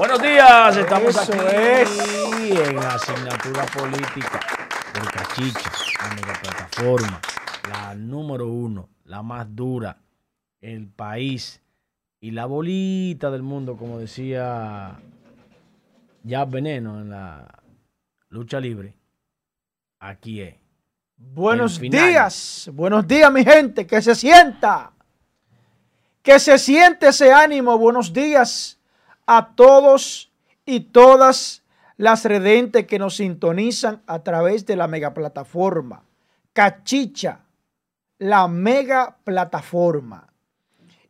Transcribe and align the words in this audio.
Buenos 0.00 0.22
días, 0.22 0.78
estamos 0.78 1.10
Eso 1.10 1.34
aquí 1.34 1.42
es. 1.44 2.00
en 2.58 2.74
la 2.74 2.94
asignatura 2.94 3.66
política 3.66 4.40
del 4.94 5.10
Cachicha, 5.10 5.70
la 6.00 6.14
mega 6.14 6.40
plataforma, 6.40 7.20
la 7.68 7.94
número 7.96 8.48
uno, 8.48 8.88
la 9.04 9.22
más 9.22 9.54
dura, 9.54 9.98
el 10.62 10.88
país 10.88 11.60
y 12.18 12.30
la 12.30 12.46
bolita 12.46 13.30
del 13.30 13.42
mundo, 13.42 13.76
como 13.76 13.98
decía 13.98 14.98
ya 16.22 16.46
Veneno 16.46 16.98
en 17.02 17.10
la 17.10 17.62
lucha 18.30 18.58
libre. 18.58 18.94
Aquí 19.98 20.40
es. 20.40 20.54
Buenos 21.18 21.78
días, 21.78 22.70
buenos 22.72 23.06
días 23.06 23.30
mi 23.30 23.44
gente, 23.44 23.86
que 23.86 24.00
se 24.00 24.14
sienta, 24.14 24.92
que 26.22 26.38
se 26.38 26.56
siente 26.58 27.08
ese 27.08 27.30
ánimo, 27.34 27.76
buenos 27.76 28.14
días 28.14 28.79
a 29.32 29.54
todos 29.54 30.32
y 30.66 30.80
todas 30.80 31.62
las 31.96 32.24
redentes 32.24 32.88
que 32.88 32.98
nos 32.98 33.18
sintonizan 33.18 34.02
a 34.08 34.24
través 34.24 34.66
de 34.66 34.74
la 34.74 34.88
mega 34.88 35.14
plataforma, 35.14 36.02
Cachicha, 36.52 37.42
la 38.18 38.48
mega 38.48 39.18
plataforma. 39.22 40.32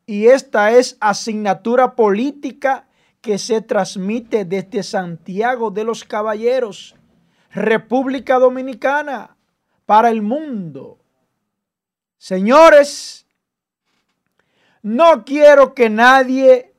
Y 0.05 0.27
esta 0.27 0.71
es 0.73 0.99
asignatura 1.01 1.97
política 1.97 2.89
que 3.23 3.39
se 3.39 3.63
transmite 3.63 4.45
desde 4.45 4.83
Santiago 4.83 5.71
de 5.71 5.85
los 5.85 6.05
Caballeros, 6.05 6.97
República 7.51 8.39
Dominicana, 8.39 9.35
para 9.87 10.11
el 10.11 10.21
mundo. 10.21 10.99
Señores, 12.19 13.25
no 14.83 15.25
quiero 15.25 15.73
que 15.73 15.89
nadie 15.89 16.70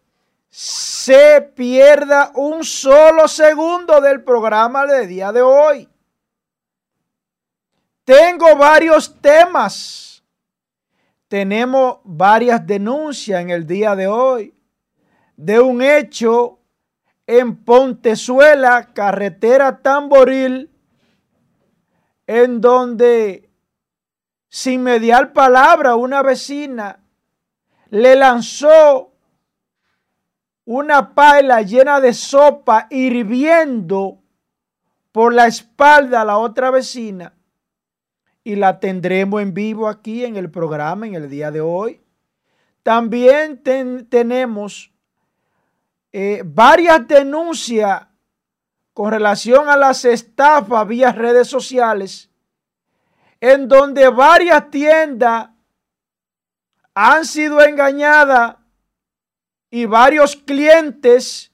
se 0.52 1.42
pierda 1.56 2.34
un 2.36 2.66
solo 2.66 3.28
segundo 3.30 4.02
del 4.02 4.22
programa 4.22 4.86
de 4.86 5.08
día 5.08 5.32
de 5.32 5.42
hoy. 5.42 5.90
Tengo 8.04 8.58
varios 8.58 9.20
temas. 9.22 10.24
Tenemos 11.30 12.00
varias 12.04 12.68
denuncias 12.68 13.42
en 13.42 13.50
el 13.50 13.66
día 13.66 13.96
de 13.96 14.08
hoy 14.08 14.54
de 15.38 15.62
un 15.62 15.82
hecho 15.82 16.60
en 17.26 17.64
Pontezuela, 17.64 18.92
carretera 18.94 19.82
Tamboril, 19.82 20.70
en 22.28 22.60
donde 22.60 23.50
sin 24.50 24.84
mediar 24.84 25.32
palabra 25.32 25.96
una 25.96 26.22
vecina 26.22 27.00
le 27.90 28.16
lanzó 28.18 29.11
una 30.66 31.14
paila 31.14 31.62
llena 31.62 32.00
de 32.00 32.14
sopa 32.14 32.88
hirviendo 32.90 34.20
por 35.12 35.34
la 35.34 35.48
espalda 35.48 36.22
a 36.22 36.26
la 36.26 36.38
otra 36.38 36.72
vecina 36.72 37.34
y 38.44 38.56
la 38.56 38.80
tendremos 38.80 39.42
en 39.42 39.54
vivo 39.54 39.88
aquí 39.88 40.24
en 40.26 40.36
el 40.38 40.50
programa 40.50 41.08
en 41.08 41.16
el 41.16 41.30
día 41.30 41.52
de 41.52 41.62
hoy. 41.62 42.02
También 42.84 43.62
ten- 43.62 44.08
tenemos 44.10 44.92
eh, 46.14 46.42
varias 46.46 47.08
denuncias 47.08 48.08
con 48.94 49.12
relación 49.12 49.70
a 49.70 49.78
las 49.78 50.04
estafas 50.06 50.88
vía 50.88 51.12
redes 51.12 51.48
sociales, 51.48 52.30
en 53.40 53.68
donde 53.68 54.10
varias 54.10 54.70
tiendas 54.70 55.50
han 56.94 57.26
sido 57.26 57.62
engañadas 57.62 58.58
y 59.72 59.86
varios 59.86 60.36
clientes, 60.36 61.50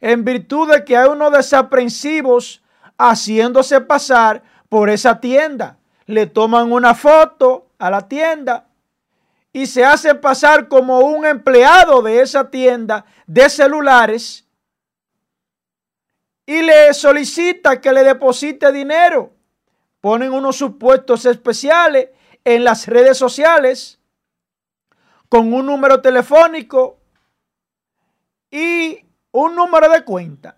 en 0.00 0.24
virtud 0.24 0.72
de 0.72 0.84
que 0.84 0.96
hay 0.96 1.08
unos 1.08 1.30
desaprensivos 1.30 2.62
haciéndose 2.98 3.80
pasar 3.82 4.42
por 4.68 4.88
esa 4.88 5.20
tienda. 5.20 5.78
Le 6.06 6.26
toman 6.26 6.72
una 6.72 6.94
foto 6.94 7.68
a 7.78 7.90
la 7.90 8.08
tienda 8.08 8.66
y 9.52 9.66
se 9.66 9.84
hace 9.84 10.14
pasar 10.14 10.66
como 10.66 11.00
un 11.00 11.26
empleado 11.26 12.00
de 12.02 12.20
esa 12.20 12.50
tienda 12.50 13.04
de 13.26 13.48
celulares 13.50 14.48
y 16.46 16.62
le 16.62 16.92
solicita 16.94 17.80
que 17.80 17.92
le 17.92 18.02
deposite 18.02 18.72
dinero. 18.72 19.32
Ponen 20.00 20.32
unos 20.32 20.56
supuestos 20.56 21.26
especiales 21.26 22.08
en 22.44 22.64
las 22.64 22.88
redes 22.88 23.18
sociales 23.18 24.00
con 25.28 25.52
un 25.52 25.66
número 25.66 26.00
telefónico 26.00 27.01
y 28.52 29.04
un 29.32 29.56
número 29.56 29.88
de 29.88 30.04
cuenta. 30.04 30.56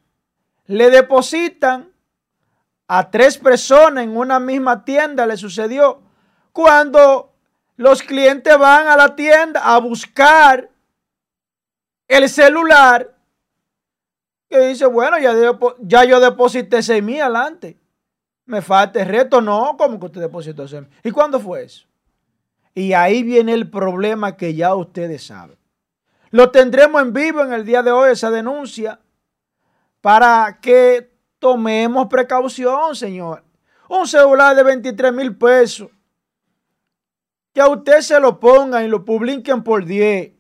Le 0.66 0.91
depositan 0.91 1.91
a 2.87 3.10
tres 3.10 3.38
personas 3.38 4.05
en 4.05 4.16
una 4.16 4.38
misma 4.38 4.84
tienda, 4.84 5.27
le 5.27 5.38
sucedió, 5.38 6.03
cuando 6.53 7.32
los 7.77 8.03
clientes 8.03 8.59
van 8.59 8.88
a 8.88 8.97
la 8.97 9.16
tienda 9.16 9.60
a 9.75 9.78
buscar 9.78 10.69
el 12.09 12.28
celular 12.28 13.15
que 14.49 14.59
dice, 14.69 14.87
bueno, 14.87 15.19
ya, 15.19 15.32
ya 15.81 16.05
yo 16.05 16.21
deposité 16.21 16.82
6 16.82 17.03
mil 17.03 17.21
adelante. 17.21 17.78
Me 18.47 18.61
falta 18.61 19.00
el 19.00 19.09
reto. 19.09 19.41
No, 19.41 19.75
¿cómo 19.78 19.99
que 19.99 20.06
usted 20.06 20.21
depositó 20.21 20.69
6 20.69 20.82
mil? 20.82 20.91
¿Y 21.03 21.11
cuándo 21.11 21.41
fue 21.41 21.65
eso? 21.65 21.87
Y 22.75 22.93
ahí 22.93 23.22
viene 23.22 23.53
el 23.53 23.71
problema 23.71 24.37
que 24.37 24.55
ya 24.55 24.75
ustedes 24.75 25.25
saben. 25.25 25.56
Lo 26.34 26.50
tendremos 26.50 27.00
en 27.00 27.12
vivo 27.12 27.42
en 27.42 27.52
el 27.52 27.64
día 27.64 27.80
de 27.80 27.92
hoy, 27.92 28.10
esa 28.10 28.28
denuncia, 28.28 28.98
para 30.00 30.58
que 30.60 31.16
tomemos 31.38 32.08
precaución, 32.08 32.96
señor. 32.96 33.44
Un 33.88 34.04
celular 34.08 34.56
de 34.56 34.64
23 34.64 35.12
mil 35.12 35.36
pesos, 35.36 35.92
que 37.52 37.60
a 37.60 37.68
usted 37.68 38.00
se 38.00 38.18
lo 38.18 38.40
pongan 38.40 38.84
y 38.84 38.88
lo 38.88 39.04
publiquen 39.04 39.62
por 39.62 39.84
10, 39.84 40.32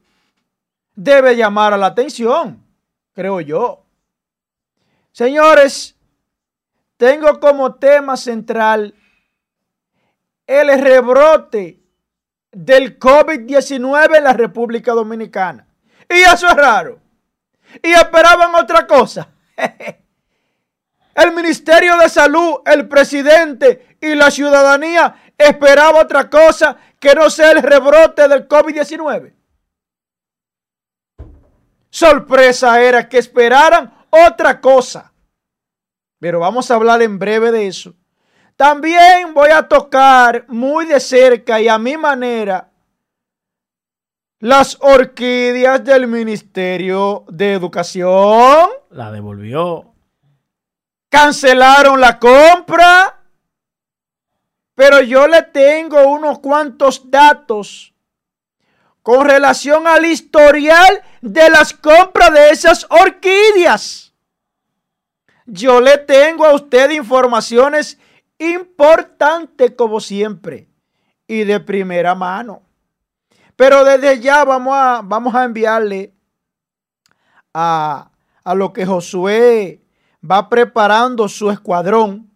debe 0.96 1.36
llamar 1.36 1.72
a 1.72 1.76
la 1.76 1.86
atención, 1.86 2.66
creo 3.12 3.40
yo. 3.40 3.84
Señores, 5.12 5.96
tengo 6.96 7.38
como 7.38 7.76
tema 7.76 8.16
central 8.16 8.96
el 10.44 10.76
rebrote 10.76 11.84
del 12.50 12.98
COVID-19 12.98 14.16
en 14.16 14.24
la 14.24 14.32
República 14.32 14.90
Dominicana. 14.90 15.68
Y 16.08 16.22
eso 16.22 16.48
es 16.48 16.54
raro. 16.54 16.98
Y 17.82 17.92
esperaban 17.92 18.54
otra 18.54 18.86
cosa. 18.86 19.28
El 21.14 21.32
Ministerio 21.32 21.96
de 21.96 22.08
Salud, 22.08 22.56
el 22.66 22.88
presidente 22.88 23.96
y 24.00 24.16
la 24.16 24.32
ciudadanía 24.32 25.14
esperaba 25.38 26.00
otra 26.00 26.28
cosa 26.28 26.76
que 26.98 27.14
no 27.14 27.30
sea 27.30 27.52
el 27.52 27.62
rebrote 27.62 28.26
del 28.26 28.48
COVID-19. 28.48 29.32
Sorpresa 31.88 32.82
era 32.82 33.08
que 33.08 33.18
esperaran 33.18 33.94
otra 34.10 34.60
cosa. 34.60 35.12
Pero 36.18 36.40
vamos 36.40 36.68
a 36.70 36.74
hablar 36.74 37.00
en 37.02 37.18
breve 37.18 37.52
de 37.52 37.68
eso. 37.68 37.94
También 38.56 39.34
voy 39.34 39.50
a 39.50 39.68
tocar 39.68 40.46
muy 40.48 40.86
de 40.86 40.98
cerca 40.98 41.60
y 41.60 41.68
a 41.68 41.78
mi 41.78 41.96
manera 41.96 42.70
las 44.44 44.76
orquídeas 44.82 45.82
del 45.82 46.06
Ministerio 46.06 47.24
de 47.28 47.54
Educación. 47.54 48.68
La 48.90 49.10
devolvió. 49.10 49.94
Cancelaron 51.08 51.98
la 51.98 52.18
compra. 52.18 53.22
Pero 54.74 55.00
yo 55.00 55.26
le 55.28 55.44
tengo 55.44 56.06
unos 56.08 56.40
cuantos 56.40 57.10
datos 57.10 57.94
con 59.00 59.26
relación 59.26 59.86
al 59.86 60.04
historial 60.04 61.02
de 61.22 61.48
las 61.48 61.72
compras 61.72 62.34
de 62.34 62.50
esas 62.50 62.86
orquídeas. 62.90 64.12
Yo 65.46 65.80
le 65.80 65.96
tengo 65.96 66.44
a 66.44 66.52
usted 66.52 66.90
informaciones 66.90 67.98
importantes 68.36 69.72
como 69.74 70.00
siempre 70.00 70.68
y 71.26 71.44
de 71.44 71.60
primera 71.60 72.14
mano. 72.14 72.63
Pero 73.56 73.84
desde 73.84 74.20
ya 74.20 74.44
vamos 74.44 74.74
a, 74.76 75.00
vamos 75.04 75.34
a 75.34 75.44
enviarle 75.44 76.12
a, 77.52 78.10
a 78.42 78.54
lo 78.54 78.72
que 78.72 78.84
Josué 78.84 79.80
va 80.28 80.48
preparando 80.48 81.28
su 81.28 81.50
escuadrón. 81.50 82.30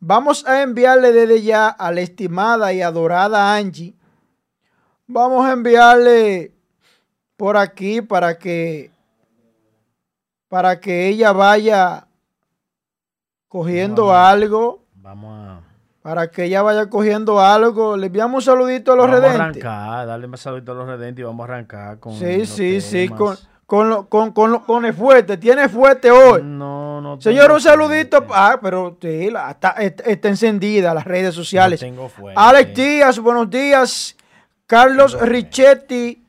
Vamos 0.00 0.46
a 0.46 0.62
enviarle 0.62 1.12
desde 1.12 1.42
ya 1.42 1.68
a 1.68 1.90
la 1.90 2.00
estimada 2.02 2.72
y 2.72 2.82
adorada 2.82 3.54
Angie. 3.54 3.94
Vamos 5.06 5.46
a 5.46 5.52
enviarle 5.52 6.52
por 7.36 7.56
aquí 7.56 8.02
para 8.02 8.38
que 8.38 8.90
para 10.48 10.80
que 10.80 11.08
ella 11.08 11.32
vaya 11.32 12.06
cogiendo 13.48 14.06
Vamos. 14.06 14.26
algo, 14.28 14.84
Vamos 14.94 15.48
a, 15.48 15.60
para 16.02 16.30
que 16.30 16.44
ella 16.44 16.62
vaya 16.62 16.88
cogiendo 16.88 17.40
algo. 17.40 17.96
Le 17.96 18.06
enviamos 18.06 18.46
un 18.46 18.52
saludito 18.52 18.92
a 18.92 18.96
los 18.96 19.06
vamos 19.06 19.18
a 19.18 19.22
redentes. 19.22 19.64
arrancar, 19.64 20.06
darle 20.06 20.26
más 20.26 20.40
saludito 20.40 20.72
a 20.72 20.74
los 20.74 20.86
redentes 20.86 21.22
y 21.22 21.24
vamos 21.24 21.48
a 21.48 21.52
arrancar 21.52 21.98
con. 21.98 22.14
Sí, 22.14 22.46
sí, 22.46 22.80
sí, 22.80 23.08
con, 23.08 23.36
con, 23.66 24.06
con, 24.06 24.32
con, 24.32 24.58
con 24.60 24.84
el 24.86 24.94
fuerte. 24.94 25.36
Tiene 25.36 25.68
fuerte 25.68 26.10
hoy. 26.10 26.42
No, 26.42 27.00
no. 27.00 27.20
Señor, 27.20 27.50
un 27.52 27.60
saludito. 27.60 28.18
fuerte. 28.18 28.34
Ah, 28.36 28.58
pero 28.62 28.96
sí, 29.00 29.30
la- 29.30 29.50
está, 29.50 29.70
está- 29.72 30.28
encendida 30.28 30.94
las 30.94 31.04
redes 31.04 31.34
sociales. 31.34 31.80
No 31.82 31.88
tengo 31.88 32.08
fuerte. 32.08 32.40
Alex 32.40 32.74
Díaz, 32.74 33.18
buenos 33.18 33.50
días. 33.50 34.16
Carlos. 34.66 35.18
Richetti, 35.20 36.22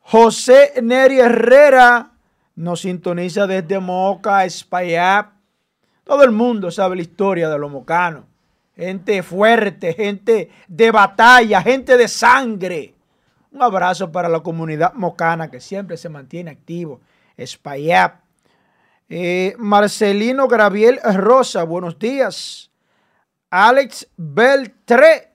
José 0.00 0.74
Neri 0.82 1.18
Herrera, 1.20 2.10
nos 2.54 2.80
sintoniza 2.82 3.46
desde 3.46 3.78
Moca, 3.80 4.44
Espaillat. 4.44 5.28
Todo 6.04 6.22
el 6.22 6.30
mundo 6.30 6.70
sabe 6.70 6.96
la 6.96 7.02
historia 7.02 7.48
de 7.48 7.58
los 7.58 7.70
mocanos. 7.70 8.24
Gente 8.76 9.22
fuerte, 9.22 9.94
gente 9.94 10.50
de 10.68 10.90
batalla, 10.90 11.62
gente 11.62 11.96
de 11.96 12.08
sangre. 12.08 12.94
Un 13.50 13.62
abrazo 13.62 14.12
para 14.12 14.28
la 14.28 14.40
comunidad 14.40 14.92
mocana 14.92 15.50
que 15.50 15.60
siempre 15.60 15.96
se 15.96 16.10
mantiene 16.10 16.50
activo. 16.50 17.00
Espaillat. 17.38 18.20
Eh, 19.08 19.54
Marcelino 19.58 20.46
Graviel 20.46 21.00
Rosa, 21.14 21.62
buenos 21.62 21.98
días. 21.98 22.70
Alex 23.48 24.08
Beltré, 24.16 25.32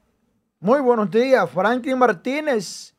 muy 0.59 0.81
buenos 0.81 1.09
días. 1.09 1.49
Franklin 1.49 1.97
Martínez, 1.97 2.93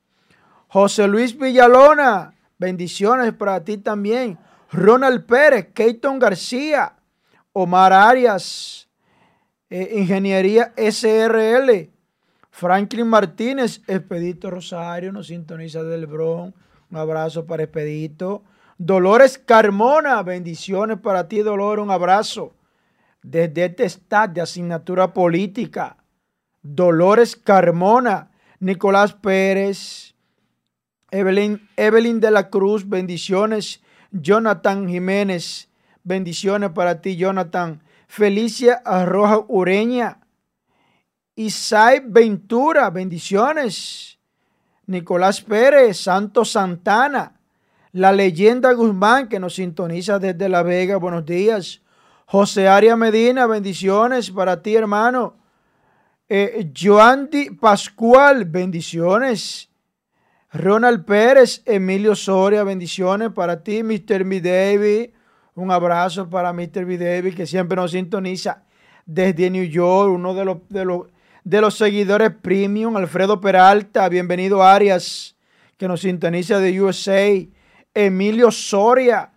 José 0.66 1.06
Luis 1.06 1.38
Villalona, 1.38 2.34
bendiciones 2.58 3.32
para 3.32 3.62
ti 3.62 3.78
también. 3.78 4.38
Ronald 4.72 5.24
Pérez, 5.26 5.68
Keyton 5.74 6.18
García, 6.18 6.94
Omar 7.52 7.92
Arias, 7.92 8.81
eh, 9.74 9.98
Ingeniería 9.98 10.74
SRL, 10.76 11.88
Franklin 12.50 13.06
Martínez, 13.06 13.80
Expedito 13.86 14.50
Rosario, 14.50 15.12
nos 15.12 15.28
sintoniza 15.28 15.82
del 15.82 16.06
Bron. 16.06 16.54
Un 16.90 16.96
abrazo 16.98 17.46
para 17.46 17.62
Expedito. 17.62 18.42
Dolores 18.76 19.38
Carmona, 19.38 20.22
bendiciones 20.22 20.98
para 20.98 21.26
ti, 21.26 21.38
Dolores, 21.38 21.82
un 21.82 21.90
abrazo. 21.90 22.52
Desde 23.22 23.64
este 23.64 23.84
estado 23.84 24.34
de 24.34 24.40
asignatura 24.42 25.14
política, 25.14 25.96
Dolores 26.60 27.34
Carmona, 27.34 28.30
Nicolás 28.60 29.14
Pérez, 29.14 30.14
Evelyn, 31.10 31.66
Evelyn 31.78 32.20
de 32.20 32.30
la 32.30 32.50
Cruz, 32.50 32.86
bendiciones. 32.86 33.80
Jonathan 34.10 34.86
Jiménez, 34.86 35.70
bendiciones 36.04 36.72
para 36.72 37.00
ti, 37.00 37.16
Jonathan. 37.16 37.80
Felicia 38.14 38.82
Arroja 38.84 39.42
Ureña, 39.48 40.20
Isai 41.34 42.02
Ventura, 42.04 42.90
bendiciones. 42.90 44.18
Nicolás 44.84 45.40
Pérez, 45.40 45.96
Santo 45.96 46.44
Santana, 46.44 47.40
la 47.92 48.12
leyenda 48.12 48.74
Guzmán 48.74 49.30
que 49.30 49.40
nos 49.40 49.54
sintoniza 49.54 50.18
desde 50.18 50.50
La 50.50 50.62
Vega, 50.62 50.98
buenos 50.98 51.24
días. 51.24 51.80
José 52.26 52.68
Aria 52.68 52.96
Medina, 52.96 53.46
bendiciones 53.46 54.30
para 54.30 54.60
ti, 54.60 54.74
hermano. 54.74 55.38
Eh, 56.28 56.70
Joandy 56.78 57.52
Pascual, 57.52 58.44
bendiciones. 58.44 59.70
Ronald 60.52 61.06
Pérez, 61.06 61.62
Emilio 61.64 62.14
Soria, 62.14 62.62
bendiciones 62.62 63.32
para 63.32 63.62
ti, 63.62 63.82
Mr. 63.82 64.22
B. 64.24 64.42
David. 64.42 65.21
Un 65.54 65.70
abrazo 65.70 66.28
para 66.30 66.52
Mr. 66.52 66.84
B. 66.86 66.96
David, 66.98 67.34
que 67.34 67.46
siempre 67.46 67.76
nos 67.76 67.90
sintoniza 67.90 68.62
desde 69.04 69.50
New 69.50 69.64
York, 69.64 70.10
uno 70.12 70.34
de 70.34 70.44
los, 70.44 70.58
de 70.68 70.84
los, 70.84 71.06
de 71.44 71.60
los 71.60 71.76
seguidores 71.76 72.30
premium, 72.40 72.96
Alfredo 72.96 73.40
Peralta, 73.40 74.08
bienvenido 74.08 74.62
Arias, 74.62 75.36
que 75.76 75.88
nos 75.88 76.00
sintoniza 76.00 76.58
de 76.58 76.80
USA, 76.80 77.28
Emilio 77.94 78.50
Soria, 78.50 79.32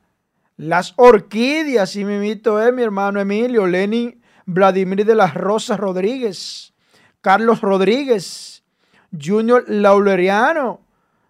las 0.57 0.93
orquídeas, 0.95 1.95
y 1.97 2.05
mi 2.05 2.17
mito 2.17 2.61
es 2.65 2.73
mi 2.73 2.83
hermano 2.83 3.19
Emilio, 3.19 3.67
Lenin 3.67 4.21
Vladimir 4.45 5.05
de 5.05 5.15
las 5.15 5.33
Rosas 5.33 5.77
Rodríguez, 5.79 6.73
Carlos 7.19 7.59
Rodríguez, 7.59 8.63
Junior 9.11 9.65
Lauleriano, 9.67 10.79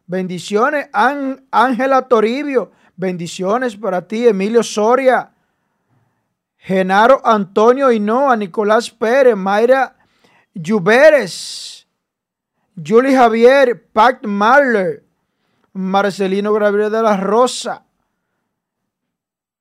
bendiciones, 0.05 0.89
Án- 0.93 1.43
Ángela 1.49 2.03
Toribio, 2.03 2.71
bendiciones 2.95 3.75
para 3.75 4.07
ti, 4.07 4.27
Emilio 4.27 4.63
Soria, 4.63 5.31
Genaro 6.57 7.21
Antonio 7.23 7.91
Hinoa, 7.91 8.35
Nicolás 8.35 8.89
Pérez, 8.89 9.35
Mayra 9.35 9.95
Lluveres, 10.53 11.87
Julie 12.75 13.15
Javier, 13.15 13.87
Pat 13.91 14.25
Marler, 14.25 15.03
Marcelino 15.73 16.53
Gabriel 16.53 16.91
de 16.91 17.01
la 17.01 17.17
Rosa, 17.17 17.83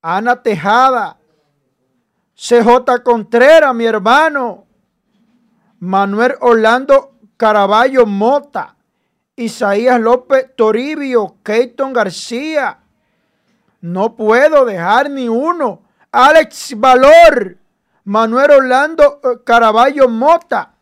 Ana 0.01 0.41
Tejada, 0.41 1.17
CJ 2.35 3.03
Contreras, 3.03 3.73
mi 3.73 3.85
hermano, 3.85 4.65
Manuel 5.79 6.35
Orlando 6.41 7.15
Caraballo 7.37 8.05
Mota, 8.05 8.75
Isaías 9.35 9.99
López 9.99 10.55
Toribio, 10.55 11.37
Keyton 11.43 11.93
García. 11.93 12.79
No 13.85 14.15
puedo 14.15 14.65
dejar 14.65 15.11
ni 15.11 15.29
uno. 15.29 15.83
Alex 16.11 16.73
Valor, 16.75 17.55
Manuel 18.05 18.49
Orlando 18.49 19.21
eh, 19.23 19.43
Caraballo 19.45 20.09
Mota, 20.09 20.73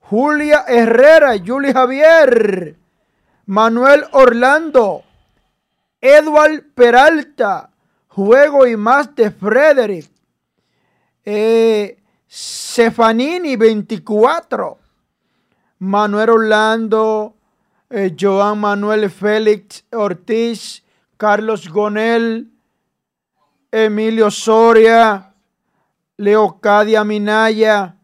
Julia 0.00 0.64
Herrera, 0.66 1.34
Julie 1.38 1.72
Javier, 1.72 2.76
Manuel 3.46 4.06
Orlando, 4.10 5.04
Edward 6.00 6.64
Peralta, 6.74 7.70
Juego 8.08 8.66
y 8.66 8.76
más 8.76 9.14
de 9.14 9.30
Frederick, 9.30 10.10
eh, 11.24 11.96
Cefanini 12.26 13.54
24, 13.54 14.78
Manuel 15.78 16.30
Orlando, 16.30 17.36
eh, 17.88 18.16
Joan 18.18 18.58
Manuel 18.58 19.08
Félix 19.10 19.84
Ortiz, 19.92 20.82
Carlos 21.22 21.68
Gonel, 21.68 22.50
Emilio 23.70 24.28
Soria, 24.28 25.32
Leocadia 26.16 27.04
Minaya. 27.04 27.96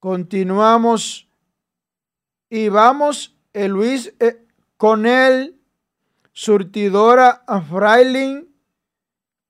Continuamos 0.00 1.28
y 2.48 2.68
vamos, 2.68 3.36
eh, 3.52 3.68
Luis 3.68 4.12
eh, 4.18 4.44
Conel, 4.76 5.60
Surtidora 6.32 7.44
Frailin, 7.70 8.56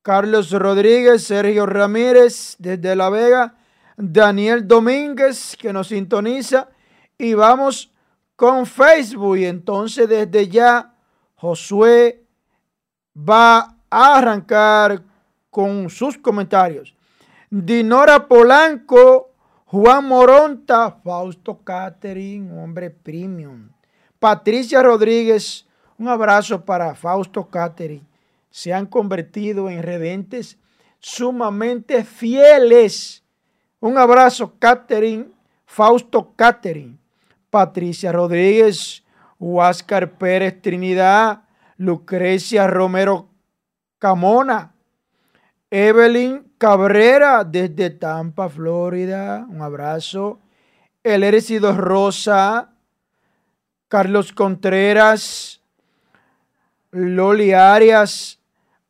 Carlos 0.02 0.50
Rodríguez, 0.50 1.24
Sergio 1.24 1.64
Ramírez 1.64 2.56
desde 2.58 2.94
La 2.94 3.08
Vega, 3.08 3.54
Daniel 3.96 4.68
Domínguez 4.68 5.56
que 5.56 5.72
nos 5.72 5.88
sintoniza 5.88 6.68
y 7.16 7.32
vamos 7.32 7.90
con 8.36 8.66
Facebook 8.66 9.38
y 9.38 9.46
entonces 9.46 10.06
desde 10.06 10.46
ya 10.46 10.94
Josué 11.36 12.19
va 13.16 13.76
a 13.90 14.18
arrancar 14.18 15.02
con 15.50 15.90
sus 15.90 16.16
comentarios. 16.16 16.94
Dinora 17.50 18.28
Polanco, 18.28 19.30
Juan 19.66 20.06
Moronta, 20.06 20.90
Fausto 21.02 21.58
Catering, 21.64 22.58
hombre 22.58 22.90
premium. 22.90 23.70
Patricia 24.18 24.82
Rodríguez, 24.82 25.66
un 25.98 26.08
abrazo 26.08 26.64
para 26.64 26.94
Fausto 26.94 27.48
Catering. 27.48 28.06
Se 28.50 28.72
han 28.72 28.86
convertido 28.86 29.70
en 29.70 29.82
redentes 29.82 30.58
sumamente 31.00 32.04
fieles. 32.04 33.24
Un 33.80 33.96
abrazo, 33.96 34.54
Catering, 34.58 35.32
Fausto 35.64 36.32
Catering, 36.36 36.98
Patricia 37.48 38.12
Rodríguez, 38.12 39.02
Huáscar 39.38 40.12
Pérez 40.12 40.60
Trinidad, 40.60 41.42
Lucrecia 41.80 42.66
Romero 42.66 43.30
Camona, 43.98 44.74
Evelyn 45.70 46.52
Cabrera 46.58 47.42
desde 47.42 47.88
Tampa, 47.88 48.50
Florida. 48.50 49.46
Un 49.48 49.62
abrazo. 49.62 50.40
El 51.02 51.24
Erecido 51.24 51.72
Rosa, 51.72 52.74
Carlos 53.88 54.34
Contreras, 54.34 55.62
Loli 56.90 57.54
Arias, 57.54 58.38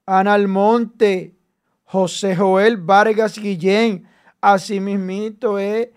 Ana 0.05 0.35
Almonte, 0.35 1.37
José 1.85 2.35
Joel 2.35 2.77
Vargas 2.77 3.39
Guillén. 3.39 4.09
Asimismito 4.41 5.61
es 5.61 5.91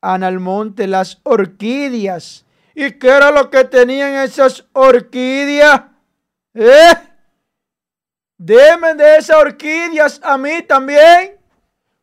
Ana 0.00 0.28
Almonte, 0.28 0.86
las 0.86 1.18
orquídeas. 1.24 2.46
¿Y 2.72 2.92
qué 2.92 3.08
era 3.08 3.32
lo 3.32 3.50
que 3.50 3.64
tenían 3.64 4.14
esas 4.14 4.64
orquídeas? 4.74 5.95
¿Eh? 6.58 6.94
Deme 8.38 8.94
de 8.94 9.18
esas 9.18 9.36
orquídeas 9.36 10.20
a 10.22 10.38
mí 10.38 10.62
también. 10.62 11.36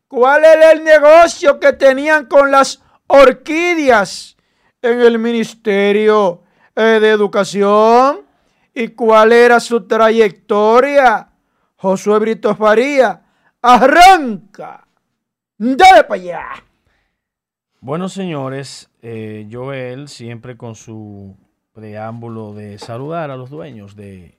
¿Cuál 0.08 0.46
era 0.46 0.72
el 0.72 0.84
negocio 0.84 1.60
que 1.60 1.74
tenían 1.74 2.28
con 2.28 2.52
las 2.52 2.84
orquídeas 3.08 4.38
en 4.80 5.02
el 5.02 5.18
Ministerio 5.18 6.44
eh, 6.76 7.00
de 7.02 7.10
Educación? 7.10 8.28
¿Y 8.76 8.90
cuál 8.90 9.34
era 9.34 9.60
su 9.60 9.88
trayectoria? 9.88 11.30
Josué 11.76 12.20
Brito 12.20 12.56
Faría, 12.56 13.24
arranca. 13.60 14.88
Dale 15.58 16.04
para 16.04 16.22
allá. 16.22 16.46
Bueno, 17.82 18.08
señores, 18.08 18.88
eh, 19.02 19.48
Joel 19.52 20.08
siempre 20.08 20.56
con 20.56 20.76
su 20.76 21.36
preámbulo 21.74 22.54
de 22.54 22.78
saludar 22.78 23.32
a 23.32 23.36
los 23.36 23.50
dueños 23.50 23.96
de 23.96 24.38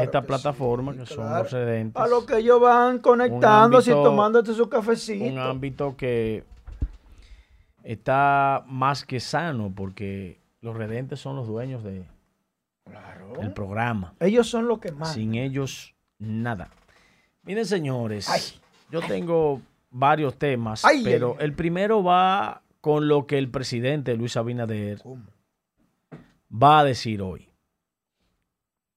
esta 0.00 0.22
plataforma, 0.22 0.94
que 0.94 1.04
son 1.04 1.28
los 1.36 1.50
redentes. 1.50 2.00
A 2.00 2.06
los 2.06 2.24
que 2.24 2.38
ellos 2.38 2.60
van 2.60 3.00
conectándose 3.00 3.90
y 3.90 3.94
tomándote 3.94 4.54
su 4.54 4.68
cafecito. 4.68 5.24
Un 5.24 5.38
ámbito 5.38 5.96
que 5.96 6.44
está 7.82 8.64
más 8.68 9.04
que 9.04 9.20
sano, 9.20 9.72
porque 9.74 10.40
los 10.60 10.76
redentes 10.76 11.20
son 11.20 11.36
los 11.36 11.48
dueños 11.48 11.82
de 11.82 12.06
el 13.40 13.52
programa. 13.52 14.14
Ellos 14.20 14.48
son 14.48 14.68
los 14.68 14.78
que 14.78 14.92
más. 14.92 15.12
Sin 15.12 15.34
ellos, 15.34 15.94
nada. 16.18 16.70
Miren, 17.42 17.66
señores, 17.66 18.60
yo 18.90 19.00
tengo 19.00 19.60
varios 19.90 20.36
temas, 20.36 20.84
pero 21.04 21.36
el 21.40 21.52
primero 21.52 22.04
va 22.04 22.62
con 22.80 23.08
lo 23.08 23.26
que 23.26 23.38
el 23.38 23.50
presidente 23.50 24.16
Luis 24.16 24.36
Abinader 24.36 25.02
va 26.62 26.80
a 26.80 26.84
decir 26.84 27.22
hoy. 27.22 27.48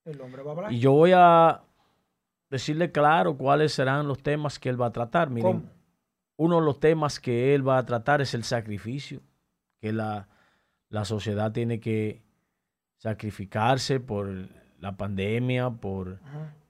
El 0.05 0.21
hombre 0.21 0.43
va 0.43 0.51
a 0.51 0.55
hablar. 0.55 0.73
Y 0.73 0.79
yo 0.79 0.93
voy 0.93 1.11
a 1.13 1.61
decirle 2.49 2.91
claro 2.91 3.37
cuáles 3.37 3.73
serán 3.73 4.07
los 4.07 4.21
temas 4.21 4.59
que 4.59 4.69
él 4.69 4.81
va 4.81 4.87
a 4.87 4.91
tratar. 4.91 5.29
Miren, 5.29 5.69
uno 6.37 6.59
de 6.59 6.65
los 6.65 6.79
temas 6.79 7.19
que 7.19 7.53
él 7.53 7.67
va 7.67 7.77
a 7.77 7.85
tratar 7.85 8.21
es 8.21 8.33
el 8.33 8.43
sacrificio, 8.43 9.21
que 9.79 9.93
la, 9.93 10.27
sociedad 11.03 11.51
tiene 11.51 11.79
que 11.79 12.21
sacrificarse 12.97 13.99
por 13.99 14.29
la 14.79 14.97
pandemia, 14.97 15.69
por, 15.69 16.19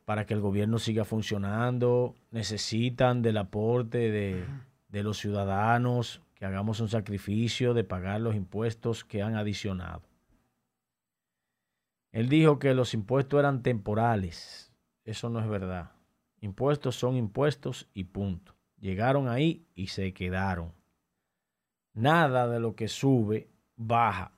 para 0.06 0.26
que 0.26 0.34
el 0.34 0.42
gobierno 0.42 0.80
siga 0.80 1.06
funcionando. 1.06 2.16
Necesitan 2.32 3.22
del 3.22 3.38
aporte 3.38 4.12
de, 4.12 4.44
de 4.90 5.04
los 5.04 5.18
ciudadanos, 5.18 6.22
que 6.36 6.46
hagamos 6.46 6.80
un 6.80 6.90
sacrificio 6.90 7.74
de 7.74 7.84
pagar 7.84 8.22
los 8.22 8.36
impuestos 8.36 9.06
que 9.06 9.22
han 9.22 9.36
adicionado. 9.36 10.09
Él 12.12 12.28
dijo 12.28 12.60
que 12.60 12.74
los 12.74 12.94
impuestos 12.94 13.40
eran 13.40 13.62
temporales. 13.62 14.74
Eso 15.04 15.30
no 15.30 15.40
es 15.40 15.48
verdad. 15.48 15.92
Impuestos 16.42 16.96
son 16.96 17.16
impuestos 17.16 17.88
y 17.94 18.06
punto. 18.06 18.56
Llegaron 18.80 19.28
ahí 19.28 19.68
y 19.76 19.88
se 19.88 20.14
quedaron. 20.14 20.74
Nada 21.94 22.48
de 22.48 22.60
lo 22.60 22.76
que 22.76 22.88
sube 22.88 23.50
baja, 23.76 24.32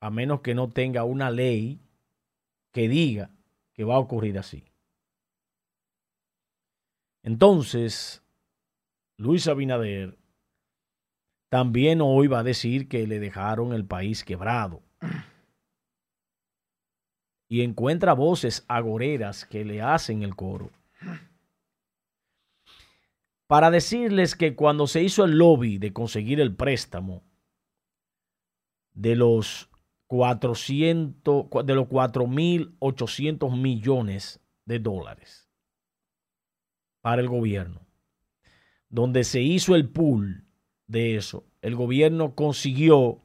a 0.00 0.10
menos 0.10 0.40
que 0.40 0.54
no 0.54 0.70
tenga 0.70 1.04
una 1.04 1.30
ley 1.30 1.80
que 2.72 2.88
diga 2.88 3.30
que 3.72 3.84
va 3.84 3.94
a 3.94 4.00
ocurrir 4.00 4.38
así. 4.38 4.64
Entonces, 7.22 8.22
Luis 9.16 9.46
Abinader 9.46 10.18
también 11.48 12.00
hoy 12.00 12.26
va 12.26 12.40
a 12.40 12.44
decir 12.44 12.88
que 12.88 13.06
le 13.06 13.20
dejaron 13.20 13.72
el 13.72 13.84
país 13.84 14.24
quebrado 14.24 14.82
y 17.52 17.60
encuentra 17.60 18.14
voces 18.14 18.64
agoreras 18.66 19.44
que 19.44 19.62
le 19.62 19.82
hacen 19.82 20.22
el 20.22 20.34
coro. 20.34 20.70
Para 23.46 23.70
decirles 23.70 24.34
que 24.34 24.56
cuando 24.56 24.86
se 24.86 25.02
hizo 25.02 25.26
el 25.26 25.36
lobby 25.36 25.76
de 25.76 25.92
conseguir 25.92 26.40
el 26.40 26.56
préstamo 26.56 27.22
de 28.94 29.16
los 29.16 29.68
400, 30.06 31.48
de 31.66 31.74
los 31.74 31.88
4.800 31.88 33.60
millones 33.60 34.40
de 34.64 34.78
dólares 34.78 35.50
para 37.02 37.20
el 37.20 37.28
gobierno, 37.28 37.86
donde 38.88 39.24
se 39.24 39.42
hizo 39.42 39.74
el 39.74 39.90
pool 39.90 40.46
de 40.86 41.16
eso, 41.16 41.44
el 41.60 41.76
gobierno 41.76 42.34
consiguió 42.34 43.20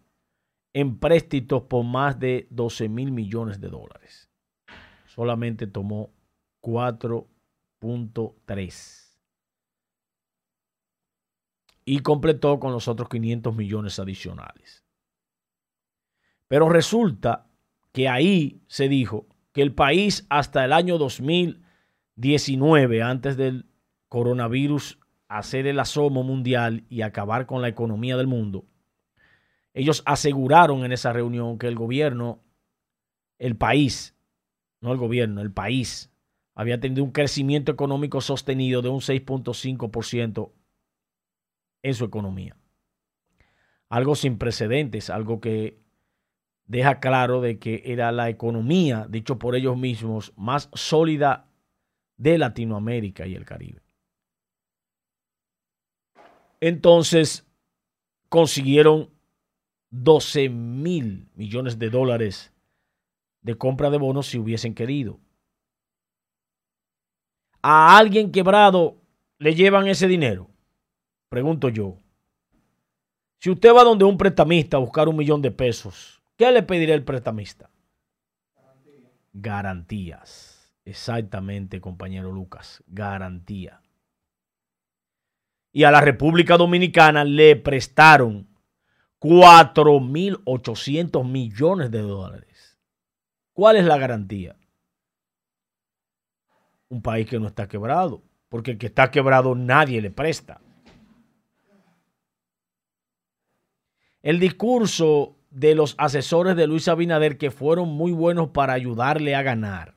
empréstitos 0.80 1.64
por 1.64 1.84
más 1.84 2.20
de 2.20 2.46
12 2.52 2.88
mil 2.88 3.12
millones 3.12 3.60
de 3.60 3.70
dólares. 3.70 4.30
Solamente 5.08 5.66
tomó 5.66 6.14
4.3. 6.62 9.18
Y 11.84 12.02
completó 12.02 12.60
con 12.60 12.74
los 12.74 12.88
otros 12.88 13.10
500 13.10 13.56
millones 13.56 13.98
adicionales. 13.98 14.86
Pero 16.48 16.70
resulta 16.70 17.50
que 17.92 18.08
ahí 18.08 18.62
se 18.68 18.88
dijo 18.88 19.26
que 19.54 19.64
el 19.64 19.74
país 19.74 20.28
hasta 20.30 20.64
el 20.64 20.74
año 20.74 21.00
2019, 21.00 23.02
antes 23.02 23.36
del 23.36 23.66
coronavirus 24.10 25.00
hacer 25.28 25.66
el 25.66 25.80
asomo 25.80 26.22
mundial 26.22 26.86
y 26.88 27.02
acabar 27.02 27.48
con 27.48 27.64
la 27.64 27.68
economía 27.68 28.16
del 28.16 28.28
mundo, 28.28 28.68
ellos 29.78 30.02
aseguraron 30.08 30.84
en 30.86 30.92
esa 30.92 31.14
reunión 31.14 31.60
que 31.60 31.68
el 31.68 31.76
gobierno, 31.76 32.44
el 33.38 33.56
país, 33.56 34.16
no 34.82 34.92
el 34.92 34.98
gobierno, 34.98 35.40
el 35.42 35.52
país, 35.52 36.12
había 36.56 36.80
tenido 36.80 37.04
un 37.04 37.12
crecimiento 37.12 37.72
económico 37.72 38.20
sostenido 38.20 38.82
de 38.82 38.90
un 38.90 39.02
6.5% 39.02 40.52
en 41.84 41.94
su 41.94 42.06
economía. 42.06 42.58
Algo 43.88 44.16
sin 44.16 44.40
precedentes, 44.40 45.12
algo 45.12 45.40
que 45.40 45.80
deja 46.66 47.00
claro 47.00 47.40
de 47.40 47.60
que 47.60 47.84
era 47.86 48.12
la 48.12 48.30
economía, 48.30 49.06
dicho 49.08 49.38
por 49.38 49.56
ellos 49.56 49.78
mismos, 49.78 50.34
más 50.36 50.72
sólida 50.74 51.52
de 52.18 52.40
Latinoamérica 52.40 53.28
y 53.28 53.36
el 53.36 53.46
Caribe. 53.46 53.84
Entonces 56.62 57.46
consiguieron 58.28 59.16
12 59.90 60.50
mil 60.50 61.30
millones 61.36 61.80
de 61.80 61.90
dólares 61.90 62.54
de 63.42 63.56
compra 63.56 63.90
de 63.90 63.98
bonos 63.98 64.28
si 64.28 64.38
hubiesen 64.38 64.74
querido. 64.74 65.20
¿A 67.62 67.98
alguien 67.98 68.32
quebrado 68.32 68.98
le 69.40 69.56
llevan 69.56 69.88
ese 69.88 70.08
dinero? 70.08 70.50
Pregunto 71.30 71.70
yo. 71.70 71.98
Si 73.40 73.50
usted 73.50 73.74
va 73.74 73.84
donde 73.84 74.06
un 74.06 74.18
prestamista 74.18 74.78
a 74.78 74.80
buscar 74.80 75.08
un 75.08 75.16
millón 75.16 75.42
de 75.42 75.52
pesos, 75.52 76.22
¿qué 76.36 76.52
le 76.52 76.64
pedirá 76.64 76.94
el 76.94 77.04
prestamista? 77.04 77.70
Garantías. 79.34 80.74
Exactamente, 80.86 81.80
compañero 81.80 82.32
Lucas. 82.32 82.84
Garantía. 82.88 83.82
Y 85.72 85.84
a 85.84 85.92
la 85.92 86.02
República 86.02 86.58
Dominicana 86.58 87.24
le 87.24 87.56
prestaron 87.56 88.48
4.800 89.20 91.28
millones 91.28 91.92
de 91.92 92.02
dólares. 92.02 92.78
¿Cuál 93.54 93.78
es 93.78 93.86
la 93.86 93.98
garantía? 93.98 94.56
Un 96.90 97.02
país 97.02 97.28
que 97.28 97.40
no 97.40 97.48
está 97.48 97.68
quebrado, 97.68 98.24
porque 98.50 98.72
el 98.72 98.78
que 98.78 98.88
está 98.88 99.10
quebrado 99.10 99.56
nadie 99.56 100.02
le 100.02 100.12
presta. 100.12 100.62
El 104.22 104.40
discurso 104.40 105.38
de 105.50 105.74
los 105.74 105.96
asesores 105.98 106.56
de 106.56 106.68
Luis 106.68 106.88
Abinader, 106.88 107.38
que 107.38 107.50
fueron 107.50 107.90
muy 107.90 108.12
buenos 108.12 108.50
para 108.50 108.74
ayudarle 108.74 109.36
a 109.36 109.42
ganar, 109.42 109.96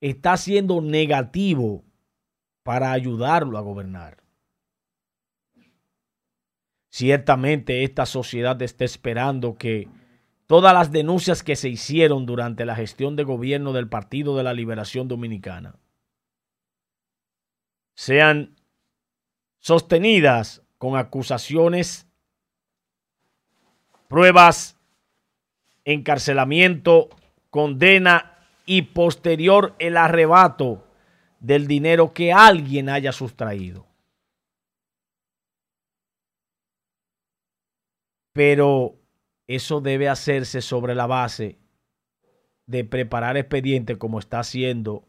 está 0.00 0.36
siendo 0.36 0.82
negativo 0.82 1.84
para 2.62 2.92
ayudarlo 2.92 3.58
a 3.58 3.62
gobernar. 3.62 4.23
Ciertamente 6.94 7.82
esta 7.82 8.06
sociedad 8.06 8.62
está 8.62 8.84
esperando 8.84 9.58
que 9.58 9.88
todas 10.46 10.72
las 10.72 10.92
denuncias 10.92 11.42
que 11.42 11.56
se 11.56 11.68
hicieron 11.68 12.24
durante 12.24 12.64
la 12.64 12.76
gestión 12.76 13.16
de 13.16 13.24
gobierno 13.24 13.72
del 13.72 13.88
Partido 13.88 14.36
de 14.36 14.44
la 14.44 14.52
Liberación 14.52 15.08
Dominicana 15.08 15.74
sean 17.96 18.54
sostenidas 19.58 20.62
con 20.78 20.96
acusaciones, 20.96 22.06
pruebas, 24.06 24.78
encarcelamiento, 25.84 27.08
condena 27.50 28.38
y 28.66 28.82
posterior 28.82 29.74
el 29.80 29.96
arrebato 29.96 30.86
del 31.40 31.66
dinero 31.66 32.12
que 32.12 32.32
alguien 32.32 32.88
haya 32.88 33.10
sustraído. 33.10 33.84
Pero 38.34 39.00
eso 39.46 39.80
debe 39.80 40.08
hacerse 40.08 40.60
sobre 40.60 40.94
la 40.94 41.06
base 41.06 41.60
de 42.66 42.84
preparar 42.84 43.36
expedientes 43.36 43.96
como 43.96 44.18
está 44.18 44.40
haciendo 44.40 45.06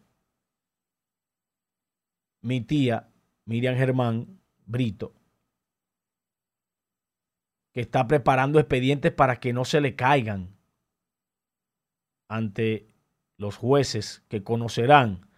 mi 2.41 2.61
tía 2.61 3.09
Miriam 3.45 3.75
Germán 3.75 4.39
Brito, 4.65 5.15
que 7.73 7.81
está 7.81 8.07
preparando 8.07 8.59
expedientes 8.59 9.11
para 9.11 9.37
que 9.39 9.51
no 9.51 9.65
se 9.65 9.81
le 9.81 9.95
caigan. 9.95 10.55
ante 12.27 12.87
los 13.37 13.57
jueces 13.57 14.23
que 14.29 14.43
conocerán 14.43 15.29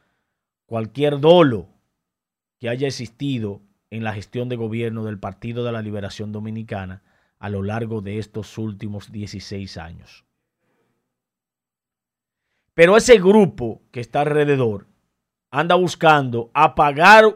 cualquier 0.66 1.20
dolo 1.20 1.68
que 2.60 2.70
haya 2.70 2.88
existido 2.88 3.62
en 3.90 4.04
la 4.04 4.14
gestión 4.14 4.50
de 4.50 4.56
gobierno 4.56 5.04
del 5.04 5.20
Partido 5.20 5.66
de 5.66 5.72
la 5.72 5.82
Liberación 5.82 6.32
Dominicana 6.32 7.04
a 7.40 7.50
lo 7.50 7.64
largo 7.64 8.02
de 8.02 8.18
estos 8.18 8.58
últimos 8.58 9.12
16 9.12 9.78
años. 9.78 10.26
Pero 12.74 12.96
ese 12.96 13.18
grupo 13.18 13.82
que 13.92 14.00
está 14.00 14.22
alrededor 14.22 14.86
anda 15.50 15.76
buscando 15.76 16.52
apagar 16.54 17.36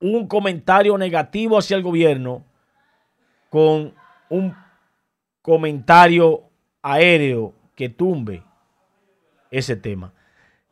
un 0.00 0.26
comentario 0.26 0.96
negativo 0.98 1.58
hacia 1.58 1.76
el 1.76 1.82
gobierno 1.82 2.44
con 3.48 3.94
un 4.28 4.54
comentario 5.42 6.44
aéreo 6.82 7.54
que 7.74 7.88
tumbe 7.88 8.42
ese 9.50 9.76
tema. 9.76 10.12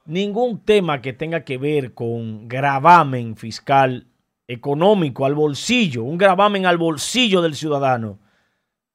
Ningún 0.06 0.64
tema 0.64 1.02
que 1.02 1.12
tenga 1.12 1.44
que 1.44 1.58
ver 1.58 1.92
con 1.92 2.48
gravamen 2.48 3.36
fiscal 3.36 4.06
económico 4.46 5.26
al 5.26 5.34
bolsillo, 5.34 6.04
un 6.04 6.16
gravamen 6.16 6.64
al 6.64 6.78
bolsillo 6.78 7.42
del 7.42 7.54
ciudadano, 7.54 8.18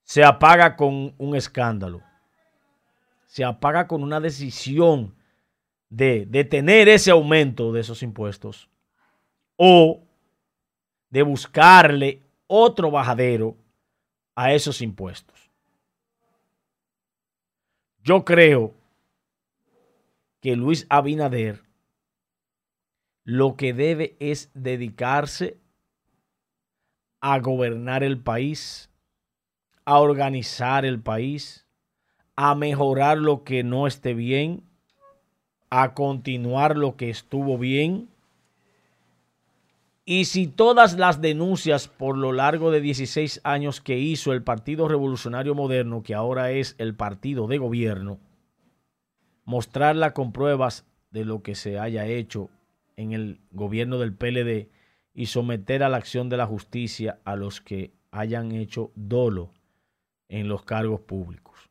se 0.04 0.24
apaga 0.24 0.76
con 0.76 1.16
un 1.18 1.36
escándalo. 1.36 2.02
Se 3.26 3.44
apaga 3.44 3.88
con 3.88 4.04
una 4.04 4.20
decisión 4.20 5.16
de 5.90 6.26
detener 6.28 6.88
ese 6.88 7.12
aumento 7.12 7.72
de 7.72 7.82
esos 7.82 8.04
impuestos 8.04 8.70
o 9.56 10.04
de 11.10 11.24
buscarle 11.24 12.24
otro 12.48 12.92
bajadero 12.92 13.58
a 14.36 14.54
esos 14.54 14.82
impuestos. 14.82 15.50
Yo 18.04 18.26
creo 18.26 18.74
que 20.42 20.56
Luis 20.56 20.86
Abinader 20.90 21.64
lo 23.24 23.56
que 23.56 23.74
debe 23.74 24.18
es 24.20 24.52
dedicarse 24.54 25.58
a 27.22 27.40
gobernar 27.40 28.04
el 28.04 28.20
país, 28.20 28.90
a 29.86 30.00
organizar 30.00 30.86
el 30.86 31.02
país, 31.02 31.66
a 32.36 32.56
mejorar 32.56 33.18
lo 33.18 33.44
que 33.44 33.64
no 33.64 33.88
esté 33.88 34.14
bien, 34.14 34.64
a 35.70 35.94
continuar 35.94 36.78
lo 36.78 36.96
que 36.96 37.10
estuvo 37.10 37.58
bien. 37.58 38.10
Y 40.06 40.26
si 40.26 40.48
todas 40.48 40.98
las 40.98 41.22
denuncias 41.22 41.88
por 41.88 42.18
lo 42.18 42.34
largo 42.34 42.72
de 42.72 42.82
16 42.82 43.42
años 43.44 43.82
que 43.82 43.98
hizo 43.98 44.34
el 44.34 44.44
Partido 44.44 44.88
Revolucionario 44.88 45.56
Moderno, 45.56 46.04
que 46.04 46.14
ahora 46.14 46.52
es 46.52 46.76
el 46.78 46.96
partido 46.96 47.48
de 47.48 47.58
gobierno, 47.58 48.20
mostrarla 49.46 50.14
con 50.14 50.32
pruebas 50.32 50.86
de 51.12 51.26
lo 51.26 51.42
que 51.42 51.56
se 51.56 51.80
haya 51.80 52.06
hecho 52.06 52.50
en 52.96 53.14
el 53.14 53.40
gobierno 53.52 53.98
del 53.98 54.14
PLD 54.14 54.70
y 55.14 55.28
someter 55.28 55.84
a 55.84 55.90
la 55.90 55.98
acción 55.98 56.30
de 56.30 56.38
la 56.38 56.46
justicia 56.46 57.20
a 57.24 57.36
los 57.36 57.62
que 57.62 57.94
hayan 58.12 58.52
hecho 58.52 58.92
dolo 58.96 59.52
en 60.34 60.48
los 60.48 60.64
cargos 60.64 61.02
públicos. 61.02 61.70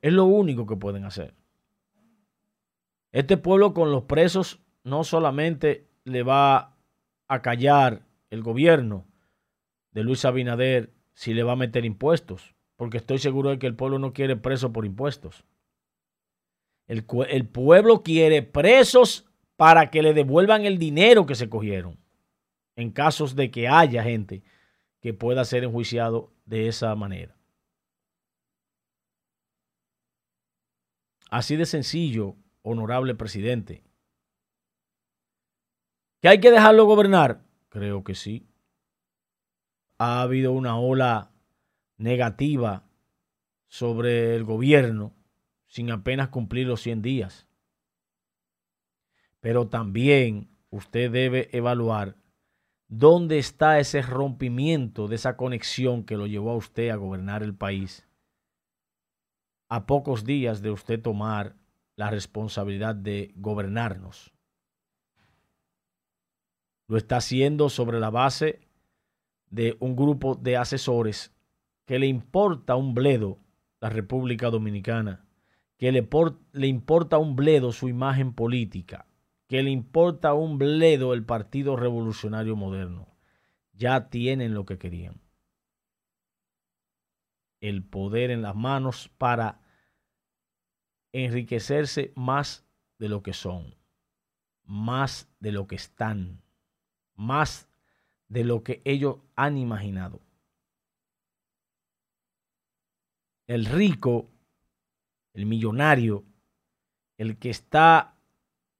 Es 0.00 0.12
lo 0.12 0.24
único 0.24 0.66
que 0.66 0.76
pueden 0.76 1.04
hacer. 1.04 1.34
Este 3.10 3.36
pueblo 3.36 3.74
con 3.74 3.90
los 3.90 4.04
presos 4.04 4.60
no 4.84 5.02
solamente 5.02 5.88
le 6.04 6.22
va 6.22 6.76
a 7.26 7.42
callar 7.42 8.02
el 8.30 8.44
gobierno 8.44 9.04
de 9.90 10.04
Luis 10.04 10.24
Abinader 10.24 10.92
si 11.12 11.34
le 11.34 11.42
va 11.42 11.52
a 11.52 11.56
meter 11.56 11.84
impuestos, 11.84 12.54
porque 12.76 12.98
estoy 12.98 13.18
seguro 13.18 13.50
de 13.50 13.58
que 13.58 13.66
el 13.66 13.74
pueblo 13.74 13.98
no 13.98 14.12
quiere 14.12 14.36
presos 14.36 14.70
por 14.70 14.86
impuestos. 14.86 15.44
El, 16.86 17.04
el 17.28 17.48
pueblo 17.48 18.04
quiere 18.04 18.42
presos 18.42 19.26
para 19.56 19.90
que 19.90 20.02
le 20.02 20.14
devuelvan 20.14 20.66
el 20.66 20.78
dinero 20.78 21.26
que 21.26 21.34
se 21.34 21.48
cogieron 21.48 21.98
en 22.76 22.92
casos 22.92 23.34
de 23.34 23.50
que 23.50 23.66
haya 23.66 24.04
gente 24.04 24.44
que 25.00 25.12
pueda 25.14 25.44
ser 25.44 25.64
enjuiciado 25.64 26.32
de 26.46 26.68
esa 26.68 26.94
manera. 26.94 27.37
Así 31.30 31.56
de 31.56 31.66
sencillo, 31.66 32.36
honorable 32.62 33.14
presidente. 33.14 33.82
¿Que 36.20 36.28
hay 36.28 36.40
que 36.40 36.50
dejarlo 36.50 36.86
gobernar? 36.86 37.44
Creo 37.68 38.02
que 38.02 38.14
sí. 38.14 38.48
Ha 39.98 40.22
habido 40.22 40.52
una 40.52 40.78
ola 40.78 41.32
negativa 41.96 42.88
sobre 43.66 44.34
el 44.34 44.44
gobierno 44.44 45.14
sin 45.66 45.90
apenas 45.90 46.28
cumplir 46.28 46.66
los 46.66 46.80
100 46.80 47.02
días. 47.02 47.46
Pero 49.40 49.68
también 49.68 50.48
usted 50.70 51.10
debe 51.10 51.50
evaluar 51.56 52.16
dónde 52.88 53.38
está 53.38 53.78
ese 53.78 54.00
rompimiento 54.00 55.08
de 55.08 55.16
esa 55.16 55.36
conexión 55.36 56.04
que 56.04 56.16
lo 56.16 56.26
llevó 56.26 56.52
a 56.52 56.56
usted 56.56 56.88
a 56.88 56.96
gobernar 56.96 57.42
el 57.42 57.54
país 57.54 58.07
a 59.68 59.86
pocos 59.86 60.24
días 60.24 60.62
de 60.62 60.70
usted 60.70 61.00
tomar 61.00 61.56
la 61.96 62.10
responsabilidad 62.10 62.94
de 62.94 63.32
gobernarnos. 63.36 64.32
Lo 66.86 66.96
está 66.96 67.18
haciendo 67.18 67.68
sobre 67.68 68.00
la 68.00 68.10
base 68.10 68.60
de 69.50 69.76
un 69.80 69.96
grupo 69.96 70.34
de 70.34 70.56
asesores 70.56 71.34
que 71.84 71.98
le 71.98 72.06
importa 72.06 72.76
un 72.76 72.94
bledo 72.94 73.38
la 73.80 73.90
República 73.90 74.50
Dominicana, 74.50 75.24
que 75.76 75.92
le, 75.92 76.08
le 76.52 76.66
importa 76.66 77.18
un 77.18 77.36
bledo 77.36 77.72
su 77.72 77.88
imagen 77.88 78.32
política, 78.32 79.06
que 79.46 79.62
le 79.62 79.70
importa 79.70 80.34
un 80.34 80.58
bledo 80.58 81.14
el 81.14 81.24
Partido 81.24 81.76
Revolucionario 81.76 82.56
Moderno. 82.56 83.08
Ya 83.72 84.08
tienen 84.10 84.54
lo 84.54 84.64
que 84.64 84.78
querían. 84.78 85.20
El 87.60 87.82
poder 87.82 88.30
en 88.30 88.42
las 88.42 88.54
manos 88.54 89.10
para 89.18 89.60
enriquecerse 91.12 92.12
más 92.14 92.64
de 92.98 93.08
lo 93.08 93.22
que 93.22 93.32
son, 93.32 93.74
más 94.64 95.28
de 95.40 95.52
lo 95.52 95.66
que 95.66 95.76
están, 95.76 96.42
más 97.14 97.68
de 98.28 98.44
lo 98.44 98.62
que 98.62 98.82
ellos 98.84 99.18
han 99.34 99.56
imaginado. 99.56 100.20
El 103.46 103.64
rico, 103.64 104.28
el 105.32 105.46
millonario, 105.46 106.24
el 107.16 107.38
que 107.38 107.50
está 107.50 108.14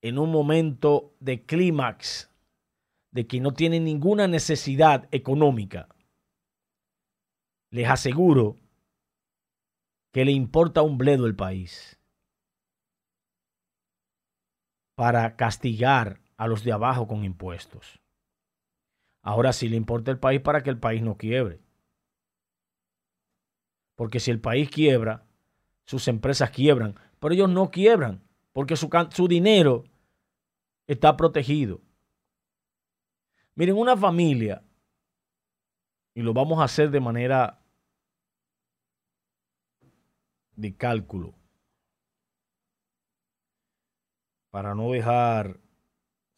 en 0.03 0.19
un 0.19 0.31
momento 0.31 1.15
de 1.21 1.45
clímax, 1.45 2.31
de 3.11 3.27
que 3.27 3.41
no 3.41 3.53
tiene 3.53 3.81
ninguna 3.81 4.29
necesidad 4.29 5.09
económica, 5.11 5.89
les 7.71 7.89
aseguro 7.89 8.57
que 10.19 10.25
le 10.25 10.33
importa 10.33 10.83
un 10.83 10.99
bledo 10.99 11.27
el 11.27 11.37
país 11.37 11.97
para 14.97 15.37
castigar 15.37 16.21
a 16.37 16.49
los 16.49 16.65
de 16.65 16.73
abajo 16.73 17.07
con 17.07 17.23
impuestos. 17.23 18.01
Ahora 19.23 19.53
sí 19.53 19.69
le 19.69 19.77
importa 19.77 20.11
el 20.11 20.19
país 20.19 20.41
para 20.41 20.65
que 20.65 20.71
el 20.71 20.79
país 20.81 21.03
no 21.03 21.17
quiebre. 21.17 21.61
Porque 23.95 24.19
si 24.19 24.33
el 24.33 24.41
país 24.41 24.69
quiebra, 24.69 25.25
sus 25.85 26.09
empresas 26.09 26.51
quiebran, 26.51 26.97
pero 27.21 27.35
ellos 27.35 27.51
no 27.51 27.71
quiebran 27.71 28.21
porque 28.53 28.75
su, 28.75 28.91
su 29.13 29.29
dinero 29.29 29.85
está 30.89 31.17
protegido. 31.17 31.81
Miren, 33.55 33.77
una 33.77 33.97
familia, 33.97 34.65
y 36.13 36.23
lo 36.23 36.35
vamos 36.35 36.59
a 36.59 36.65
hacer 36.65 36.91
de 36.91 36.99
manera 36.99 37.58
de 40.59 40.75
cálculo, 40.77 41.35
para 44.51 44.75
no 44.75 44.91
dejar 44.93 45.61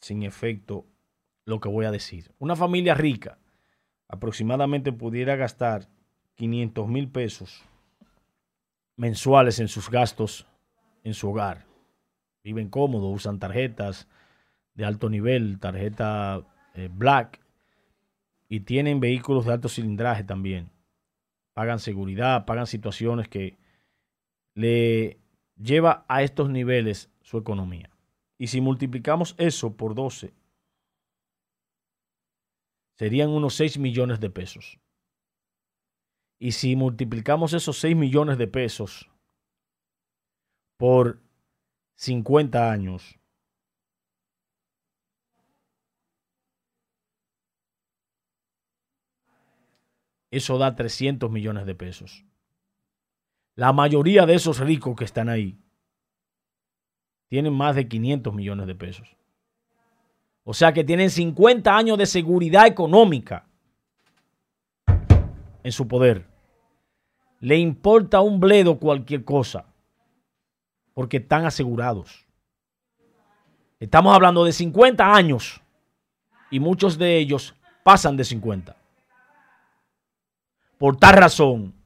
sin 0.01 0.23
efecto 0.23 0.87
lo 1.45 1.61
que 1.61 1.69
voy 1.69 1.87
a 1.87 1.91
decir. 1.91 2.33
Una 2.39 2.55
familia 2.55 2.95
rica 2.95 3.39
aproximadamente 4.09 4.93
pudiera 4.93 5.37
gastar 5.37 5.89
500 6.35 6.89
mil 6.89 7.09
pesos 7.09 7.63
mensuales 8.97 9.59
en 9.59 9.69
sus 9.69 9.91
gastos 9.91 10.47
en 11.03 11.15
su 11.15 11.31
hogar 11.31 11.71
viven 12.43 12.69
cómodos, 12.69 13.15
usan 13.15 13.39
tarjetas 13.39 14.09
de 14.75 14.85
alto 14.85 15.11
nivel, 15.11 15.59
tarjeta 15.59 16.43
eh, 16.75 16.89
Black, 16.93 17.41
y 18.49 18.61
tienen 18.61 19.01
vehículos 19.01 19.47
de 19.47 19.53
alto 19.53 19.69
cilindraje 19.69 20.25
también. 20.25 20.71
Pagan 21.55 21.79
seguridad, 21.79 22.47
pagan 22.47 22.67
situaciones 22.67 23.29
que 23.29 23.59
le 24.61 25.19
lleva 25.57 26.05
a 26.09 26.23
estos 26.23 26.51
niveles 26.51 27.11
su 27.23 27.39
economía. 27.39 27.91
Y 28.39 28.49
si 28.49 28.61
multiplicamos 28.61 29.35
eso 29.39 29.77
por 29.77 29.95
12, 29.95 30.35
serían 32.99 33.31
unos 33.31 33.55
6 33.55 33.79
millones 33.79 34.21
de 34.21 34.31
pesos. 34.31 34.79
Y 36.39 36.53
si 36.53 36.77
multiplicamos 36.77 37.53
esos 37.55 37.79
6 37.79 37.97
millones 37.97 38.39
de 38.39 38.49
pesos 38.49 39.11
por 40.77 41.21
50 41.97 42.71
años. 42.71 43.19
Eso 50.31 50.59
da 50.59 50.77
300 50.77 51.31
millones 51.31 51.67
de 51.67 51.75
pesos. 51.75 52.25
La 53.61 53.75
mayoría 53.75 54.25
de 54.25 54.37
esos 54.37 54.59
ricos 54.59 54.97
que 54.97 55.05
están 55.05 55.29
ahí 55.29 55.55
tienen 57.29 57.53
más 57.53 57.77
de 57.77 57.87
500 57.87 58.33
millones 58.33 58.67
de 58.67 58.75
pesos. 58.75 59.15
O 60.45 60.55
sea 60.55 60.73
que 60.73 60.83
tienen 60.83 61.11
50 61.11 61.77
años 61.77 61.99
de 61.99 62.07
seguridad 62.07 62.67
económica 62.67 63.47
en 65.63 65.73
su 65.73 65.87
poder. 65.87 66.27
Le 67.41 67.59
importa 67.59 68.23
un 68.23 68.41
bledo 68.41 68.79
cualquier 68.79 69.27
cosa 69.27 69.67
porque 70.95 71.19
están 71.19 71.45
asegurados. 71.45 72.27
Estamos 73.79 74.15
hablando 74.15 74.43
de 74.47 74.53
50 74.53 75.15
años 75.15 75.61
y 76.51 76.61
muchos 76.61 76.97
de 76.97 77.19
ellos 77.19 77.55
pasan 77.85 78.17
de 78.17 78.25
50. 78.25 78.75
Por 80.79 80.97
tal 80.97 81.15
razón, 81.15 81.80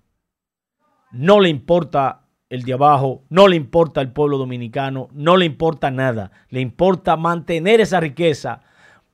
no 1.15 1.41
le 1.41 1.49
importa 1.49 2.27
el 2.51 2.63
de 2.63 2.73
abajo, 2.73 3.25
no 3.29 3.49
le 3.49 3.57
importa 3.57 4.01
el 4.01 4.13
pueblo 4.13 4.37
dominicano, 4.37 5.09
no 5.13 5.37
le 5.37 5.47
importa 5.47 5.91
nada. 5.91 6.33
Le 6.49 6.61
importa 6.61 7.17
mantener 7.17 7.81
esa 7.81 8.01
riqueza 8.01 8.63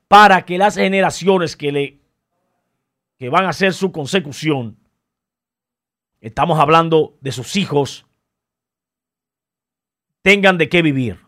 para 0.08 0.44
que 0.44 0.58
las 0.58 0.76
generaciones 0.76 1.56
que 1.56 1.72
le 1.72 2.00
que 3.18 3.28
van 3.28 3.44
a 3.44 3.50
hacer 3.50 3.74
su 3.74 3.92
consecución, 3.92 4.78
estamos 6.22 6.58
hablando 6.58 7.18
de 7.20 7.32
sus 7.32 7.54
hijos, 7.54 8.06
tengan 10.22 10.56
de 10.56 10.70
qué 10.70 10.80
vivir. 10.80 11.18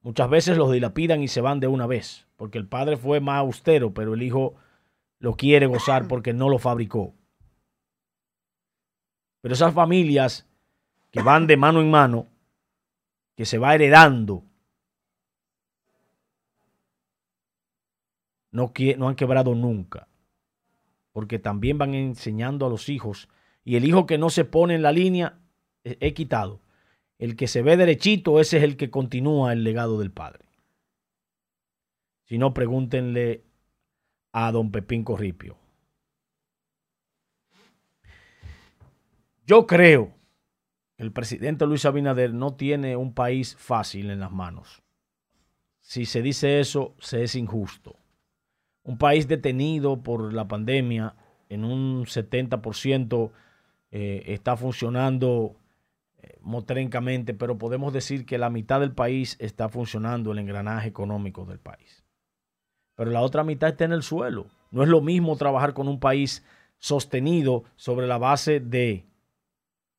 Muchas 0.00 0.30
veces 0.30 0.56
los 0.56 0.72
dilapidan 0.72 1.22
y 1.22 1.28
se 1.28 1.42
van 1.42 1.60
de 1.60 1.66
una 1.66 1.86
vez, 1.86 2.26
porque 2.36 2.56
el 2.56 2.66
padre 2.66 2.96
fue 2.96 3.20
más 3.20 3.40
austero, 3.40 3.92
pero 3.92 4.14
el 4.14 4.22
hijo 4.22 4.54
lo 5.18 5.36
quiere 5.36 5.66
gozar 5.66 6.08
porque 6.08 6.32
no 6.32 6.48
lo 6.48 6.58
fabricó. 6.58 7.14
Pero 9.40 9.54
esas 9.54 9.74
familias 9.74 10.46
que 11.10 11.22
van 11.22 11.46
de 11.46 11.56
mano 11.56 11.80
en 11.80 11.90
mano, 11.90 12.26
que 13.36 13.46
se 13.46 13.58
va 13.58 13.74
heredando, 13.74 14.44
no, 18.50 18.72
no 18.96 19.08
han 19.08 19.14
quebrado 19.14 19.54
nunca, 19.54 20.08
porque 21.12 21.38
también 21.38 21.78
van 21.78 21.94
enseñando 21.94 22.66
a 22.66 22.70
los 22.70 22.88
hijos, 22.88 23.28
y 23.64 23.76
el 23.76 23.84
hijo 23.84 24.06
que 24.06 24.18
no 24.18 24.30
se 24.30 24.44
pone 24.44 24.74
en 24.74 24.82
la 24.82 24.92
línea 24.92 25.38
he 25.84 26.14
quitado. 26.14 26.60
El 27.18 27.36
que 27.36 27.48
se 27.48 27.62
ve 27.62 27.76
derechito, 27.76 28.40
ese 28.40 28.58
es 28.58 28.62
el 28.62 28.76
que 28.76 28.90
continúa 28.90 29.52
el 29.52 29.64
legado 29.64 29.98
del 29.98 30.12
padre. 30.12 30.44
Si 32.24 32.38
no, 32.38 32.54
pregúntenle 32.54 33.42
a 34.32 34.52
don 34.52 34.70
Pepín 34.70 35.02
Corripio. 35.02 35.56
Yo 39.48 39.66
creo 39.66 40.12
que 40.94 41.04
el 41.04 41.10
presidente 41.10 41.64
Luis 41.64 41.86
Abinader 41.86 42.34
no 42.34 42.52
tiene 42.52 42.96
un 42.96 43.14
país 43.14 43.56
fácil 43.56 44.10
en 44.10 44.20
las 44.20 44.30
manos. 44.30 44.82
Si 45.80 46.04
se 46.04 46.20
dice 46.20 46.60
eso, 46.60 46.94
se 46.98 47.24
es 47.24 47.34
injusto. 47.34 47.96
Un 48.82 48.98
país 48.98 49.26
detenido 49.26 50.02
por 50.02 50.34
la 50.34 50.46
pandemia 50.46 51.14
en 51.48 51.64
un 51.64 52.04
70% 52.04 53.30
eh, 53.90 54.22
está 54.26 54.54
funcionando 54.54 55.56
eh, 56.18 56.36
motrencamente, 56.42 57.32
pero 57.32 57.56
podemos 57.56 57.94
decir 57.94 58.26
que 58.26 58.36
la 58.36 58.50
mitad 58.50 58.80
del 58.80 58.92
país 58.92 59.38
está 59.40 59.70
funcionando 59.70 60.32
el 60.32 60.40
engranaje 60.40 60.90
económico 60.90 61.46
del 61.46 61.58
país. 61.58 62.04
Pero 62.96 63.10
la 63.10 63.22
otra 63.22 63.44
mitad 63.44 63.70
está 63.70 63.86
en 63.86 63.92
el 63.92 64.02
suelo. 64.02 64.48
No 64.70 64.82
es 64.82 64.90
lo 64.90 65.00
mismo 65.00 65.38
trabajar 65.38 65.72
con 65.72 65.88
un 65.88 66.00
país 66.00 66.44
sostenido 66.78 67.64
sobre 67.76 68.06
la 68.06 68.18
base 68.18 68.60
de 68.60 69.07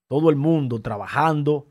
todo 0.09 0.31
el 0.31 0.35
mundo 0.35 0.81
trabajando, 0.81 1.67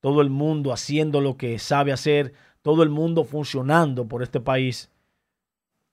todo 0.00 0.20
el 0.20 0.30
mundo 0.30 0.72
haciendo 0.72 1.20
lo 1.20 1.36
que 1.36 1.58
sabe 1.58 1.90
hacer, 1.90 2.34
todo 2.62 2.82
el 2.82 2.90
mundo 2.90 3.24
funcionando 3.24 4.06
por 4.06 4.22
este 4.22 4.40
país 4.40 4.92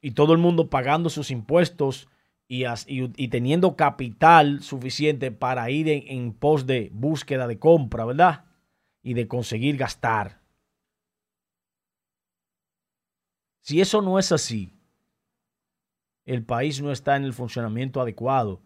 y 0.02 0.12
todo 0.12 0.34
el 0.34 0.40
mundo 0.40 0.70
pagando 0.70 1.10
sus 1.10 1.32
impuestos 1.32 2.10
y, 2.48 3.28
teniendo 3.30 3.76
capital 3.78 4.62
suficiente 4.62 5.32
para 5.32 5.72
ir 5.72 5.88
en, 5.90 6.04
en 6.08 6.34
pos 6.34 6.68
de 6.68 6.92
búsqueda 6.94 7.48
de 7.48 7.58
compra, 7.58 8.06
¿verdad? 8.06 8.46
Y 9.02 9.14
de 9.14 9.28
conseguir 9.28 9.78
gastar. 9.78 10.42
Si 13.62 13.80
eso 13.80 14.02
no 14.02 14.20
es 14.20 14.34
así, 14.34 14.74
el 16.26 16.44
país 16.44 16.82
no 16.82 16.92
está 16.92 17.16
en 17.16 17.24
el 17.24 17.34
funcionamiento 17.34 18.02
adecuado 18.02 18.62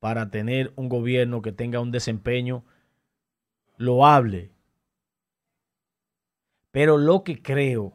para 0.00 0.30
tener 0.30 0.72
un 0.76 0.88
gobierno 0.88 1.42
que 1.42 1.52
tenga 1.52 1.78
un 1.80 1.92
desempeño 1.92 2.64
loable. 3.76 4.50
Pero 6.70 6.98
lo 6.98 7.22
que 7.22 7.42
creo 7.42 7.92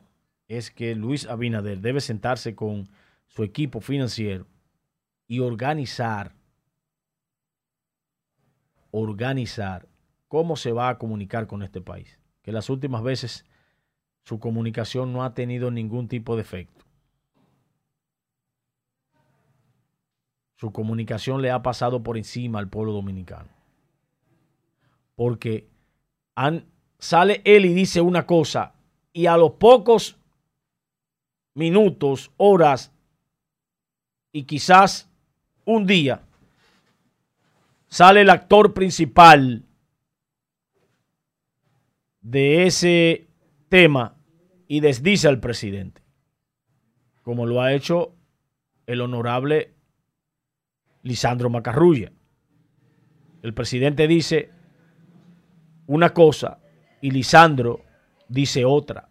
es 0.48 0.70
que 0.72 0.96
Luis 0.96 1.26
Abinader 1.26 1.80
debe 1.82 2.02
sentarse 2.02 2.56
con 2.56 2.88
su 3.28 3.44
equipo 3.44 3.82
financiero 3.82 4.48
y 5.28 5.40
organizar, 5.40 6.36
organizar 8.92 9.88
cómo 10.28 10.56
se 10.56 10.72
va 10.72 10.90
a 10.90 10.98
comunicar 10.98 11.48
con 11.48 11.64
este 11.64 11.82
país. 11.82 12.20
Que 12.44 12.52
las 12.52 12.70
últimas 12.70 13.02
veces 13.02 13.46
su 14.24 14.40
comunicación 14.40 15.14
no 15.14 15.24
ha 15.24 15.34
tenido 15.34 15.72
ningún 15.72 16.08
tipo 16.08 16.36
de 16.36 16.44
efecto. 16.44 16.75
Su 20.56 20.72
comunicación 20.72 21.42
le 21.42 21.52
ha 21.52 21.62
pasado 21.62 22.02
por 22.02 22.18
encima 22.18 22.60
al 22.60 22.70
pueblo 22.70 22.94
dominicano. 22.94 23.50
Porque 25.16 25.68
sale 27.00 27.42
él 27.46 27.66
y 27.66 27.74
dice 27.74 28.02
una 28.02 28.26
cosa 28.26 28.74
y 29.14 29.28
a 29.28 29.38
los 29.38 29.52
pocos 29.52 30.18
minutos, 31.54 32.32
horas 32.38 32.92
y 34.32 34.44
quizás 34.44 35.10
un 35.64 35.86
día 35.86 36.22
sale 37.88 38.22
el 38.22 38.30
actor 38.30 38.74
principal 38.74 39.64
de 42.22 42.66
ese 42.66 43.28
tema 43.70 44.16
y 44.68 44.80
desdice 44.80 45.28
al 45.28 45.40
presidente, 45.40 46.02
como 47.22 47.46
lo 47.46 47.62
ha 47.62 47.74
hecho 47.74 48.16
el 48.88 49.02
honorable 49.02 49.75
Lisandro 51.06 51.52
Macarrulla. 51.52 52.12
El 53.44 53.54
presidente 53.54 54.08
dice 54.08 54.50
una 55.86 56.12
cosa 56.12 56.60
y 57.00 57.12
Lisandro 57.12 57.82
dice 58.28 58.66
otra. 58.66 59.08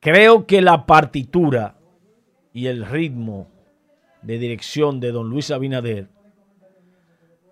Creo 0.00 0.46
que 0.46 0.60
la 0.60 0.84
partitura 0.84 1.78
y 2.52 2.66
el 2.66 2.84
ritmo 2.84 3.48
de 4.20 4.38
dirección 4.38 5.00
de 5.00 5.12
don 5.12 5.30
Luis 5.30 5.50
Abinader, 5.50 6.10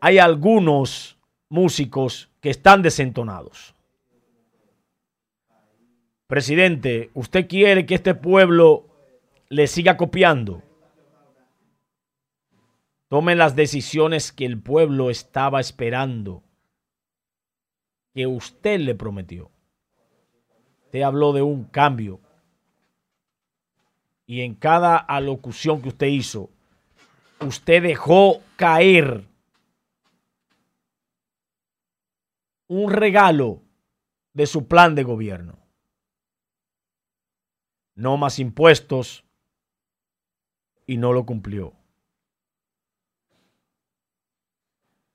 hay 0.03 0.19
algunos 0.19 1.19
músicos 1.49 2.29
que 2.43 2.51
están 2.51 2.83
desentonados. 2.83 3.75
Presidente, 6.27 7.11
¿usted 7.15 7.49
quiere 7.49 7.87
que 7.87 7.95
este 7.95 8.15
pueblo 8.15 8.87
le 9.49 9.67
siga 9.67 9.97
copiando? 9.97 10.66
Tome 13.09 13.37
las 13.37 13.55
decisiones 13.55 14.33
que 14.33 14.45
el 14.45 14.61
pueblo 14.61 15.11
estaba 15.11 15.61
esperando, 15.61 16.43
que 18.13 18.27
usted 18.27 18.81
le 18.81 18.95
prometió. 18.95 19.53
Usted 20.87 21.03
habló 21.03 21.33
de 21.33 21.43
un 21.43 21.65
cambio. 21.65 22.21
Y 24.27 24.41
en 24.41 24.57
cada 24.57 24.97
alocución 24.97 25.83
que 25.83 25.91
usted 25.91 26.09
hizo, 26.09 26.51
usted 27.41 27.83
dejó 27.83 28.43
caer 28.57 29.25
un 32.67 32.91
regalo 32.91 33.63
de 34.33 34.47
su 34.47 34.67
plan 34.67 34.97
de 34.97 35.05
gobierno. 35.05 35.59
No 37.95 38.17
más 38.17 38.41
impuestos 38.41 39.25
y 40.87 40.97
no 40.97 41.13
lo 41.13 41.25
cumplió. 41.25 41.76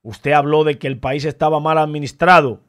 Usted 0.03 0.31
habló 0.31 0.63
de 0.63 0.79
que 0.79 0.87
el 0.87 0.99
país 0.99 1.25
estaba 1.25 1.59
mal 1.59 1.77
administrado, 1.77 2.61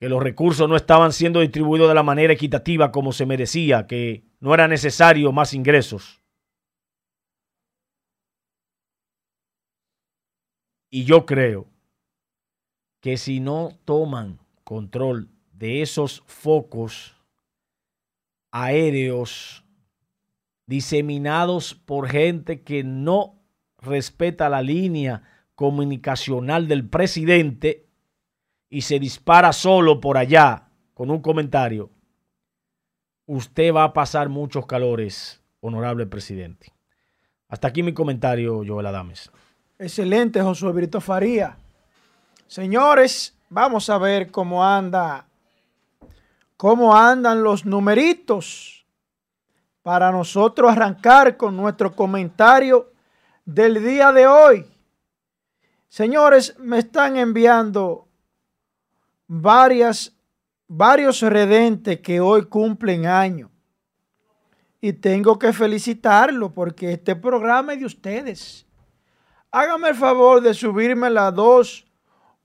que 0.00 0.08
los 0.08 0.22
recursos 0.22 0.68
no 0.68 0.76
estaban 0.76 1.12
siendo 1.12 1.40
distribuidos 1.40 1.88
de 1.88 1.94
la 1.94 2.02
manera 2.02 2.32
equitativa 2.32 2.92
como 2.92 3.12
se 3.12 3.26
merecía, 3.26 3.86
que 3.86 4.24
no 4.40 4.54
era 4.54 4.68
necesario 4.68 5.32
más 5.32 5.54
ingresos. 5.54 6.22
Y 10.90 11.04
yo 11.04 11.26
creo 11.26 11.66
que 13.00 13.16
si 13.16 13.40
no 13.40 13.78
toman 13.84 14.38
control 14.64 15.28
de 15.52 15.82
esos 15.82 16.22
focos 16.26 17.14
aéreos 18.50 19.64
diseminados 20.66 21.74
por 21.74 22.08
gente 22.08 22.62
que 22.62 22.82
no 22.82 23.35
respeta 23.86 24.48
la 24.48 24.62
línea 24.62 25.22
comunicacional 25.54 26.68
del 26.68 26.88
presidente 26.88 27.86
y 28.68 28.82
se 28.82 28.98
dispara 28.98 29.52
solo 29.52 30.00
por 30.00 30.18
allá 30.18 30.68
con 30.94 31.10
un 31.10 31.20
comentario, 31.20 31.90
usted 33.26 33.72
va 33.72 33.84
a 33.84 33.92
pasar 33.92 34.28
muchos 34.28 34.66
calores, 34.66 35.42
honorable 35.60 36.06
presidente. 36.06 36.72
Hasta 37.48 37.68
aquí 37.68 37.82
mi 37.82 37.94
comentario, 37.94 38.62
Joel 38.66 38.86
Adames. 38.86 39.30
Excelente, 39.78 40.42
Josué 40.42 40.72
Brito 40.72 41.00
Faría. 41.00 41.56
Señores, 42.46 43.36
vamos 43.48 43.88
a 43.90 43.98
ver 43.98 44.30
cómo 44.30 44.64
anda, 44.64 45.26
cómo 46.56 46.96
andan 46.96 47.42
los 47.42 47.64
numeritos 47.64 48.86
para 49.82 50.10
nosotros 50.10 50.72
arrancar 50.72 51.36
con 51.36 51.56
nuestro 51.56 51.94
comentario 51.94 52.92
del 53.46 53.82
día 53.82 54.12
de 54.12 54.26
hoy. 54.26 54.66
Señores, 55.88 56.58
me 56.58 56.80
están 56.80 57.16
enviando 57.16 58.08
varias, 59.28 60.14
varios 60.66 61.22
redentes 61.22 62.00
que 62.00 62.20
hoy 62.20 62.44
cumplen 62.46 63.06
año. 63.06 63.50
Y 64.80 64.92
tengo 64.92 65.38
que 65.38 65.52
felicitarlo 65.52 66.52
porque 66.52 66.92
este 66.92 67.16
programa 67.16 67.72
es 67.72 67.80
de 67.80 67.86
ustedes. 67.86 68.66
Hágame 69.50 69.88
el 69.90 69.94
favor 69.94 70.42
de 70.42 70.52
subirme 70.52 71.08
las 71.08 71.34
dos 71.34 71.86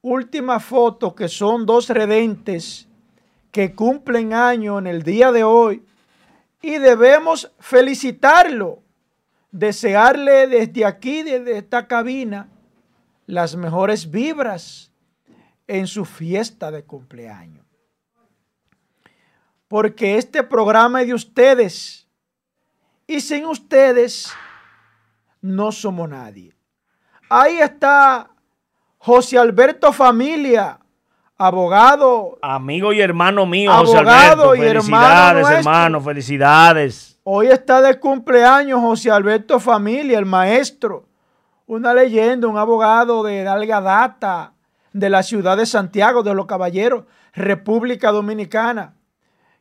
últimas 0.01 0.63
fotos 0.63 1.13
que 1.13 1.27
son 1.27 1.65
dos 1.65 1.89
redentes 1.89 2.87
que 3.51 3.75
cumplen 3.75 4.33
año 4.33 4.79
en 4.79 4.87
el 4.87 5.03
día 5.03 5.31
de 5.31 5.43
hoy. 5.43 5.83
Y 6.61 6.77
debemos 6.77 7.51
felicitarlo, 7.59 8.83
desearle 9.51 10.47
desde 10.47 10.85
aquí, 10.85 11.23
desde 11.23 11.57
esta 11.57 11.87
cabina, 11.87 12.49
las 13.27 13.55
mejores 13.55 14.09
vibras 14.09 14.91
en 15.67 15.87
su 15.87 16.05
fiesta 16.05 16.71
de 16.71 16.83
cumpleaños. 16.83 17.65
Porque 19.67 20.17
este 20.17 20.43
programa 20.43 21.01
es 21.01 21.07
de 21.07 21.13
ustedes 21.13 22.07
y 23.07 23.21
sin 23.21 23.45
ustedes 23.45 24.33
no 25.41 25.71
somos 25.71 26.09
nadie. 26.09 26.53
Ahí 27.29 27.59
está 27.59 28.31
José 28.97 29.37
Alberto 29.37 29.93
Familia, 29.93 30.79
abogado. 31.37 32.37
Amigo 32.41 32.91
y 32.91 32.99
hermano 32.99 33.45
mío, 33.45 33.71
José 33.73 33.99
Alberto. 33.99 34.51
felicidades, 34.51 35.49
hermano, 35.49 36.01
felicidades. 36.01 37.10
Hoy 37.23 37.47
está 37.47 37.81
de 37.81 37.99
cumpleaños 37.99 38.79
José 38.81 39.11
Alberto 39.11 39.59
Familia, 39.59 40.17
el 40.17 40.25
maestro 40.25 41.05
una 41.71 41.93
leyenda, 41.93 42.49
un 42.49 42.57
abogado 42.57 43.23
de 43.23 43.45
larga 43.45 43.79
data 43.79 44.53
de 44.91 45.09
la 45.09 45.23
ciudad 45.23 45.55
de 45.55 45.65
Santiago, 45.65 46.21
de 46.21 46.33
los 46.33 46.45
Caballeros, 46.45 47.05
República 47.33 48.11
Dominicana. 48.11 48.93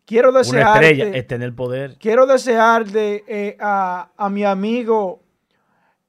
Quiero 0.04 0.32
desear. 0.32 0.78
Una 0.78 0.88
estrella, 0.88 1.16
está 1.16 1.36
en 1.36 1.42
el 1.42 1.54
poder. 1.54 1.96
Quiero 2.00 2.26
desear 2.26 2.84
eh, 2.96 3.56
a, 3.60 4.28
mi 4.28 4.42
amigo, 4.42 5.22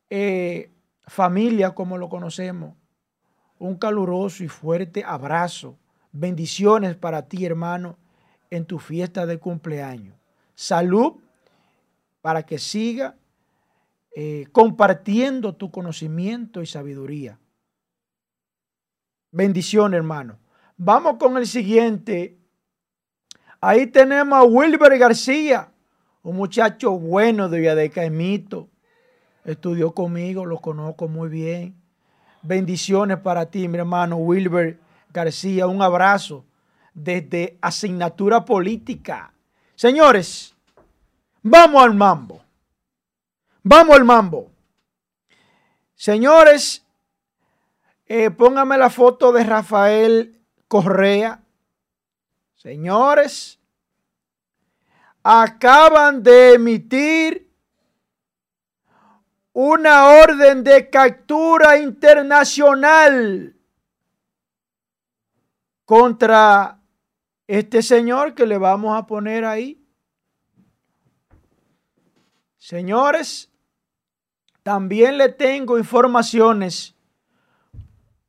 eh, 0.10 0.72
familia, 1.06 1.76
como 1.76 2.00
lo 2.00 2.10
conocemos, 2.10 2.74
un 3.60 3.76
caluroso 3.76 4.44
y 4.44 4.48
fuerte 4.48 5.04
abrazo. 5.06 5.78
Bendiciones 6.12 6.96
para 6.96 7.28
ti, 7.28 7.46
hermano, 7.46 8.00
en 8.50 8.66
tu 8.66 8.80
fiesta 8.80 9.28
de 9.28 9.38
cumpleaños. 9.38 10.16
Salud 10.56 11.14
para 12.22 12.44
que 12.44 12.60
siga 12.60 13.16
eh, 14.16 14.48
compartiendo 14.52 15.56
tu 15.56 15.72
conocimiento 15.72 16.62
y 16.62 16.66
sabiduría. 16.66 17.40
Bendición, 19.32 19.94
hermano. 19.94 20.38
Vamos 20.76 21.18
con 21.18 21.38
el 21.38 21.48
siguiente. 21.48 22.38
Ahí 23.62 23.88
tenemos 23.88 24.38
a 24.38 24.44
Wilber 24.44 24.98
García, 24.98 25.72
un 26.24 26.36
muchacho 26.36 26.92
bueno 27.00 27.48
de 27.48 27.60
Villa 27.60 27.76
de 27.76 27.90
Caimito. 27.90 28.70
Estudió 29.46 29.94
conmigo, 29.94 30.46
lo 30.46 30.60
conozco 30.60 31.08
muy 31.08 31.30
bien. 31.30 31.76
Bendiciones 32.42 33.18
para 33.20 33.46
ti, 33.46 33.68
mi 33.68 33.78
hermano 33.78 34.18
Wilber 34.18 34.80
García. 35.14 35.68
Un 35.68 35.82
abrazo 35.82 36.44
desde 36.94 37.58
asignatura 37.62 38.44
política. 38.44 39.34
Señores, 39.76 40.51
vamos 41.42 41.84
al 41.84 41.94
mambo. 41.94 42.44
Vamos 43.64 43.96
al 43.96 44.04
mambo. 44.04 44.52
Señores, 45.96 46.84
eh, 48.08 48.32
póngame 48.32 48.78
la 48.78 48.90
foto 48.90 49.32
de 49.32 49.44
Rafael 49.44 50.42
Correa. 50.68 51.42
Señores, 52.56 53.60
acaban 55.24 56.24
de 56.24 56.54
emitir 56.54 57.52
una 59.54 60.08
orden 60.08 60.64
de 60.64 60.90
captura 60.90 61.78
internacional 61.78 63.56
contra 65.86 66.80
este 67.48 67.82
señor 67.82 68.34
que 68.34 68.46
le 68.46 68.58
vamos 68.58 68.98
a 68.98 69.06
poner 69.06 69.44
ahí. 69.44 69.81
Señores, 72.62 73.50
también 74.62 75.18
le 75.18 75.30
tengo 75.30 75.80
informaciones 75.80 76.94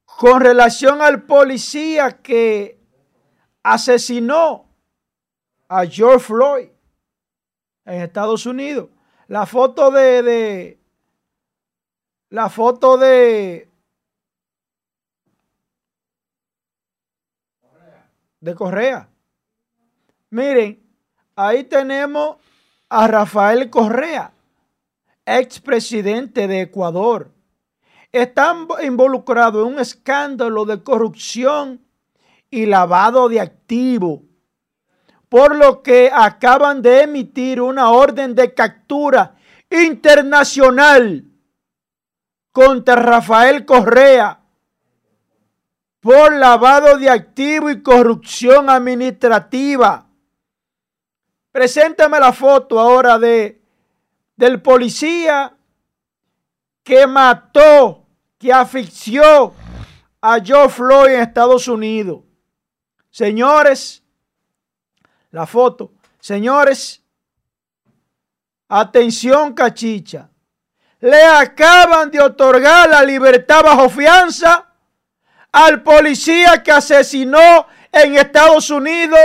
con 0.07 0.40
relación 0.40 1.03
al 1.03 1.25
policía 1.25 2.23
que 2.23 2.81
asesinó 3.62 4.64
a 5.68 5.85
George 5.85 6.21
Floyd 6.21 6.68
en 7.85 8.01
Estados 8.01 8.47
Unidos. 8.47 8.88
La 9.29 9.45
foto 9.45 9.90
de, 9.90 10.23
de 10.23 10.81
la 12.31 12.49
foto 12.49 12.97
de 12.97 13.71
de 18.40 18.55
Correa. 18.55 19.11
Miren, 20.31 20.83
ahí 21.37 21.64
tenemos 21.64 22.38
a 22.94 23.09
Rafael 23.09 23.70
Correa 23.70 24.33
expresidente 25.24 26.46
de 26.48 26.62
Ecuador, 26.62 27.33
están 28.11 28.68
involucrados 28.83 29.66
en 29.66 29.74
un 29.74 29.81
escándalo 29.81 30.64
de 30.64 30.83
corrupción 30.83 31.81
y 32.50 32.66
lavado 32.66 33.28
de 33.28 33.40
activos, 33.40 34.20
por 35.28 35.57
lo 35.57 35.83
que 35.83 36.11
acaban 36.12 36.83
de 36.83 37.05
emitir 37.05 37.62
una 37.62 37.90
orden 37.90 38.35
de 38.35 38.52
captura 38.52 39.37
internacional 39.70 41.24
contra 42.50 42.96
Rafael 42.96 43.64
Correa 43.64 44.40
por 46.00 46.35
lavado 46.35 46.98
de 46.98 47.09
activos 47.09 47.72
y 47.72 47.83
corrupción 47.83 48.68
administrativa. 48.68 50.12
Preséntame 51.52 52.18
la 52.18 52.32
foto 52.32 52.80
ahora 52.80 53.18
de 53.18 53.62
del 54.36 54.60
policía 54.60 55.54
que 56.82 57.06
mató, 57.06 58.06
que 58.38 58.52
asfixió 58.52 59.54
a 60.20 60.38
Joe 60.44 60.68
Floyd 60.68 61.12
en 61.12 61.20
Estados 61.20 61.68
Unidos. 61.68 62.22
Señores, 63.10 64.02
la 65.30 65.46
foto. 65.46 65.92
Señores, 66.18 67.02
atención 68.68 69.52
cachicha. 69.54 70.30
Le 71.00 71.22
acaban 71.22 72.10
de 72.10 72.20
otorgar 72.20 72.88
la 72.88 73.02
libertad 73.02 73.62
bajo 73.62 73.88
fianza 73.90 74.72
al 75.52 75.82
policía 75.82 76.62
que 76.62 76.72
asesinó 76.72 77.66
en 77.92 78.16
Estados 78.16 78.70
Unidos 78.70 79.20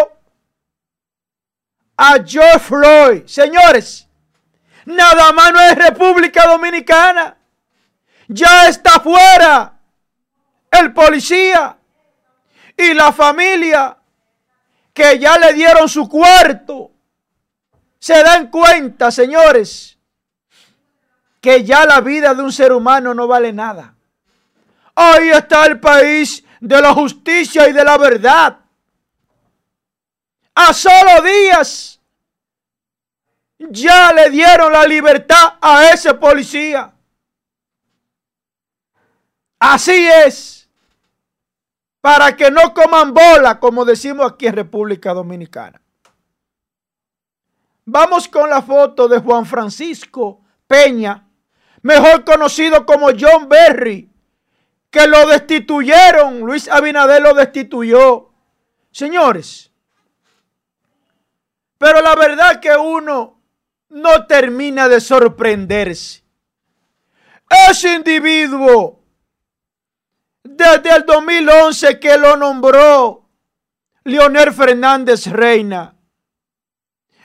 a 1.98 2.18
Joe 2.26 2.60
Floyd. 2.60 3.24
Señores, 3.26 4.08
Nada 4.88 5.34
más 5.34 5.52
no 5.52 5.60
es 5.60 5.76
República 5.76 6.48
Dominicana. 6.48 7.38
Ya 8.30 8.70
está 8.70 9.02
fuera 9.02 9.74
el 10.72 10.94
policía 10.94 11.78
y 12.78 12.94
la 12.94 13.12
familia 13.12 13.98
que 14.94 15.20
ya 15.20 15.38
le 15.38 15.52
dieron 15.52 15.90
su 15.90 16.08
cuarto. 16.08 16.92
Se 18.00 18.24
dan 18.24 18.50
cuenta, 18.50 19.12
señores, 19.12 19.98
que 21.42 21.66
ya 21.66 21.86
la 21.86 22.00
vida 22.00 22.34
de 22.34 22.44
un 22.44 22.54
ser 22.54 22.72
humano 22.72 23.14
no 23.14 23.28
vale 23.28 23.52
nada. 23.52 23.94
Ahí 24.96 25.30
está 25.32 25.66
el 25.66 25.82
país 25.82 26.46
de 26.62 26.82
la 26.82 26.94
justicia 26.94 27.68
y 27.68 27.74
de 27.74 27.84
la 27.84 27.98
verdad. 27.98 28.58
A 30.60 30.74
solo 30.74 31.22
días 31.22 32.00
ya 33.60 34.12
le 34.12 34.32
dieron 34.32 34.74
la 34.74 34.88
libertad 34.88 35.54
a 35.62 35.92
ese 35.92 36.16
policía. 36.16 36.96
Así 39.60 40.08
es. 40.26 40.68
Para 42.02 42.36
que 42.36 42.50
no 42.50 42.74
coman 42.74 43.14
bola, 43.14 43.60
como 43.60 43.86
decimos 43.86 44.32
aquí 44.32 44.48
en 44.48 44.56
República 44.56 45.14
Dominicana. 45.14 45.80
Vamos 47.86 48.28
con 48.28 48.50
la 48.50 48.64
foto 48.64 49.08
de 49.08 49.20
Juan 49.20 49.46
Francisco 49.46 50.42
Peña, 50.66 51.28
mejor 51.84 52.26
conocido 52.26 52.84
como 52.84 53.10
John 53.10 53.48
Berry, 53.48 54.12
que 54.90 55.06
lo 55.06 55.28
destituyeron. 55.28 56.40
Luis 56.40 56.68
Abinader 56.68 57.22
lo 57.22 57.36
destituyó. 57.36 58.32
Señores, 58.92 59.72
pero 61.78 62.02
la 62.02 62.16
verdad 62.16 62.60
que 62.60 62.76
uno 62.76 63.42
no 63.90 64.26
termina 64.26 64.88
de 64.88 65.00
sorprenderse. 65.00 66.24
Ese 67.70 67.94
individuo, 67.94 69.02
desde 70.44 70.96
el 70.96 71.06
2011 71.06 72.00
que 72.00 72.18
lo 72.18 72.36
nombró 72.36 73.30
Leonel 74.04 74.54
Fernández 74.54 75.28
Reina, 75.28 75.94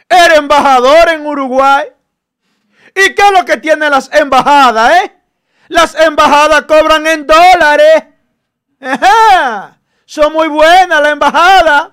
era 0.09 0.37
embajador 0.37 1.09
en 1.09 1.27
Uruguay. 1.27 1.87
¿Y 2.95 3.15
qué 3.15 3.23
es 3.23 3.33
lo 3.33 3.45
que 3.45 3.57
tienen 3.57 3.91
las 3.91 4.13
embajadas, 4.13 5.03
eh? 5.03 5.17
Las 5.69 5.95
embajadas 5.95 6.63
cobran 6.63 7.07
en 7.07 7.27
dólares. 7.27 8.05
Son 10.05 10.33
muy 10.33 10.49
buenas 10.49 11.01
las 11.01 11.13
embajadas. 11.13 11.93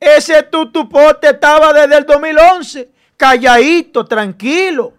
Ese 0.00 0.44
tutupote 0.44 1.30
estaba 1.30 1.72
desde 1.72 1.98
el 1.98 2.06
2011, 2.06 2.92
calladito, 3.16 4.04
tranquilo. 4.04 4.94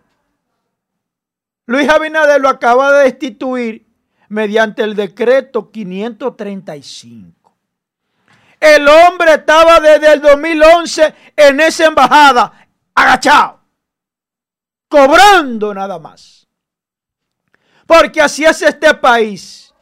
Luis 1.66 1.88
Abinader 1.88 2.42
lo 2.42 2.50
acaba 2.50 2.92
de 2.92 3.04
destituir 3.04 3.88
mediante 4.28 4.84
el 4.84 4.96
decreto 4.96 5.72
535. 5.72 7.56
El 8.60 8.88
hombre 8.88 9.36
estaba 9.36 9.80
desde 9.80 10.14
el 10.14 10.22
2011 10.22 11.16
en 11.36 11.60
esa 11.62 11.86
embajada, 11.86 12.68
agachado, 12.94 13.62
cobrando 14.90 15.74
nada 15.74 15.98
más. 15.98 16.48
Porque 17.86 18.22
así 18.22 18.44
es 18.44 18.62
este 18.62 18.94
país. 18.94 19.74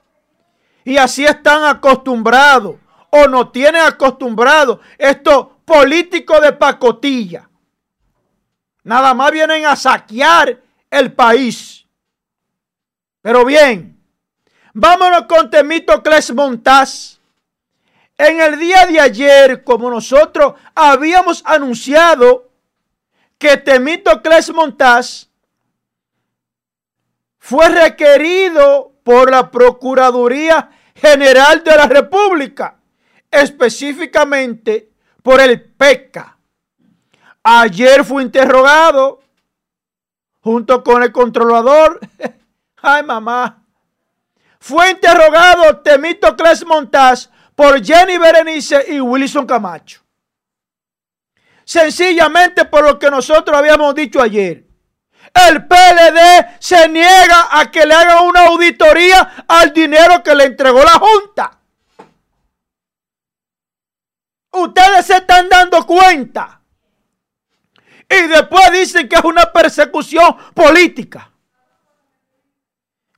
Y 0.84 0.98
así 0.98 1.26
están 1.26 1.64
acostumbrados 1.66 2.76
o 3.10 3.28
no 3.28 3.52
tienen 3.52 3.82
acostumbrados 3.82 4.80
estos 4.98 5.48
políticos 5.66 6.42
de 6.42 6.54
pacotilla. 6.54 7.50
Nada 8.84 9.14
más 9.14 9.32
vienen 9.32 9.66
a 9.66 9.76
saquear 9.76 10.62
el 10.90 11.14
país. 11.14 11.86
Pero 13.22 13.44
bien, 13.44 14.02
vámonos 14.74 15.24
con 15.24 15.50
Temito 15.50 16.02
Cles 16.02 16.34
Montaz. 16.34 17.20
En 18.18 18.40
el 18.40 18.58
día 18.58 18.86
de 18.86 19.00
ayer, 19.00 19.64
como 19.64 19.92
nosotros 19.92 20.54
habíamos 20.74 21.44
anunciado 21.46 22.50
que 23.38 23.58
Temito 23.58 24.22
Cles 24.22 24.52
Montaz 24.54 25.28
fue 27.38 27.70
requerido 27.70 28.94
por 29.04 29.30
la 29.30 29.52
Procuraduría 29.52 30.72
General 30.96 31.64
de 31.64 31.76
la 31.76 31.88
República 31.88 32.77
específicamente 33.32 34.92
por 35.22 35.40
el 35.40 35.62
PECA. 35.62 36.38
Ayer 37.44 38.04
fue 38.04 38.24
interrogado 38.24 39.22
junto 40.42 40.84
con 40.84 41.04
el 41.04 41.12
controlador. 41.12 42.00
Ay, 42.82 43.04
mamá. 43.04 43.64
Fue 44.60 44.92
interrogado 44.92 45.78
Temito 45.80 46.36
Cles 46.36 46.66
Montaz 46.66 47.30
por 47.56 47.84
Jenny 47.84 48.18
Berenice 48.18 48.86
y 48.90 49.00
Wilson 49.00 49.46
Camacho. 49.46 50.02
Sencillamente 51.64 52.66
por 52.66 52.84
lo 52.84 52.98
que 52.98 53.10
nosotros 53.10 53.58
habíamos 53.58 53.94
dicho 53.94 54.22
ayer. 54.22 54.66
El 55.34 55.68
PLD 55.68 56.58
se 56.60 56.88
niega 56.88 57.50
a 57.52 57.70
que 57.70 57.86
le 57.86 57.94
hagan 57.94 58.24
una 58.26 58.46
auditoría 58.46 59.46
al 59.48 59.74
dinero 59.74 60.24
que 60.24 60.34
le 60.34 60.46
entregó 60.46 60.84
la 60.84 60.94
Junta. 60.94 61.57
Ustedes 64.58 65.06
se 65.06 65.18
están 65.18 65.48
dando 65.50 65.86
cuenta. 65.86 66.62
Y 68.10 68.28
después 68.28 68.72
dicen 68.72 69.08
que 69.08 69.16
es 69.16 69.24
una 69.24 69.52
persecución 69.52 70.36
política. 70.54 71.32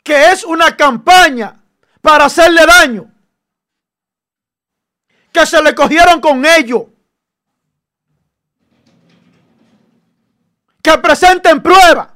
Que 0.04 0.32
es 0.32 0.44
una 0.44 0.76
campaña 0.76 1.64
para 2.02 2.26
hacerle 2.26 2.66
daño. 2.66 3.12
Que 5.32 5.46
se 5.46 5.62
le 5.62 5.74
cogieron 5.74 6.20
con 6.20 6.44
ellos. 6.46 6.84
Que 10.82 10.98
presenten 10.98 11.62
pruebas. 11.62 12.10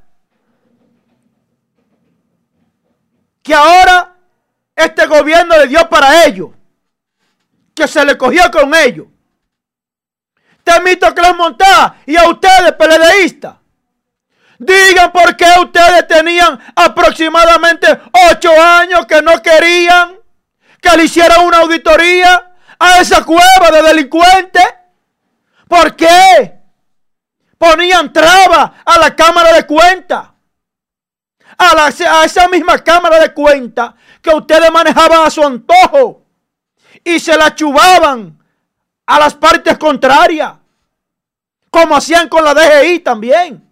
Que 3.43 3.53
ahora 3.53 4.15
este 4.75 5.05
gobierno 5.05 5.57
le 5.57 5.67
dio 5.67 5.87
para 5.89 6.25
ellos. 6.25 6.49
Que 7.75 7.87
se 7.87 8.03
le 8.03 8.17
cogió 8.17 8.49
con 8.51 8.73
ellos. 8.73 9.12
Temito 10.63 11.09
los 11.09 11.35
montaba. 11.35 11.97
Y 12.05 12.15
a 12.15 12.27
ustedes, 12.29 12.73
PLDistas. 12.73 13.55
Digan 14.59 15.11
por 15.11 15.35
qué 15.35 15.47
ustedes 15.59 16.07
tenían 16.07 16.59
aproximadamente 16.75 17.87
ocho 18.31 18.51
años 18.61 19.05
que 19.05 19.21
no 19.21 19.41
querían 19.41 20.17
que 20.79 20.97
le 20.97 21.05
hicieran 21.05 21.45
una 21.45 21.59
auditoría 21.59 22.51
a 22.77 22.99
esa 22.99 23.23
cueva 23.23 23.71
de 23.71 23.81
delincuentes. 23.81 24.65
¿Por 25.67 25.95
qué? 25.95 26.59
Ponían 27.57 28.11
trabas 28.11 28.71
a 28.85 28.99
la 28.99 29.15
Cámara 29.15 29.53
de 29.53 29.65
Cuentas. 29.65 30.27
A, 31.57 31.85
a 31.85 32.25
esa 32.25 32.47
misma 32.49 32.77
Cámara 32.79 33.19
de 33.19 33.33
Cuentas 33.33 33.93
que 34.21 34.35
ustedes 34.35 34.71
manejaban 34.71 35.25
a 35.25 35.29
su 35.29 35.43
antojo. 35.43 36.25
Y 37.03 37.19
se 37.19 37.37
la 37.37 37.55
chubaban 37.55 38.42
a 39.13 39.19
las 39.19 39.35
partes 39.35 39.77
contrarias, 39.77 40.53
como 41.69 41.95
hacían 41.95 42.27
con 42.27 42.43
la 42.43 42.55
DGI 42.55 42.99
también. 43.01 43.63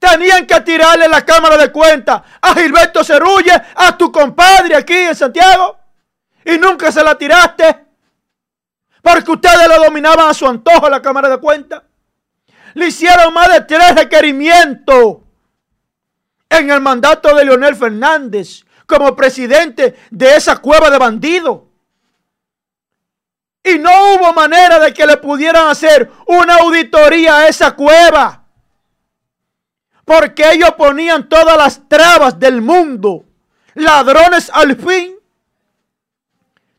Tenían 0.00 0.44
que 0.44 0.60
tirarle 0.62 1.06
la 1.06 1.24
Cámara 1.24 1.56
de 1.56 1.70
Cuentas 1.70 2.22
a 2.42 2.54
Gilberto 2.54 3.04
Cerulle, 3.04 3.52
a 3.76 3.96
tu 3.96 4.10
compadre 4.10 4.74
aquí 4.74 4.94
en 4.94 5.14
Santiago, 5.14 5.78
y 6.44 6.58
nunca 6.58 6.90
se 6.90 7.04
la 7.04 7.16
tiraste, 7.16 7.86
porque 9.00 9.30
ustedes 9.30 9.68
lo 9.68 9.84
dominaban 9.84 10.28
a 10.28 10.34
su 10.34 10.48
antojo 10.48 10.88
la 10.88 11.00
Cámara 11.00 11.28
de 11.28 11.38
Cuentas. 11.38 11.84
Le 12.74 12.88
hicieron 12.88 13.32
más 13.32 13.48
de 13.48 13.60
tres 13.60 13.94
requerimientos 13.94 15.18
en 16.48 16.68
el 16.68 16.80
mandato 16.80 17.32
de 17.32 17.44
Leonel 17.44 17.76
Fernández 17.76 18.64
como 18.86 19.14
presidente 19.14 19.94
de 20.10 20.34
esa 20.34 20.56
cueva 20.56 20.90
de 20.90 20.98
bandidos. 20.98 21.73
Y 23.66 23.78
no 23.78 23.90
hubo 23.90 24.34
manera 24.34 24.78
de 24.78 24.92
que 24.92 25.06
le 25.06 25.16
pudieran 25.16 25.68
hacer 25.68 26.12
una 26.26 26.56
auditoría 26.56 27.38
a 27.38 27.48
esa 27.48 27.74
cueva. 27.74 28.44
Porque 30.04 30.52
ellos 30.52 30.72
ponían 30.72 31.30
todas 31.30 31.56
las 31.56 31.88
trabas 31.88 32.38
del 32.38 32.60
mundo. 32.60 33.24
Ladrones 33.72 34.50
al 34.52 34.76
fin. 34.76 35.16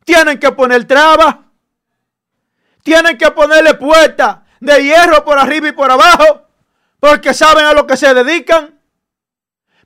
Tienen 0.04 0.40
que 0.40 0.52
poner 0.52 0.86
trabas. 0.86 1.38
Tienen 2.84 3.18
que 3.18 3.32
ponerle 3.32 3.74
puertas 3.74 4.38
de 4.60 4.84
hierro 4.84 5.26
por 5.26 5.40
arriba 5.40 5.70
y 5.70 5.72
por 5.72 5.90
abajo. 5.90 6.48
Porque 7.00 7.34
saben 7.34 7.66
a 7.66 7.74
lo 7.74 7.88
que 7.88 7.98
se 7.98 8.14
dedican. 8.14 8.80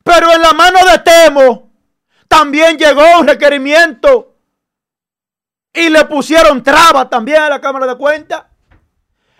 Pero 0.03 0.33
en 0.33 0.41
la 0.41 0.51
mano 0.51 0.79
de 0.85 0.99
Temo 0.99 1.71
también 2.27 2.77
llegó 2.77 3.19
un 3.21 3.27
requerimiento 3.27 4.28
y 5.79 5.89
le 5.89 6.03
pusieron 6.05 6.61
traba 6.61 7.09
también 7.09 7.41
a 7.41 7.49
la 7.49 7.61
Cámara 7.61 7.87
de 7.87 7.95
Cuentas. 7.95 8.43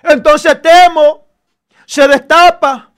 Entonces 0.01 0.61
Temo 0.61 1.27
se 1.85 2.07
destapa 2.07 2.91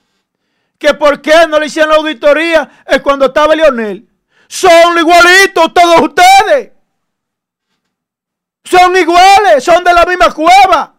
que 0.78 0.94
por 0.94 1.22
qué 1.22 1.48
no 1.48 1.60
le 1.60 1.66
hicieron 1.66 1.90
la 1.90 1.96
auditoría 1.98 2.84
es 2.86 3.02
cuando 3.02 3.26
estaba 3.26 3.56
Leonel. 3.56 4.08
Son 4.48 4.98
igualitos 4.98 5.74
todos 5.74 6.02
ustedes. 6.02 6.72
Son 8.64 8.96
iguales, 8.96 9.64
son 9.64 9.84
de 9.84 9.94
la 9.94 10.06
misma 10.06 10.32
cueva. 10.32 10.94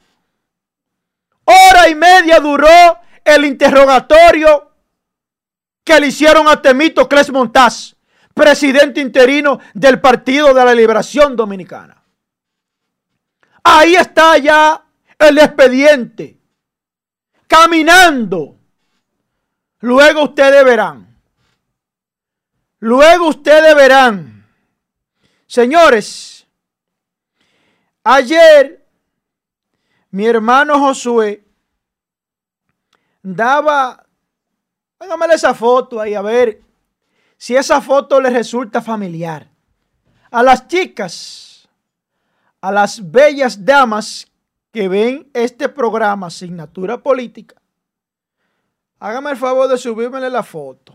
Hora 1.45 1.89
y 1.89 1.95
media 1.95 2.41
duró 2.41 2.99
el 3.25 3.45
interrogatorio 3.45 4.73
que 5.85 6.01
le 6.01 6.09
hicieron 6.09 6.49
a 6.49 6.61
Temito 6.61 7.09
Cres 7.09 7.31
Montaz. 7.31 7.95
presidente 8.35 9.01
interino 9.01 9.61
del 9.75 10.01
Partido 10.01 10.53
de 10.55 10.65
la 10.65 10.75
Liberación 10.75 11.37
Dominicana. 11.37 12.02
Ahí 13.65 13.95
está 13.95 14.39
ya 14.39 14.85
el 15.19 15.39
expediente, 15.39 16.39
caminando. 17.47 18.59
Luego 19.81 20.25
ustedes 20.25 20.65
verán. 20.65 21.17
Luego 22.81 23.29
ustedes 23.29 23.75
verán. 23.75 24.47
Señores, 25.47 26.47
ayer 28.03 28.85
mi 30.11 30.27
hermano 30.27 30.79
Josué 30.79 31.45
daba, 33.23 34.05
hágame 34.99 35.27
esa 35.35 35.55
foto 35.55 36.01
ahí 36.01 36.15
a 36.15 36.23
ver 36.23 36.61
si 37.37 37.57
esa 37.57 37.81
foto 37.81 38.21
le 38.21 38.31
resulta 38.31 38.83
familiar. 38.83 39.49
A 40.31 40.43
las 40.43 40.69
chicas, 40.69 41.52
a 42.63 42.71
las 42.71 43.11
bellas 43.11 43.63
damas 43.63 44.27
que 44.73 44.89
ven 44.89 45.29
este 45.35 45.69
programa 45.69 46.29
Asignatura 46.29 46.97
Política, 46.97 47.61
hágame 48.99 49.33
el 49.33 49.37
favor 49.37 49.69
de 49.69 49.77
subirme 49.77 50.31
la 50.31 50.43
foto. 50.43 50.95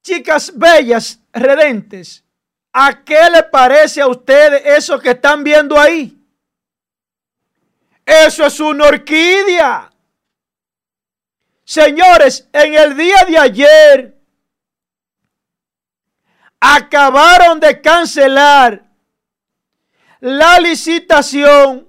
Chicas 0.00 0.52
bellas, 0.56 1.18
redentes, 1.32 2.22
¿a 2.72 3.02
qué 3.04 3.28
le 3.30 3.42
parece 3.42 4.00
a 4.00 4.06
ustedes 4.06 4.64
eso 4.64 4.98
que 4.98 5.10
están 5.10 5.42
viendo 5.42 5.78
ahí? 5.78 6.16
Eso 8.06 8.46
es 8.46 8.60
una 8.60 8.86
orquídea. 8.86 9.90
Señores, 11.64 12.46
en 12.52 12.74
el 12.74 12.96
día 12.96 13.24
de 13.24 13.38
ayer 13.38 14.18
acabaron 16.64 17.60
de 17.60 17.78
cancelar 17.82 18.82
la 20.20 20.58
licitación 20.58 21.86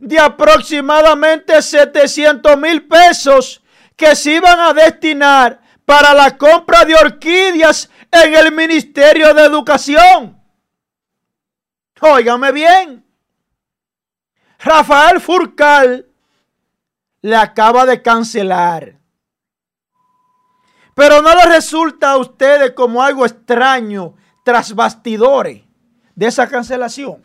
de 0.00 0.18
aproximadamente 0.18 1.62
700 1.62 2.56
mil 2.58 2.88
pesos 2.88 3.62
que 3.96 4.16
se 4.16 4.32
iban 4.32 4.58
a 4.58 4.72
destinar 4.72 5.60
para 5.84 6.12
la 6.14 6.36
compra 6.36 6.84
de 6.84 6.96
orquídeas 6.96 7.88
en 8.10 8.34
el 8.34 8.50
Ministerio 8.50 9.32
de 9.34 9.44
Educación. 9.44 10.36
Óigame 12.00 12.50
bien. 12.50 13.06
Rafael 14.58 15.20
Furcal 15.20 16.06
le 17.20 17.36
acaba 17.36 17.86
de 17.86 18.02
cancelar. 18.02 19.01
Pero 20.94 21.22
no 21.22 21.34
le 21.34 21.44
resulta 21.46 22.10
a 22.10 22.18
ustedes 22.18 22.72
como 22.72 23.02
algo 23.02 23.24
extraño 23.24 24.14
tras 24.44 24.74
bastidores 24.74 25.62
de 26.14 26.26
esa 26.26 26.48
cancelación. 26.48 27.22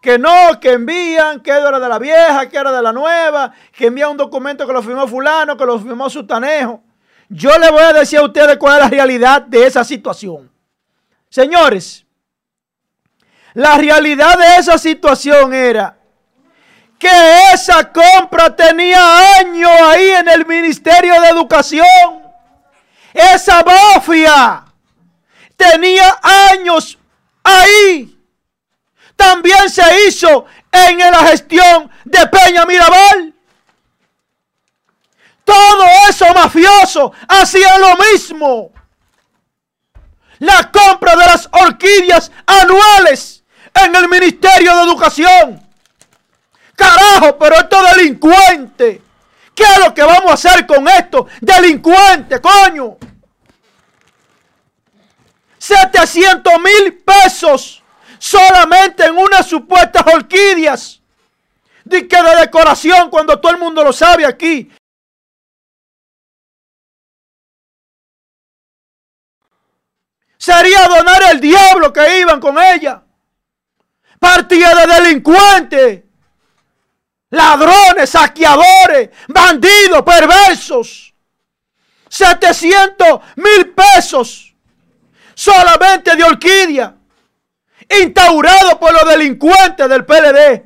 Que 0.00 0.18
no, 0.18 0.58
que 0.60 0.72
envían, 0.72 1.40
que 1.40 1.50
era 1.50 1.78
de 1.78 1.88
la 1.88 1.98
vieja, 1.98 2.48
que 2.48 2.56
era 2.56 2.72
de 2.72 2.80
la 2.80 2.92
nueva, 2.92 3.52
que 3.72 3.86
envían 3.86 4.12
un 4.12 4.16
documento 4.16 4.66
que 4.66 4.72
lo 4.72 4.82
firmó 4.82 5.06
fulano, 5.06 5.56
que 5.56 5.66
lo 5.66 5.78
firmó 5.78 6.08
Sutanejo. 6.08 6.82
Yo 7.28 7.56
le 7.58 7.70
voy 7.70 7.82
a 7.82 7.92
decir 7.92 8.18
a 8.18 8.24
ustedes 8.24 8.56
cuál 8.56 8.78
es 8.78 8.84
la 8.84 8.88
realidad 8.88 9.42
de 9.42 9.66
esa 9.66 9.84
situación. 9.84 10.50
Señores, 11.28 12.06
la 13.54 13.76
realidad 13.76 14.38
de 14.38 14.56
esa 14.56 14.78
situación 14.78 15.52
era 15.52 15.96
que 16.98 17.08
esa 17.54 17.92
compra 17.92 18.54
tenía 18.54 19.38
años 19.38 19.70
ahí 19.70 20.08
en 20.08 20.28
el 20.28 20.46
Ministerio 20.46 21.20
de 21.20 21.28
Educación. 21.28 22.19
Esa 23.12 23.62
mafia 23.64 24.64
tenía 25.56 26.18
años 26.22 26.98
ahí. 27.42 28.16
También 29.16 29.68
se 29.68 29.82
hizo 30.06 30.46
en 30.72 30.98
la 30.98 31.26
gestión 31.26 31.90
de 32.04 32.26
Peña 32.28 32.64
Mirabal. 32.64 33.34
Todo 35.44 35.84
eso 36.08 36.26
mafioso 36.32 37.12
hacía 37.28 37.76
lo 37.78 37.96
mismo. 37.96 38.70
La 40.38 40.70
compra 40.70 41.16
de 41.16 41.26
las 41.26 41.48
orquídeas 41.52 42.30
anuales 42.46 43.42
en 43.74 43.94
el 43.94 44.08
Ministerio 44.08 44.76
de 44.76 44.82
Educación. 44.84 45.68
Carajo, 46.76 47.36
pero 47.36 47.56
estos 47.56 47.94
delincuentes. 47.94 49.00
¿Qué 49.60 49.66
es 49.74 49.78
lo 49.78 49.92
que 49.92 50.02
vamos 50.02 50.30
a 50.30 50.34
hacer 50.34 50.66
con 50.66 50.88
esto? 50.88 51.26
Delincuente, 51.38 52.40
coño. 52.40 52.96
700 55.58 56.58
mil 56.58 56.94
pesos 57.04 57.82
solamente 58.18 59.04
en 59.04 59.18
unas 59.18 59.46
supuestas 59.46 60.02
orquídeas. 60.14 61.02
De 61.84 62.00
de 62.00 62.36
decoración 62.40 63.10
cuando 63.10 63.38
todo 63.38 63.52
el 63.52 63.58
mundo 63.58 63.84
lo 63.84 63.92
sabe 63.92 64.24
aquí. 64.24 64.72
Sería 70.38 70.88
donar 70.88 71.22
el 71.32 71.38
diablo 71.38 71.92
que 71.92 72.20
iban 72.20 72.40
con 72.40 72.58
ella. 72.58 73.02
Partida 74.18 74.74
de 74.74 74.94
delincuentes 74.94 76.09
ladrones, 77.30 78.10
saqueadores, 78.10 79.10
bandidos, 79.28 80.02
perversos. 80.02 81.14
700 82.08 83.20
mil 83.36 83.70
pesos 83.70 84.50
solamente 85.34 86.14
de 86.16 86.24
orquídea, 86.24 86.94
instaurado 88.02 88.78
por 88.78 88.92
los 88.92 89.06
delincuentes 89.06 89.88
del 89.88 90.04
PLD. 90.04 90.64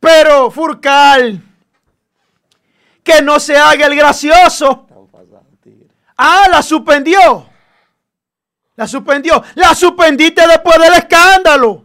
Pero 0.00 0.50
Furcal, 0.50 1.40
que 3.04 3.22
no 3.22 3.38
se 3.38 3.56
haga 3.56 3.86
el 3.86 3.94
gracioso. 3.94 4.88
Ah, 6.16 6.48
la 6.50 6.62
suspendió. 6.62 7.48
La 8.74 8.88
suspendió. 8.88 9.42
La 9.54 9.74
suspendiste 9.74 10.46
después 10.46 10.78
del 10.78 10.94
escándalo. 10.94 11.84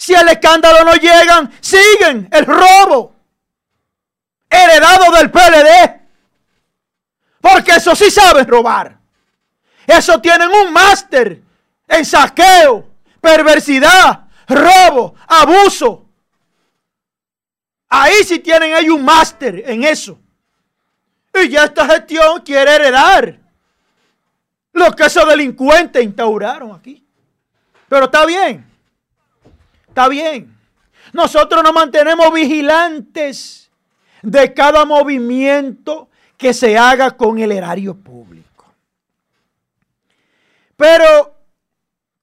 Si 0.00 0.14
el 0.14 0.26
escándalo 0.30 0.82
no 0.82 0.94
llegan, 0.94 1.52
siguen 1.60 2.26
el 2.32 2.46
robo. 2.46 3.14
Heredado 4.48 5.12
del 5.12 5.30
PLD. 5.30 6.00
Porque 7.38 7.72
eso 7.72 7.94
sí 7.94 8.10
saben 8.10 8.48
robar. 8.48 8.96
Eso 9.86 10.18
tienen 10.18 10.48
un 10.48 10.72
máster 10.72 11.42
en 11.86 12.04
saqueo, 12.06 12.88
perversidad, 13.20 14.26
robo, 14.48 15.16
abuso. 15.26 16.06
Ahí 17.90 18.24
sí 18.24 18.38
tienen 18.38 18.74
ellos 18.74 18.94
un 18.94 19.04
máster 19.04 19.64
en 19.66 19.84
eso. 19.84 20.18
Y 21.34 21.50
ya 21.50 21.64
esta 21.64 21.84
gestión 21.84 22.40
quiere 22.40 22.74
heredar 22.74 23.38
lo 24.72 24.96
que 24.96 25.04
esos 25.04 25.28
delincuentes 25.28 26.02
instauraron 26.02 26.72
aquí. 26.72 27.06
Pero 27.86 28.06
está 28.06 28.24
bien. 28.24 28.69
Está 29.90 30.08
bien. 30.08 30.56
Nosotros 31.12 31.64
nos 31.64 31.72
mantenemos 31.72 32.32
vigilantes 32.32 33.72
de 34.22 34.54
cada 34.54 34.84
movimiento 34.84 36.08
que 36.36 36.54
se 36.54 36.78
haga 36.78 37.16
con 37.16 37.40
el 37.40 37.50
erario 37.50 37.96
público. 37.96 38.72
Pero, 40.76 41.34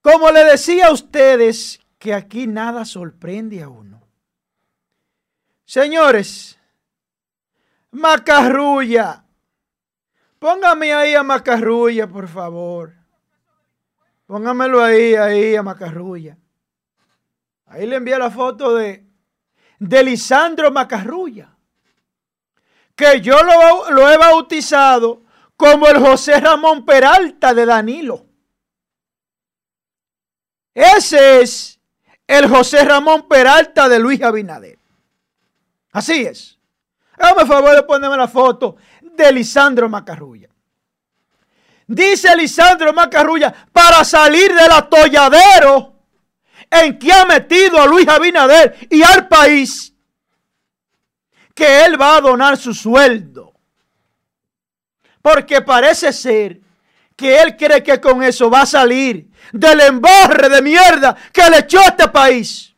como 0.02 0.32
le 0.32 0.46
decía 0.46 0.88
a 0.88 0.94
ustedes, 0.94 1.82
que 2.00 2.14
aquí 2.14 2.48
nada 2.48 2.86
sorprende 2.86 3.62
a 3.62 3.68
uno. 3.68 4.02
Señores, 5.66 6.58
Macarrulla, 7.92 9.26
póngame 10.40 10.94
ahí 10.94 11.16
a 11.16 11.24
Macarrulla, 11.24 12.08
por 12.08 12.30
favor. 12.30 12.94
Póngamelo 14.26 14.82
ahí, 14.82 15.16
ahí 15.16 15.56
a 15.56 15.64
Macarrulla. 15.64 16.38
Ahí 17.68 17.86
le 17.86 17.98
envié 17.98 18.18
la 18.18 18.32
foto 18.32 18.76
de, 18.76 19.06
de 19.80 20.04
Lisandro 20.04 20.72
Macarrulla, 20.72 21.56
que 22.96 23.22
yo 23.22 23.38
lo, 23.44 23.92
lo 23.92 24.10
he 24.10 24.18
bautizado 24.18 25.24
como 25.56 25.88
el 25.88 26.00
José 26.00 26.40
Ramón 26.40 26.86
Peralta 26.86 27.54
de 27.54 27.66
Danilo. 27.66 28.26
Ese 30.74 31.42
es 31.42 31.80
el 32.26 32.48
José 32.48 32.86
Ramón 32.86 33.28
Peralta 33.28 33.90
de 33.90 34.00
Luis 34.00 34.22
Abinader. 34.22 34.78
Así 35.92 36.22
es. 36.22 36.60
Hágame 37.18 37.48
favor 37.48 37.76
de 37.76 37.84
ponerme 37.84 38.16
la 38.16 38.28
foto 38.28 38.78
de 39.02 39.32
Lisandro 39.32 39.90
Macarrulla. 39.90 40.50
Dice 41.88 42.36
Lisandro 42.36 42.94
Macarrulla, 42.94 43.54
para 43.72 44.04
salir 44.04 44.54
del 44.54 44.72
atolladero 44.72 45.97
en 46.70 47.00
que 47.00 47.12
ha 47.12 47.26
metido 47.26 47.82
a 47.82 47.86
Luis 47.86 48.08
Abinader 48.08 48.88
y 48.90 49.02
al 49.04 49.28
país, 49.28 49.94
que 51.54 51.86
él 51.86 52.00
va 52.00 52.18
a 52.18 52.22
donar 52.22 52.58
su 52.58 52.74
sueldo. 52.74 53.54
Porque 55.22 55.62
parece 55.62 56.14
ser 56.14 56.62
que 57.16 57.42
él 57.42 57.58
cree 57.58 57.84
que 57.84 58.00
con 58.00 58.22
eso 58.24 58.50
va 58.50 58.62
a 58.62 58.66
salir 58.66 59.30
del 59.52 59.82
embarre 59.82 60.50
de 60.50 60.62
mierda 60.62 61.16
que 61.34 61.50
le 61.50 61.60
echó 61.60 61.80
a 61.80 61.88
este 61.88 62.08
país. 62.10 62.74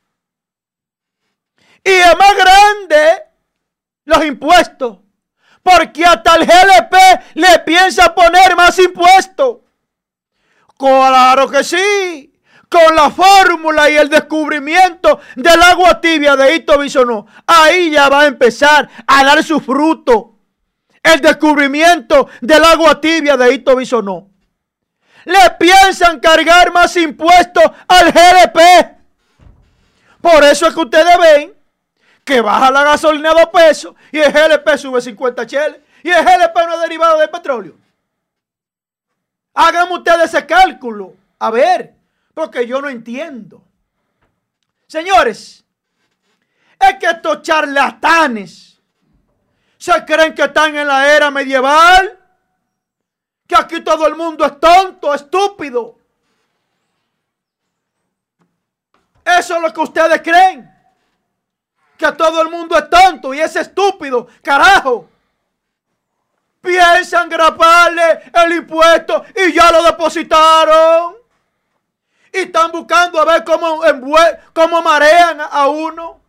Y 1.83 1.91
es 1.91 2.17
más 2.17 2.35
grande 2.35 3.23
los 4.05 4.25
impuestos, 4.25 4.99
porque 5.61 6.05
hasta 6.05 6.35
el 6.35 6.45
GLP 6.45 6.95
le 7.35 7.59
piensa 7.59 8.13
poner 8.13 8.55
más 8.55 8.77
impuestos. 8.79 9.57
Claro 10.77 11.49
que 11.49 11.63
sí. 11.63 12.28
Con 12.69 12.95
la 12.95 13.09
fórmula 13.09 13.89
y 13.89 13.95
el 13.95 14.09
descubrimiento 14.09 15.19
del 15.35 15.61
agua 15.63 15.99
tibia 15.99 16.35
de 16.35 16.55
Ito 16.55 16.77
Bisonó, 16.77 17.25
ahí 17.47 17.89
ya 17.89 18.09
va 18.09 18.21
a 18.21 18.27
empezar 18.27 18.87
a 19.07 19.23
dar 19.23 19.43
su 19.43 19.59
fruto. 19.59 20.35
El 21.01 21.19
descubrimiento 21.19 22.29
del 22.41 22.63
agua 22.63 23.01
tibia 23.01 23.35
de 23.37 23.55
Ito 23.55 23.75
Bisonó. 23.75 24.29
Le 25.25 25.49
piensan 25.59 26.19
cargar 26.19 26.71
más 26.71 26.95
impuestos 26.95 27.63
al 27.87 28.11
GLP. 28.11 28.59
Por 30.21 30.43
eso 30.43 30.67
es 30.67 30.73
que 30.73 30.79
ustedes 30.79 31.17
ven 31.17 31.53
que 32.23 32.41
baja 32.41 32.69
la 32.69 32.83
gasolina 32.83 33.31
a 33.31 33.33
dos 33.33 33.47
pesos 33.47 33.95
y 34.11 34.19
el 34.19 34.31
GLP 34.31 34.77
sube 34.77 35.01
50 35.01 35.47
cheles. 35.47 35.79
Y 36.03 36.09
el 36.09 36.23
GLP 36.23 36.55
no 36.55 36.75
es 36.75 36.81
derivado 36.81 37.17
del 37.17 37.29
petróleo. 37.29 37.73
Hagan 39.55 39.91
ustedes 39.91 40.33
ese 40.33 40.45
cálculo. 40.45 41.13
A 41.39 41.49
ver, 41.49 41.98
porque 42.39 42.65
yo 42.65 42.81
no 42.81 42.87
entiendo. 42.87 43.61
Señores, 44.87 45.61
es 46.79 46.95
que 46.97 47.05
estos 47.07 47.41
charlatanes 47.41 48.79
se 49.77 50.05
creen 50.05 50.33
que 50.33 50.43
están 50.43 50.73
en 50.73 50.87
la 50.87 51.13
era 51.13 51.29
medieval. 51.31 52.17
Que 53.45 53.57
aquí 53.57 53.81
todo 53.81 54.07
el 54.07 54.15
mundo 54.15 54.45
es 54.45 54.57
tonto, 54.57 55.13
estúpido. 55.13 55.99
Eso 59.25 59.57
es 59.57 59.61
lo 59.61 59.73
que 59.73 59.81
ustedes 59.81 60.21
creen. 60.21 60.73
Que 61.97 62.09
todo 62.13 62.41
el 62.41 62.49
mundo 62.49 62.77
es 62.77 62.89
tonto 62.89 63.33
y 63.33 63.41
es 63.41 63.53
estúpido. 63.57 64.29
Carajo. 64.41 65.09
Piensan 66.61 67.27
graparle 67.27 68.31
el 68.33 68.53
impuesto 68.53 69.25
y 69.35 69.51
ya 69.51 69.73
lo 69.73 69.83
depositaron. 69.83 71.18
Y 72.31 72.39
están 72.39 72.71
buscando 72.71 73.19
a 73.19 73.25
ver 73.25 73.43
cómo, 73.43 73.81
cómo 74.53 74.81
marean 74.81 75.39
a 75.41 75.67
uno. 75.67 76.19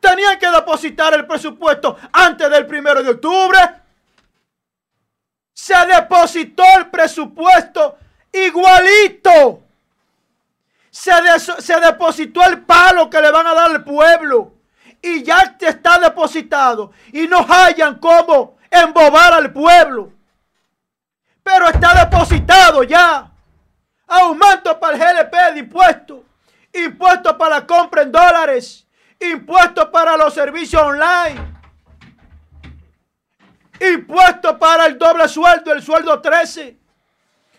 Tenían 0.00 0.38
que 0.38 0.50
depositar 0.50 1.12
el 1.14 1.26
presupuesto 1.26 1.96
antes 2.12 2.50
del 2.50 2.66
primero 2.66 3.02
de 3.02 3.10
octubre. 3.10 3.58
Se 5.52 5.74
depositó 5.86 6.64
el 6.78 6.90
presupuesto 6.90 7.98
igualito. 8.32 9.62
Se, 10.90 11.12
se 11.38 11.80
depositó 11.80 12.42
el 12.46 12.62
palo 12.62 13.10
que 13.10 13.20
le 13.20 13.30
van 13.30 13.46
a 13.46 13.54
dar 13.54 13.70
al 13.70 13.84
pueblo. 13.84 14.54
Y 15.02 15.22
ya 15.22 15.56
está 15.60 15.98
depositado. 15.98 16.92
Y 17.12 17.28
no 17.28 17.46
hayan 17.46 17.98
cómo 17.98 18.56
embobar 18.70 19.34
al 19.34 19.52
pueblo. 19.52 20.12
Pero 21.42 21.68
está 21.68 21.94
depositado 22.04 22.82
ya. 22.84 23.29
Aumento 24.10 24.80
para 24.80 24.96
el 24.96 25.00
GLP 25.00 25.54
de 25.54 25.58
impuestos. 25.60 26.20
Impuestos 26.72 27.32
para 27.34 27.60
la 27.60 27.66
compra 27.66 28.02
en 28.02 28.10
dólares. 28.10 28.84
Impuestos 29.20 29.86
para 29.86 30.16
los 30.16 30.34
servicios 30.34 30.82
online. 30.82 31.40
Impuestos 33.80 34.56
para 34.56 34.86
el 34.86 34.98
doble 34.98 35.28
sueldo, 35.28 35.72
el 35.72 35.80
sueldo 35.80 36.20
13. 36.20 36.76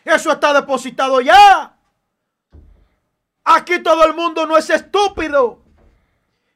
Eso 0.03 0.31
está 0.33 0.53
depositado 0.53 1.21
ya. 1.21 1.73
Aquí 3.45 3.79
todo 3.81 4.03
el 4.03 4.13
mundo 4.13 4.45
no 4.45 4.57
es 4.57 4.69
estúpido. 4.69 5.61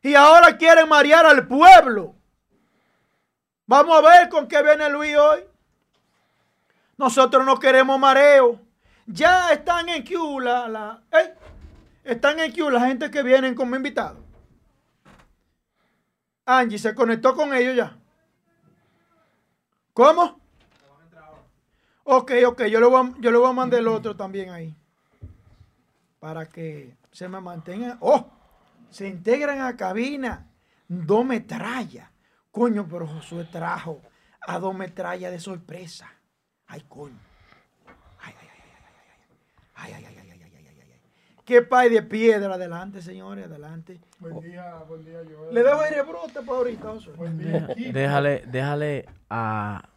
Y 0.01 0.13
ahora 0.13 0.57
quieren 0.57 0.89
marear 0.89 1.25
al 1.25 1.47
pueblo. 1.47 2.13
Vamos 3.65 3.97
a 3.97 4.01
ver 4.01 4.27
con 4.27 4.45
qué 4.45 4.61
viene 4.61 4.89
Luis 4.89 5.15
hoy. 5.15 5.45
Nosotros 6.97 7.45
no 7.45 7.57
queremos 7.57 7.97
mareo. 7.97 8.64
Ya 9.05 9.51
están 9.51 9.87
en 9.89 10.03
Q 10.03 10.39
la, 10.39 11.01
están 12.03 12.39
en 12.39 12.51
Q 12.51 12.71
la 12.71 12.87
gente 12.87 13.11
que 13.11 13.21
vienen 13.21 13.53
como 13.53 13.75
invitados. 13.75 14.19
Angie 16.45 16.79
se 16.79 16.93
conectó 16.93 17.35
con 17.35 17.53
ellos 17.53 17.75
ya. 17.75 17.97
¿Cómo? 19.93 20.39
Ok, 22.03 22.31
ok, 22.47 22.63
yo 22.65 22.79
le, 22.79 22.85
voy 22.85 23.13
yo 23.19 23.31
le 23.31 23.37
voy 23.37 23.49
a 23.49 23.53
mandar 23.53 23.79
el 23.79 23.87
otro 23.87 24.15
también 24.15 24.51
ahí. 24.51 24.75
Para 26.19 26.47
que 26.47 26.95
se 27.11 27.27
me 27.27 27.41
mantenga. 27.41 27.97
¡Oh! 27.99 28.29
Se 28.89 29.07
integran 29.07 29.61
a 29.61 29.75
cabina 29.75 30.47
dos 30.87 31.25
metrallas. 31.25 32.09
Coño, 32.51 32.87
pero 32.87 33.07
Josué 33.07 33.45
trajo 33.45 34.01
a 34.41 34.59
dos 34.59 34.75
metrallas 34.75 35.31
de 35.31 35.39
sorpresa. 35.39 36.11
Ay, 36.67 36.81
coño. 36.87 37.24
Ay, 39.75 39.93
ay, 39.93 40.05
ay, 40.05 40.15
ay, 40.17 40.29
ay, 40.31 40.41
ay, 40.43 40.51
ay, 40.55 40.65
ay. 40.67 40.91
ay. 40.93 40.99
Qué 41.43 41.61
pay 41.61 41.89
de 41.89 42.01
piedra. 42.01 42.55
Adelante, 42.55 43.01
señores, 43.01 43.45
adelante. 43.45 43.99
Buen 44.19 44.39
día, 44.39 44.75
buen 44.87 45.03
día, 45.03 45.19
Joel. 45.23 45.53
Le 45.53 45.63
dejo 45.63 45.81
aire 45.81 46.01
brote 46.01 46.41
para 46.41 46.57
ahorita. 46.57 46.93
Buen 47.15 47.37
día. 47.37 47.67
Eh, 47.77 47.91
déjale, 47.91 48.43
déjale 48.47 49.05
a 49.29 49.89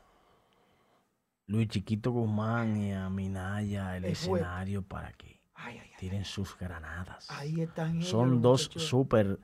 Luis 1.46 1.68
Chiquito 1.68 2.10
Guzmán 2.10 2.76
y 2.76 2.92
a 2.92 3.08
Minaya 3.08 3.96
el, 3.96 4.04
escenario 4.04 4.82
para 4.82 5.12
que 5.12 5.40
ay, 5.54 5.80
sus 6.24 6.58
granadas. 6.58 7.30
Ahí 7.30 7.62
están. 7.62 8.02
Son 8.02 8.42
dos 8.42 8.70
súper 8.76 9.38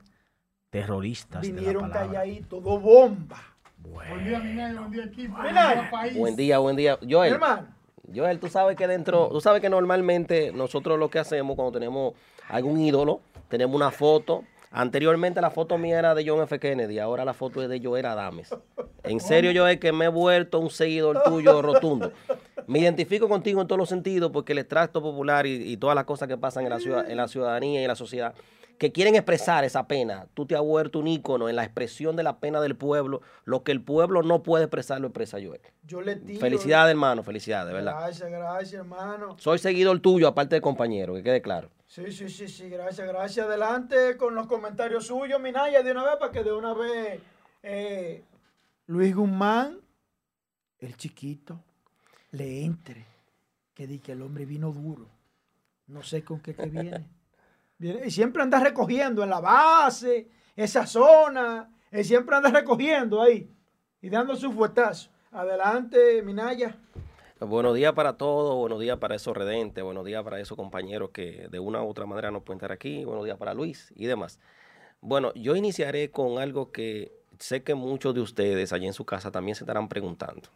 terroristas. 0.69 1.41
Vinieron 1.41 1.89
calladitos, 1.89 2.61
dos 2.61 2.81
bombas. 2.81 3.41
Bueno. 3.77 4.15
Buen 4.15 4.25
día, 4.25 4.39
Minaya, 4.39 4.79
buen 4.79 4.91
día, 4.91 5.03
equipo. 5.05 5.35
Buen 5.35 5.53
día. 5.53 5.89
Buen 6.15 6.35
día, 6.35 6.57
buen 6.59 6.75
día. 6.75 6.99
Joel. 7.07 7.39
Joel, 8.13 8.39
tú 8.39 8.47
sabes 8.47 8.75
que 8.75 8.87
dentro, 8.87 9.29
tú 9.29 9.41
sabes 9.41 9.61
que 9.61 9.69
normalmente 9.69 10.51
nosotros 10.51 10.99
lo 10.99 11.09
que 11.09 11.19
hacemos 11.19 11.55
cuando 11.55 11.71
tenemos 11.71 12.13
algún 12.49 12.79
ídolo, 12.79 13.21
tenemos 13.47 13.75
una 13.75 13.91
foto. 13.91 14.43
Anteriormente 14.71 15.39
la 15.39 15.51
foto 15.51 15.77
mía 15.77 15.99
era 15.99 16.13
de 16.13 16.27
John 16.27 16.41
F. 16.41 16.59
Kennedy, 16.59 16.99
ahora 16.99 17.23
la 17.23 17.33
foto 17.33 17.63
es 17.63 17.69
de 17.69 17.79
Joel 17.81 18.05
Adames. 18.05 18.53
En 19.03 19.19
serio, 19.19 19.51
Joel, 19.55 19.79
que 19.79 19.91
me 19.91 20.05
he 20.05 20.09
vuelto 20.09 20.59
un 20.59 20.69
seguidor 20.69 21.23
tuyo 21.23 21.61
rotundo. 21.61 22.11
Me 22.67 22.79
identifico 22.79 23.29
contigo 23.29 23.61
en 23.61 23.67
todos 23.67 23.79
los 23.79 23.89
sentidos 23.89 24.31
porque 24.31 24.53
el 24.53 24.57
extracto 24.59 25.01
popular 25.01 25.45
y, 25.45 25.77
todas 25.77 25.95
las 25.95 26.05
cosas 26.05 26.27
que 26.27 26.37
pasan 26.37 26.63
en 26.63 26.71
la, 26.71 26.79
ciudad, 26.79 27.09
en 27.09 27.17
la 27.17 27.27
ciudadanía 27.27 27.79
y 27.79 27.83
en 27.83 27.87
la 27.87 27.95
sociedad 27.95 28.33
que 28.77 28.91
quieren 28.91 29.15
expresar 29.15 29.63
esa 29.63 29.87
pena. 29.87 30.27
Tú 30.33 30.45
te 30.45 30.55
has 30.55 30.61
vuelto 30.61 30.99
un 30.99 31.07
ícono 31.07 31.49
en 31.49 31.55
la 31.55 31.63
expresión 31.63 32.15
de 32.15 32.23
la 32.23 32.39
pena 32.39 32.61
del 32.61 32.75
pueblo. 32.75 33.21
Lo 33.43 33.63
que 33.63 33.71
el 33.71 33.81
pueblo 33.81 34.23
no 34.23 34.43
puede 34.43 34.65
expresar, 34.65 34.99
lo 34.99 35.07
expresa 35.07 35.37
Joel. 35.43 35.61
Yo 35.83 36.01
le 36.01 36.15
tiro. 36.15 36.39
Felicidades, 36.39 36.91
hermano, 36.91 37.23
felicidades, 37.23 37.73
¿verdad? 37.73 37.95
Gracias, 37.99 38.29
gracias, 38.29 38.73
hermano. 38.73 39.37
Soy 39.39 39.59
seguidor 39.59 39.99
tuyo, 39.99 40.27
aparte 40.27 40.55
de 40.55 40.61
compañero, 40.61 41.13
que 41.15 41.23
quede 41.23 41.41
claro. 41.41 41.69
Sí, 41.85 42.11
sí, 42.11 42.29
sí, 42.29 42.47
sí, 42.47 42.69
gracias, 42.69 43.07
gracias. 43.07 43.45
Adelante 43.45 44.17
con 44.17 44.35
los 44.35 44.47
comentarios 44.47 45.07
suyos, 45.07 45.39
Minaya, 45.39 45.83
de 45.83 45.91
una 45.91 46.03
vez, 46.03 46.15
para 46.19 46.31
que 46.31 46.43
de 46.43 46.51
una 46.51 46.73
vez 46.73 47.19
eh, 47.63 48.23
Luis 48.87 49.15
Guzmán, 49.15 49.79
el 50.79 50.97
chiquito, 50.97 51.59
le 52.31 52.63
entre. 52.63 53.05
Que 53.73 53.87
di 53.87 53.99
que 53.99 54.13
el 54.13 54.21
hombre 54.21 54.45
vino 54.45 54.71
duro. 54.71 55.05
No 55.87 56.01
sé 56.01 56.23
con 56.23 56.39
qué 56.39 56.55
que 56.55 56.67
viene. 56.67 57.05
Y 57.85 58.09
siempre 58.09 58.41
anda 58.41 58.59
recogiendo 58.59 59.21
en 59.21 59.29
la 59.29 59.39
base, 59.39 60.27
esa 60.55 60.87
zona. 60.87 61.69
Él 61.91 62.03
siempre 62.03 62.35
anda 62.35 62.49
recogiendo 62.49 63.21
ahí 63.21 63.47
y 64.01 64.09
dando 64.09 64.35
su 64.35 64.51
fuetazo. 64.51 65.11
Adelante, 65.31 66.23
Minaya. 66.23 66.75
Buenos 67.39 67.75
días 67.75 67.93
para 67.93 68.13
todos, 68.13 68.55
buenos 68.55 68.79
días 68.79 68.97
para 68.97 69.13
esos 69.13 69.37
redentes, 69.37 69.83
buenos 69.83 70.03
días 70.03 70.23
para 70.23 70.39
esos 70.39 70.57
compañeros 70.57 71.11
que 71.11 71.47
de 71.51 71.59
una 71.59 71.83
u 71.83 71.89
otra 71.89 72.05
manera 72.05 72.31
nos 72.31 72.43
pueden 72.43 72.57
estar 72.57 72.71
aquí, 72.71 73.03
buenos 73.05 73.25
días 73.25 73.37
para 73.37 73.53
Luis 73.53 73.93
y 73.95 74.05
demás. 74.05 74.39
Bueno, 75.01 75.31
yo 75.35 75.55
iniciaré 75.55 76.09
con 76.09 76.39
algo 76.39 76.71
que 76.71 77.11
sé 77.37 77.61
que 77.61 77.75
muchos 77.75 78.15
de 78.15 78.21
ustedes 78.21 78.73
allí 78.73 78.87
en 78.87 78.93
su 78.93 79.05
casa 79.05 79.31
también 79.31 79.55
se 79.55 79.63
estarán 79.63 79.89
preguntando. 79.89 80.49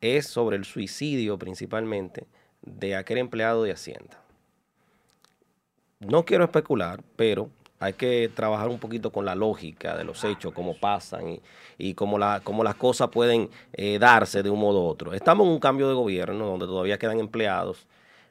Es 0.00 0.26
sobre 0.26 0.56
el 0.56 0.64
suicidio 0.64 1.38
principalmente 1.38 2.26
de 2.62 2.96
aquel 2.96 3.18
empleado 3.18 3.62
de 3.62 3.72
Hacienda 3.72 4.25
no 6.00 6.24
quiero 6.24 6.44
especular, 6.44 7.02
pero 7.16 7.50
hay 7.78 7.92
que 7.92 8.30
trabajar 8.34 8.68
un 8.68 8.78
poquito 8.78 9.10
con 9.10 9.24
la 9.24 9.34
lógica 9.34 9.96
de 9.96 10.04
los 10.04 10.24
hechos, 10.24 10.52
cómo 10.52 10.74
pasan 10.78 11.40
y, 11.78 11.94
cómo, 11.94 12.18
la, 12.18 12.40
cómo 12.42 12.64
las 12.64 12.74
cosas 12.74 13.08
pueden 13.08 13.50
eh, 13.72 13.98
darse 13.98 14.42
de 14.42 14.50
un 14.50 14.60
modo 14.60 14.82
u 14.82 14.86
otro. 14.86 15.12
Estamos 15.12 15.46
en 15.46 15.52
un 15.52 15.60
cambio 15.60 15.88
de 15.88 15.94
gobierno 15.94 16.46
donde 16.46 16.66
todavía 16.66 16.98
quedan 16.98 17.20
empleados 17.20 17.86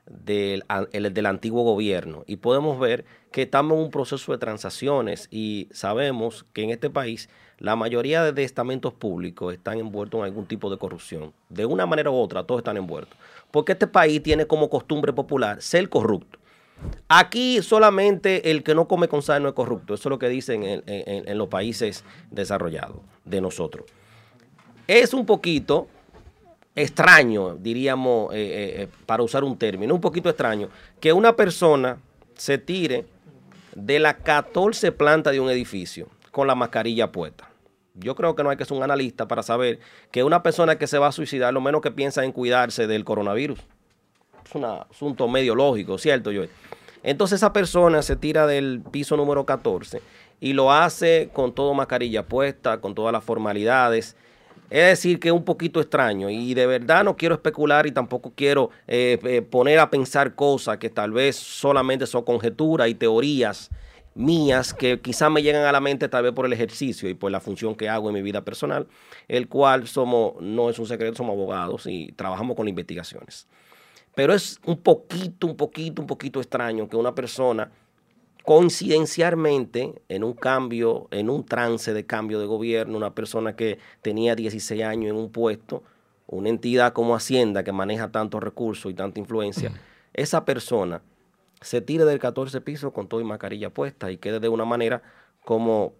del, 0.07 0.63
del 0.91 1.25
antiguo 1.25 1.63
gobierno. 1.63 2.23
Y 2.27 2.37
podemos 2.37 2.79
ver 2.79 3.05
que 3.31 3.43
estamos 3.43 3.77
en 3.77 3.83
un 3.85 3.91
proceso 3.91 4.31
de 4.31 4.37
transacciones 4.37 5.27
y 5.31 5.67
sabemos 5.71 6.45
que 6.53 6.63
en 6.63 6.71
este 6.71 6.89
país 6.89 7.29
la 7.57 7.75
mayoría 7.75 8.31
de 8.31 8.43
estamentos 8.43 8.93
públicos 8.93 9.53
están 9.53 9.79
envueltos 9.79 10.19
en 10.19 10.25
algún 10.25 10.45
tipo 10.45 10.69
de 10.69 10.77
corrupción. 10.77 11.33
De 11.49 11.65
una 11.65 11.85
manera 11.85 12.09
u 12.09 12.15
otra, 12.15 12.43
todos 12.43 12.59
están 12.59 12.77
envueltos. 12.77 13.17
Porque 13.51 13.73
este 13.73 13.87
país 13.87 14.21
tiene 14.21 14.47
como 14.47 14.69
costumbre 14.69 15.13
popular 15.13 15.61
ser 15.61 15.87
corrupto. 15.87 16.39
Aquí 17.07 17.61
solamente 17.61 18.51
el 18.51 18.63
que 18.63 18.75
no 18.75 18.87
come 18.87 19.07
con 19.07 19.21
sal 19.21 19.43
no 19.43 19.49
es 19.49 19.55
corrupto. 19.55 19.93
Eso 19.93 20.09
es 20.09 20.11
lo 20.11 20.19
que 20.19 20.29
dicen 20.29 20.63
en, 20.63 21.37
los 21.37 21.47
países 21.47 22.03
desarrollados 22.31 22.97
de 23.23 23.41
nosotros. 23.41 23.85
Es 24.87 25.13
un 25.13 25.25
poquito 25.25 25.87
extraño, 26.75 27.55
diríamos, 27.55 28.33
eh, 28.33 28.37
eh, 28.37 28.81
eh, 28.83 28.87
para 29.05 29.23
usar 29.23 29.43
un 29.43 29.57
término, 29.57 29.93
un 29.93 30.01
poquito 30.01 30.29
extraño, 30.29 30.69
que 30.99 31.13
una 31.13 31.35
persona 31.35 31.97
se 32.35 32.57
tire 32.57 33.05
de 33.75 33.99
las 33.99 34.15
14 34.15 34.91
plantas 34.91 35.33
de 35.33 35.39
un 35.39 35.49
edificio 35.49 36.09
con 36.31 36.47
la 36.47 36.55
mascarilla 36.55 37.11
puesta. 37.11 37.49
Yo 37.93 38.13
creo 38.15 38.35
que 38.35 38.43
no 38.43 38.49
hay 38.49 38.57
que 38.57 38.65
ser 38.65 38.75
un 38.75 38.83
analista 38.83 39.27
para 39.27 39.41
saber 39.41 39.79
que 40.11 40.23
una 40.23 40.43
persona 40.43 40.77
que 40.77 40.85
se 40.85 40.97
va 40.97 41.07
a 41.07 41.11
suicidar 41.13 41.53
lo 41.53 41.61
menos 41.61 41.81
que 41.81 41.91
piensa 41.91 42.25
en 42.25 42.33
cuidarse 42.33 42.87
del 42.87 43.05
coronavirus. 43.05 43.59
Es 44.45 44.55
un 44.55 44.65
asunto 44.65 45.27
medio 45.27 45.55
lógico, 45.55 45.97
¿cierto, 45.97 46.31
Joel? 46.33 46.49
Entonces 47.03 47.37
esa 47.37 47.53
persona 47.53 48.01
se 48.01 48.15
tira 48.15 48.47
del 48.47 48.81
piso 48.91 49.15
número 49.17 49.45
14 49.45 50.01
y 50.39 50.53
lo 50.53 50.71
hace 50.71 51.29
con 51.33 51.53
todo 51.53 51.73
mascarilla 51.73 52.25
puesta, 52.25 52.79
con 52.79 52.95
todas 52.95 53.13
las 53.13 53.23
formalidades. 53.23 54.15
Es 54.69 54.87
decir, 54.87 55.19
que 55.19 55.27
es 55.27 55.33
un 55.33 55.45
poquito 55.45 55.79
extraño 55.79 56.29
y 56.29 56.53
de 56.55 56.65
verdad 56.65 57.03
no 57.03 57.15
quiero 57.15 57.35
especular 57.35 57.85
y 57.85 57.91
tampoco 57.91 58.33
quiero 58.35 58.71
eh, 58.87 59.19
eh, 59.23 59.41
poner 59.43 59.77
a 59.79 59.89
pensar 59.91 60.33
cosas 60.33 60.77
que 60.77 60.89
tal 60.89 61.11
vez 61.11 61.35
solamente 61.35 62.07
son 62.07 62.23
conjeturas 62.23 62.89
y 62.89 62.95
teorías 62.95 63.69
mías 64.15 64.73
que 64.73 64.99
quizás 64.99 65.29
me 65.29 65.43
llegan 65.43 65.65
a 65.65 65.71
la 65.71 65.81
mente 65.81 66.07
tal 66.07 66.23
vez 66.23 66.31
por 66.31 66.45
el 66.45 66.53
ejercicio 66.53 67.07
y 67.07 67.13
por 67.13 67.31
la 67.31 67.41
función 67.41 67.75
que 67.75 67.89
hago 67.89 68.09
en 68.09 68.15
mi 68.15 68.21
vida 68.21 68.43
personal, 68.43 68.87
el 69.27 69.47
cual 69.47 69.87
somos, 69.87 70.41
no 70.41 70.69
es 70.69 70.79
un 70.79 70.87
secreto, 70.87 71.15
somos 71.15 71.33
abogados 71.33 71.85
y 71.85 72.11
trabajamos 72.13 72.55
con 72.55 72.67
investigaciones. 72.67 73.47
Pero 74.15 74.33
es 74.33 74.59
un 74.65 74.77
poquito, 74.77 75.47
un 75.47 75.57
poquito, 75.57 76.01
un 76.01 76.07
poquito 76.07 76.39
extraño 76.39 76.87
que 76.87 76.95
una 76.95 77.13
persona 77.13 77.71
coincidencialmente 78.43 80.01
en 80.07 80.23
un 80.23 80.33
cambio, 80.33 81.07
en 81.11 81.29
un 81.29 81.45
trance 81.45 81.93
de 81.93 82.05
cambio 82.05 82.39
de 82.39 82.45
gobierno, 82.45 82.95
una 82.95 83.13
persona 83.13 83.55
que 83.55 83.79
tenía 84.01 84.35
16 84.35 84.83
años 84.83 85.09
en 85.09 85.17
un 85.17 85.31
puesto, 85.31 85.83
una 86.27 86.49
entidad 86.49 86.93
como 86.93 87.15
Hacienda 87.15 87.63
que 87.63 87.71
maneja 87.71 88.11
tantos 88.11 88.41
recursos 88.41 88.91
y 88.91 88.95
tanta 88.95 89.19
influencia, 89.19 89.71
esa 90.13 90.45
persona 90.45 91.01
se 91.61 91.81
tire 91.81 92.05
del 92.05 92.19
14 92.19 92.61
piso 92.61 92.93
con 92.93 93.07
todo 93.07 93.19
y 93.19 93.23
mascarilla 93.23 93.71
puesta 93.71 94.11
y 94.11 94.17
quede 94.17 94.39
de 94.39 94.49
una 94.49 94.65
manera 94.65 95.01
como 95.43 95.93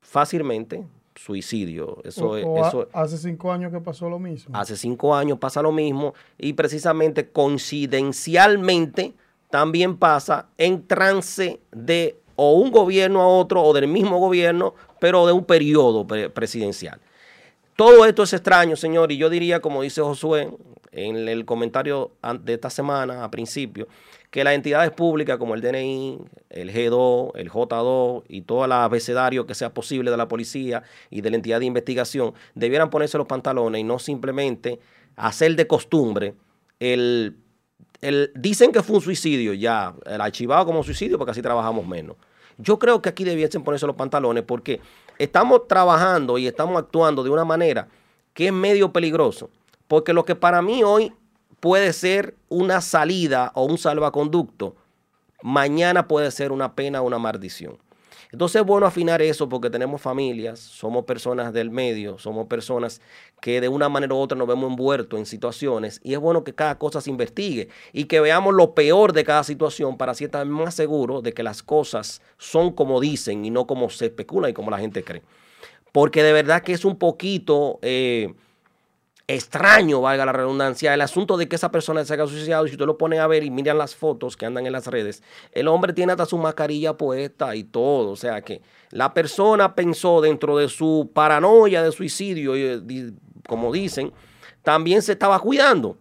fácilmente 0.00 0.84
suicidio. 1.14 1.98
Eso, 2.04 2.36
eso 2.36 2.88
hace 2.92 3.18
cinco 3.18 3.52
años 3.52 3.72
que 3.72 3.80
pasó 3.80 4.08
lo 4.08 4.18
mismo. 4.18 4.56
Hace 4.56 4.76
cinco 4.76 5.14
años 5.14 5.38
pasa 5.38 5.62
lo 5.62 5.72
mismo 5.72 6.14
y 6.38 6.52
precisamente 6.52 7.28
coincidencialmente 7.28 9.14
también 9.50 9.96
pasa 9.96 10.48
en 10.58 10.86
trance 10.86 11.60
de 11.70 12.18
o 12.36 12.54
un 12.54 12.72
gobierno 12.72 13.22
a 13.22 13.28
otro 13.28 13.62
o 13.62 13.72
del 13.72 13.86
mismo 13.86 14.18
gobierno, 14.18 14.74
pero 15.00 15.26
de 15.26 15.32
un 15.32 15.44
periodo 15.44 16.06
presidencial. 16.06 17.00
Todo 17.76 18.06
esto 18.06 18.22
es 18.22 18.32
extraño, 18.32 18.76
señor, 18.76 19.12
y 19.12 19.16
yo 19.16 19.30
diría, 19.30 19.60
como 19.60 19.82
dice 19.82 20.00
Josué 20.00 20.50
en 20.92 21.28
el 21.28 21.44
comentario 21.44 22.12
de 22.40 22.54
esta 22.54 22.70
semana, 22.70 23.24
a 23.24 23.30
principio, 23.30 23.88
que 24.34 24.42
las 24.42 24.54
entidades 24.54 24.90
públicas 24.90 25.38
como 25.38 25.54
el 25.54 25.60
DNI, 25.60 26.18
el 26.50 26.72
G2, 26.74 27.30
el 27.36 27.52
J2 27.52 28.24
y 28.26 28.40
todo 28.40 28.64
el 28.64 28.72
abecedario 28.72 29.46
que 29.46 29.54
sea 29.54 29.72
posible 29.72 30.10
de 30.10 30.16
la 30.16 30.26
policía 30.26 30.82
y 31.08 31.20
de 31.20 31.30
la 31.30 31.36
entidad 31.36 31.60
de 31.60 31.66
investigación 31.66 32.34
debieran 32.56 32.90
ponerse 32.90 33.16
los 33.16 33.28
pantalones 33.28 33.80
y 33.80 33.84
no 33.84 34.00
simplemente 34.00 34.80
hacer 35.14 35.54
de 35.54 35.68
costumbre 35.68 36.34
el, 36.80 37.36
el 38.00 38.32
dicen 38.34 38.72
que 38.72 38.82
fue 38.82 38.96
un 38.96 39.02
suicidio 39.02 39.52
ya, 39.52 39.94
el 40.04 40.20
archivado 40.20 40.66
como 40.66 40.82
suicidio 40.82 41.16
porque 41.16 41.30
así 41.30 41.40
trabajamos 41.40 41.86
menos. 41.86 42.16
Yo 42.58 42.80
creo 42.80 43.00
que 43.00 43.10
aquí 43.10 43.22
debiesen 43.22 43.62
ponerse 43.62 43.86
los 43.86 43.94
pantalones 43.94 44.42
porque 44.42 44.80
estamos 45.16 45.68
trabajando 45.68 46.38
y 46.38 46.48
estamos 46.48 46.76
actuando 46.76 47.22
de 47.22 47.30
una 47.30 47.44
manera 47.44 47.86
que 48.32 48.46
es 48.46 48.52
medio 48.52 48.92
peligroso. 48.92 49.50
Porque 49.86 50.12
lo 50.12 50.24
que 50.24 50.34
para 50.34 50.60
mí 50.60 50.82
hoy 50.82 51.12
puede 51.64 51.94
ser 51.94 52.34
una 52.50 52.82
salida 52.82 53.50
o 53.54 53.64
un 53.64 53.78
salvaconducto, 53.78 54.76
mañana 55.42 56.06
puede 56.06 56.30
ser 56.30 56.52
una 56.52 56.74
pena 56.74 57.00
o 57.00 57.06
una 57.06 57.18
maldición. 57.18 57.78
Entonces 58.30 58.60
es 58.60 58.66
bueno 58.66 58.84
afinar 58.84 59.22
eso 59.22 59.48
porque 59.48 59.70
tenemos 59.70 60.02
familias, 60.02 60.60
somos 60.60 61.06
personas 61.06 61.54
del 61.54 61.70
medio, 61.70 62.18
somos 62.18 62.48
personas 62.48 63.00
que 63.40 63.62
de 63.62 63.68
una 63.68 63.88
manera 63.88 64.12
u 64.12 64.18
otra 64.18 64.36
nos 64.36 64.46
vemos 64.46 64.68
envueltos 64.68 65.18
en 65.18 65.24
situaciones 65.24 66.02
y 66.04 66.12
es 66.12 66.18
bueno 66.18 66.44
que 66.44 66.54
cada 66.54 66.78
cosa 66.78 67.00
se 67.00 67.08
investigue 67.08 67.70
y 67.94 68.04
que 68.04 68.20
veamos 68.20 68.52
lo 68.52 68.74
peor 68.74 69.14
de 69.14 69.24
cada 69.24 69.42
situación 69.42 69.96
para 69.96 70.12
así 70.12 70.24
estar 70.24 70.44
más 70.44 70.74
seguros 70.74 71.22
de 71.22 71.32
que 71.32 71.42
las 71.42 71.62
cosas 71.62 72.20
son 72.36 72.72
como 72.72 73.00
dicen 73.00 73.42
y 73.42 73.48
no 73.48 73.66
como 73.66 73.88
se 73.88 74.04
especula 74.04 74.50
y 74.50 74.52
como 74.52 74.70
la 74.70 74.80
gente 74.80 75.02
cree. 75.02 75.22
Porque 75.92 76.22
de 76.22 76.34
verdad 76.34 76.62
que 76.62 76.74
es 76.74 76.84
un 76.84 76.98
poquito... 76.98 77.78
Eh, 77.80 78.34
extraño, 79.26 80.02
valga 80.02 80.26
la 80.26 80.32
redundancia, 80.32 80.92
el 80.92 81.00
asunto 81.00 81.36
de 81.36 81.48
que 81.48 81.56
esa 81.56 81.70
persona 81.70 82.04
se 82.04 82.14
haya 82.14 82.26
suicidado, 82.26 82.66
y 82.66 82.68
si 82.68 82.74
usted 82.74 82.86
lo 82.86 82.98
pone 82.98 83.18
a 83.18 83.26
ver 83.26 83.42
y 83.42 83.50
miran 83.50 83.78
las 83.78 83.94
fotos 83.94 84.36
que 84.36 84.44
andan 84.44 84.66
en 84.66 84.72
las 84.72 84.86
redes, 84.86 85.22
el 85.52 85.68
hombre 85.68 85.92
tiene 85.92 86.12
hasta 86.12 86.26
su 86.26 86.36
mascarilla 86.36 86.96
puesta 86.96 87.54
y 87.56 87.64
todo, 87.64 88.10
o 88.10 88.16
sea 88.16 88.42
que 88.42 88.60
la 88.90 89.14
persona 89.14 89.74
pensó 89.74 90.20
dentro 90.20 90.58
de 90.58 90.68
su 90.68 91.10
paranoia 91.14 91.82
de 91.82 91.92
suicidio, 91.92 92.52
como 93.48 93.72
dicen, 93.72 94.12
también 94.62 95.02
se 95.02 95.12
estaba 95.12 95.38
cuidando. 95.38 95.98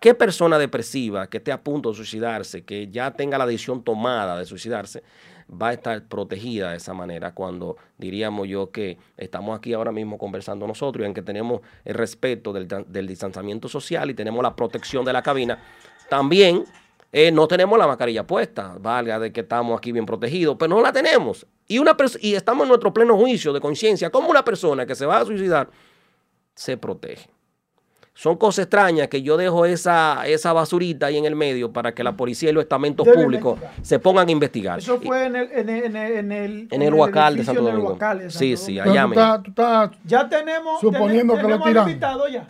¿Qué 0.00 0.14
persona 0.14 0.58
depresiva 0.58 1.28
que 1.28 1.38
esté 1.38 1.50
a 1.50 1.62
punto 1.62 1.90
de 1.90 1.96
suicidarse, 1.96 2.64
que 2.64 2.88
ya 2.88 3.10
tenga 3.10 3.36
la 3.36 3.46
decisión 3.46 3.82
tomada 3.82 4.38
de 4.38 4.46
suicidarse, 4.46 5.02
va 5.50 5.68
a 5.68 5.72
estar 5.72 6.06
protegida 6.06 6.70
de 6.70 6.76
esa 6.76 6.94
manera 6.94 7.32
cuando 7.32 7.76
diríamos 7.96 8.48
yo 8.48 8.70
que 8.70 8.98
estamos 9.16 9.56
aquí 9.56 9.72
ahora 9.72 9.92
mismo 9.92 10.18
conversando 10.18 10.66
nosotros 10.66 11.04
y 11.04 11.06
en 11.06 11.14
que 11.14 11.22
tenemos 11.22 11.60
el 11.84 11.94
respeto 11.94 12.52
del, 12.52 13.06
distanciamiento 13.06 13.68
social 13.68 14.10
y 14.10 14.14
tenemos 14.14 14.42
la 14.42 14.54
protección 14.54 15.04
de 15.04 15.12
la 15.12 15.22
cabina, 15.22 15.58
también 16.08 16.64
eh, 17.12 17.30
no 17.30 17.48
tenemos 17.48 17.78
la 17.78 17.86
mascarilla 17.86 18.26
puesta, 18.26 18.76
valga 18.78 19.18
de 19.18 19.32
que 19.32 19.40
estamos 19.40 19.78
aquí 19.78 19.92
bien 19.92 20.06
protegidos, 20.06 20.56
pero 20.58 20.74
no 20.74 20.82
la 20.82 20.92
tenemos. 20.92 21.46
Y, 21.66 21.78
una 21.78 21.96
y 22.20 22.34
estamos 22.34 22.64
en 22.64 22.68
nuestro 22.68 22.92
pleno 22.92 23.16
juicio 23.16 23.52
de 23.52 23.60
conciencia, 23.60 24.10
como 24.10 24.28
una 24.28 24.44
persona 24.44 24.84
que 24.84 24.94
se 24.94 25.06
va 25.06 25.18
a 25.20 25.24
suicidar 25.24 25.70
se 26.54 26.76
protege 26.76 27.37
son 28.18 28.36
cosas 28.36 28.64
extrañas 28.64 29.06
que 29.06 29.22
yo 29.22 29.36
dejo 29.36 29.64
esa, 29.64 30.26
esa 30.26 30.52
basurita 30.52 31.06
ahí 31.06 31.18
en 31.18 31.24
el 31.24 31.36
medio 31.36 31.72
para 31.72 31.94
que 31.94 32.02
la 32.02 32.16
policía 32.16 32.50
y 32.50 32.52
los 32.52 32.64
estamentos 32.64 33.06
públicos 33.06 33.60
se 33.80 34.00
pongan 34.00 34.26
a 34.28 34.32
investigar. 34.32 34.80
Eso 34.80 35.00
fue 35.00 35.26
en 35.26 35.36
el, 35.36 35.52
en 35.52 35.68
el, 35.68 35.84
en 35.84 36.32
el, 36.32 36.68
en 36.68 36.82
el, 36.82 36.94
Huacal 36.94 37.36
de 37.36 37.44
Santo 37.44 37.62
Domingo. 37.62 37.96
sí, 38.28 38.56
sí, 38.56 38.80
allá 38.80 39.06
me. 39.06 39.14
ya 40.04 40.28
tenemos, 40.28 40.80
suponiendo 40.80 41.36
que 41.36 41.42
lo 41.44 41.62
tiran. 41.62 41.88
invitado 41.88 42.26
ya. 42.26 42.44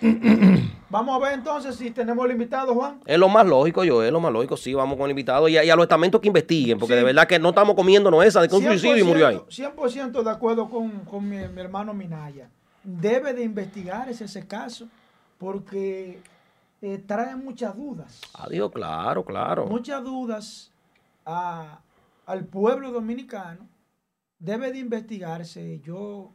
vamos 0.88 1.14
a 1.14 1.18
ver 1.18 1.34
entonces 1.34 1.76
si 1.76 1.90
tenemos 1.90 2.24
el 2.24 2.32
invitado, 2.32 2.74
Juan. 2.74 3.00
Es 3.04 3.18
lo 3.18 3.28
más 3.28 3.46
lógico, 3.46 3.84
yo, 3.84 4.02
es 4.02 4.10
lo 4.10 4.20
más 4.20 4.32
lógico, 4.32 4.56
sí, 4.56 4.72
vamos 4.72 4.96
con 4.96 5.04
el 5.04 5.10
invitado 5.10 5.48
y 5.48 5.58
a, 5.58 5.76
los 5.76 5.82
estamentos 5.82 6.18
que 6.22 6.28
investiguen, 6.28 6.78
porque 6.78 6.94
de 6.94 7.04
verdad 7.04 7.26
que 7.26 7.38
no 7.38 7.50
estamos 7.50 7.74
comiéndonos 7.74 8.24
esa 8.24 8.40
de 8.40 8.48
que 8.48 8.56
un 8.56 8.64
suicidio 8.64 8.96
y 8.96 9.04
murió 9.04 9.26
ahí. 9.26 9.36
100% 9.50 10.22
de 10.22 10.30
acuerdo 10.30 10.70
con, 10.70 11.00
con 11.00 11.28
mi, 11.28 11.46
mi 11.46 11.60
hermano 11.60 11.92
Minaya. 11.92 12.48
Debe 12.82 13.34
de 13.34 13.42
investigar 13.42 14.08
ese 14.08 14.46
caso 14.46 14.88
porque 15.40 16.20
eh, 16.82 16.98
trae 17.06 17.34
muchas 17.34 17.74
dudas. 17.74 18.20
Adiós, 18.34 18.70
claro, 18.70 19.24
claro. 19.24 19.66
Muchas 19.66 20.04
dudas 20.04 20.70
al 21.24 22.44
pueblo 22.44 22.92
dominicano. 22.92 23.66
Debe 24.38 24.70
de 24.70 24.78
investigarse. 24.78 25.80
Yo 25.80 26.30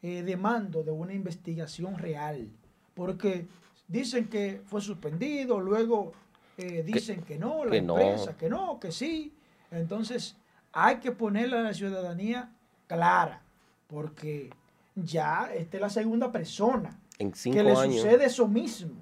eh, 0.00 0.22
demando 0.22 0.82
de 0.82 0.90
una 0.90 1.12
investigación 1.12 1.98
real, 1.98 2.48
porque 2.94 3.46
dicen 3.86 4.28
que 4.28 4.62
fue 4.64 4.80
suspendido, 4.80 5.60
luego 5.60 6.12
eh, 6.56 6.82
dicen 6.82 7.20
que, 7.22 7.38
no, 7.38 7.66
la 7.66 7.76
empresa, 7.76 8.34
que 8.34 8.48
no, 8.48 8.80
que 8.80 8.92
sí. 8.92 9.34
Entonces, 9.70 10.36
hay 10.72 11.00
que 11.00 11.12
ponerle 11.12 11.58
a 11.58 11.62
la 11.62 11.74
ciudadanía 11.74 12.50
clara, 12.86 13.42
porque 13.88 14.48
ya 14.94 15.50
esta 15.54 15.76
es 15.76 15.80
la 15.82 15.90
segunda 15.90 16.32
persona 16.32 16.98
en 17.18 17.34
cinco 17.34 17.56
que 17.56 17.62
le 17.64 17.72
años. 17.72 18.02
sucede 18.02 18.24
eso 18.24 18.46
mismo, 18.48 18.92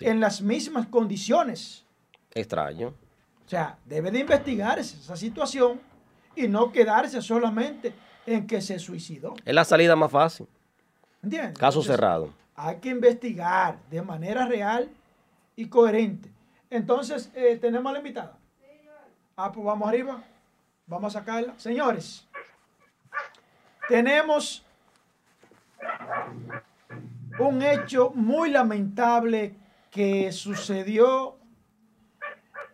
en 0.00 0.20
las 0.20 0.40
mismas 0.42 0.86
condiciones. 0.86 1.84
Extraño. 2.32 2.88
O 3.46 3.48
sea, 3.48 3.78
debe 3.84 4.10
de 4.10 4.20
investigarse 4.20 4.96
esa 4.96 5.16
situación 5.16 5.80
y 6.36 6.46
no 6.46 6.70
quedarse 6.70 7.20
solamente 7.20 7.92
en 8.26 8.46
que 8.46 8.60
se 8.60 8.78
suicidó. 8.78 9.34
Es 9.44 9.54
la 9.54 9.64
salida 9.64 9.96
más 9.96 10.10
fácil. 10.10 10.46
¿Entiendes? 11.22 11.58
Caso 11.58 11.82
cerrado. 11.82 12.32
Hay 12.54 12.76
que 12.76 12.90
investigar 12.90 13.78
de 13.90 14.02
manera 14.02 14.46
real 14.46 14.88
y 15.56 15.66
coherente. 15.66 16.30
Entonces, 16.70 17.30
eh, 17.34 17.58
tenemos 17.60 17.90
a 17.90 17.92
la 17.94 17.98
invitada. 17.98 18.38
Ah, 19.36 19.50
pues 19.50 19.64
vamos 19.64 19.88
arriba. 19.88 20.22
Vamos 20.86 21.14
a 21.16 21.18
sacarla. 21.20 21.54
Señores, 21.58 22.26
tenemos 23.88 24.64
un 27.40 27.62
hecho 27.62 28.10
muy 28.14 28.50
lamentable 28.50 29.56
que 29.90 30.30
sucedió 30.32 31.38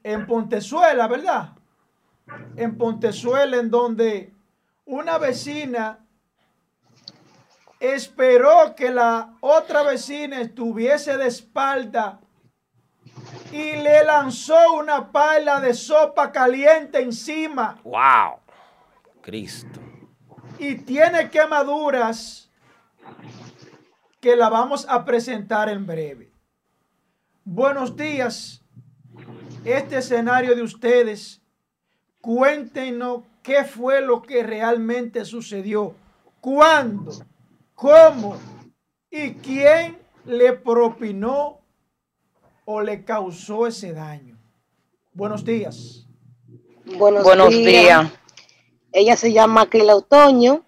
en 0.02 0.26
Pontezuela, 0.26 1.08
¿verdad? 1.08 1.52
En 2.56 2.76
Pontezuela, 2.76 3.56
en 3.56 3.70
donde 3.70 4.32
una 4.84 5.18
vecina 5.18 6.00
esperó 7.80 8.74
que 8.74 8.90
la 8.90 9.34
otra 9.40 9.82
vecina 9.82 10.40
estuviese 10.40 11.16
de 11.16 11.26
espalda 11.26 12.20
y 13.52 13.72
le 13.76 14.04
lanzó 14.04 14.72
una 14.74 15.10
pala 15.10 15.60
de 15.60 15.74
sopa 15.74 16.32
caliente 16.32 17.00
encima. 17.00 17.78
¡Wow! 17.84 18.40
Cristo. 19.22 19.80
Y 20.58 20.76
tiene 20.76 21.30
quemaduras 21.30 22.50
que 24.26 24.34
la 24.34 24.48
vamos 24.48 24.84
a 24.88 25.04
presentar 25.04 25.68
en 25.68 25.86
breve. 25.86 26.32
Buenos 27.44 27.94
días. 27.94 28.60
Este 29.64 29.98
escenario 29.98 30.56
de 30.56 30.62
ustedes, 30.62 31.40
cuéntenos 32.20 33.22
qué 33.44 33.62
fue 33.62 34.00
lo 34.00 34.22
que 34.22 34.42
realmente 34.42 35.24
sucedió, 35.24 35.94
cuándo, 36.40 37.12
cómo 37.76 38.36
y 39.12 39.34
quién 39.34 39.96
le 40.24 40.54
propinó 40.54 41.60
o 42.64 42.80
le 42.80 43.04
causó 43.04 43.68
ese 43.68 43.92
daño. 43.92 44.36
Buenos 45.12 45.44
días. 45.44 46.04
Buenos, 46.98 47.48
días. 47.50 48.10
Ella 48.90 49.16
se 49.16 49.32
llama 49.32 49.70
Keila 49.70 49.94
Otoño. 49.94 50.65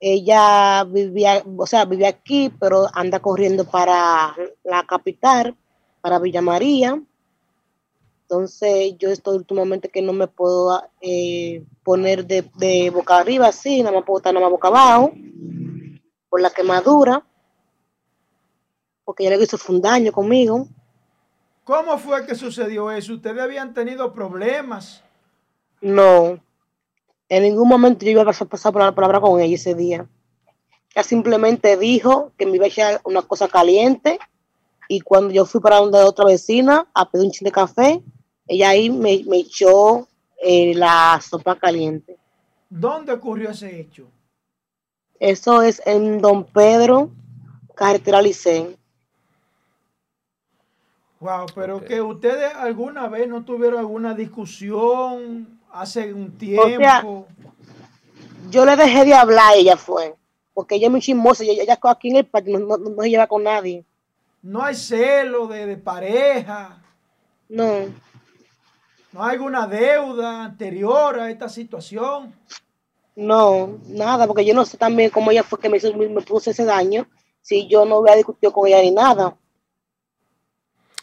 Ella 0.00 0.84
vivía, 0.84 1.44
o 1.58 1.66
sea, 1.66 1.84
vive 1.84 2.06
aquí, 2.06 2.50
pero 2.58 2.86
anda 2.94 3.20
corriendo 3.20 3.64
para 3.64 4.34
la 4.64 4.86
capital, 4.86 5.54
para 6.00 6.18
Villa 6.18 6.40
María. 6.40 7.00
Entonces 8.22 8.96
yo 8.98 9.10
estoy 9.10 9.36
últimamente 9.36 9.90
que 9.90 10.00
no 10.00 10.14
me 10.14 10.26
puedo 10.26 10.82
eh, 11.02 11.64
poner 11.82 12.26
de, 12.26 12.90
boca 12.94 13.18
arriba 13.18 13.48
así, 13.48 13.82
no 13.82 13.92
me 13.92 14.02
puedo 14.02 14.18
estar 14.18 14.32
nada 14.32 14.46
más 14.46 14.52
boca 14.52 14.68
abajo, 14.68 15.12
por 16.30 16.40
la 16.40 16.50
quemadura, 16.50 17.26
porque 19.04 19.24
ya 19.24 19.30
le 19.30 19.42
hizo 19.42 19.58
un 19.68 19.82
daño 19.82 20.12
conmigo. 20.12 20.66
¿Cómo 21.64 21.98
fue 21.98 22.24
que 22.24 22.34
sucedió 22.34 22.90
eso? 22.90 23.14
¿Ustedes 23.14 23.42
habían 23.42 23.74
tenido 23.74 24.14
problemas? 24.14 25.02
No, 25.80 26.40
en 27.30 27.44
ningún 27.44 27.68
momento 27.68 28.04
yo 28.04 28.10
iba 28.10 28.22
a 28.22 28.24
pasar 28.24 28.72
por 28.72 28.82
la 28.82 28.94
palabra 28.94 29.20
con 29.20 29.40
ella 29.40 29.54
ese 29.54 29.74
día. 29.74 30.06
Ella 30.92 31.04
simplemente 31.04 31.76
dijo 31.76 32.32
que 32.36 32.44
me 32.44 32.56
iba 32.56 32.64
a 32.64 32.68
echar 32.68 33.00
una 33.04 33.22
cosa 33.22 33.46
caliente 33.46 34.18
y 34.88 35.00
cuando 35.00 35.32
yo 35.32 35.46
fui 35.46 35.60
para 35.60 35.76
donde 35.76 36.00
otra 36.00 36.24
vecina 36.24 36.88
a 36.92 37.08
pedir 37.08 37.26
un 37.26 37.30
chin 37.30 37.44
de 37.44 37.52
café, 37.52 38.02
ella 38.48 38.70
ahí 38.70 38.90
me, 38.90 39.22
echó 39.38 40.08
eh, 40.42 40.74
la 40.74 41.20
sopa 41.22 41.56
caliente. 41.56 42.18
¿Dónde 42.68 43.12
ocurrió 43.12 43.50
ese 43.50 43.80
hecho? 43.80 44.08
Eso 45.20 45.62
es 45.62 45.80
en 45.86 46.20
Don 46.20 46.42
Pedro, 46.44 47.10
carretera 47.76 48.20
Licén. 48.20 48.76
Wow, 51.20 51.46
pero 51.54 51.84
que 51.84 52.02
ustedes 52.02 52.52
alguna 52.54 53.06
vez 53.06 53.28
no 53.28 53.44
tuvieron 53.44 53.78
alguna 53.78 54.14
discusión 54.14 55.59
hace 55.72 56.12
un 56.12 56.36
tiempo. 56.36 57.26
yo 58.50 58.64
le 58.64 58.76
dejé 58.76 59.04
de 59.04 59.14
hablar, 59.14 59.54
ella 59.56 59.76
fue, 59.76 60.14
porque 60.54 60.76
ella 60.76 60.86
es 60.86 60.90
muy 60.90 61.00
chismosa, 61.00 61.44
ella, 61.44 61.62
ella 61.62 61.78
aquí 61.82 62.10
en 62.10 62.16
el 62.16 62.26
parque 62.26 62.50
no, 62.50 62.76
no, 62.76 63.02
se 63.02 63.10
lleva 63.10 63.26
con 63.26 63.44
nadie. 63.44 63.84
No 64.42 64.62
hay 64.62 64.74
celo 64.74 65.46
de, 65.46 65.66
de 65.66 65.76
pareja. 65.76 66.82
No. 67.48 67.86
¿No 69.12 69.24
hay 69.24 69.34
alguna 69.34 69.66
deuda 69.66 70.44
anterior 70.44 71.18
a 71.18 71.30
esta 71.30 71.48
situación? 71.48 72.32
No, 73.16 73.78
nada, 73.88 74.26
porque 74.26 74.44
yo 74.44 74.54
no 74.54 74.64
sé 74.64 74.78
también 74.78 75.10
cómo 75.10 75.30
ella 75.30 75.42
fue 75.42 75.58
que 75.58 75.68
me, 75.68 75.76
hizo, 75.76 75.92
me 75.94 76.22
puso 76.22 76.50
ese 76.50 76.64
daño, 76.64 77.08
si 77.42 77.68
yo 77.68 77.84
no 77.84 77.98
había 77.98 78.16
discutido 78.16 78.52
con 78.52 78.68
ella 78.68 78.80
ni 78.80 78.92
nada. 78.92 79.36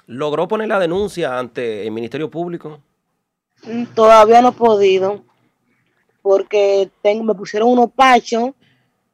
¿Logró 0.05 0.47
poner 0.47 0.69
la 0.69 0.79
denuncia 0.79 1.37
ante 1.37 1.85
el 1.85 1.91
Ministerio 1.91 2.31
Público? 2.31 2.79
Todavía 3.93 4.41
no 4.41 4.49
he 4.49 4.53
podido, 4.53 5.23
porque 6.21 6.89
tengo, 7.01 7.23
me 7.23 7.35
pusieron 7.35 7.69
unos 7.69 7.91
pachos 7.91 8.51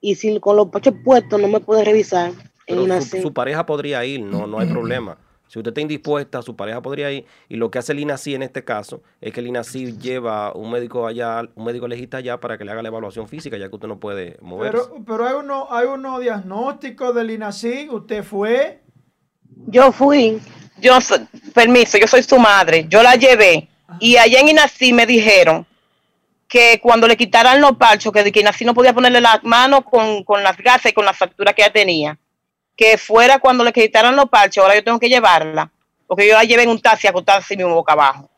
y 0.02 0.16
sin, 0.16 0.39
con 0.39 0.56
los 0.56 0.70
pachos 0.70 0.94
puestos 1.04 1.39
no 1.39 1.48
me 1.48 1.60
puede 1.60 1.84
revisar. 1.84 2.32
En 2.66 3.02
su, 3.02 3.22
su, 3.22 3.34
pareja 3.34 3.66
podría 3.66 4.06
ir, 4.06 4.22
no, 4.22 4.48
no 4.48 4.60
hay 4.60 4.68
problema. 4.68 5.18
Si 5.54 5.60
usted 5.60 5.70
está 5.70 5.82
indispuesta, 5.82 6.41
su 6.41 6.56
pareja 6.56 6.82
podría 6.82 7.12
ir. 7.12 7.26
Y 7.48 7.58
lo 7.58 7.70
que 7.70 7.78
hace 7.78 7.91
el 7.91 8.00
INACI 8.00 8.34
en 8.34 8.41
este 8.41 8.64
caso 8.64 9.04
es 9.22 9.32
que 9.32 9.39
el 9.39 9.46
INACI 9.46 10.00
lleva 10.00 10.52
un 10.54 10.72
médico 10.72 11.06
allá, 11.06 11.44
un 11.54 11.66
médico 11.66 11.88
legista 11.88 12.18
allá 12.18 12.39
para 12.39 12.58
que 12.58 12.66
le 12.66 12.72
haga 12.72 12.82
la 12.82 12.88
evaluación 12.88 13.28
física, 13.28 13.56
ya 13.56 13.70
que 13.70 13.76
usted 13.76 13.88
no 13.88 14.00
puede 14.00 14.38
moverse. 14.41 14.80
Pero, 14.89 15.06
pero 15.06 15.28
hay 15.28 15.36
uno, 15.36 15.68
hay 15.70 15.86
uno 15.86 16.20
diagnóstico 16.20 17.14
del 17.14 17.30
INACI. 17.30 17.89
¿Usted 17.91 18.24
fue? 18.24 18.82
Yo 19.68 19.91
fui. 19.91 20.41
Yo, 20.82 20.98
permiso, 21.54 22.00
yo 22.00 22.08
soy 22.08 22.24
su 22.24 22.39
madre. 22.39 22.88
Yo 22.89 23.04
la 23.04 23.16
llevé. 23.16 23.70
Y 24.00 24.18
allá 24.18 24.39
en 24.39 24.50
INACI 24.50 24.94
me 24.94 25.06
dijeron 25.06 25.66
que 26.48 26.80
cuando 26.82 27.08
le 27.08 27.18
quitaran 27.18 27.62
los 27.62 27.78
parchos, 27.78 28.12
que, 28.12 28.32
que 28.32 28.39
INACI 28.39 28.66
no 28.66 28.74
podía 28.74 28.94
ponerle 28.94 29.22
las 29.22 29.44
manos 29.44 29.82
con, 29.89 30.24
con 30.24 30.44
las 30.44 30.58
gasas 30.58 30.91
y 30.91 30.94
con 30.94 31.06
la 31.06 31.14
factura 31.14 31.54
que 31.54 31.62
ella 31.62 31.74
tenía 31.74 32.18
que 32.76 32.98
fuera 32.98 33.39
cuando 33.39 33.64
le 33.64 33.72
quitaran 33.72 34.16
los 34.16 34.30
parches, 34.30 34.62
ahora 34.62 34.76
yo 34.76 34.84
tengo 34.84 35.00
que 35.00 35.10
llevarla, 35.10 35.72
porque 36.08 36.28
yo 36.28 36.34
la 36.34 36.44
llevé 36.44 36.64
en 36.64 36.70
un 36.70 36.82
taxi 36.82 37.08
acostada 37.08 37.39
así 37.39 37.56
mismo 37.56 37.74
boca 37.74 37.94
abajo. 37.94 38.30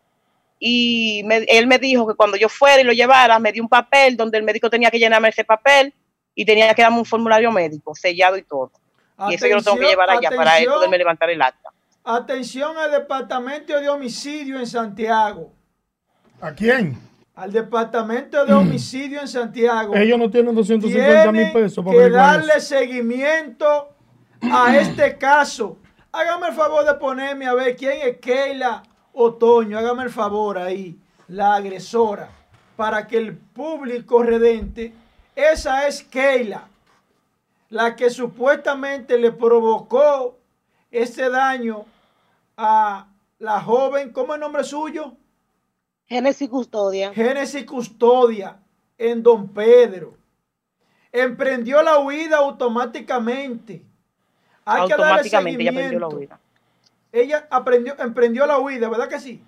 Y 0.59 1.23
él 1.47 1.67
me 1.67 1.77
dijo 1.77 2.07
que 2.07 2.15
cuando 2.15 2.37
yo 2.37 2.49
fuera 2.49 2.81
y 2.81 2.85
lo 2.85 2.93
llevara, 2.93 3.39
me 3.39 3.51
dio 3.51 3.61
un 3.61 3.69
papel 3.69 4.17
donde 4.17 4.37
el 4.37 4.43
médico 4.43 4.69
tenía 4.69 4.89
que 4.89 4.99
llenarme 4.99 5.29
ese 5.29 5.43
papel 5.43 5.93
y 6.33 6.45
tenía 6.45 6.73
que 6.73 6.81
darme 6.81 6.97
un 6.97 7.05
formulario 7.05 7.51
médico, 7.51 7.93
sellado 7.93 8.37
y 8.37 8.43
todo. 8.43 8.71
y 9.29 9.35
eso 9.35 9.47
yo 9.47 9.55
lo 9.55 9.63
tengo 9.63 9.77
que 9.77 9.87
llevar 9.87 10.09
allá 10.09 10.29
para 10.31 10.59
él 10.59 10.65
poderme 10.65 10.97
levantar 10.97 11.29
el 11.29 11.41
acta. 11.41 11.64
Atención 12.07 12.77
al 12.77 12.91
departamento 12.91 13.79
de 13.79 13.89
homicidio 13.89 14.59
en 14.59 14.67
Santiago. 14.67 15.51
¿A 16.39 16.51
quién? 16.51 16.99
Al 17.33 17.51
departamento 17.51 18.45
de 18.45 18.53
homicidio 18.53 19.21
en 19.21 19.27
Santiago. 19.27 19.95
Ellos 19.95 20.19
no 20.19 20.29
tienen 20.29 20.53
250 20.53 21.31
mil 21.31 21.51
pesos 21.51 21.83
para 21.83 21.97
que 21.97 22.09
darle 22.11 22.61
seguimiento 22.61 23.89
a 24.39 24.77
este 24.77 25.17
caso. 25.17 25.79
Hágame 26.11 26.49
el 26.49 26.53
favor 26.53 26.85
de 26.85 26.93
ponerme 26.93 27.47
a 27.47 27.55
ver 27.55 27.75
quién 27.75 27.97
es 28.03 28.19
Keila 28.19 28.83
Otoño. 29.11 29.75
Hágame 29.79 30.03
el 30.03 30.11
favor 30.11 30.59
ahí, 30.59 30.95
la 31.27 31.55
agresora, 31.55 32.29
para 32.75 33.07
que 33.07 33.17
el 33.17 33.35
público 33.35 34.21
redente. 34.21 34.93
Esa 35.35 35.87
es 35.87 36.03
Keila, 36.03 36.67
la 37.69 37.95
que 37.95 38.11
supuestamente 38.11 39.17
le 39.17 39.31
provocó 39.31 40.37
ese 40.91 41.31
daño 41.31 41.85
a 42.57 43.07
la 43.39 43.61
joven. 43.61 44.11
¿Cómo 44.11 44.33
es 44.33 44.35
el 44.35 44.41
nombre 44.41 44.63
suyo? 44.63 45.15
Génesis 46.05 46.49
Custodia. 46.49 47.13
Génesis 47.13 47.65
Custodia 47.65 48.59
en 48.97 49.23
Don 49.23 49.49
Pedro. 49.49 50.17
Emprendió 51.11 51.81
la 51.81 51.99
huida 51.99 52.37
automáticamente 52.37 53.83
automáticamente 54.65 55.61
ella 55.61 55.69
aprendió 55.69 55.99
la 55.99 56.07
huida. 56.07 56.39
Ella 57.11 57.47
aprendió, 57.49 57.95
emprendió 57.99 58.45
la 58.45 58.59
huida, 58.59 58.89
¿verdad 58.89 59.07
que 59.07 59.19
sí? 59.19 59.41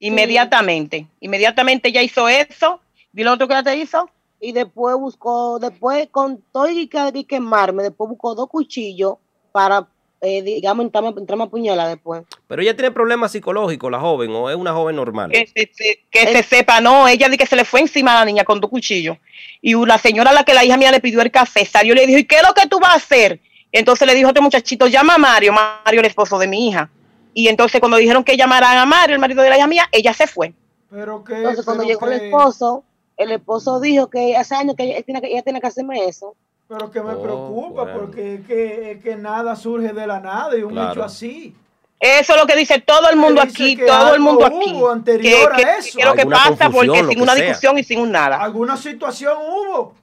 Inmediatamente, 0.00 1.06
inmediatamente 1.20 1.88
ella 1.88 2.02
hizo 2.02 2.28
eso. 2.28 2.80
¿Y 3.14 3.22
lo 3.22 3.32
otro 3.32 3.46
que 3.46 3.54
ella 3.54 3.62
te 3.62 3.76
hizo? 3.76 4.08
Y 4.40 4.52
después 4.52 4.96
buscó, 4.96 5.58
después 5.58 6.08
con 6.10 6.42
todo 6.52 6.68
y 6.68 6.88
que 6.88 7.26
quemarme, 7.26 7.82
después 7.82 8.08
buscó 8.08 8.34
dos 8.34 8.48
cuchillos 8.48 9.16
para, 9.52 9.86
eh, 10.22 10.42
digamos, 10.42 10.84
entrarme, 10.84 11.44
a 11.44 11.46
puñalar 11.46 11.88
después. 11.88 12.24
Pero 12.46 12.60
ella 12.60 12.76
tiene 12.76 12.90
problemas 12.90 13.32
psicológicos, 13.32 13.90
la 13.90 14.00
joven, 14.00 14.30
o 14.32 14.50
es 14.50 14.56
una 14.56 14.72
joven 14.72 14.96
normal. 14.96 15.30
Que, 15.30 15.70
se, 16.12 16.42
sepa, 16.42 16.80
no, 16.80 17.08
ella 17.08 17.26
dice 17.28 17.38
que 17.38 17.46
se 17.46 17.56
le 17.56 17.64
fue 17.64 17.80
encima 17.80 18.12
a 18.12 18.20
la 18.20 18.24
niña 18.26 18.44
con 18.44 18.60
dos 18.60 18.70
cuchillos. 18.70 19.16
Y 19.62 19.74
la 19.86 19.98
señora 19.98 20.30
a 20.30 20.34
la 20.34 20.44
que 20.44 20.52
la 20.52 20.64
hija 20.64 20.76
mía 20.76 20.90
le 20.90 21.00
pidió 21.00 21.22
el 21.22 21.30
café 21.30 21.64
salió 21.64 21.94
y 21.94 21.96
le 21.96 22.06
dijo, 22.06 22.18
¿y 22.18 22.24
qué 22.24 22.36
es 22.36 22.42
lo 22.46 22.52
que 22.52 22.68
tú 22.68 22.78
vas 22.78 22.90
a 22.90 22.94
hacer? 22.96 23.40
Entonces 23.72 24.06
le 24.06 24.14
dijo 24.14 24.26
a 24.26 24.30
este 24.30 24.40
muchachito, 24.40 24.86
llama 24.88 25.14
a 25.14 25.18
Mario, 25.18 25.52
Mario 25.52 26.00
el 26.00 26.06
esposo 26.06 26.38
de 26.38 26.46
mi 26.46 26.68
hija. 26.68 26.90
Y 27.32 27.48
entonces 27.48 27.80
cuando 27.80 27.96
dijeron 27.96 28.24
que 28.24 28.36
llamaran 28.36 28.76
a 28.76 28.84
Mario, 28.84 29.14
el 29.14 29.20
marido 29.20 29.42
de 29.42 29.50
la 29.50 29.56
hija 29.56 29.66
mía, 29.66 29.88
ella 29.92 30.12
se 30.12 30.26
fue. 30.26 30.52
Pero 30.90 31.24
que, 31.24 31.34
entonces 31.34 31.64
cuando 31.64 31.84
llegó 31.84 32.06
el 32.06 32.20
esposo, 32.20 32.84
el 33.16 33.32
esposo 33.32 33.80
dijo 33.80 34.10
que 34.10 34.36
hace 34.36 34.54
años 34.54 34.74
que 34.76 34.84
ella 34.84 35.02
tiene 35.02 35.20
que, 35.20 35.28
ella 35.28 35.42
tiene 35.42 35.60
que 35.60 35.66
hacerme 35.66 36.04
eso. 36.04 36.34
Pero 36.70 36.88
que 36.88 37.02
me 37.02 37.14
oh, 37.14 37.22
preocupa 37.22 37.92
porque 37.92 38.34
es 38.34 38.46
que, 38.46 39.00
que, 39.02 39.16
nada 39.16 39.56
surge 39.56 39.92
de 39.92 40.06
la 40.06 40.20
nada 40.20 40.56
y 40.56 40.62
un 40.62 40.78
hecho 40.78 41.02
así. 41.02 41.52
Eso 41.98 42.32
es 42.32 42.40
lo 42.40 42.46
que 42.46 42.54
dice 42.54 42.78
todo 42.80 43.10
el 43.10 43.16
mundo 43.16 43.42
aquí, 43.42 43.76
que 43.76 43.86
todo 43.86 44.14
el 44.14 44.20
mundo 44.20 44.46
aquí. 44.46 44.72
hubo 44.72 44.88
anterior 44.88 45.52
a 45.52 45.56
que, 45.56 45.64
que- 45.64 45.76
eso. 45.78 45.98
que 45.98 46.04
lo 46.04 46.14
que 46.14 46.26
pasa 46.26 46.70
porque 46.70 46.98
sin 47.00 47.08
que 47.08 47.22
una 47.22 47.34
sea. 47.34 47.44
discusión 47.44 47.76
y 47.76 47.82
sin 47.82 47.98
un 47.98 48.12
nada. 48.12 48.40
Alguna 48.40 48.76
situación 48.76 49.36
hubo. 49.36 49.96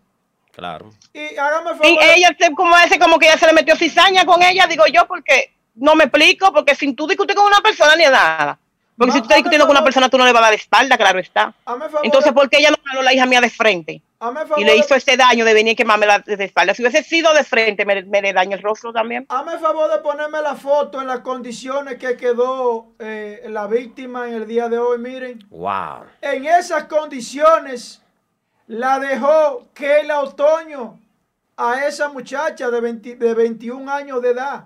Claro. 0.51 0.91
Y 1.13 1.38
hágame 1.38 1.70
favor. 1.70 1.86
Y 1.86 1.99
ella 2.18 2.36
se- 2.38 2.53
como 2.53 2.78
ese 2.78 2.99
como 2.99 3.18
que 3.18 3.28
ella 3.28 3.38
se 3.38 3.47
le 3.47 3.53
metió 3.53 3.74
cizaña 3.78 4.26
con 4.26 4.43
ella, 4.43 4.68
digo 4.68 4.84
yo, 4.88 5.07
porque 5.07 5.53
no 5.76 5.95
me 5.95 6.03
explico, 6.03 6.51
porque 6.51 6.76
sin 6.76 6.97
tú 6.97 7.07
discutir 7.07 7.34
con 7.34 7.45
una 7.45 7.61
persona 7.61 7.95
ni 7.95 8.03
nada. 8.03 8.59
Porque 8.97 9.11
Ma- 9.11 9.13
si 9.13 9.20
tú 9.22 9.24
estás 9.24 9.38
discutiendo 9.38 9.65
con 9.65 9.74
una 9.78 9.86
persona, 9.86 10.09
tú 10.09 10.18
no 10.18 10.26
le 10.26 10.34
vas 10.34 10.41
a 10.41 10.45
dar 10.47 10.53
espalda, 10.53 10.97
claro 10.97 11.20
está. 11.20 11.53
Entonces, 12.03 12.34
¿por 12.34 12.49
qué 12.49 12.57
ella 12.57 12.72
no 12.72 12.78
jaló 12.84 13.03
la 13.03 13.13
hija 13.13 13.26
mía 13.26 13.39
de 13.39 13.49
frente? 13.49 14.01
Hazme 14.20 14.41
favor 14.41 14.59
Y 14.59 14.65
le 14.65 14.72
de- 14.72 14.78
hizo 14.78 14.95
ese 14.95 15.15
daño 15.18 15.45
de 15.45 15.53
venir 15.53 15.74
y 15.74 15.76
quemarme 15.76 16.05
la 16.05 16.20
de 16.20 16.43
espalda. 16.43 16.74
Si 16.74 16.82
hubiese 16.82 17.03
sido 17.03 17.34
de 17.34 17.43
frente, 17.43 17.86
me, 17.86 18.01
me 18.03 18.22
le 18.22 18.34
daño 18.34 18.55
el 18.55 18.63
rostro 18.63 18.91
también. 18.93 19.26
Hazme 19.30 19.57
favor 19.59 19.91
de 19.91 19.99
ponerme 19.99 20.41
la 20.41 20.55
foto 20.55 21.01
en 21.01 21.07
las 21.07 21.20
condiciones 21.20 21.97
que 21.97 22.18
quedó 22.18 22.93
eh, 22.99 23.45
la 23.49 23.68
víctima 23.68 24.28
en 24.28 24.36
el 24.36 24.47
día 24.47 24.70
de 24.70 24.78
hoy. 24.78 24.97
Miren, 24.97 25.39
Wow. 25.49 26.05
en 26.22 26.45
esas 26.45 26.86
condiciones 26.86 28.01
la 28.68 28.99
dejó 28.99 29.68
Keila 29.74 30.20
Otoño 30.22 30.99
a 31.55 31.86
esa 31.88 32.09
muchacha 32.09 32.70
de, 32.70 32.82
20 32.82 33.15
de 33.15 33.34
21 33.34 33.89
años 33.91 34.22
de 34.22 34.30
edad. 34.32 34.65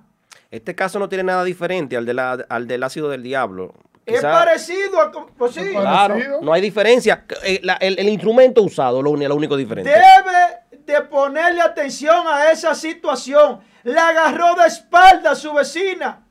Este 0.49 0.75
caso 0.75 0.99
no 0.99 1.07
tiene 1.07 1.23
nada 1.23 1.43
diferente 1.43 1.95
al, 1.95 2.05
de 2.05 2.13
la- 2.13 2.45
al 2.49 2.67
del 2.67 2.83
ácido 2.83 3.09
del 3.09 3.23
diablo. 3.23 3.73
Es 4.05 4.21
parecido 4.21 5.01
a... 5.01 5.11
Pues 5.37 5.53
sí, 5.53 5.69
Claro, 5.71 6.15
no 6.41 6.53
hay 6.53 6.61
diferencia. 6.61 7.25
Eh, 7.43 7.59
la- 7.63 7.75
el, 7.75 7.97
el 7.99 8.09
instrumento 8.09 8.61
usado, 8.63 9.01
lo, 9.01 9.15
lo 9.15 9.35
único 9.35 9.55
diferente. 9.55 9.89
debe 9.91 10.79
de 10.85 11.01
ponerle 11.01 11.61
atención 11.61 12.27
a 12.27 12.51
esa 12.51 12.73
situación. 12.75 13.61
La 13.83 14.09
agarró 14.09 14.55
de 14.55 14.67
espalda 14.67 15.31
a 15.31 15.35
su 15.35 15.53
vecina. 15.53 16.25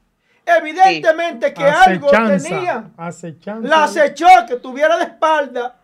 Evidentemente 0.45 1.55
que 1.55 1.63
algo 1.65 2.11
tenía. 2.11 2.91
acechanza. 2.97 3.69
La 3.69 3.85
acechó 3.85 4.27
que 4.49 4.57
tuviera 4.57 4.97
de 4.97 5.05
espalda. 5.05 5.77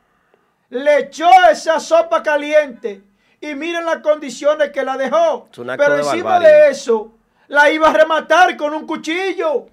Le 0.71 0.99
echó 0.99 1.29
esa 1.51 1.79
sopa 1.79 2.23
caliente. 2.23 3.03
Y 3.41 3.55
miren 3.55 3.85
las 3.85 3.99
condiciones 3.99 4.71
que 4.71 4.83
la 4.83 4.97
dejó. 4.97 5.49
Es 5.53 5.59
un 5.59 5.71
acto 5.71 5.85
Pero 5.85 5.97
de 5.97 6.03
encima 6.03 6.31
barbarie. 6.31 6.49
de 6.57 6.71
eso, 6.71 7.13
la 7.49 7.71
iba 7.71 7.89
a 7.91 7.93
rematar 7.93 8.57
con 8.57 8.75
un 8.75 8.87
cuchillo. 8.87 9.67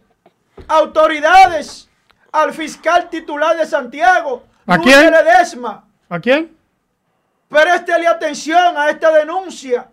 Autoridades. 0.67 1.89
Al 2.33 2.51
fiscal 2.51 3.09
titular 3.09 3.55
de 3.55 3.65
Santiago. 3.65 4.43
¿A 4.65 4.75
Luis 4.77 4.87
quién? 4.95 5.11
Ledesma. 5.11 5.85
¿A 6.09 6.19
quién? 6.19 6.57
Préstele 7.47 8.07
atención 8.07 8.75
a 8.75 8.89
esta 8.89 9.11
denuncia 9.11 9.87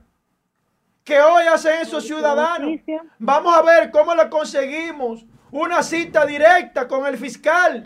que 1.05 1.21
hoy 1.21 1.45
hacen 1.47 1.81
esos 1.83 2.03
ciudadanos. 2.05 2.81
Vamos 3.19 3.55
a 3.57 3.61
ver 3.63 3.91
cómo 3.91 4.15
le 4.15 4.29
conseguimos 4.31 5.25
una 5.51 5.83
cita 5.83 6.25
directa 6.25 6.89
con 6.89 7.05
el 7.07 7.19
fiscal 7.19 7.85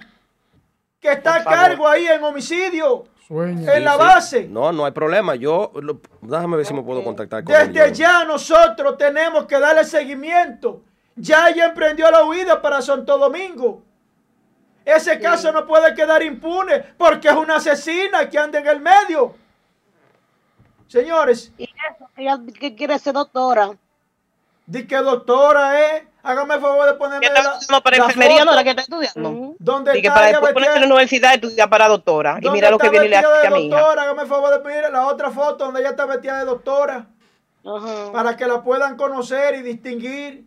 que 1.00 1.12
está 1.12 1.36
a 1.36 1.44
cargo 1.44 1.88
ahí 1.88 2.06
en 2.06 2.22
homicidio, 2.22 3.06
Sueño. 3.26 3.68
en 3.72 3.84
la 3.84 3.92
Sí. 3.94 3.98
base. 3.98 4.48
No, 4.48 4.70
no 4.70 4.84
hay 4.84 4.92
problema. 4.92 5.34
Yo, 5.34 5.72
lo- 5.82 6.00
déjame 6.22 6.56
ver 6.58 6.66
si 6.66 6.74
me 6.74 6.82
puedo 6.82 7.02
contactar 7.02 7.42
con 7.42 7.52
él. 7.54 7.72
Desde 7.72 7.92
ya 7.94 8.24
nosotros 8.24 8.96
tenemos 8.96 9.46
que 9.46 9.58
darle 9.58 9.84
seguimiento. 9.84 10.82
Ya 11.16 11.48
ella 11.48 11.66
emprendió 11.66 12.08
la 12.10 12.24
huida 12.24 12.62
para 12.62 12.80
Santo 12.80 13.18
Domingo. 13.18 13.82
Ese 14.84 15.18
caso 15.18 15.50
no 15.50 15.66
puede 15.66 15.94
quedar 15.94 16.22
impune 16.22 16.80
porque 16.98 17.28
es 17.28 17.34
una 17.34 17.56
asesina 17.56 18.28
que 18.28 18.38
anda 18.38 18.58
en 18.58 18.66
el 18.66 18.80
medio. 18.80 19.34
Señores, 20.86 21.52
Y 21.56 21.64
eso, 21.64 22.08
ella 22.16 22.38
que 22.58 22.74
quiere 22.74 22.98
ser 22.98 23.14
doctora. 23.14 23.70
Di 24.66 24.86
que 24.86 24.96
doctora, 24.96 25.80
¿eh? 25.80 26.08
Hágame 26.22 26.54
el 26.54 26.60
favor 26.60 26.86
de 26.86 26.94
ponerme 26.94 27.26
la, 27.26 27.34
está 27.34 27.52
estudiando 27.52 27.82
para 27.82 27.98
la 27.98 28.04
enfermería, 28.04 28.38
foto 28.38 28.44
no 28.46 28.54
la 28.54 28.64
que 28.64 28.70
está 28.70 28.82
estudiando. 28.82 29.56
Y 29.94 30.00
que 30.00 30.08
está 30.08 30.14
para 30.14 30.26
después 30.28 30.54
ponerse 30.54 30.74
en 30.76 30.80
la 30.80 30.86
universidad 30.86 31.32
y 31.32 31.34
estudiar 31.34 31.68
para 31.68 31.88
doctora. 31.88 32.38
Y 32.40 32.44
donde 32.44 32.56
mira 32.56 32.70
lo 32.70 32.78
que 32.78 32.86
está 32.86 32.92
viene 32.92 33.06
y 33.06 33.10
le 33.10 33.16
hace 33.16 33.28
de 33.28 33.46
a 33.46 33.50
mi 33.50 33.66
hija. 33.66 33.76
doctora. 33.76 34.02
Hágame 34.02 34.22
el 34.22 34.28
favor 34.28 34.50
de 34.54 34.60
pedir 34.60 34.90
la 34.90 35.06
otra 35.06 35.30
foto 35.30 35.64
donde 35.66 35.80
ella 35.80 35.90
está 35.90 36.06
vestida 36.06 36.38
de 36.38 36.44
doctora 36.46 37.06
Ajá. 37.64 38.12
para 38.12 38.36
que 38.36 38.46
la 38.46 38.62
puedan 38.62 38.96
conocer 38.96 39.56
y 39.56 39.62
distinguir. 39.62 40.44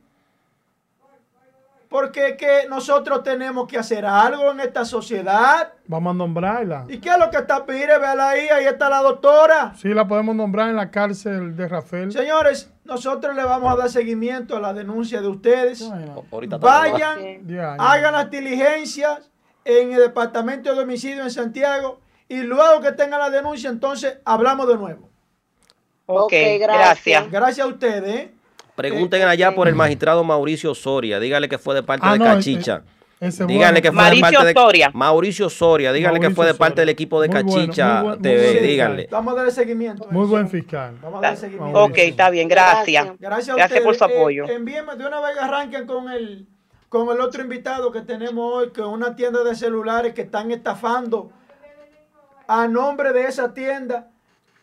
Porque 1.90 2.30
es 2.30 2.38
que 2.38 2.68
nosotros 2.68 3.24
tenemos 3.24 3.66
que 3.68 3.78
hacer 3.78 4.06
algo 4.06 4.52
en 4.52 4.60
esta 4.60 4.84
sociedad. 4.84 5.72
Vamos 5.88 6.12
a 6.12 6.18
nombrarla. 6.18 6.86
¿Y 6.90 6.98
qué 6.98 7.10
es 7.10 7.18
lo 7.18 7.30
que 7.30 7.38
está 7.38 7.66
Pire? 7.66 7.98
Véala 7.98 8.30
ahí, 8.30 8.48
ahí 8.50 8.66
está 8.66 8.90
la 8.90 9.02
doctora. 9.02 9.74
Sí, 9.78 9.90
la 9.94 10.06
podemos 10.06 10.36
nombrar 10.36 10.70
en 10.70 10.76
la 10.76 10.92
cárcel 10.92 11.56
de 11.56 11.68
Rafael. 11.68 12.12
Señores, 12.12 12.70
nosotros 12.84 13.34
le 13.36 13.44
vamos 13.44 13.72
a 13.74 13.78
dar 13.78 13.90
seguimiento 13.90 14.58
a 14.58 14.60
la 14.60 14.74
denuncia 14.74 15.22
de 15.22 15.28
ustedes. 15.30 15.82
Ahorita 16.30 16.58
estamos- 16.58 16.62
Vayan, 16.62 17.48
ya, 17.48 17.56
ya. 17.56 17.74
hagan 17.76 18.12
las 18.14 18.30
diligencias 18.30 19.30
en 19.64 19.94
el 19.94 20.00
departamento 20.00 20.76
de 20.76 20.82
homicidio 20.82 21.24
en 21.24 21.32
Santiago 21.32 22.02
y 22.28 22.42
luego 22.42 22.82
que 22.82 22.92
tengan 22.92 23.20
la 23.22 23.30
denuncia, 23.30 23.70
entonces 23.70 24.18
hablamos 24.26 24.68
de 24.68 24.76
nuevo. 24.76 25.10
Ok, 26.06 26.24
Ok, 26.24 26.32
gracias. 26.60 26.68
gracias. 26.68 27.32
Gracias 27.32 27.66
a 27.66 27.70
ustedes. 27.70 28.16
¿eh? 28.16 28.32
Pregunten 28.78 29.24
allá 29.24 29.54
por 29.56 29.68
el 29.68 29.74
magistrado 29.76 30.24
Mauricio 30.24 30.74
Soria. 30.76 31.20
Dígale 31.20 31.50
que 31.50 31.58
fue 31.58 31.74
de 31.76 31.82
parte 31.84 32.06
Ah, 32.08 32.14
de 32.14 32.20
no, 32.20 32.26
Cachicha. 32.26 32.84
ese- 33.20 33.28
ese 33.28 33.46
díganle 33.48 33.82
bueno. 33.82 33.82
que 33.82 33.88
fue 33.92 33.96
Mauricio 34.04 34.28
de 34.28 34.36
parte 34.36 34.48
de 34.48 34.54
Soria. 34.54 34.92
Mauricio 34.94 35.50
Soria. 35.50 35.92
Díganle 35.94 36.20
que 36.20 36.30
fue 36.30 36.46
de 36.46 36.54
parte 36.54 36.74
Soria. 36.74 36.82
del 36.84 36.90
equipo 36.90 37.20
de 37.20 37.28
Muy 37.28 37.42
bueno, 37.44 37.56
Cachicha 37.66 37.86
muy 37.96 38.02
buen- 38.04 38.20
muy 38.20 38.22
TV. 38.22 38.62
díganle. 38.62 39.08
Vamos 39.10 39.34
a 39.34 39.38
darle 39.38 39.52
seguimiento. 39.52 40.08
a 40.08 40.12
Muy 40.14 40.28
buen 40.28 40.48
fiscal. 40.48 40.96
Vamos 41.02 41.18
a 41.18 41.22
darle 41.22 41.38
seguimiento. 41.40 41.84
Ok, 41.84 41.98
está 41.98 42.30
bien, 42.30 42.48
gracias. 42.48 43.06
Gracias. 43.06 43.20
Gracias 43.20 43.50
a 43.50 43.58
Gracias 43.58 43.80
por 43.82 43.96
su 43.96 44.04
ustedes. 44.06 44.12
Eh, 44.12 44.22
apoyo. 44.22 44.48
envíenme 44.50 44.96
de 44.96 45.08
una 45.08 45.20
vez 45.22 45.34
que 45.36 45.40
arranquen 45.44 45.88
con 45.88 46.10
el, 46.12 46.48
con 46.88 47.10
el 47.10 47.20
otro 47.20 47.42
invitado 47.42 47.92
que 47.92 48.02
tenemos 48.02 48.54
hoy, 48.54 48.72
que 48.72 48.82
es 48.82 48.88
una 48.88 49.16
tienda 49.16 49.44
de 49.44 49.56
celulares 49.56 50.14
que 50.14 50.22
están 50.22 50.52
estafando 50.52 51.32
a 52.48 52.68
nombre 52.68 53.12
de 53.14 53.26
esa 53.26 53.54
tienda. 53.54 54.08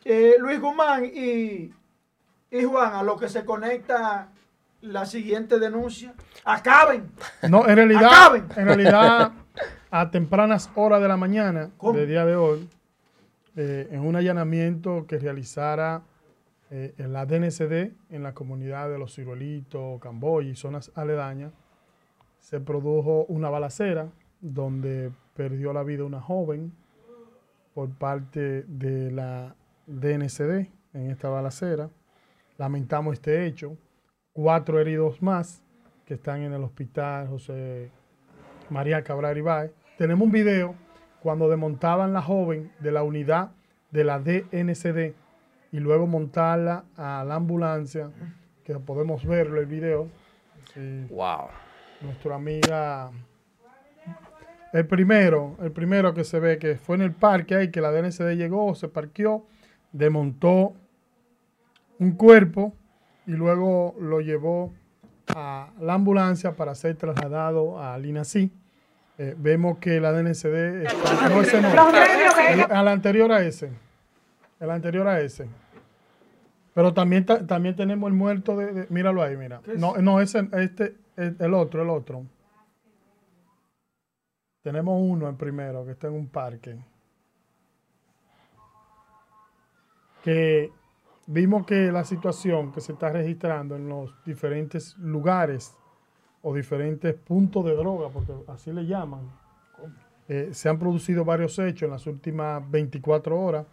eh, 0.07 0.35
Luis 0.39 0.61
Guzmán 0.61 1.07
y, 1.07 1.73
y 2.51 2.65
Juan, 2.65 2.95
a 2.95 3.03
lo 3.03 3.17
que 3.17 3.29
se 3.29 3.45
conecta 3.45 4.29
la 4.81 5.07
siguiente 5.07 5.59
denuncia. 5.59 6.15
Acaben. 6.45 7.11
No, 7.49 7.67
en 7.67 7.77
realidad, 7.77 8.07
Acaben. 8.07 8.47
en 8.57 8.67
realidad, 8.67 9.33
a 9.91 10.11
tempranas 10.11 10.71
horas 10.75 11.01
de 11.01 11.09
la 11.09 11.17
mañana 11.17 11.71
¿Cómo? 11.77 11.99
del 11.99 12.09
día 12.09 12.25
de 12.25 12.37
hoy, 12.37 12.69
eh, 13.57 13.89
en 13.91 14.01
un 14.01 14.17
allanamiento 14.17 15.07
que 15.07 15.19
realizara 15.19 16.03
eh, 16.71 16.95
en 16.99 17.13
la 17.13 17.25
DNCD, 17.25 17.93
en 18.11 18.23
la 18.23 18.35
comunidad 18.35 18.91
de 18.91 18.99
Los 18.99 19.15
Ciruelitos, 19.15 20.01
Camboya 20.01 20.51
y 20.51 20.57
zonas 20.57 20.91
aledañas, 20.95 21.53
se 22.39 22.61
produjo 22.61 23.25
una 23.29 23.49
balacera 23.49 24.09
donde 24.41 25.11
perdió 25.35 25.73
la 25.73 25.83
vida 25.83 26.05
una 26.05 26.21
joven 26.21 26.73
por 27.75 27.91
parte 27.91 28.65
de 28.65 29.11
la 29.11 29.55
DNCD 29.87 30.69
en 30.93 31.11
esta 31.11 31.29
balacera. 31.29 31.91
Lamentamos 32.59 33.15
este 33.15 33.47
hecho. 33.47 33.77
Cuatro 34.33 34.81
heridos 34.81 35.23
más 35.23 35.63
que 36.05 36.15
están 36.15 36.43
en 36.43 36.53
el 36.53 36.63
hospital 36.63 37.29
José 37.29 37.91
María 38.71 39.03
Cabral 39.03 39.39
Ibáez. 39.39 39.73
Tenemos 39.99 40.27
un 40.27 40.33
video 40.33 40.75
cuando 41.23 41.49
desmontaban 41.49 42.13
la 42.13 42.23
joven 42.23 42.71
de 42.81 42.93
la 42.93 43.03
unidad 43.03 43.53
de 43.91 44.05
la 44.05 44.19
DNCD 44.19 45.15
y 45.73 45.81
luego 45.81 46.07
montarla 46.07 46.85
a 46.97 47.25
la 47.27 47.37
ambulancia, 47.37 48.11
que 48.65 48.75
podemos 48.79 49.25
verlo 49.25 49.61
el 49.61 49.67
video. 49.67 50.09
Sí, 50.73 51.07
Wow. 51.11 51.49
nuestra 52.01 52.35
amiga. 52.35 53.11
El 54.73 54.87
primero, 54.87 55.57
el 55.63 55.73
primero 55.73 56.13
que 56.15 56.25
se 56.25 56.41
ve 56.41 56.59
que 56.59 56.77
fue 56.77 56.97
en 56.97 57.03
el 57.03 57.13
parque 57.13 57.55
ahí, 57.55 57.71
que 57.71 57.81
la 57.81 57.91
DNCD 57.93 58.37
llegó, 58.37 58.75
se 58.75 58.89
parqueó, 58.89 59.47
desmontó 59.93 60.75
un 61.99 62.13
cuerpo 62.13 62.73
y 63.27 63.33
luego 63.33 63.95
lo 64.01 64.21
llevó 64.21 64.73
a 65.35 65.71
la 65.81 65.95
ambulancia 65.95 66.53
para 66.57 66.75
ser 66.75 66.97
trasladado 66.97 67.81
a 67.81 67.97
Linací. 67.99 68.51
Eh, 69.17 69.35
vemos 69.39 69.79
que 69.79 70.01
la 70.01 70.13
DNCD 70.13 70.87
está, 70.87 71.29
no, 71.29 71.41
ese 71.41 71.63
no, 71.63 71.69
el- 71.69 72.61
al 72.73 72.89
anterior 72.89 73.31
a 73.33 73.43
ese, 73.43 73.71
el 74.61 74.71
anterior 74.71 75.07
a 75.07 75.21
ese. 75.21 75.49
Pero 76.75 76.93
también, 76.93 77.25
ta- 77.25 77.47
también 77.47 77.77
tenemos 77.77 78.09
el 78.09 78.15
muerto 78.15 78.57
de, 78.57 78.73
de- 78.73 78.87
míralo 78.91 79.23
ahí, 79.23 79.37
mira. 79.37 79.61
No, 79.79 79.97
no, 79.99 80.21
ese, 80.21 80.49
este, 80.55 80.97
el, 81.17 81.37
el 81.39 81.55
otro, 81.55 81.83
el 81.83 81.91
otro. 81.91 82.25
Tenemos 84.65 85.01
uno 85.01 85.29
en 85.29 85.37
primero 85.37 85.85
que 85.85 85.93
está 85.93 86.09
en 86.09 86.15
un 86.15 86.27
parque. 86.27 86.77
Que 90.25 90.73
vimos 91.27 91.67
que 91.67 91.91
la 91.91 92.05
situación 92.05 92.73
que 92.73 92.81
se 92.81 92.93
está 92.93 93.11
registrando 93.11 93.77
en 93.77 93.89
los 93.89 94.15
diferentes 94.25 94.97
lugares 94.99 95.75
o 96.43 96.55
diferentes 96.55 97.15
puntos 97.15 97.65
de 97.65 97.75
droga, 97.75 98.09
porque 98.11 98.33
así 98.49 98.73
le 98.73 98.87
llaman, 98.87 99.31
eh, 100.29 100.51
se 100.53 100.69
han 100.69 100.79
producido 100.79 101.25
varios 101.25 101.59
hechos 101.59 101.83
en 101.83 101.91
las 101.91 102.07
últimas 102.07 102.71
24 102.71 103.41
horas 103.41 103.67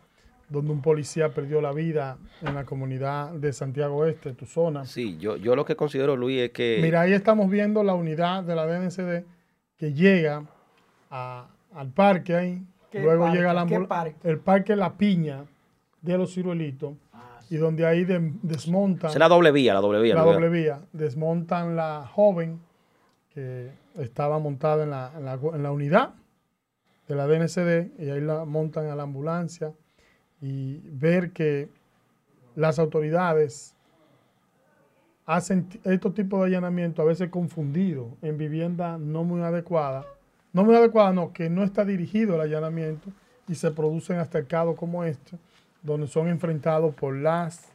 donde 0.52 0.72
un 0.74 0.82
policía 0.82 1.34
perdió 1.34 1.62
la 1.62 1.72
vida 1.72 2.18
en 2.42 2.54
la 2.54 2.66
comunidad 2.66 3.32
de 3.32 3.54
Santiago 3.54 4.06
Este, 4.06 4.34
tu 4.34 4.46
zona. 4.46 4.86
Sí, 4.86 5.18
yo, 5.18 5.38
yo 5.38 5.56
lo 5.56 5.64
que 5.64 5.78
considero, 5.78 6.18
Luis, 6.18 6.42
es 6.42 6.52
que... 6.52 6.80
Mira, 6.82 7.02
ahí 7.02 7.14
estamos 7.14 7.50
viendo 7.50 7.84
la 7.84 7.94
unidad 7.94 8.44
de 8.44 8.56
la 8.56 8.66
DNCD 8.68 9.26
que 9.78 9.94
llega 9.94 10.44
al 11.10 11.92
parque 11.96 12.36
ahí, 12.36 12.62
luego 12.94 13.30
llega 13.30 13.54
la 13.54 13.66
el 14.24 14.40
parque 14.40 14.76
La 14.76 14.98
Piña 14.98 15.46
de 16.02 16.18
los 16.18 16.34
ciruelitos, 16.34 16.96
y 17.52 17.58
donde 17.58 17.86
ahí 17.86 18.06
desmontan... 18.06 19.12
Es 19.12 19.18
la 19.18 19.28
doble 19.28 19.52
vía, 19.52 19.74
la 19.74 19.82
doble 19.82 20.02
vía. 20.02 20.16
La 20.16 20.24
doble 20.24 20.48
vía. 20.48 20.80
Desmontan 20.94 21.76
la 21.76 22.10
joven 22.10 22.62
que 23.34 23.70
estaba 24.00 24.40
montada 24.40 24.86
en 24.86 24.90
la, 24.90 25.12
en 25.18 25.26
la, 25.26 25.34
en 25.34 25.62
la 25.62 25.72
unidad 25.74 26.14
de 27.10 27.16
la 27.16 27.28
DNCD 27.28 28.02
y 28.02 28.10
ahí 28.10 28.22
la 28.22 28.46
montan 28.46 28.86
a 28.88 28.96
la 28.96 29.04
ambulancia 29.04 29.74
y 30.42 30.78
ver 30.78 31.34
que 31.34 31.68
las 32.56 32.80
autoridades 32.80 33.76
hacen 35.26 35.68
estos 35.84 36.14
tipos 36.14 36.40
de 36.40 36.46
allanamiento 36.46 37.02
a 37.02 37.06
veces 37.06 37.30
confundidos 37.30 38.14
en 38.22 38.38
vivienda 38.38 38.98
no 38.98 39.26
muy 39.26 39.42
adecuada. 39.42 40.06
No 40.54 40.64
muy 40.64 40.74
adecuada, 40.74 41.12
no, 41.12 41.34
que 41.34 41.50
no 41.50 41.66
está 41.66 41.84
dirigido 41.84 42.36
el 42.36 42.42
allanamiento 42.42 43.10
y 43.50 43.56
se 43.56 43.72
producen 43.72 44.20
altercados 44.20 44.78
como 44.78 45.04
este, 45.04 45.38
donde 45.82 46.08
son 46.08 46.28
enfrentados 46.28 46.94
por 46.96 47.16
las 47.16 47.72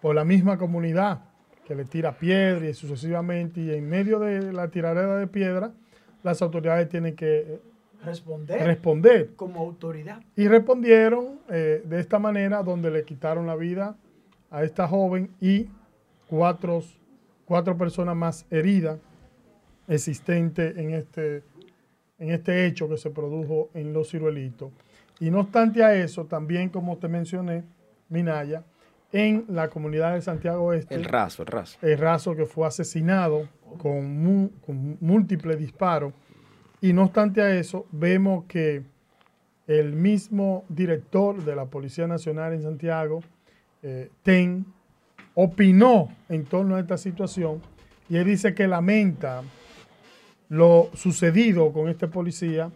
por 0.00 0.14
la 0.14 0.24
misma 0.24 0.58
comunidad 0.58 1.20
que 1.66 1.74
le 1.74 1.84
tira 1.84 2.18
piedra 2.18 2.68
y 2.68 2.74
sucesivamente 2.74 3.60
y 3.60 3.70
en 3.72 3.88
medio 3.88 4.18
de 4.18 4.52
la 4.52 4.68
tiradera 4.68 5.16
de 5.16 5.26
piedra 5.26 5.72
las 6.22 6.42
autoridades 6.42 6.88
tienen 6.88 7.14
que 7.14 7.60
responder, 8.04 8.62
responder. 8.64 9.34
como 9.36 9.60
autoridad. 9.60 10.22
Y 10.36 10.48
respondieron 10.48 11.40
eh, 11.48 11.82
de 11.84 12.00
esta 12.00 12.18
manera, 12.18 12.62
donde 12.62 12.90
le 12.90 13.04
quitaron 13.04 13.46
la 13.46 13.56
vida 13.56 13.96
a 14.50 14.64
esta 14.64 14.88
joven 14.88 15.30
y 15.40 15.68
cuatro, 16.28 16.82
cuatro 17.44 17.76
personas 17.76 18.16
más 18.16 18.46
heridas 18.50 18.98
existentes 19.88 20.76
en 20.76 20.90
este, 20.90 21.42
en 22.18 22.30
este 22.30 22.66
hecho 22.66 22.88
que 22.88 22.96
se 22.96 23.10
produjo 23.10 23.70
en 23.74 23.92
Los 23.92 24.10
Ciruelitos. 24.10 24.72
Y 25.20 25.30
no 25.30 25.40
obstante 25.40 25.82
a 25.82 25.94
eso, 25.94 26.26
también 26.26 26.68
como 26.68 26.98
te 26.98 27.08
mencioné, 27.08 27.64
Minaya, 28.08 28.64
en 29.12 29.44
la 29.48 29.68
comunidad 29.68 30.14
de 30.14 30.20
Santiago 30.20 30.72
Este. 30.72 30.94
El 30.94 31.04
raso, 31.04 31.42
el 31.42 31.48
raso. 31.48 31.78
El 31.82 31.98
raso 31.98 32.36
que 32.36 32.46
fue 32.46 32.66
asesinado 32.66 33.48
con, 33.78 34.50
con 34.64 34.98
múltiples 35.00 35.58
disparos 35.58 36.12
y 36.80 36.92
no 36.92 37.04
obstante 37.04 37.40
a 37.40 37.54
eso, 37.56 37.86
vemos 37.90 38.44
que 38.44 38.84
el 39.66 39.92
mismo 39.94 40.64
director 40.68 41.42
de 41.42 41.56
la 41.56 41.64
Policía 41.66 42.06
Nacional 42.06 42.52
en 42.52 42.62
Santiago, 42.62 43.20
eh, 43.82 44.10
TEN, 44.22 44.66
opinó 45.34 46.08
en 46.28 46.44
torno 46.44 46.76
a 46.76 46.80
esta 46.80 46.96
situación 46.96 47.60
y 48.08 48.16
él 48.16 48.26
dice 48.26 48.54
que 48.54 48.68
lamenta 48.68 49.42
lo 50.48 50.90
sucedido 50.94 51.72
con 51.72 51.88
este 51.88 52.06
policía 52.06 52.70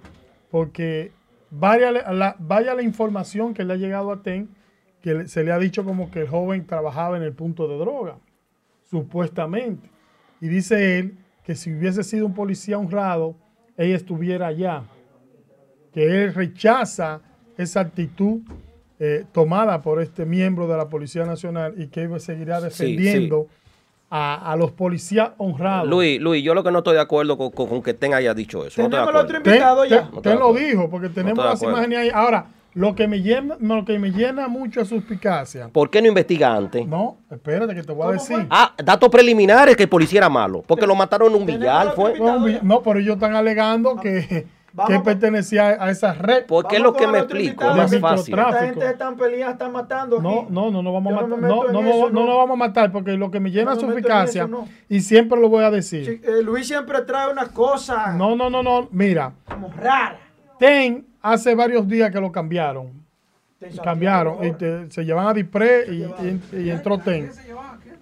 porque 0.50 1.12
vaya 1.50 1.90
la, 1.90 2.36
vaya 2.38 2.74
la 2.74 2.82
información 2.82 3.54
que 3.54 3.64
le 3.64 3.74
ha 3.74 3.76
llegado 3.76 4.12
a 4.12 4.22
TEN, 4.22 4.48
que 5.02 5.28
se 5.28 5.44
le 5.44 5.52
ha 5.52 5.58
dicho 5.58 5.84
como 5.84 6.10
que 6.10 6.20
el 6.20 6.28
joven 6.28 6.66
trabajaba 6.66 7.16
en 7.16 7.22
el 7.22 7.32
punto 7.32 7.68
de 7.68 7.78
droga, 7.78 8.18
supuestamente. 8.90 9.88
Y 10.40 10.48
dice 10.48 10.98
él 10.98 11.18
que 11.44 11.54
si 11.54 11.72
hubiese 11.72 12.02
sido 12.02 12.26
un 12.26 12.34
policía 12.34 12.78
honrado, 12.78 13.34
ella 13.76 13.96
estuviera 13.96 14.48
allá. 14.48 14.84
Que 15.92 16.24
él 16.24 16.34
rechaza 16.34 17.20
esa 17.56 17.80
actitud 17.80 18.42
eh, 18.98 19.24
tomada 19.32 19.80
por 19.80 20.00
este 20.00 20.26
miembro 20.26 20.68
de 20.68 20.76
la 20.76 20.88
Policía 20.88 21.24
Nacional 21.24 21.74
y 21.78 21.88
que 21.88 22.20
seguirá 22.20 22.60
defendiendo 22.60 23.48
A, 24.12 24.56
los 24.58 24.72
policías 24.72 25.30
honrados. 25.38 25.88
Luis, 25.88 26.20
Luis, 26.20 26.42
yo 26.42 26.52
lo 26.52 26.64
que 26.64 26.72
no 26.72 26.78
estoy 26.78 26.94
de 26.94 27.00
acuerdo 27.00 27.38
con, 27.38 27.80
que 27.80 27.94
Ten 27.94 28.12
haya 28.12 28.34
dicho 28.34 28.66
eso. 28.66 28.82
Tenemos 28.82 29.08
el 29.08 29.16
otro 29.16 29.36
invitado 29.36 29.84
ya. 29.84 30.10
Ten, 30.22 30.38
lo 30.38 30.52
dijo, 30.52 30.90
porque 30.90 31.08
tenemos 31.08 31.44
las 31.44 31.62
imágenes 31.62 31.98
ahí. 31.98 32.10
Ahora, 32.12 32.46
lo 32.74 32.94
que 32.94 33.08
me 33.08 33.20
llena, 33.20 33.56
lo 33.58 33.84
que 33.84 33.98
me 33.98 34.10
llena 34.10 34.46
mucho 34.46 34.80
es 34.80 34.88
suspicacia. 34.88 35.68
¿Por 35.68 35.90
qué 35.90 36.00
no 36.00 36.08
investiga 36.08 36.54
antes? 36.54 36.86
No, 36.86 37.18
espérate 37.30 37.74
que 37.74 37.82
te 37.82 37.92
voy 37.92 38.08
a 38.08 38.12
decir. 38.12 38.46
Ah, 38.48 38.72
datos 38.82 39.08
preliminares 39.08 39.76
que 39.76 39.84
el 39.84 39.88
policía 39.88 40.18
era 40.18 40.28
malo. 40.28 40.62
Porque 40.66 40.86
lo 40.86 40.94
mataron 40.94 41.32
en 41.32 41.40
un 41.40 41.46
billar, 41.46 41.94
fue. 41.94 42.18
No, 42.62 42.82
pero 42.82 43.00
ellos 43.00 43.14
están 43.14 43.34
alegando 43.34 43.96
que, 43.96 44.46
que 44.86 45.00
pertenecía 45.00 45.76
a 45.82 45.90
esa 45.90 46.12
red. 46.12 46.44
Porque 46.46 46.76
es 46.76 46.82
lo 46.82 46.92
que 46.92 47.06
me 47.06 47.18
explico, 47.18 47.68
es 47.70 47.76
más 47.76 47.98
fácil. 47.98 48.38
Esta 48.38 48.60
gente 48.60 48.86
están 48.90 49.16
peleando, 49.16 49.52
están 49.52 49.72
matando. 49.72 50.16
Aquí. 50.16 50.24
No, 50.24 50.46
no, 50.48 50.70
no, 50.70 50.82
no 50.82 50.92
vamos 50.92 51.12
a 51.12 51.16
matar. 51.16 51.28
No, 51.28 51.64
no, 51.72 52.10
no, 52.10 52.26
no, 52.26 52.36
vamos 52.36 52.54
a 52.54 52.56
matar 52.56 52.92
porque 52.92 53.12
lo 53.12 53.30
que 53.30 53.40
me 53.40 53.50
llena 53.50 53.72
es 53.72 53.80
suspicacia, 53.80 54.48
y 54.88 55.00
siempre 55.00 55.40
lo 55.40 55.48
voy 55.48 55.64
a 55.64 55.70
decir. 55.70 56.20
Eh, 56.22 56.42
Luis 56.42 56.66
siempre 56.66 57.02
trae 57.02 57.30
una 57.30 57.48
cosa. 57.48 58.14
No, 58.14 58.36
no, 58.36 58.50
no, 58.50 58.62
no, 58.62 58.88
mira. 58.90 59.32
Como 59.48 59.70
rara. 59.72 60.18
Ten 60.58 61.06
hace 61.22 61.54
varios 61.54 61.88
días 61.88 62.10
que 62.10 62.20
lo 62.20 62.30
cambiaron. 62.30 63.00
Cambiaron. 63.82 64.44
Y 64.44 64.90
se 64.90 65.04
llevan 65.04 65.26
a 65.26 65.34
Dipré 65.34 65.86
y, 65.92 66.70
entró 66.70 66.98
Ten. 66.98 67.30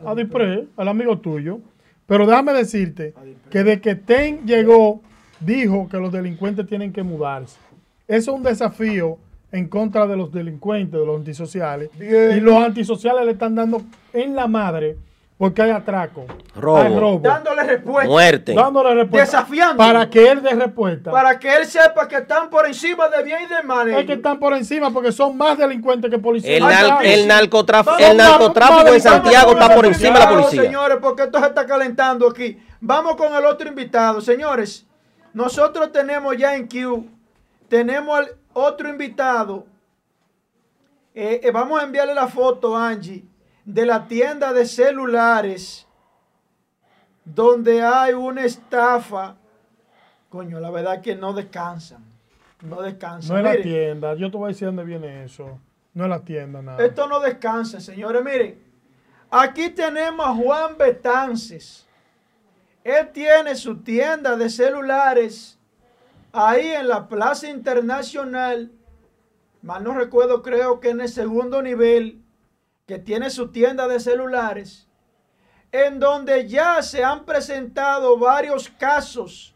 A 0.04 0.14
Dipré, 0.14 0.66
al 0.76 0.88
amigo 0.88 1.18
tuyo. 1.18 1.60
Pero 2.06 2.26
déjame 2.26 2.52
decirte 2.52 3.14
que 3.50 3.64
de 3.64 3.80
que 3.80 3.94
Ten 3.94 4.46
llegó, 4.46 5.02
dijo 5.40 5.88
que 5.88 5.96
los 5.98 6.12
delincuentes 6.12 6.66
tienen 6.66 6.92
que 6.92 7.02
mudarse. 7.02 7.58
Eso 8.06 8.32
es 8.32 8.36
un 8.36 8.42
desafío 8.42 9.18
en 9.52 9.68
contra 9.68 10.06
de 10.06 10.16
los 10.16 10.32
delincuentes, 10.32 10.98
de 10.98 11.06
los 11.06 11.16
antisociales. 11.16 11.90
Y 11.98 12.40
los 12.40 12.56
antisociales 12.56 13.24
le 13.24 13.32
están 13.32 13.54
dando 13.54 13.82
en 14.12 14.34
la 14.34 14.46
madre 14.46 14.96
porque 15.38 15.62
hay 15.62 15.70
atraco. 15.70 16.26
Robo. 16.56 17.20
Dándole 17.22 17.62
respuesta. 17.62 18.08
Muerte. 18.08 18.54
Dándole 18.54 18.94
respuesta. 18.94 19.38
Desafiando. 19.38 19.76
Para 19.76 20.10
que 20.10 20.28
él 20.28 20.42
dé 20.42 20.50
respuesta. 20.50 21.12
Para 21.12 21.38
que 21.38 21.54
él 21.54 21.64
sepa 21.64 22.08
que 22.08 22.16
están 22.16 22.50
por 22.50 22.66
encima 22.66 23.08
de 23.08 23.22
bien 23.22 23.42
y 23.44 23.54
de 23.54 23.62
mal. 23.62 23.88
Es 23.88 24.04
que 24.04 24.14
están 24.14 24.40
por 24.40 24.52
encima 24.54 24.90
porque 24.90 25.12
son 25.12 25.36
más 25.36 25.56
delincuentes 25.56 26.10
que 26.10 26.18
policías. 26.18 26.56
El, 26.56 27.20
el, 27.20 27.28
narcotráfico, 27.28 27.96
el 27.98 28.16
narcotráfico 28.16 28.92
en 28.92 29.00
Santiago 29.00 29.52
está 29.52 29.74
por 29.76 29.86
encima 29.86 30.18
de 30.18 30.24
la 30.24 30.28
policía. 30.28 30.62
Señores, 30.62 30.98
porque 31.00 31.22
esto 31.22 31.38
se 31.38 31.46
está 31.46 31.64
calentando 31.64 32.28
aquí. 32.28 32.58
Vamos 32.80 33.14
con 33.14 33.32
el 33.32 33.44
otro 33.44 33.68
invitado. 33.68 34.20
Señores, 34.20 34.88
nosotros 35.32 35.92
tenemos 35.92 36.36
ya 36.36 36.54
en 36.54 36.66
Q, 36.68 37.06
tenemos 37.68 38.18
al 38.18 38.28
otro 38.52 38.88
invitado. 38.88 39.66
Eh, 41.14 41.40
eh, 41.42 41.50
vamos 41.50 41.80
a 41.80 41.84
enviarle 41.84 42.14
la 42.14 42.28
foto, 42.28 42.76
Angie 42.76 43.24
de 43.68 43.84
la 43.84 44.08
tienda 44.08 44.54
de 44.54 44.64
celulares 44.64 45.86
donde 47.22 47.82
hay 47.82 48.14
una 48.14 48.46
estafa. 48.46 49.36
Coño, 50.30 50.58
la 50.58 50.70
verdad 50.70 50.94
es 50.94 51.02
que 51.02 51.14
no 51.14 51.34
descansan. 51.34 52.02
No 52.62 52.80
descansan. 52.80 53.42
No 53.42 53.46
es 53.46 53.56
la 53.56 53.62
tienda. 53.62 54.14
Yo 54.14 54.30
te 54.30 54.38
voy 54.38 54.46
a 54.46 54.48
decir 54.48 54.66
dónde 54.66 54.84
viene 54.84 55.22
eso. 55.24 55.60
No 55.92 56.04
es 56.04 56.10
la 56.10 56.20
tienda, 56.20 56.62
nada. 56.62 56.82
Esto 56.82 57.06
no 57.08 57.20
descansa, 57.20 57.78
señores. 57.78 58.24
Miren, 58.24 58.58
aquí 59.30 59.68
tenemos 59.68 60.26
a 60.26 60.32
Juan 60.32 60.78
Betances. 60.78 61.86
Él 62.88 63.12
tiene 63.12 63.54
su 63.54 63.82
tienda 63.82 64.34
de 64.36 64.48
celulares 64.48 65.58
ahí 66.32 66.68
en 66.68 66.88
la 66.88 67.06
Plaza 67.06 67.50
Internacional. 67.50 68.72
Mal 69.60 69.84
no 69.84 69.92
recuerdo, 69.92 70.42
creo 70.42 70.80
que 70.80 70.88
en 70.88 71.02
el 71.02 71.10
segundo 71.10 71.60
nivel 71.60 72.22
que 72.86 72.98
tiene 72.98 73.28
su 73.28 73.52
tienda 73.52 73.86
de 73.88 74.00
celulares, 74.00 74.88
en 75.70 76.00
donde 76.00 76.48
ya 76.48 76.80
se 76.80 77.04
han 77.04 77.26
presentado 77.26 78.16
varios 78.16 78.70
casos 78.70 79.54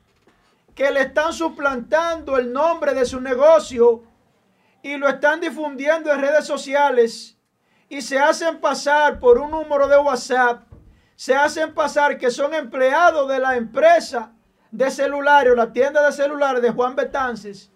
que 0.74 0.90
le 0.90 1.00
están 1.00 1.32
suplantando 1.32 2.36
el 2.36 2.52
nombre 2.52 2.92
de 2.92 3.06
su 3.06 3.18
negocio 3.18 4.02
y 4.82 4.98
lo 4.98 5.08
están 5.08 5.40
difundiendo 5.40 6.12
en 6.12 6.20
redes 6.20 6.44
sociales 6.44 7.38
y 7.88 8.02
se 8.02 8.18
hacen 8.18 8.60
pasar 8.60 9.20
por 9.20 9.38
un 9.38 9.52
número 9.52 9.88
de 9.88 9.96
WhatsApp, 9.96 10.64
se 11.22 11.36
hacen 11.36 11.72
pasar 11.72 12.18
que 12.18 12.32
son 12.32 12.52
empleados 12.52 13.28
de 13.28 13.38
la 13.38 13.54
empresa 13.54 14.32
de 14.72 14.90
celulares, 14.90 15.54
la 15.54 15.72
tienda 15.72 16.04
de 16.04 16.10
celulares 16.10 16.60
de 16.60 16.72
Juan 16.72 16.96
Betances, 16.96 17.70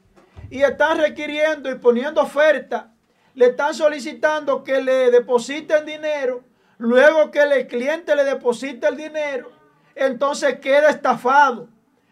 y 0.50 0.62
están 0.62 0.98
requiriendo 0.98 1.70
y 1.70 1.76
poniendo 1.76 2.22
oferta 2.22 2.90
le 3.34 3.46
están 3.46 3.72
solicitando 3.72 4.64
que 4.64 4.82
le 4.82 5.12
depositen 5.12 5.86
dinero, 5.86 6.42
luego 6.78 7.30
que 7.30 7.38
el 7.38 7.68
cliente 7.68 8.16
le 8.16 8.24
deposite 8.24 8.88
el 8.88 8.96
dinero, 8.96 9.52
entonces 9.94 10.58
queda 10.58 10.90
estafado. 10.90 11.68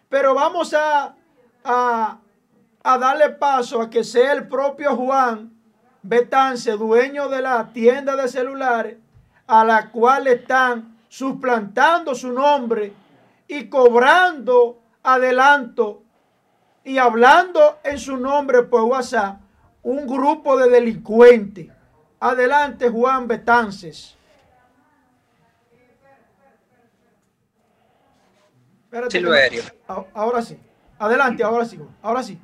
Pero 0.07 0.35
vamos 0.35 0.73
a, 0.73 1.17
a, 1.65 2.17
darle 2.81 3.31
paso 3.31 3.81
a 3.81 3.89
que 3.89 4.05
sea 4.05 4.31
el 4.31 4.47
propio 4.47 4.95
Juan 4.95 5.51
Betance, 6.01 6.71
dueño 6.77 7.27
de 7.27 7.41
la 7.41 7.73
tienda 7.73 8.15
de 8.15 8.29
celulares, 8.29 8.95
a 9.47 9.65
la 9.65 9.91
cual 9.91 10.27
están 10.27 10.94
suplantando 11.17 12.13
su 12.13 12.29
nombre 12.33 12.91
y 13.47 13.69
cobrando 13.69 14.81
adelanto 15.01 16.03
y 16.83 16.97
hablando 16.97 17.79
en 17.85 17.97
su 17.99 18.17
nombre 18.17 18.63
por 18.63 18.81
WhatsApp 18.81 19.37
un 19.83 20.05
grupo 20.07 20.57
de 20.57 20.69
delincuentes. 20.69 21.67
Adelante, 22.19 22.89
Juan 22.89 23.29
Betances. 23.29 24.17
Espérate, 28.85 29.11
Silverio. 29.17 29.63
A- 29.87 30.03
Ahora 30.15 30.41
sí. 30.41 30.57
Adelante, 30.99 31.43
ahora 31.43 31.63
sí. 31.65 31.79
Ahora 32.01 32.23
sí. 32.23 32.37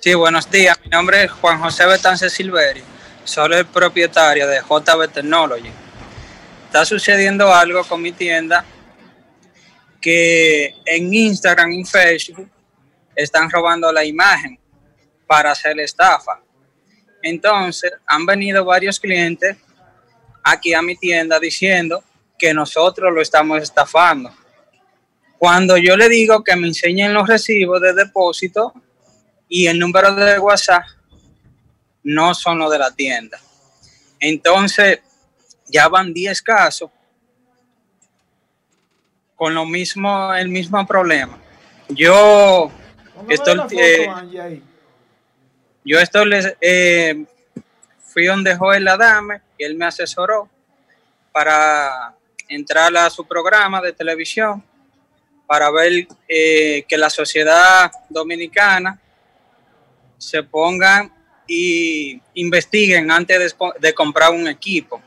Sí, 0.00 0.12
buenos 0.12 0.50
días. 0.50 0.78
Mi 0.82 0.90
nombre 0.90 1.24
es 1.24 1.30
Juan 1.32 1.60
José 1.60 1.86
Betance 1.86 2.28
Silverio. 2.28 2.84
Soy 3.24 3.54
el 3.54 3.64
propietario 3.64 4.46
de 4.46 4.60
JB 4.60 5.08
Technology. 5.12 5.70
Está 6.74 6.84
sucediendo 6.84 7.54
algo 7.54 7.84
con 7.84 8.02
mi 8.02 8.10
tienda 8.10 8.64
que 10.00 10.74
en 10.84 11.14
Instagram 11.14 11.70
y 11.70 11.84
Facebook 11.84 12.50
están 13.14 13.48
robando 13.48 13.92
la 13.92 14.04
imagen 14.04 14.58
para 15.24 15.52
hacer 15.52 15.78
estafa. 15.78 16.42
Entonces, 17.22 17.92
han 18.04 18.26
venido 18.26 18.64
varios 18.64 18.98
clientes 18.98 19.56
aquí 20.42 20.74
a 20.74 20.82
mi 20.82 20.96
tienda 20.96 21.38
diciendo 21.38 22.02
que 22.36 22.52
nosotros 22.52 23.12
lo 23.14 23.22
estamos 23.22 23.62
estafando. 23.62 24.34
Cuando 25.38 25.76
yo 25.76 25.96
le 25.96 26.08
digo 26.08 26.42
que 26.42 26.56
me 26.56 26.66
enseñen 26.66 27.14
los 27.14 27.28
recibos 27.28 27.80
de 27.82 27.94
depósito 27.94 28.72
y 29.48 29.68
el 29.68 29.78
número 29.78 30.12
de 30.12 30.40
WhatsApp, 30.40 30.82
no 32.02 32.34
son 32.34 32.58
los 32.58 32.72
de 32.72 32.80
la 32.80 32.90
tienda. 32.90 33.38
Entonces, 34.18 34.98
ya 35.68 35.88
van 35.88 36.12
10 36.12 36.42
casos 36.42 36.90
con 39.36 39.54
lo 39.54 39.66
mismo, 39.66 40.34
el 40.34 40.48
mismo 40.48 40.86
problema. 40.86 41.38
Yo 41.88 42.70
estoy, 43.28 43.56
foto, 43.56 43.74
eh, 43.78 44.62
yo 45.84 45.98
esto 45.98 46.24
les 46.24 46.56
eh, 46.60 47.24
fui 47.98 48.26
donde 48.26 48.56
Joel 48.56 48.88
Adame 48.88 49.42
y 49.58 49.64
él 49.64 49.74
me 49.74 49.86
asesoró 49.86 50.48
para 51.32 52.14
entrar 52.48 52.96
a 52.96 53.10
su 53.10 53.26
programa 53.26 53.80
de 53.80 53.92
televisión 53.92 54.62
para 55.46 55.70
ver 55.70 56.06
eh, 56.28 56.84
que 56.88 56.96
la 56.96 57.10
sociedad 57.10 57.90
dominicana 58.08 58.98
se 60.16 60.42
pongan 60.42 61.12
y 61.46 62.20
investiguen 62.34 63.10
antes 63.10 63.54
de 63.78 63.94
comprar 63.94 64.30
un 64.30 64.48
equipo 64.48 65.02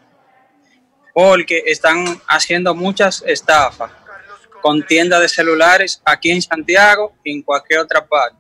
porque 1.20 1.64
están 1.66 2.06
haciendo 2.28 2.76
muchas 2.76 3.24
estafas 3.26 3.92
con 4.62 4.86
tiendas 4.86 5.20
de 5.20 5.28
celulares 5.28 6.00
aquí 6.06 6.30
en 6.30 6.44
Santiago 6.44 7.12
y 7.24 7.34
en 7.34 7.42
cualquier 7.42 7.80
otra 7.80 8.06
parte. 8.06 8.38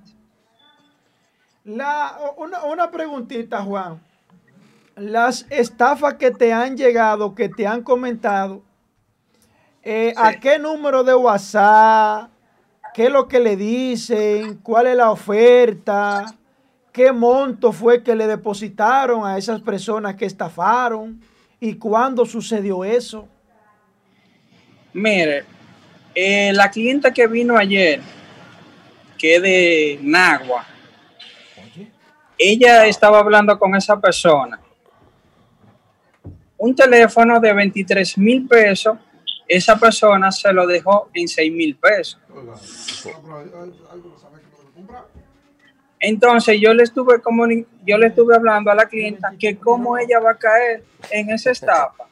La, 1.64 2.16
una, 2.38 2.66
una 2.66 2.92
preguntita, 2.92 3.64
Juan. 3.64 4.00
Las 4.96 5.48
estafas 5.50 6.14
que 6.20 6.30
te 6.30 6.54
han 6.54 6.78
llegado, 6.78 7.34
que 7.34 7.50
te 7.50 7.66
han 7.66 7.82
comentado, 7.82 8.62
eh, 9.82 10.14
¿a 10.16 10.34
qué 10.34 10.60
número 10.60 11.04
de 11.04 11.16
WhatsApp? 11.16 12.30
¿Qué 12.94 13.06
es 13.06 13.12
lo 13.12 13.28
que 13.28 13.40
le 13.40 13.56
dicen? 13.56 14.58
¿Cuál 14.58 14.86
es 14.86 14.96
la 14.96 15.10
oferta? 15.10 16.32
¿Qué 16.92 17.12
monto 17.12 17.72
fue 17.72 18.04
que 18.04 18.14
le 18.14 18.28
depositaron 18.28 19.26
a 19.26 19.36
esas 19.36 19.62
personas 19.62 20.14
que 20.14 20.26
estafaron? 20.26 21.20
¿Y 21.60 21.76
cuándo 21.76 22.26
sucedió 22.26 22.84
eso? 22.84 23.28
Mire, 24.94 25.46
eh, 26.14 26.52
la 26.54 26.70
clienta 26.70 27.14
que 27.14 27.28
vino 27.28 27.58
ayer, 27.58 28.02
que 29.18 29.36
es 29.36 29.42
de 29.42 30.00
Nagua, 30.02 30.66
ella 32.38 32.86
estaba 32.86 33.20
hablando 33.20 33.58
con 33.58 33.76
esa 33.76 34.00
persona. 34.00 34.60
Un 36.58 36.76
teléfono 36.76 37.40
de 37.40 37.54
23 37.54 38.18
mil 38.18 38.48
pesos, 38.48 38.98
esa 39.48 39.76
persona 39.78 40.32
se 40.32 40.52
lo 40.54 40.68
dejó 40.68 41.10
en 41.14 41.28
6 41.28 41.52
mil 41.52 41.76
pesos. 41.78 42.20
Entonces 46.00 46.60
yo 46.62 46.74
le 46.74 46.84
estuve 46.84 47.22
yo 47.86 47.98
le 47.98 48.08
estuve 48.08 48.36
hablando 48.36 48.72
a 48.72 48.76
la 48.76 48.86
clienta 48.86 49.34
que 49.40 49.58
cómo 49.58 49.98
ella 49.98 50.20
va 50.20 50.32
a 50.32 50.38
caer 50.38 50.84
en 51.10 51.30
esa 51.32 51.52
estafa. 51.52 52.06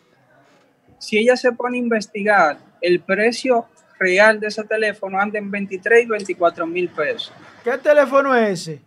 Si 0.97 1.17
ella 1.17 1.35
se 1.35 1.51
pone 1.51 1.77
a 1.77 1.81
investigar, 1.81 2.57
el 2.81 2.99
precio 2.99 3.67
real 3.99 4.39
de 4.39 4.47
ese 4.47 4.63
teléfono 4.63 5.19
anda 5.19 5.37
en 5.37 5.51
23 5.51 6.03
y 6.03 6.07
24 6.07 6.65
mil 6.65 6.89
pesos. 6.89 7.31
¿Qué 7.63 7.77
teléfono 7.77 8.35
es 8.35 8.61
ese? 8.61 8.81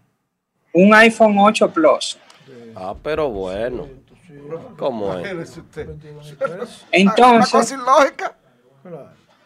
Un 0.72 0.92
iPhone 0.94 1.36
8 1.38 1.70
Plus. 1.72 2.18
Ah, 2.74 2.94
pero 3.02 3.30
bueno. 3.30 3.88
¿Cómo 4.76 5.18
es? 5.18 5.60
Entonces, 6.92 7.74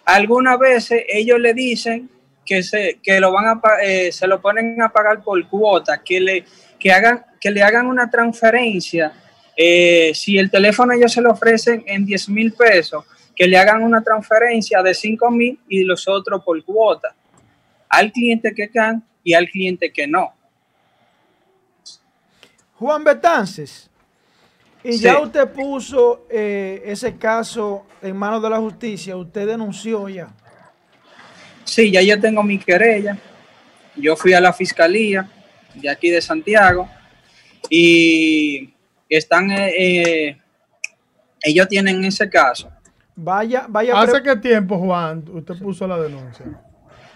algunas 0.05 0.59
veces 0.59 1.05
ellos 1.09 1.39
le 1.41 1.55
dicen 1.55 2.11
que 2.45 2.62
se 2.62 2.99
que 3.03 3.20
lo 3.20 3.32
van 3.32 3.47
a 3.47 3.61
eh, 3.82 4.11
se 4.12 4.26
lo 4.26 4.40
ponen 4.40 4.80
a 4.82 4.88
pagar 4.90 5.22
por 5.22 5.47
cuota, 5.49 6.03
que 6.03 6.20
le 6.20 6.45
que 6.78 6.93
hagan 6.93 7.24
que 7.40 7.51
le 7.51 7.62
hagan 7.62 7.86
una 7.86 8.11
transferencia. 8.11 9.12
eh, 9.57 10.12
si 10.14 10.38
el 10.38 10.51
teléfono 10.51 10.93
ellos 10.95 11.12
se 11.12 11.20
lo 11.20 11.30
ofrecen 11.32 11.84
en 11.86 12.07
10 12.07 12.28
mil 12.30 12.53
pesos, 12.55 13.05
que 13.36 13.47
le 13.47 13.59
hagan 13.59 13.82
una 13.82 14.03
transferencia 14.03 14.82
de 14.82 14.95
5 14.95 15.30
mil 15.30 15.61
y 15.68 15.84
los 15.84 16.09
otros 16.09 16.43
por 16.43 16.62
cuota. 16.64 17.14
Al 17.90 18.11
cliente 18.11 18.55
que 18.55 18.70
can 18.70 19.05
y 19.22 19.34
al 19.34 19.47
cliente 19.51 19.93
que 19.93 20.07
no. 20.07 20.32
Juan 22.78 23.05
Betances. 23.05 23.90
Y 24.84 24.95
Sí. 24.95 25.05
ya 25.05 25.20
usted 25.20 25.49
puso 25.53 26.26
eh, 26.30 26.82
ese 26.86 27.16
caso 27.16 27.86
en 28.01 28.16
manos 28.16 28.43
de 28.43 28.51
la 28.51 28.59
justicia, 28.59 29.16
usted 29.16 29.47
denunció 29.47 30.09
ya. 30.09 30.28
Sí, 31.65 31.91
ya 31.91 32.03
yo 32.03 32.21
tengo 32.21 32.43
mi 32.43 32.59
querella. 32.59 33.17
Yo 33.97 34.17
fui 34.17 34.33
a 34.33 34.41
la 34.41 34.53
fiscalía 34.53 35.29
de 35.75 35.89
aquí 35.89 36.11
de 36.11 36.21
Santiago 36.21 36.89
y 37.69 38.73
están, 39.09 39.51
eh, 39.51 39.73
eh, 39.77 40.39
ellos 41.43 41.69
tienen 41.69 42.05
ese 42.05 42.29
caso. 42.29 42.71
Vaya, 43.15 43.67
vaya. 43.69 44.01
¿Hace 44.01 44.23
qué 44.23 44.37
tiempo, 44.37 44.79
Juan, 44.79 45.25
usted 45.33 45.55
puso 45.59 45.87
la 45.87 45.99
denuncia? 45.99 46.47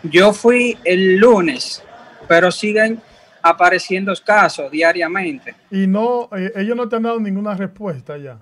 Yo 0.02 0.32
fui 0.32 0.76
el 0.84 1.16
lunes, 1.16 1.82
pero 2.28 2.50
siguen 2.50 3.00
apareciendo 3.42 4.12
casos 4.24 4.70
diariamente. 4.70 5.54
Y 5.70 5.86
no, 5.86 6.28
eh, 6.36 6.52
ellos 6.56 6.76
no 6.76 6.88
te 6.88 6.96
han 6.96 7.02
dado 7.02 7.20
ninguna 7.20 7.54
respuesta 7.54 8.16
ya. 8.18 8.38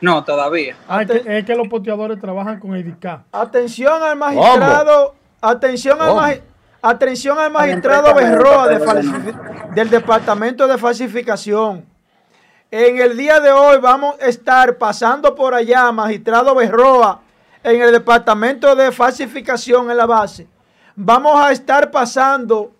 No, 0.00 0.24
todavía. 0.24 0.76
Ah, 0.88 1.02
es, 1.02 1.10
que, 1.10 1.38
es 1.38 1.44
que 1.44 1.54
los 1.54 1.68
poteadores 1.68 2.20
trabajan 2.20 2.60
con 2.60 2.76
IDK. 2.76 3.22
Atención 3.32 4.02
al 4.02 4.16
magistrado, 4.16 5.14
atención 5.40 6.00
al, 6.00 6.08
¿Cómo? 6.08 6.20
magi- 6.20 6.40
atención 6.82 7.38
al 7.38 7.50
magistrado 7.50 8.14
Berroa 8.14 8.68
de 8.68 9.34
del 9.74 9.90
Departamento 9.90 10.66
de 10.68 10.76
Falsificación. 10.78 11.84
En 12.70 12.98
el 13.00 13.16
día 13.16 13.40
de 13.40 13.52
hoy 13.52 13.78
vamos 13.80 14.16
a 14.20 14.26
estar 14.26 14.76
pasando 14.76 15.34
por 15.34 15.54
allá, 15.54 15.90
magistrado 15.92 16.54
Berroa, 16.54 17.20
en 17.62 17.80
el 17.80 17.92
Departamento 17.92 18.74
de 18.76 18.92
Falsificación 18.92 19.90
en 19.90 19.96
la 19.96 20.06
base. 20.06 20.46
Vamos 20.94 21.40
a 21.42 21.52
estar 21.52 21.90
pasando 21.90 22.72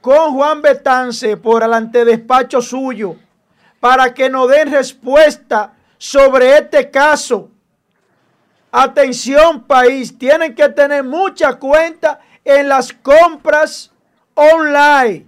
con 0.00 0.34
Juan 0.34 0.62
Betance 0.62 1.36
por 1.36 1.62
el 1.62 1.72
antedespacho 1.72 2.60
suyo 2.60 3.16
para 3.80 4.12
que 4.14 4.28
nos 4.30 4.48
den 4.48 4.70
respuesta 4.72 5.72
sobre 5.98 6.58
este 6.58 6.90
caso. 6.90 7.50
Atención 8.70 9.64
país, 9.64 10.18
tienen 10.18 10.54
que 10.54 10.68
tener 10.68 11.02
mucha 11.02 11.54
cuenta 11.54 12.20
en 12.44 12.68
las 12.68 12.92
compras 12.92 13.92
online. 14.34 15.26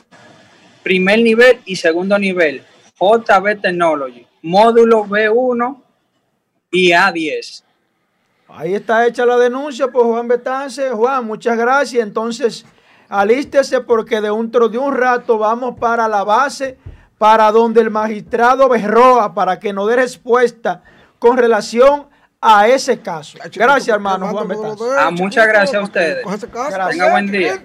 primer 0.83 1.21
nivel 1.21 1.61
y 1.65 1.77
segundo 1.77 2.19
nivel. 2.19 2.63
JB 2.99 3.61
Technology, 3.61 4.27
módulo 4.43 5.05
B1 5.05 5.83
y 6.71 6.91
A10. 6.91 7.63
Ahí 8.49 8.75
está 8.75 9.07
hecha 9.07 9.27
la 9.27 9.37
denuncia 9.37 9.89
por 9.89 10.07
Juan 10.07 10.27
Betance. 10.27 10.91
Juan, 10.91 11.27
muchas 11.27 11.57
gracias. 11.57 12.03
Entonces, 12.03 12.65
alístese 13.09 13.81
porque 13.81 14.21
de 14.21 14.31
un, 14.31 14.51
de 14.51 14.79
un 14.79 14.95
rato 14.95 15.39
vamos 15.39 15.79
para 15.79 16.09
la 16.09 16.25
base, 16.25 16.79
para 17.19 17.51
donde 17.51 17.81
el 17.81 17.91
magistrado 17.91 18.69
Berroa, 18.69 19.35
para 19.35 19.59
que 19.59 19.73
nos 19.73 19.89
dé 19.89 19.97
respuesta 19.97 20.83
con 21.19 21.37
relación 21.37 22.07
a 22.41 22.69
ese 22.69 23.01
caso. 23.01 23.37
Gracias, 23.53 23.89
hermano 23.95 24.29
Juan. 24.29 24.49
Ah, 24.97 25.11
muchas 25.11 25.47
gracias 25.47 25.81
a 25.81 25.85
ustedes. 25.85 26.25
Tenga 26.91 27.11
buen 27.11 27.31
día. 27.31 27.61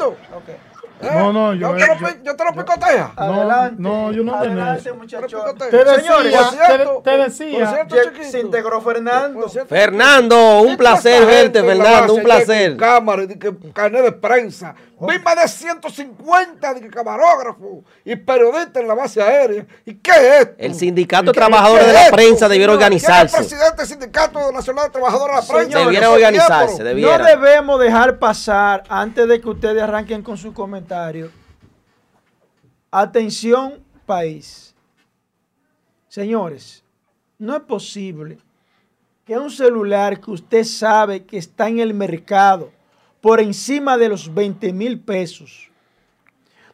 No, 1.11 1.33
no, 1.33 1.53
yo, 1.53 1.75
yo, 1.77 1.85
te 1.85 1.87
lo, 1.87 1.99
yo- 1.99 2.07
pi- 2.07 2.19
yo 2.23 2.35
te 2.35 2.43
lo 2.45 2.51
picotea. 2.53 3.11
Adelante. 3.15 3.75
no, 3.79 4.11
yo 4.11 4.23
no 4.23 4.35
Adelante, 4.35 4.93
muchachos. 4.93 5.43
Te 5.69 5.77
decía, 5.77 5.95
Señores, 5.95 6.35
por 6.35 6.49
cierto, 6.51 7.01
te, 7.03 7.11
te 7.11 7.17
Por 7.17 7.25
decía, 7.25 7.67
cierto, 7.87 7.95
chiquito. 8.11 8.31
se 8.31 8.39
integró 8.39 8.81
Fernando. 8.81 9.39
Por 9.41 9.49
cierto, 9.49 9.69
Fernando, 9.69 10.61
un 10.61 10.69
¿qué 10.71 10.77
placer 10.77 11.25
verte, 11.25 11.63
Fernando, 11.63 12.13
un 12.13 12.23
placer. 12.23 12.77
Cámara, 12.77 13.23
y 13.23 13.27
de 13.27 13.39
que 13.39 13.53
carnet 13.73 14.03
de 14.03 14.11
prensa. 14.11 14.75
Vi 15.05 15.19
más 15.19 15.35
de 15.35 15.47
150 15.49 16.73
de 16.75 16.89
camarógrafos 16.89 17.83
y 18.05 18.15
periodistas 18.15 18.77
en 18.81 18.87
la 18.87 18.93
base 18.93 19.21
aérea. 19.21 19.65
¿Y 19.85 19.95
qué 19.95 20.11
es 20.11 20.39
esto? 20.41 20.53
El 20.57 20.75
sindicato 20.75 21.25
de 21.25 21.31
¿Qué- 21.33 21.39
trabajadores 21.39 21.87
de 21.87 21.93
la 21.93 22.09
prensa 22.11 22.47
debiera 22.47 22.71
organizarse. 22.71 23.35
¿Quién 23.35 23.43
es 23.45 23.51
el 23.51 23.57
presidente 23.57 23.77
del 23.81 23.87
Sindicato 23.87 24.51
Nacional 24.51 24.85
de 24.85 24.91
Trabajadores 24.91 25.35
de 25.35 25.53
la 25.53 25.59
Prensa? 25.59 25.79
Debiera 25.79 26.09
organizarse, 26.09 26.83
debiera. 26.83 27.17
No 27.17 27.25
debemos 27.25 27.79
dejar 27.81 28.17
pasar, 28.17 28.83
antes 28.87 29.27
de 29.27 29.41
que 29.41 29.49
ustedes 29.49 29.81
arranquen 29.83 30.21
con 30.23 30.37
sus 30.37 30.53
comentarios, 30.53 30.92
atención 32.91 33.83
país. 34.05 34.75
Señores, 36.07 36.83
no 37.39 37.55
es 37.55 37.61
posible 37.63 38.37
que 39.25 39.37
un 39.37 39.49
celular 39.49 40.19
que 40.19 40.31
usted 40.31 40.63
sabe 40.63 41.23
que 41.23 41.37
está 41.37 41.67
en 41.67 41.79
el 41.79 41.93
mercado 41.93 42.71
por 43.21 43.39
encima 43.39 43.97
de 43.97 44.09
los 44.09 44.33
20 44.33 44.73
mil 44.73 44.99
pesos, 44.99 45.69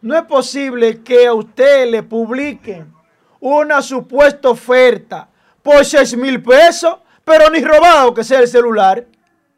no 0.01 0.15
es 0.15 0.23
posible 0.23 1.03
que 1.03 1.27
a 1.27 1.33
usted 1.33 1.89
le 1.89 2.03
publiquen 2.03 2.93
una 3.39 3.81
supuesta 3.81 4.49
oferta 4.49 5.29
por 5.61 5.85
6 5.85 6.17
mil 6.17 6.41
pesos, 6.41 6.97
pero 7.23 7.49
ni 7.49 7.61
robado 7.61 8.13
que 8.13 8.23
sea 8.23 8.39
el 8.39 8.47
celular. 8.47 9.05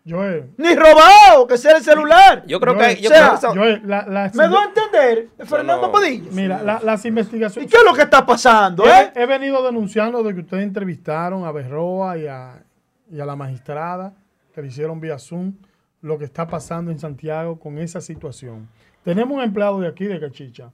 Joel, 0.08 0.50
Ni 0.58 0.74
robado 0.76 1.46
que 1.48 1.58
sea 1.58 1.78
el 1.78 1.84
celular. 1.84 2.44
Yo 2.48 2.60
creo 2.60 2.74
Joel, 2.74 2.96
que. 2.96 3.02
Yo 3.04 3.10
o 3.10 3.14
sea, 3.14 3.20
creo 3.22 3.32
que 3.32 3.38
eso- 3.38 3.54
Joel, 3.56 3.82
la- 3.86 4.06
las 4.08 4.34
¿Me 4.36 4.48
doy 4.48 4.58
a 4.58 4.64
entender, 4.66 5.30
Fernando 5.46 5.88
no. 5.88 5.92
Padilla? 5.92 6.30
Mira, 6.32 6.64
la- 6.64 6.80
las 6.84 7.06
¿Y 7.06 7.10
investigaciones. 7.10 7.70
qué 7.72 7.78
es 7.78 7.84
lo 7.86 7.94
que 7.94 8.02
está 8.02 8.26
pasando? 8.26 8.84
eh? 8.88 9.12
He, 9.16 9.22
he 9.22 9.26
venido 9.28 9.64
denunciando 9.64 10.24
de 10.24 10.34
que 10.34 10.40
ustedes 10.40 10.64
entrevistaron 10.64 11.46
a 11.46 11.52
Berroa 11.52 12.18
y 12.18 12.26
a, 12.28 12.64
y 13.12 13.20
a 13.20 13.26
la 13.26 13.36
magistrada 13.36 14.14
que 14.56 14.62
le 14.64 14.70
hicieron 14.70 15.00
vía 15.00 15.20
Zoom 15.20 15.54
lo 16.02 16.18
que 16.18 16.26
está 16.26 16.48
pasando 16.48 16.90
en 16.90 16.98
Santiago 16.98 17.60
con 17.60 17.78
esa 17.78 18.02
situación. 18.02 18.68
Tenemos 19.04 19.38
un 19.38 19.44
empleado 19.44 19.80
de 19.80 19.88
aquí, 19.88 20.06
de 20.06 20.20
Cachicha, 20.20 20.72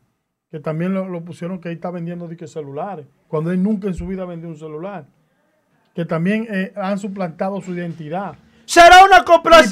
que 0.50 0.60
también 0.62 0.94
lo, 0.94 1.10
lo 1.10 1.22
pusieron 1.26 1.60
que 1.60 1.68
ahí 1.68 1.76
está 1.76 1.92
vendiendo 1.92 2.30
dique 2.30 2.48
celulares, 2.48 3.06
cuando 3.28 3.52
él 3.52 3.62
nunca 3.62 3.88
en 3.88 3.94
su 3.94 4.08
vida 4.08 4.24
vendió 4.24 4.48
un 4.48 4.56
celular. 4.58 5.06
Que 5.94 6.06
también 6.06 6.48
eh, 6.50 6.72
han 6.78 6.98
suplantado 6.98 7.60
su 7.60 7.74
identidad. 7.74 8.36
¿Será 8.68 9.06
una, 9.06 9.24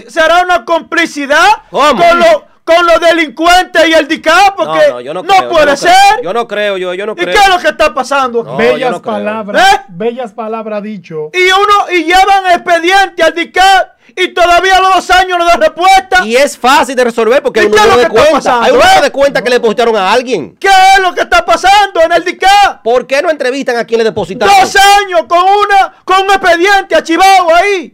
¿Será 0.07 0.41
una 0.43 0.63
complicidad 0.63 1.45
¿Cómo? 1.69 2.01
con, 2.01 2.17
lo- 2.19 2.45
con 2.63 2.85
los 2.87 2.99
delincuentes 3.01 3.87
y 3.89 3.93
el 3.93 4.07
DICAP? 4.07 4.55
Porque 4.55 4.79
no, 4.87 4.93
no, 4.93 5.01
yo 5.01 5.13
no, 5.13 5.23
creo, 5.23 5.41
yo 5.41 5.49
puede 5.49 5.65
no 5.65 5.75
ser. 5.77 5.91
creo. 6.13 6.23
Yo 6.23 6.33
no 6.33 6.47
creo, 6.47 6.77
yo, 6.77 6.93
yo 6.93 7.05
no 7.05 7.11
¿Y 7.11 7.15
creo. 7.15 7.33
qué 7.33 7.39
es 7.39 7.49
lo 7.49 7.59
que 7.59 7.67
está 7.67 7.93
pasando? 7.93 8.43
Bellas 8.55 8.99
palabras, 9.01 9.73
¿Eh? 9.73 9.81
bellas 9.89 10.31
palabras 10.31 10.81
dicho. 10.81 11.29
Y 11.33 11.43
uno, 11.43 11.91
y 11.91 12.05
llevan 12.05 12.45
expediente 12.53 13.21
al 13.21 13.33
DICAP 13.35 13.89
y 14.15 14.29
todavía 14.29 14.77
a 14.77 14.79
los 14.81 14.95
dos 14.95 15.11
años 15.11 15.37
no 15.39 15.45
da 15.45 15.57
respuesta. 15.57 16.23
Y 16.25 16.37
es 16.37 16.57
fácil 16.57 16.95
de 16.95 17.03
resolver 17.03 17.43
porque 17.43 17.63
¿Y 17.63 17.65
es 17.65 17.71
no 17.71 17.75
lo 17.75 17.83
de 17.83 17.95
que 17.97 18.01
está 18.03 18.09
cuenta. 18.13 18.31
pasando, 18.33 18.63
Hay 18.65 18.71
uno 18.71 18.81
eh? 18.97 19.01
de 19.01 19.11
cuenta 19.11 19.43
que 19.43 19.49
le 19.49 19.55
depositaron 19.57 19.95
a 19.97 20.13
alguien. 20.13 20.55
¿Qué 20.57 20.69
es 20.69 20.99
lo 21.01 21.13
que 21.13 21.19
está 21.21 21.43
pasando 21.45 22.01
en 22.01 22.13
el 22.13 22.23
DICAP? 22.23 22.81
¿Por 22.81 23.05
qué 23.05 23.21
no 23.21 23.29
entrevistan 23.29 23.75
a 23.75 23.83
quien 23.85 23.97
le 23.97 24.05
depositaron? 24.05 24.55
Dos 24.61 24.75
años 24.77 25.23
con 25.27 25.39
una, 25.43 25.93
con 26.05 26.21
un 26.23 26.29
expediente 26.31 26.95
archivado 26.95 27.53
ahí. 27.53 27.91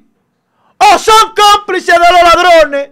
O 0.94 0.98
son 0.98 1.34
cómplices 1.36 1.96
de 1.96 2.00
los 2.12 2.22
ladrones. 2.36 2.90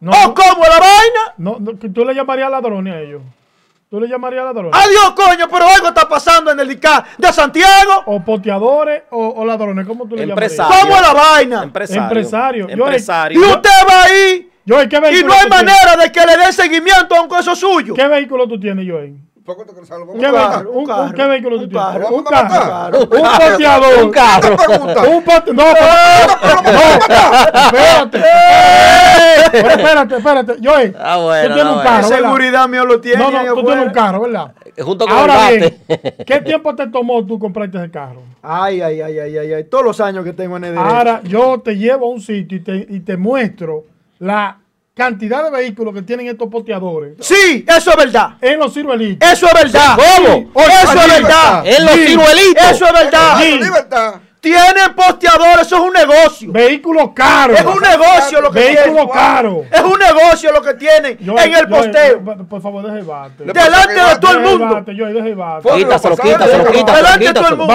No, 0.00 0.10
o 0.12 0.26
no, 0.28 0.34
como 0.34 0.62
la 0.64 0.78
vaina. 0.78 1.34
no, 1.38 1.56
no, 1.60 1.72
tú 1.76 2.04
le 2.04 2.14
llamarías 2.14 2.50
ladrones 2.50 2.94
a 2.94 3.00
ellos. 3.00 3.22
Tú 3.90 4.00
le 4.00 4.08
llamarías 4.08 4.44
ladrones. 4.44 4.72
Adiós, 4.74 5.12
coño, 5.12 5.46
pero 5.48 5.66
algo 5.68 5.88
está 5.88 6.08
pasando 6.08 6.50
en 6.50 6.58
el 6.60 6.68
DICAP 6.68 7.06
de 7.16 7.32
Santiago. 7.32 8.02
o 8.06 8.20
poteadores 8.24 9.04
o, 9.10 9.28
o 9.28 9.44
ladrones, 9.44 9.86
¿cómo 9.86 10.06
tú 10.06 10.16
le 10.16 10.24
Empresario. 10.24 10.70
llamarías? 10.72 10.82
¿Cómo 10.84 10.96
es 10.96 11.02
la 11.02 11.12
vaina? 11.30 11.62
Empresario. 11.62 12.02
Empresario. 12.02 12.66
Yo- 12.68 12.72
Empresario. 12.74 13.40
Y 13.40 13.44
usted 13.44 13.70
va 13.88 14.02
ahí 14.02 14.50
Joel, 14.66 14.88
¿qué 14.88 14.96
y 14.96 15.00
no 15.00 15.08
hay 15.08 15.20
tienes? 15.20 15.48
manera 15.48 15.96
de 16.02 16.10
que 16.10 16.20
le 16.26 16.36
den 16.38 16.52
seguimiento 16.52 17.14
a 17.14 17.20
un 17.22 17.28
caso 17.28 17.54
suyo. 17.54 17.94
¿Qué 17.94 18.06
vehículo 18.08 18.48
tú 18.48 18.58
tienes, 18.58 18.86
Joel? 18.90 19.14
¿Por 19.44 19.58
qué 19.58 19.64
te 19.64 19.72
crees 19.74 19.90
algo? 19.90 20.14
¿Qué, 20.14 20.26
Vamos 20.30 20.40
a 20.40 20.56
vehículo? 20.62 20.86
matar. 20.86 21.00
Un, 21.02 21.08
un- 21.08 21.12
¿Qué 21.12 21.24
vehículo 21.26 21.56
tú 21.56 21.62
un 21.64 21.68
tienes? 21.68 21.86
carro, 21.86 22.08
un 22.08 22.14
un 22.14 22.24
carro. 22.24 22.48
carro. 22.48 22.98
Un 23.02 23.08
poteador. 23.08 24.04
Un 24.04 24.10
carro. 24.10 24.56
Un 25.16 25.24
pote- 25.24 25.52
No, 25.52 25.62
espérate. 27.64 28.18
Pero 29.52 29.68
espérate, 29.68 30.16
espérate. 30.16 30.56
Joel, 30.64 30.96
Ah, 30.98 31.18
bueno, 31.18 31.48
tú 31.48 31.54
tienes 31.54 31.72
ah, 31.72 31.76
un 31.76 31.82
carro, 31.82 32.08
¿verdad? 32.08 32.18
seguridad 32.18 32.68
mío 32.68 32.84
lo 32.86 33.00
tiene. 33.00 33.18
No, 33.22 33.30
no, 33.30 33.54
tú 33.54 33.64
tienes 33.66 33.86
un 33.86 33.92
carro, 33.92 34.20
¿verdad? 34.22 34.52
Junto 34.78 35.06
con 35.06 35.16
Ahora 35.16 35.50
bien. 35.50 35.78
¿qué 36.26 36.40
tiempo 36.40 36.74
te 36.74 36.86
tomó 36.88 37.24
tú 37.24 37.38
comprarte 37.38 37.78
ese 37.78 37.90
carro? 37.90 38.22
Ay, 38.42 38.80
ay, 38.80 39.00
ay, 39.00 39.18
ay, 39.18 39.38
ay, 39.38 39.52
ay. 39.52 39.64
Todos 39.64 39.84
los 39.84 40.00
años 40.00 40.24
que 40.24 40.32
tengo 40.32 40.56
en 40.56 40.64
el 40.64 40.74
derecho. 40.74 40.94
Ahora 40.94 41.20
yo 41.24 41.60
te 41.60 41.76
llevo 41.76 42.06
a 42.06 42.10
un 42.10 42.20
sitio 42.20 42.58
y 42.58 42.60
te, 42.60 42.86
y 42.88 43.00
te 43.00 43.16
muestro 43.16 43.84
la 44.18 44.58
cantidad 44.94 45.42
de 45.44 45.50
vehículos 45.50 45.92
que 45.92 46.02
tienen 46.02 46.28
estos 46.28 46.48
poteadores 46.48 47.14
Sí, 47.20 47.64
eso 47.68 47.90
es 47.90 47.96
verdad. 47.96 48.36
en 48.40 48.58
los 48.58 48.72
ciruelitos. 48.72 49.28
Eso 49.28 49.46
es 49.46 49.52
verdad. 49.54 49.96
¿Cómo? 49.96 50.52
Eso 50.62 50.92
es 51.00 51.20
verdad. 51.22 51.66
En 51.66 51.84
los 51.84 51.94
Sí. 51.94 52.06
ciruelitos. 52.06 52.70
Eso 52.70 52.86
es 52.86 52.92
verdad. 52.92 53.38
Sí. 53.40 53.58
Libertad. 53.58 54.14
Tienen 54.44 54.94
posteadores, 54.94 55.66
eso 55.66 55.76
es 55.76 55.82
un 55.82 55.92
negocio. 55.92 56.52
Vehículos 56.52 57.10
caros. 57.14 57.58
Es 57.58 57.64
un 57.64 57.80
negocio 57.80 58.40
lo 58.40 58.50
que 58.50 58.58
Vehículos 58.60 58.84
tienen. 58.94 59.08
caros. 59.08 59.56
Es 59.70 59.80
un 59.80 59.98
negocio 59.98 60.52
lo 60.52 60.62
que 60.62 60.74
tienen 60.74 61.18
Yo- 61.18 61.38
en 61.38 61.54
el 61.54 61.68
posteo. 61.68 62.22
yo- 62.24 62.44
por 62.48 62.62
favor, 62.62 62.84
deja 62.84 62.98
el 62.98 63.04
bate. 63.04 63.44
Delante 63.44 63.94
de 63.94 64.16
todo 64.20 64.32
el 64.32 64.40
mundo. 64.40 64.84
Quítaselo, 64.84 66.16
quítaselo, 66.16 66.70
quítaselo, 66.70 66.96
Delante 66.96 67.24
de 67.26 67.32
todo 67.34 67.48
el 67.48 67.56
mundo. 67.56 67.74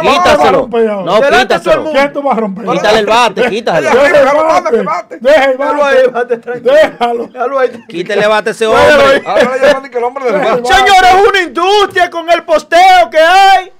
Quítaselo. 0.00 0.68
No, 1.04 1.20
Delante 1.20 1.54
de 1.54 1.60
todo 1.60 1.72
el 1.74 1.78
quítaselo. 1.80 1.82
mundo. 1.82 2.00
¿Qué 2.00 2.08
tú 2.08 2.22
vas 2.22 2.36
a 2.36 2.40
romper? 2.40 2.64
Quítale 2.66 2.98
el 2.98 3.06
bate, 3.06 3.48
quítale. 3.48 3.90
Deja 3.90 4.06
el 4.06 4.12
Déjalo, 4.12 4.44
bate. 4.44 5.18
Déjalo. 5.20 7.26
Déjalo. 7.26 7.58
Ahí. 7.58 7.70
Quítale 7.88 8.22
el 8.22 8.28
bate 8.28 8.50
a 8.50 8.52
ese 8.52 8.66
hombre. 8.66 9.22
Ahora 9.24 9.56
le 9.56 9.66
llaman 9.68 9.90
que 9.90 9.98
el 9.98 10.04
hombre 10.04 10.24
del 10.24 10.34
bate. 10.40 10.62
Señores, 10.64 11.14
es 11.14 11.28
una 11.28 11.40
industria 11.40 12.10
con 12.10 12.30
el 12.30 12.42
posteo 12.44 13.10
que 13.10 13.18
hay. 13.18 13.72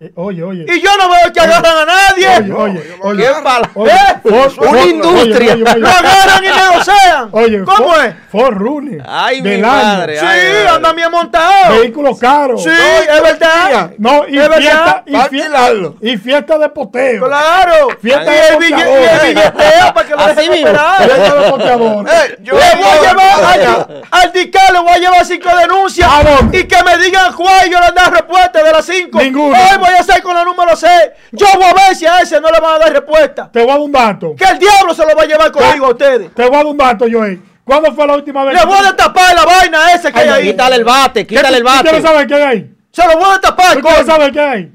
Eh, 0.00 0.10
Oye, 0.16 0.42
oye. 0.42 0.66
Y 0.68 0.80
yo 0.82 0.90
no 0.98 1.08
veo 1.08 1.32
que 1.32 1.38
agarran 1.40 1.76
a 1.78 1.84
nadie. 1.86 2.28
Oye, 2.28 2.52
oye, 2.52 2.82
oye. 3.00 3.24
¿Qué 3.24 3.32
pala- 3.42 3.70
¿Eh? 3.74 4.20
Una 4.58 4.70
oye, 4.70 4.90
industria. 4.90 5.52
oye, 5.54 5.62
oye, 5.62 5.78
Lo 5.78 5.88
agarran 5.88 6.44
y 6.44 6.46
negocian. 6.48 7.28
Oye, 7.30 7.64
¿Cómo 7.64 7.92
for- 7.92 8.04
es? 8.04 8.14
For 8.30 8.54
running. 8.58 9.02
Ay, 9.06 9.40
mi 9.40 9.50
del 9.50 9.60
madre. 9.62 10.18
Sí, 10.18 10.26
ay, 10.28 10.40
ay. 10.62 10.66
anda 10.74 10.92
bien 10.94 11.10
montado. 11.12 11.78
Vehículos 11.80 12.18
caros. 12.18 12.62
Sí, 12.64 12.70
es 12.70 13.22
verdad. 13.22 13.92
No, 13.98 14.26
y 14.28 14.36
Es 14.36 14.48
verdad. 14.48 14.56
fiesta, 14.58 15.02
y, 15.06 15.12
Va 15.12 15.18
a 15.22 15.28
fie- 15.30 15.40
alquilarlo. 15.42 15.96
y 16.00 16.16
fiesta 16.18 16.58
de 16.58 16.68
poteo. 16.70 17.24
Claro. 17.26 17.88
Fiesta 18.02 18.22
y 18.24 18.26
de 18.26 18.48
el, 18.48 18.56
bille- 18.56 19.00
y 19.00 19.04
el 19.04 19.28
billeteo 19.34 19.94
para 19.94 20.06
que 20.08 20.12
lo 20.14 20.20
Así 20.20 20.34
dejen 20.34 20.50
mismo. 20.50 20.68
operar. 20.70 21.02
Fiesta 21.04 21.34
de 21.34 21.50
poteadores. 21.50 22.12
Eh, 22.14 22.36
yo- 22.42 22.54
Le 22.54 22.74
voy 22.76 22.84
a 22.84 23.00
llevar 23.00 23.42
Vaya. 23.42 23.86
al, 24.10 24.32
DICA, 24.32 24.72
le 24.72 24.78
voy 24.80 24.90
a 24.92 24.98
llevar 24.98 25.24
cinco 25.24 25.48
denuncias 25.56 26.10
y 26.52 26.64
que 26.64 26.82
me 26.82 26.98
digan 26.98 27.32
cuál 27.34 27.70
yo 27.70 27.78
le 27.78 27.92
dar 27.94 28.12
respuesta 28.12 28.60
de 28.62 28.72
las 28.72 28.84
cinco. 28.84 29.20
Ninguno. 29.20 29.54
Voy 29.84 29.94
a 29.94 30.00
hacer 30.00 30.22
con 30.22 30.34
la 30.34 30.44
número 30.44 30.74
6. 30.74 30.90
Yo 31.32 31.46
voy 31.56 31.64
a 31.64 31.74
ver 31.74 31.94
si 31.96 32.06
a 32.06 32.20
ese 32.20 32.40
no 32.40 32.48
le 32.50 32.58
van 32.58 32.76
a 32.76 32.78
dar 32.78 32.92
respuesta. 32.92 33.50
Te 33.52 33.60
voy 33.60 33.68
a 33.68 33.72
dar 33.72 33.80
un 33.80 33.92
dato. 33.92 34.34
Que 34.36 34.44
el 34.44 34.58
diablo 34.58 34.94
se 34.94 35.04
lo 35.04 35.14
va 35.14 35.22
a 35.22 35.26
llevar 35.26 35.52
conmigo 35.52 35.86
a 35.86 35.90
ustedes. 35.90 36.34
Te 36.34 36.42
voy 36.44 36.54
a 36.54 36.56
dar 36.58 36.66
un 36.66 36.76
dato, 36.76 37.04
Joey. 37.10 37.40
¿Cuándo 37.64 37.92
fue 37.94 38.06
la 38.06 38.14
última 38.14 38.44
vez? 38.44 38.58
Le 38.58 38.66
voy 38.66 38.78
a 38.78 38.82
destapar 38.82 39.34
la 39.34 39.44
vaina 39.44 39.92
ese 39.92 40.12
que 40.12 40.18
hay 40.20 40.28
ahí. 40.28 40.44
Quítale 40.52 40.76
el 40.76 40.84
bate, 40.84 41.26
¿Qué 41.26 41.34
quítale 41.36 41.56
el 41.58 41.62
tú 41.64 41.68
¿Quieres 41.70 41.92
bate. 41.92 42.02
saber 42.02 42.26
qué 42.26 42.34
hay? 42.34 42.70
Se 42.92 43.06
lo 43.06 43.16
voy 43.16 43.24
a 43.26 43.32
destapar, 43.32 43.74
¿Tú 43.74 43.80
quieres 43.80 44.00
coño. 44.00 44.12
saber 44.12 44.32
qué 44.32 44.40
hay? 44.40 44.72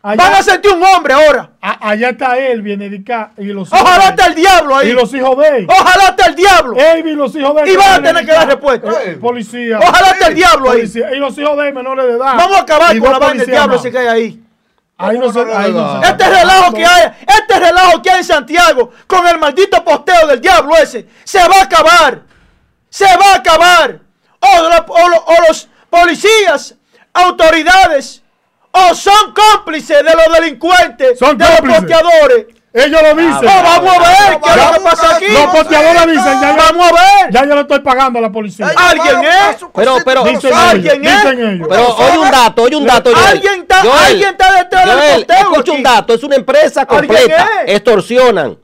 Allá- 0.00 0.16
Van 0.22 0.34
a 0.34 0.42
sentir 0.42 0.72
un 0.72 0.82
hombre 0.84 1.12
ahora. 1.12 1.50
A- 1.60 1.90
allá 1.90 2.10
está 2.10 2.38
Elvin, 2.38 2.80
Edica 2.80 3.32
y 3.36 3.46
los 3.46 3.72
Ojalá 3.72 3.90
hijos 3.96 4.10
esté 4.10 4.26
el 4.28 4.34
diablo 4.36 4.80
él. 4.80 4.86
ahí. 4.86 4.92
Y 4.92 4.94
los 4.94 5.12
hijos 5.12 5.36
de 5.38 5.48
él. 5.48 5.66
Ojalá 5.68 6.04
esté 6.10 6.28
el 6.28 6.34
diablo. 6.36 6.76
Elvin 6.78 7.12
y 7.12 7.16
los 7.16 7.34
hijos 7.34 7.54
de 7.56 7.62
él. 7.62 7.68
Y 7.68 7.76
van 7.76 7.92
a 7.92 8.02
tener 8.02 8.24
que 8.26 8.32
dar 8.32 8.46
respuesta. 8.46 8.90
Eh, 9.04 9.16
Policía. 9.20 9.78
Ojalá 9.82 10.10
esté 10.12 10.26
el 10.28 10.34
diablo 10.34 10.70
ahí. 10.70 10.76
Policía. 10.78 11.12
Y 11.14 11.18
los 11.18 11.36
hijos 11.36 11.56
de 11.58 11.68
él 11.68 11.74
menores 11.74 12.06
de 12.06 12.12
edad. 12.12 12.34
Vamos 12.36 12.56
a 12.58 12.60
acabar 12.62 12.96
Y 12.96 13.00
con 13.00 13.10
la 13.12 13.18
vaina 13.18 13.40
del 13.42 13.50
diablo 13.50 13.74
más. 13.74 13.82
si 13.82 13.90
cae 13.90 14.08
ahí. 14.08 14.42
Ahí 15.00 15.18
no 15.18 15.32
se, 15.32 15.40
ahí 15.40 15.72
no 15.72 16.02
se- 16.02 16.08
Este 16.08 16.28
relajo 16.28 16.72
que 16.74 16.84
hay, 16.84 17.12
este 17.20 17.58
relajo 17.60 18.02
que 18.02 18.10
hay 18.10 18.18
en 18.18 18.24
Santiago 18.24 18.90
con 19.06 19.26
el 19.28 19.38
maldito 19.38 19.84
posteo 19.84 20.26
del 20.26 20.40
diablo 20.40 20.74
ese, 20.76 21.06
se 21.24 21.38
va 21.48 21.60
a 21.60 21.62
acabar. 21.64 22.22
Se 22.90 23.04
va 23.04 23.32
a 23.32 23.36
acabar. 23.36 24.00
O 24.40 25.42
los 25.48 25.68
policías, 25.90 26.74
autoridades, 27.12 28.22
o 28.72 28.94
son 28.94 29.32
cómplices 29.34 30.04
de 30.04 30.12
los 30.14 30.38
delincuentes, 30.40 31.18
Son 31.18 31.36
de 31.36 31.44
los 31.44 31.60
posteadores. 31.60 32.46
Ellos 32.70 33.00
lo 33.02 33.14
dicen. 33.14 33.48
Oh, 33.48 33.62
vamos 33.62 33.94
a 33.96 33.98
ver 33.98 34.40
qué 34.40 34.50
es 34.50 34.56
lo 34.66 34.72
que 34.74 34.80
pasa 34.80 35.16
aquí. 35.16 35.24
Los 35.32 35.46
posteadores 35.46 36.06
dicen, 36.06 36.40
ya, 36.40 36.52
Vamos 36.54 36.86
a 36.86 36.92
ver. 36.92 37.32
ya 37.32 37.44
yo 37.46 37.54
le 37.54 37.60
estoy 37.62 37.80
pagando 37.80 38.18
a 38.18 38.22
la 38.22 38.30
policía. 38.30 38.70
¿Alguien 38.76 39.24
es? 39.24 39.56
Pero, 39.74 39.96
pero, 40.04 40.22
Dicen 40.24 40.50
ellos, 40.50 40.58
¿Alguien 40.70 41.04
es? 41.04 41.22
dicen 41.22 41.40
ellos. 41.48 41.66
pero 41.68 41.96
oye 41.96 42.18
un 42.18 42.30
dato, 42.30 42.62
oye 42.62 42.76
un 42.76 42.86
dato. 42.86 43.10
Joel. 43.12 43.26
Alguien 43.26 43.60
está- 43.62 43.80
Joel, 43.80 43.98
alguien 44.06 44.28
está 44.28 44.52
detrás 44.62 44.84
del 44.86 44.94
Joel, 44.98 45.26
posteo 45.26 45.52
escucha 45.52 45.72
un 45.72 45.82
dato, 45.82 46.14
es 46.14 46.22
una 46.22 46.36
empresa 46.36 46.82
¿Alguien 46.82 46.98
completa. 46.98 47.48
es? 47.66 47.74
Extorsionan, 47.74 48.58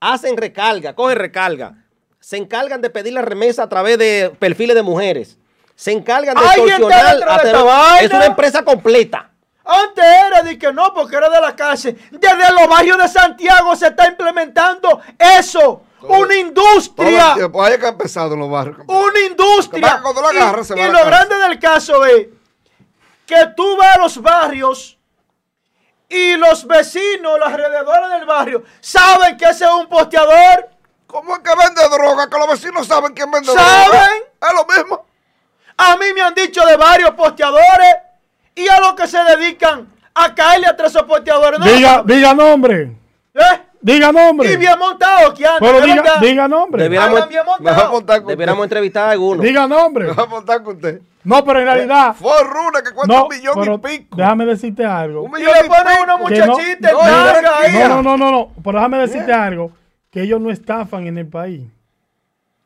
hacen 0.00 0.36
recarga, 0.36 0.94
cogen 0.94 1.18
recarga. 1.18 1.74
Se 2.20 2.36
encargan 2.36 2.80
de 2.80 2.88
pedir 2.88 3.12
la 3.14 3.22
remesa 3.22 3.64
a 3.64 3.68
través 3.68 3.98
de 3.98 4.32
perfiles 4.38 4.76
de 4.76 4.82
mujeres. 4.82 5.38
Se 5.74 5.90
encargan 5.90 6.36
de 6.36 6.40
¿Alguien 6.46 6.82
está 6.82 7.12
extorsionar. 7.12 7.66
a 7.96 8.00
es 8.00 8.10
una 8.12 8.26
empresa 8.26 8.62
completa. 8.62 9.29
Antes 9.70 10.04
era 10.04 10.42
de 10.42 10.58
que 10.58 10.72
no, 10.72 10.92
porque 10.92 11.14
era 11.14 11.28
de 11.28 11.40
la 11.40 11.54
cárcel. 11.54 11.96
Desde 12.10 12.52
los 12.52 12.68
barrios 12.68 12.98
de 12.98 13.08
Santiago 13.08 13.76
se 13.76 13.86
está 13.86 14.08
implementando 14.08 15.00
eso. 15.16 15.82
Una 16.02 16.08
Todo 16.26 16.32
industria. 16.32 17.34
tiempo. 17.34 17.64
Es 17.66 17.78
que 17.78 17.86
ha 17.86 17.90
empezado 17.90 18.34
en 18.34 18.40
los 18.40 18.50
barrios. 18.50 18.78
Una 18.88 19.20
industria. 19.20 20.00
Cuando 20.02 20.26
agarra, 20.26 20.62
y 20.62 20.64
se 20.64 20.74
va 20.74 20.80
y 20.80 20.82
a 20.82 20.88
la 20.88 21.00
lo 21.00 21.06
grande 21.06 21.36
del 21.36 21.58
caso 21.60 22.04
es 22.04 22.26
que 23.26 23.46
tú 23.56 23.76
vas 23.76 23.96
a 23.96 24.00
los 24.00 24.20
barrios 24.20 24.98
y 26.08 26.36
los 26.36 26.66
vecinos, 26.66 27.38
los 27.38 27.48
alrededores 27.48 28.10
del 28.10 28.26
barrio, 28.26 28.64
saben 28.80 29.36
que 29.36 29.44
ese 29.44 29.64
es 29.66 29.70
un 29.70 29.88
posteador. 29.88 30.68
¿Cómo 31.06 31.34
es 31.36 31.40
que 31.40 31.50
vende 31.54 31.88
droga? 31.88 32.28
Que 32.28 32.38
los 32.38 32.48
vecinos 32.48 32.86
saben 32.88 33.12
quién 33.12 33.30
vende 33.30 33.52
¿Saben? 33.52 33.88
droga. 33.88 34.08
Es 34.40 34.54
lo 34.54 34.66
mismo. 34.66 35.06
A 35.76 35.96
mí 35.96 36.06
me 36.12 36.22
han 36.22 36.34
dicho 36.34 36.64
de 36.66 36.76
varios 36.76 37.10
posteadores 37.12 37.94
y 38.64 38.68
a 38.68 38.80
los 38.80 38.94
que 38.94 39.06
se 39.06 39.18
dedican 39.24 39.88
a 40.14 40.34
caerle 40.34 40.66
a 40.66 40.76
tres 40.76 40.92
posteadores. 41.06 41.58
No, 41.60 41.66
Diga, 41.66 42.02
diga 42.04 42.34
nombre. 42.34 42.96
¿Eh? 43.34 43.60
Diga 43.82 44.12
nombre. 44.12 44.52
Y 44.52 44.56
bien 44.56 44.78
montado 44.78 45.32
que 45.32 45.46
andan. 45.46 45.60
Pero 45.60 45.78
¿es 45.78 45.84
diga, 45.84 46.02
verdad? 46.02 46.20
diga 46.20 46.48
nombre. 46.48 46.82
Debiéramos, 46.82 47.28
bien 47.28 48.58
entrevistar 48.62 49.08
a 49.08 49.10
alguno. 49.12 49.42
Diga 49.42 49.66
nombre. 49.66 50.06
Me 50.06 50.12
va 50.12 50.22
a 50.24 50.26
montar 50.26 50.62
con 50.62 50.76
usted. 50.76 51.00
No, 51.24 51.44
pero 51.44 51.60
en 51.60 51.64
realidad. 51.66 52.14
Fue 52.18 52.32
Runa 52.44 52.82
que 52.82 52.92
cuesta 52.92 53.14
No, 53.14 53.22
un 53.26 53.28
millón 53.36 53.54
pero 53.58 53.74
y 53.74 53.78
pico. 53.78 54.16
déjame 54.16 54.46
decirte 54.46 54.84
algo. 54.84 55.22
Un 55.22 55.30
Y 55.30 55.34
millón 55.40 55.52
le 55.60 55.66
y 55.66 55.68
ponen 55.68 55.84
pico. 55.86 56.02
una 56.02 56.28
Que 56.28 56.38
no- 56.40 56.46
muchachita 56.52 56.90
en 56.90 56.94
no, 57.72 57.88
No, 57.88 57.88
no, 57.88 58.02
no, 58.02 58.16
no, 58.16 58.30
no. 58.30 58.52
Pero 58.62 58.78
déjame 58.78 58.98
decirte 58.98 59.32
algo. 59.32 59.72
Que 60.10 60.22
ellos 60.22 60.40
no 60.40 60.50
estafan 60.50 61.06
en 61.06 61.18
el 61.18 61.26
país. 61.28 61.62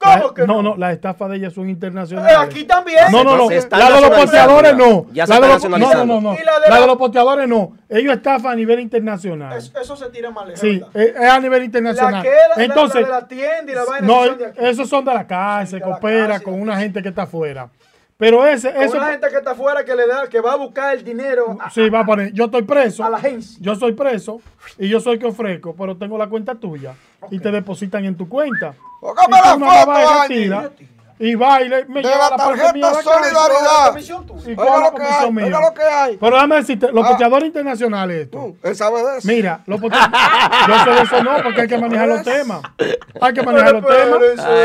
¿Cómo 0.04 0.26
La- 0.28 0.34
que 0.34 0.46
no, 0.46 0.54
no? 0.56 0.62
no, 0.62 0.76
las 0.76 0.92
estafas 0.92 1.30
de 1.30 1.36
ellas 1.36 1.52
son 1.52 1.66
Eh, 1.68 1.70
internacionales. 1.70 2.36
aquí 2.38 2.64
también. 2.64 2.98
No, 3.10 3.24
no, 3.24 3.36
no. 3.36 3.48
La 3.50 3.90
de 3.90 4.00
los 4.00 4.10
posteadores 4.10 4.76
no. 4.76 5.06
Ya 5.12 5.26
se 5.26 5.32
La 5.32 5.40
de 5.40 5.48
los- 5.48 5.64
no, 5.64 5.78
no, 5.78 6.20
no, 6.20 6.32
la 6.32 6.38
de 6.38 6.44
La 6.44 6.68
la- 6.68 6.80
de 6.80 6.86
los 6.86 6.96
posteadores 6.96 7.48
no. 7.48 7.72
Ellos 7.88 8.14
estafan 8.14 8.52
a 8.52 8.56
nivel 8.56 8.80
internacional. 8.80 9.56
Eso, 9.56 9.72
eso 9.80 9.96
se 9.96 10.06
tira 10.10 10.30
mal. 10.30 10.56
Sí, 10.56 10.82
es 10.94 11.14
es 11.16 11.28
a 11.30 11.40
nivel 11.40 11.60
La 11.60 11.64
internacional. 11.64 12.22
que 12.22 12.28
la, 12.30 12.56
la- 12.56 12.64
Entonces, 12.64 13.00
la 13.02 13.06
de 13.06 13.12
la 13.22 13.28
tienda 13.28 13.72
y 13.72 13.74
la 13.74 13.84
vaina 13.84 14.06
no, 14.06 14.24
esos 14.58 14.88
son 14.88 15.04
de 15.04 15.14
la 15.14 15.26
cárcel, 15.26 15.80
la 15.80 15.86
coopera 15.86 16.26
cárcel, 16.28 16.44
con 16.44 16.60
una 16.60 16.76
gente 16.78 17.02
que 17.02 17.08
está 17.08 17.22
afuera. 17.22 17.68
Pero 18.24 18.46
ese, 18.46 18.72
Con 18.72 18.82
eso, 18.82 18.96
una 18.96 19.10
gente 19.10 19.28
que 19.28 19.36
está 19.36 19.50
afuera 19.50 19.84
que 19.84 19.94
le 19.94 20.06
da, 20.06 20.26
que 20.30 20.40
va 20.40 20.54
a 20.54 20.56
buscar 20.56 20.96
el 20.96 21.04
dinero 21.04 21.58
a, 21.60 21.68
sí, 21.68 21.90
va 21.90 22.00
a 22.00 22.06
poner, 22.06 22.32
yo 22.32 22.46
estoy 22.46 22.62
preso, 22.62 23.04
a 23.04 23.10
la 23.10 23.18
agencia. 23.18 23.58
yo 23.60 23.74
soy 23.74 23.92
preso 23.92 24.40
y 24.78 24.88
yo 24.88 24.98
soy 24.98 25.18
que 25.18 25.26
ofrezco, 25.26 25.74
pero 25.76 25.94
tengo 25.98 26.16
la 26.16 26.26
cuenta 26.26 26.54
tuya 26.54 26.94
y 27.30 27.38
te 27.38 27.50
depositan 27.50 28.02
en 28.06 28.16
tu 28.16 28.26
cuenta. 28.26 28.76
Y 29.02 29.06
tú 29.06 29.30
la 29.30 29.56
no 29.58 29.58
me 29.58 29.66
vas 29.66 29.84
foto, 29.84 29.90
a 29.90 30.22
Andy. 30.22 30.34
tira, 30.34 30.70
y 31.18 31.34
va 31.36 31.62
y 31.62 31.68
le, 31.68 31.84
me 31.86 32.02
De 32.02 32.08
lleva 32.08 32.30
la 32.30 32.36
mía 32.36 32.46
tarjeta 32.46 32.80
cárcel. 32.80 33.04
Solidaridad. 33.04 33.96
Y 34.46 34.54
lo 34.54 34.56
que 34.56 35.02
comisión 35.02 35.24
hay, 35.24 35.32
mía. 35.32 35.44
oiga 35.46 35.60
lo 35.60 35.74
que 35.74 35.82
hay. 35.82 36.16
Pero 36.16 36.34
déjame 36.36 36.56
decirte, 36.56 36.92
los 36.92 37.04
Ah. 37.04 37.08
posteadores 37.08 37.46
internacionales 37.46 38.16
esto. 38.24 38.56
Él 38.62 38.76
sabe 38.76 39.02
de 39.04 39.18
eso. 39.18 39.28
Mira, 39.28 39.60
los 39.66 39.80
posteadores, 39.80 40.20
yo 40.68 40.84
sé 40.84 40.90
de 40.90 41.02
eso 41.02 41.22
no, 41.22 41.42
porque 41.42 41.60
hay 41.62 41.68
que 41.68 41.78
manejar 41.78 42.08
los 42.08 42.22
temas. 42.22 42.62
Hay 43.20 43.32
que 43.32 43.42
manejar 43.42 43.72
los 43.72 43.86
temas. 43.86 44.20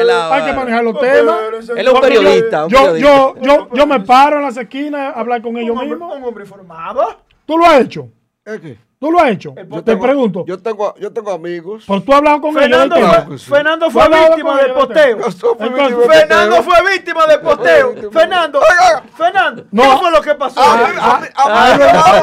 La 0.06 0.34
Hay 0.36 0.44
que 0.46 0.54
manejar 0.54 0.84
los 0.84 1.00
temas. 1.00 1.36
Él 1.76 1.88
es 1.88 1.94
un 1.94 2.02
periodista, 2.02 2.68
Yo, 2.68 2.98
yo, 2.98 3.36
yo, 3.42 3.70
yo 3.74 3.88
me 3.88 4.00
paro 4.02 4.38
en 4.38 4.44
las 4.44 4.58
esquinas 4.58 5.16
a 5.16 5.20
hablar 5.20 5.42
con 5.42 5.58
ellos 5.58 5.76
mismos. 5.76 6.16
un 6.18 6.24
hombre 6.24 6.44
informado. 6.44 7.18
¿Tú 7.46 7.58
lo 7.58 7.66
has 7.66 7.82
hecho? 7.82 8.08
¿Es 8.46 8.60
que? 8.60 8.78
¿Tú 9.00 9.10
lo 9.14 9.20
has 9.22 9.32
hecho? 9.32 9.56
Yo 9.56 9.82
Te 9.82 9.96
pregunto. 9.96 10.44
Yo 10.46 10.62
tengo, 10.62 10.94
yo 10.98 11.14
tengo 11.14 11.32
amigos. 11.32 11.86
¿Por 11.86 12.02
tú 12.02 12.12
has 12.12 12.18
hablado 12.18 12.42
con 12.42 12.54
Fernando 12.54 12.98
ellos? 12.98 13.10
Claro 13.10 13.38
sí. 13.38 13.50
Fernando 13.50 13.90
fue 13.90 14.10
víctima 14.10 14.58
del 14.62 14.74
posteo. 14.74 15.18
de 15.18 16.10
Fernando 16.10 16.64
fue 16.64 16.92
víctima 16.92 17.28
del 17.28 17.40
posteo. 17.40 18.12
Fernando. 18.12 18.60
Fernando, 19.16 19.66
No. 19.72 19.84
¿qué 19.84 19.98
fue 20.00 20.12
lo 20.12 20.22
que 20.22 20.36
pasó? 20.36 20.60
Vamos 20.60 20.98
a 20.98 22.16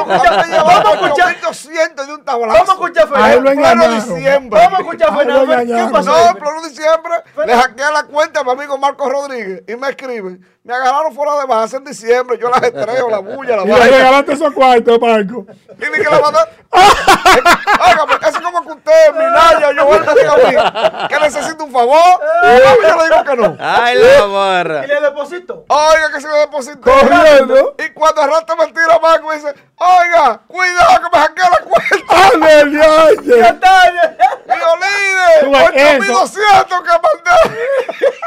escuchar. 0.93 1.35
8.200 1.41 2.05
de 2.05 2.13
un 2.13 2.23
tablazo. 2.23 2.53
Vamos 2.53 2.69
a 2.69 2.73
escuchar 2.73 3.07
Fernando. 3.07 4.49
Vamos 4.51 4.73
a 4.73 4.81
escuchar 4.81 5.17
Fernando. 5.17 5.87
¿Qué 5.87 5.91
pasó? 5.91 6.11
No, 6.11 6.27
en 6.29 6.35
pleno 6.35 6.61
diciembre 6.61 7.13
le 7.43 7.55
hackeé 7.55 7.91
la 7.91 8.03
cuenta 8.03 8.41
a 8.41 8.43
mi 8.43 8.51
amigo 8.51 8.77
Marco 8.77 9.09
Rodríguez 9.09 9.63
y 9.67 9.75
me 9.75 9.89
escriben. 9.89 10.45
Me 10.63 10.73
agarraron 10.73 11.15
fuera 11.15 11.39
de 11.39 11.45
base 11.45 11.77
en 11.77 11.85
diciembre. 11.85 12.37
Yo 12.37 12.49
las 12.49 12.61
estrello, 12.61 13.09
la 13.09 13.19
bulla, 13.19 13.55
la 13.55 13.63
Y 13.63 13.67
le 13.67 13.75
regalaste 13.89 14.33
esos 14.33 14.53
cuartos, 14.53 14.99
Marco. 14.99 15.45
Y 15.77 15.85
ni 15.97 16.03
que 16.03 16.09
la 16.11 16.19
mandé. 16.19 16.39
Eso 18.27 18.37
es 18.39 18.41
como 18.43 18.61
que 18.63 18.71
usted, 18.73 19.13
Minaya, 19.13 19.71
yo 19.71 19.85
vuelvo 19.85 20.09
a 20.11 20.13
decir 20.13 20.29
a 20.29 20.35
mí 20.37 21.07
que 21.07 21.19
necesito 21.19 21.63
un 21.63 21.71
favor. 21.71 22.19
Y 22.43 22.47
yo 22.59 22.97
le 22.97 23.03
digo 23.09 23.23
que 23.23 23.35
no. 23.37 23.57
Ay, 23.59 23.97
la 23.97 24.25
barra. 24.25 24.85
¿Y 24.85 24.87
le 24.87 25.01
deposito? 25.01 25.65
Oiga, 25.69 26.11
que 26.13 26.21
se 26.21 26.27
me 26.27 26.33
depositó. 26.39 26.81
Corriendo. 26.91 27.75
Y 27.79 27.89
cuando 27.93 28.21
al 28.21 28.29
rato 28.31 28.55
me 28.57 28.67
tira 28.67 28.99
Marco 29.01 29.31
y 29.33 29.37
dice, 29.37 29.53
oiga, 29.77 30.41
cuidado 30.47 31.01
que 31.01 31.17
me 31.17 31.23
hackeé 31.23 31.43
la 31.49 31.59
cuenta. 31.65 32.33
¡Ande, 32.33 32.65
diache! 32.71 33.47
¿Qué 33.47 33.53
tal? 33.59 33.93
Yo, 34.47 34.73
ves, 34.79 35.43
8200 35.69 36.81
que 36.81 36.89
mandé. 36.89 37.57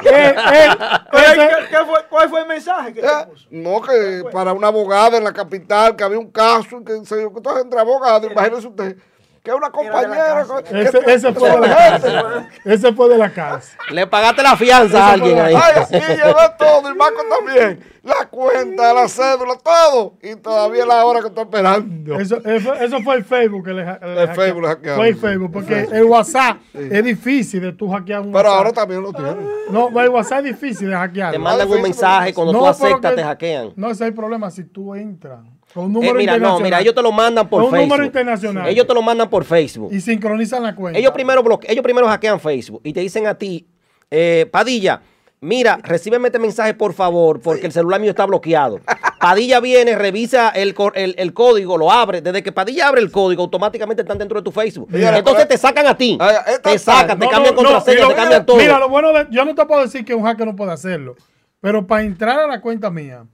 Eh, 0.03 0.35
eh, 0.53 0.69
Pero, 1.11 1.27
ese- 1.27 1.49
¿qué- 1.49 1.69
qué 1.71 1.85
fue- 1.85 2.05
¿Cuál 2.09 2.29
fue 2.31 2.41
el 2.41 2.47
mensaje 2.47 2.95
que 2.95 3.01
te 3.03 3.07
Eh, 3.07 3.27
puso? 3.31 3.47
No, 3.51 3.81
que 3.83 4.25
para 4.33 4.53
una 4.53 4.69
abogada 4.69 5.19
en 5.19 5.25
la 5.25 5.33
capital, 5.33 5.95
que 5.97 6.05
había 6.05 6.19
un 6.19 6.31
caso, 6.31 6.79
y 6.81 6.85
que 6.85 7.05
se 7.05 7.17
dio 7.19 7.29
entonces 7.37 7.65
entre 7.65 7.81
abogados, 7.81 8.30
imagínese 8.31 8.69
usted, 8.69 8.97
que 9.43 9.52
una 9.55 9.70
compañera. 9.70 10.44
ese, 10.70 11.01
ese 11.07 11.32
fue 11.32 11.51
de 11.51 11.61
la 11.61 11.77
cárcel. 11.77 12.23
Ese 12.65 12.93
fue 12.93 13.09
de 13.09 13.19
la 13.19 13.32
cárcel. 13.32 13.78
Le 13.90 14.07
pagaste 14.07 14.43
la 14.43 14.57
fianza 14.57 15.07
a 15.07 15.12
alguien 15.12 15.39
ahí. 15.39 15.55
Ay, 15.55 15.82
y 15.90 15.98
llevé 15.98 16.35
todo, 16.59 16.90
y 16.90 16.94
Marco 16.94 17.23
también. 17.39 17.81
La 18.02 18.27
cuenta, 18.28 18.94
la 18.94 19.09
cédula, 19.09 19.55
todo. 19.62 20.15
Y 20.23 20.35
todavía 20.36 20.82
es 20.82 20.89
la 20.89 21.05
hora 21.05 21.20
que 21.20 21.28
estoy 21.28 21.44
esperando. 21.44 22.19
Eso, 22.19 22.36
eso, 22.44 22.74
eso 22.74 23.01
fue 23.01 23.16
el 23.16 23.24
Facebook 23.24 23.65
que 23.65 23.73
le, 23.73 23.85
le 23.85 24.23
El. 24.23 24.28
Facebook 24.35 24.62
le 24.62 24.69
hackearon. 24.69 24.98
Fue 24.98 25.09
el 25.09 25.16
Facebook, 25.16 25.52
porque 25.52 25.89
el 25.90 26.05
WhatsApp 26.05 26.59
es 26.74 27.05
difícil 27.05 27.62
de 27.62 27.73
tú 27.73 27.90
hackear 27.90 28.20
un 28.20 28.32
Pero 28.32 28.48
WhatsApp. 28.48 28.59
ahora 28.59 28.73
también 28.73 29.02
lo 29.02 29.12
tiene. 29.12 29.36
No, 29.70 29.89
el 30.01 30.09
WhatsApp 30.11 30.39
es 30.44 30.44
difícil 30.61 30.90
de 30.90 30.97
hackear. 30.97 31.32
Te 31.32 31.39
mandan 31.39 31.66
un 31.66 31.73
Facebook 31.73 31.89
mensaje, 31.89 32.35
cuando 32.35 32.52
tú 32.52 32.66
aceptas 32.66 33.15
te 33.15 33.23
hackean. 33.23 33.73
No, 33.77 33.90
ese 33.90 34.05
es 34.05 34.09
el 34.09 34.15
problema 34.15 34.51
si 34.51 34.65
tú 34.65 34.94
entras 34.94 35.40
con 35.75 35.85
un 35.85 35.91
Eh, 35.91 35.95
número 35.95 36.15
mira, 36.15 36.33
no, 36.33 36.37
internacional. 36.39 36.63
mira, 36.65 36.81
ellos 36.81 36.95
te 36.95 37.03
lo 37.03 37.13
mandan 37.13 37.49
por 37.49 37.63
Con 37.63 37.67
un 37.73 37.79
número 37.81 37.89
Facebook. 38.03 38.07
internacional. 38.07 38.69
Ellos 38.69 38.87
te 38.87 38.95
lo 38.95 39.03
mandan 39.03 39.31
por 39.31 39.45
Facebook. 39.45 39.93
Y 39.93 40.01
sincronizan 40.01 40.63
la 40.63 40.75
cuenta. 40.75 40.99
Ellos 40.99 41.13
primero 41.13 41.43
bloque- 41.43 41.67
ellos 41.71 41.83
primero 41.83 42.07
hackean 42.09 42.41
Facebook 42.41 42.81
y 42.85 42.93
te 42.93 43.01
dicen 43.01 43.27
a 43.27 43.35
ti, 43.35 43.67
eh, 44.11 44.49
Padilla, 44.51 45.01
mira, 45.41 45.79
recíbeme 45.83 46.29
este 46.29 46.39
mensaje 46.39 46.75
por 46.75 46.93
favor, 46.93 47.41
porque 47.41 47.67
el 47.67 47.73
celular 47.73 48.01
mío 48.01 48.11
está 48.11 48.27
bloqueado. 48.27 48.81
Padilla 49.21 49.61
viene, 49.61 49.95
revisa 49.97 50.49
el, 50.51 50.75
co- 50.75 50.93
el- 50.95 51.15
el 51.19 51.33
código, 51.35 51.77
lo 51.79 51.93
abre. 51.93 52.21
Desde 52.23 52.43
que 52.43 52.53
Padilla 52.53 52.89
abre 52.89 53.01
el 53.03 53.11
código, 53.13 53.43
automáticamente 53.43 54.03
están 54.03 54.19
dentro 54.19 54.41
de 54.41 54.45
tu 54.45 54.51
Facebook. 54.51 54.89
Mira, 54.91 55.17
Entonces 55.17 55.47
te 55.47 55.57
sacan 55.59 55.87
a 55.87 55.97
ti. 55.97 56.17
Ay, 56.21 56.37
esta 56.49 56.71
Te 56.73 56.79
sacan, 56.79 57.19
te 57.19 57.27
No, 57.27 57.31
cambian 57.31 57.55
no, 57.55 57.63
no, 57.63 57.69
contraseña, 57.69 58.03
lo- 58.03 58.09
te 58.09 58.15
cambian 58.17 58.47
todo. 58.47 58.57
Mira, 58.57 58.79
lo 58.79 58.89
bueno 58.89 59.13
de, 59.13 59.27
yo 59.31 59.45
no 59.45 59.55
te 59.55 59.65
puedo 59.67 59.83
decir 59.83 60.05
que 60.05 60.15
un 60.15 60.25
hacker 60.25 60.47
no 60.47 60.57
puede 60.57 60.73
hacerlo, 60.73 61.15
pero 61.61 61.87
para 61.87 62.03
entrar 62.03 62.41
a 62.41 62.47
la 62.47 62.61
cuenta 62.61 62.91
mía, 62.91 63.25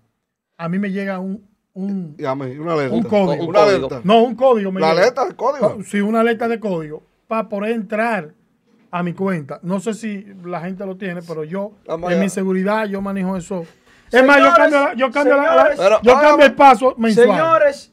a 0.59 0.69
mí 0.69 0.79
me 0.79 0.91
llega 0.91 1.19
un, 1.21 1.49
un, 1.77 2.17
mí, 2.17 2.25
una 2.59 2.73
alerta. 2.73 2.95
un 2.97 3.03
código. 3.03 3.45
Una 3.47 3.61
código. 3.61 3.87
alerta. 3.87 4.01
no, 4.05 4.23
un 4.23 4.35
código. 4.35 4.73
Me 4.73 4.81
La 4.81 4.89
llega. 4.91 5.01
alerta 5.03 5.25
del 5.25 5.37
código. 5.37 5.79
Sí, 5.85 6.01
una 6.01 6.21
alerta 6.21 6.49
de 6.49 6.59
código 6.59 7.03
para 7.29 7.49
poder 7.49 7.73
entrar 7.73 8.31
a 8.91 9.03
mi 9.03 9.13
cuenta. 9.13 9.59
No 9.63 9.79
sé 9.81 9.93
si 9.95 10.27
la 10.45 10.61
gente 10.61 10.87
lo 10.87 10.97
tiene, 10.97 11.21
pero 11.23 11.45
yo, 11.45 11.73
Vamos 11.87 12.11
en 12.13 12.21
mi 12.21 12.29
seguridad, 12.31 12.87
yo 12.87 13.01
manejo 13.03 13.37
eso. 13.37 13.65
Es 14.11 14.25
más, 14.25 14.39
yo 14.39 14.45
Señores, 14.45 14.57
cambio, 14.57 14.79
la- 14.81 14.95
yo 14.95 15.11
cambio, 15.11 15.37
la- 15.37 15.43
la- 15.43 15.53
señores, 15.63 15.79
Pero, 15.79 16.01
yo 16.03 16.21
cambio 16.21 16.47
el 16.47 16.55
paso 16.55 16.95
mensual. 16.97 17.27
Señores, 17.27 17.93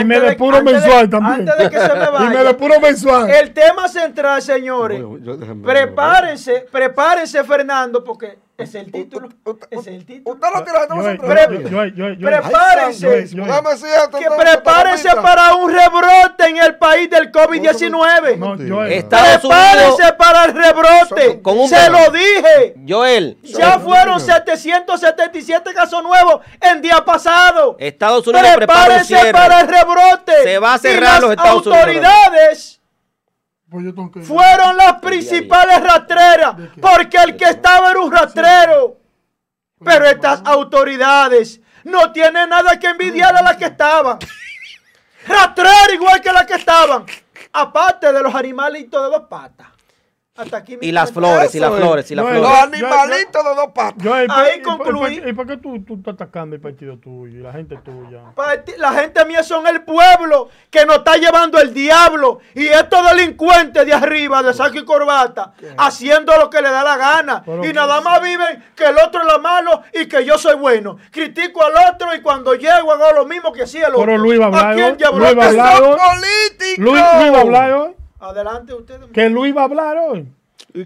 Y 0.00 0.04
me 0.04 0.20
de- 0.20 0.26
depuro 0.30 0.58
de- 0.58 0.62
mensual 0.64 1.08
también. 1.08 1.48
Antes 1.48 1.58
de 1.58 1.70
que 1.70 1.78
se 1.80 1.88
me 1.94 2.04
Y 2.04 2.28
me 2.28 2.34
vaya. 2.34 2.44
depuro 2.44 2.80
mensual. 2.80 3.30
El 3.30 3.52
tema 3.54 3.88
central, 3.88 4.42
señores. 4.42 5.00
Yo- 5.00 5.38
Prepárense, 5.62 6.66
prepárense, 6.70 7.42
Fernando, 7.44 8.04
porque 8.04 8.38
es 8.58 8.74
el 8.74 8.90
título. 8.90 9.28
Es 9.70 9.86
el 9.86 10.04
título. 10.04 10.34
Usted 10.34 10.48
no 10.52 10.64
tiene 10.64 12.18
Prepárense. 12.20 13.28
Que 14.18 14.30
prepárense 14.36 15.08
para 15.22 15.54
un 15.54 15.72
rebrote 15.72 16.44
en 16.48 16.56
el 16.56 16.76
país 16.76 17.08
del 17.08 17.30
COVID-19. 17.30 18.36
no, 18.36 18.56
yo- 18.56 18.84
Estados 18.84 19.40
Prepárense 19.40 19.86
Unidos, 19.94 20.12
para 20.18 20.44
el 20.46 20.54
rebrote. 20.54 21.40
Con 21.40 21.58
un 21.60 21.68
Se 21.68 21.88
lo 21.88 22.10
dije. 22.10 22.74
Joel, 22.86 23.38
Ya 23.44 23.78
fueron 23.78 24.18
777 24.20 25.72
casos 25.72 26.02
nuevos 26.02 26.40
en 26.60 26.82
día 26.82 27.04
pasado. 27.04 27.76
Estados 27.78 28.26
Unidos 28.26 28.48
Prepárense 28.56 29.32
para 29.32 29.60
el 29.60 29.68
rebrote. 29.68 30.32
Se 30.42 30.58
va 30.58 30.74
a 30.74 30.76
Y 30.76 30.80
cerrar 30.80 31.12
las 31.14 31.20
los 31.22 31.30
Estados 31.30 31.66
Unidos. 31.66 31.78
autoridades 31.78 32.77
Pues 33.70 33.84
que- 34.12 34.20
fueron 34.22 34.76
las 34.76 34.94
principales 35.00 35.82
rastreras, 35.82 36.54
porque 36.80 37.18
el 37.18 37.36
que 37.36 37.44
estaba 37.44 37.90
era 37.90 38.00
un 38.00 38.10
rastrero. 38.10 38.96
Pero 39.84 40.06
estas 40.06 40.42
autoridades 40.44 41.60
no 41.84 42.10
tienen 42.12 42.48
nada 42.48 42.78
que 42.78 42.88
envidiar 42.88 43.36
a 43.36 43.42
las 43.42 43.56
que 43.56 43.66
estaban. 43.66 44.18
Rastreras 45.26 45.92
igual 45.92 46.20
que 46.20 46.32
las 46.32 46.46
que 46.46 46.54
estaban. 46.54 47.04
Aparte 47.52 48.12
de 48.12 48.22
los 48.22 48.34
animalitos 48.34 49.02
de 49.02 49.10
dos 49.18 49.28
patas. 49.28 49.68
Hasta 50.38 50.56
aquí 50.58 50.76
mi 50.76 50.86
Y 50.86 50.92
las 50.92 51.10
flores, 51.12 51.52
y 51.54 51.58
las 51.58 51.74
flores, 51.74 52.10
y 52.10 52.14
las 52.14 52.24
Los 52.24 52.32
flores. 52.38 52.50
yo- 52.80 52.86
animalitos 52.86 53.44
de 53.44 53.54
dos 53.56 53.68
patas. 53.74 54.02
yo- 54.04 54.22
¿y 54.22 54.26
por- 54.28 54.36
Ahí 54.36 54.62
concluí. 54.62 55.22
¿Y 55.26 55.32
por 55.32 55.46
qué 55.48 55.56
tú, 55.56 55.82
tú 55.84 55.94
estás 55.96 56.14
atacando 56.14 56.54
el 56.54 56.62
partido 56.62 56.96
tuyo 56.98 57.40
y 57.40 57.42
la 57.42 57.52
gente 57.52 57.76
tuya? 57.84 58.20
La 58.78 58.92
gente 58.92 59.24
mía 59.24 59.42
son 59.42 59.66
el 59.66 59.82
pueblo 59.82 60.48
que 60.70 60.86
nos 60.86 60.98
está 60.98 61.16
llevando 61.16 61.58
el 61.60 61.74
diablo 61.74 62.38
y 62.54 62.66
estos 62.68 63.10
delincuentes 63.10 63.84
de 63.84 63.92
arriba 63.92 64.42
de 64.44 64.54
saco 64.54 64.78
y 64.78 64.84
corbata 64.84 65.52
haciendo 65.76 66.36
lo 66.38 66.48
que 66.48 66.62
le 66.62 66.70
da 66.70 66.84
la 66.84 66.96
gana 66.96 67.42
Pero 67.44 67.64
y 67.64 67.72
nada 67.72 68.00
más 68.00 68.22
viven 68.22 68.64
que 68.76 68.84
el 68.84 68.96
otro 68.98 69.20
es 69.22 69.26
lo 69.26 69.40
malo 69.40 69.82
y 69.92 70.06
que 70.06 70.24
yo 70.24 70.38
soy 70.38 70.54
bueno. 70.54 70.98
Critico 71.10 71.64
al 71.64 71.72
otro 71.92 72.14
y 72.14 72.20
cuando 72.22 72.54
llego 72.54 72.92
hago 72.92 73.12
lo 73.12 73.26
mismo 73.26 73.52
que 73.52 73.62
hacía 73.64 73.88
el 73.88 73.94
otro. 73.94 74.06
Pero 74.06 74.18
Luis 74.18 74.40
va 74.40 74.44
a 74.44 74.46
hablar 74.48 74.66
¿A 74.70 74.74
quién 74.74 74.86
hoy. 74.86 74.92
Luis 76.78 76.94
la 76.94 77.30
va 77.32 77.38
a 77.38 77.40
hablar 77.40 77.72
hoy. 77.72 77.94
Adelante 78.20 78.74
ustedes. 78.74 79.10
Que 79.12 79.28
Luis 79.28 79.56
va 79.56 79.62
a 79.62 79.64
hablar 79.64 79.96
hoy. 79.98 80.26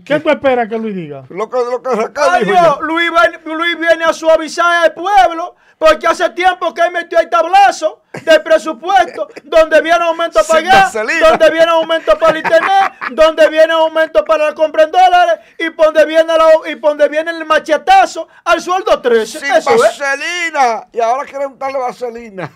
¿Qué 0.05 0.21
tú 0.21 0.31
esperas 0.31 0.69
que 0.69 0.79
Luis 0.79 0.95
diga? 0.95 1.25
Lo 1.29 1.49
que, 1.51 1.57
lo 1.57 1.83
que 1.83 1.91
Ay, 2.21 2.45
Dios. 2.45 2.79
Luis, 2.83 3.79
viene 3.79 4.05
a 4.05 4.13
suavizar 4.13 4.85
al 4.85 4.93
pueblo 4.95 5.57
porque 5.77 6.07
hace 6.07 6.31
tiempo 6.31 6.73
que 6.73 6.83
él 6.83 6.93
metió 6.93 7.19
el 7.19 7.29
tablazo 7.29 8.03
del 8.25 8.41
presupuesto 8.43 9.27
donde 9.45 9.81
viene 9.81 10.05
aumento 10.05 10.39
para 10.47 10.63
vaselina. 10.63 11.29
donde 11.29 11.51
viene 11.51 11.71
aumento 11.73 12.17
para 12.19 12.33
el 12.33 12.37
internet, 12.45 12.93
donde 13.11 13.49
viene 13.49 13.73
aumento 13.73 14.25
para 14.25 14.45
la 14.51 14.55
compra 14.55 14.85
en 14.85 14.93
dólares 14.93 15.41
y 15.59 15.71
donde 15.71 16.05
viene, 16.05 16.33
la- 16.33 16.71
y 16.71 16.75
donde 16.77 17.09
viene 17.09 17.33
el 17.33 17.45
machetazo 17.45 18.29
al 18.45 18.61
sueldo 18.61 19.01
13. 19.01 19.41
Sin 19.41 19.53
Eso 19.53 19.71
es, 19.75 19.81
vaselina. 19.81 20.87
Y 20.93 21.01
ahora 21.01 21.25
quieren 21.25 21.59
darle 21.59 21.79
vaselina. 21.81 22.53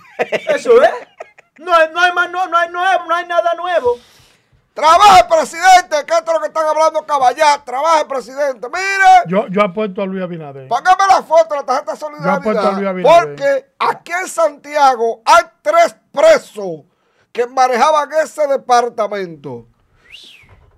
eso 0.55 0.81
es. 0.81 0.91
No 1.59 1.75
hay, 1.75 1.89
no 1.93 2.01
hay 2.01 2.13
más, 2.13 2.31
no, 2.31 2.47
no 2.47 2.57
hay 2.57 2.69
nuevo, 2.71 3.05
no 3.09 3.15
hay 3.17 3.27
nada 3.27 3.55
nuevo. 3.55 3.99
Trabaje, 4.77 5.25
presidente, 5.25 5.97
que 6.07 6.15
esto 6.19 6.31
es 6.31 6.35
lo 6.35 6.41
que 6.41 6.49
están 6.49 6.67
hablando 6.67 7.07
caballar. 7.07 7.65
Trabaje, 7.65 8.05
presidente. 8.05 8.69
Mire, 8.69 9.11
Yo, 9.27 9.47
yo 9.49 9.63
apuesto 9.63 10.03
a 10.03 10.07
Luis 10.07 10.23
Abinader. 10.23 10.69
póngame 10.69 11.03
la 11.09 11.23
foto 11.23 11.47
de 11.55 11.57
la 11.61 11.65
tarjeta 11.65 11.93
de 11.95 11.99
Yo 11.99 12.31
apuesto 12.31 12.61
a 12.61 12.73
Luis 12.73 12.85
solidaridad. 12.85 12.91
Abinader. 12.91 13.27
Porque 13.37 13.67
aquí 13.79 14.13
en 14.13 14.29
Santiago 14.29 15.23
hay 15.25 15.45
tres 15.63 15.97
presos 16.13 16.83
que 17.33 17.47
manejaban 17.47 18.11
ese 18.23 18.47
departamento. 18.49 19.67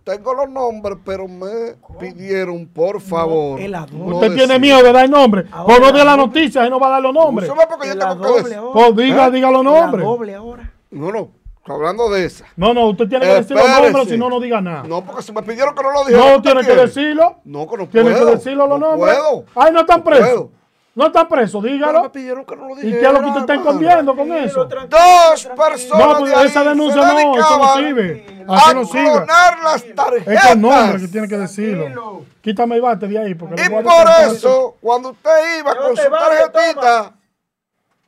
Tengo 0.04 0.32
los 0.32 0.48
nombres, 0.48 0.96
pero 1.04 1.26
me 1.26 1.74
pidieron, 1.98 2.68
por 2.68 3.00
favor. 3.00 3.58
no 3.60 4.16
Usted 4.16 4.32
tiene 4.36 4.60
miedo 4.60 4.80
de 4.80 4.92
dar 4.92 5.10
nombres. 5.10 5.46
Ahora, 5.50 5.74
Por 5.74 5.82
no 5.92 5.98
de 5.98 6.04
la 6.04 6.16
noticia, 6.16 6.62
ahí 6.62 6.70
no 6.70 6.78
va 6.78 6.86
a 6.86 6.90
dar 6.92 7.02
los 7.02 7.12
nombres. 7.12 7.50
Úsame 7.50 7.66
porque 7.68 7.88
yo 7.88 7.98
tengo 7.98 8.16
que 8.16 8.26
doble 8.28 8.42
decir. 8.44 8.56
ahora. 8.58 8.72
Pues 8.72 8.96
diga, 8.96 9.30
diga 9.30 9.50
los 9.50 9.64
La 9.64 9.70
nombres. 9.70 10.04
doble 10.06 10.34
ahora. 10.36 10.72
No, 10.90 11.12
no, 11.12 11.30
hablando 11.70 12.10
de 12.10 12.24
esa. 12.24 12.44
No, 12.56 12.72
no, 12.74 12.86
usted 12.88 13.08
tiene 13.08 13.26
que 13.26 13.34
decir 13.34 13.56
los 13.56 13.68
nombres, 13.68 14.08
si 14.08 14.16
no, 14.18 14.28
no 14.30 14.40
diga 14.40 14.60
nada. 14.60 14.82
No, 14.84 15.04
porque 15.04 15.22
si 15.22 15.32
me 15.32 15.42
pidieron 15.42 15.74
que 15.74 15.82
no 15.82 15.92
lo 15.92 16.04
dijera. 16.04 16.24
No, 16.30 16.36
¿qué 16.36 16.42
tiene 16.42 16.66
que 16.66 16.74
decirlo. 16.74 17.36
No, 17.44 17.68
que 17.68 17.76
no 17.76 17.86
Tiene 17.88 18.14
que 18.14 18.24
decirlo 18.24 18.66
los 18.66 18.78
no 18.80 18.90
nombres. 18.90 19.16
puedo. 19.16 19.44
Ay, 19.54 19.72
no 19.72 19.80
están 19.80 20.02
presos. 20.02 20.28
puedo. 20.28 20.50
No 20.94 21.06
están 21.06 21.28
presos, 21.28 21.62
Pero 21.62 21.74
dígalo. 21.74 22.02
me 22.02 22.10
pidieron 22.10 22.44
que 22.44 22.56
no 22.56 22.66
lo 22.68 22.72
¿Y 22.76 22.80
dijera. 22.82 23.00
qué 23.00 23.06
es 23.06 23.12
lo 23.12 23.20
que 23.20 23.26
usted 23.26 23.40
está 23.42 23.54
escondiendo 23.54 24.16
con 24.16 24.32
eso? 24.32 24.64
Dos 24.64 25.46
personas 25.56 26.06
No, 26.08 26.18
pues 26.18 26.30
de 26.32 26.36
ahí 26.36 26.46
esa 26.48 26.64
denuncia 26.64 27.08
se 27.08 27.24
no, 27.24 27.38
eso 27.38 27.58
no 27.58 27.74
sirve. 27.76 28.44
Así 28.48 28.70
a 28.70 28.74
no 28.74 28.84
sirve. 28.84 29.04
clonar 29.12 29.58
las 29.62 29.84
Es 29.84 29.94
tarjetas. 29.94 30.48
con 30.48 30.60
nombre 30.60 31.00
que 31.00 31.06
tiene 31.08 31.28
que 31.28 31.36
decirlo. 31.38 32.22
Quítame 32.40 32.74
el 32.74 32.82
bate 32.82 33.06
de 33.06 33.16
ahí. 33.16 33.34
Porque 33.36 33.62
Y 33.64 33.68
por 33.68 33.84
eso, 34.32 34.74
cuando 34.80 35.10
usted 35.10 35.58
iba 35.60 35.76
con 35.76 35.96
su 35.96 36.02
tarjetita... 36.10 37.12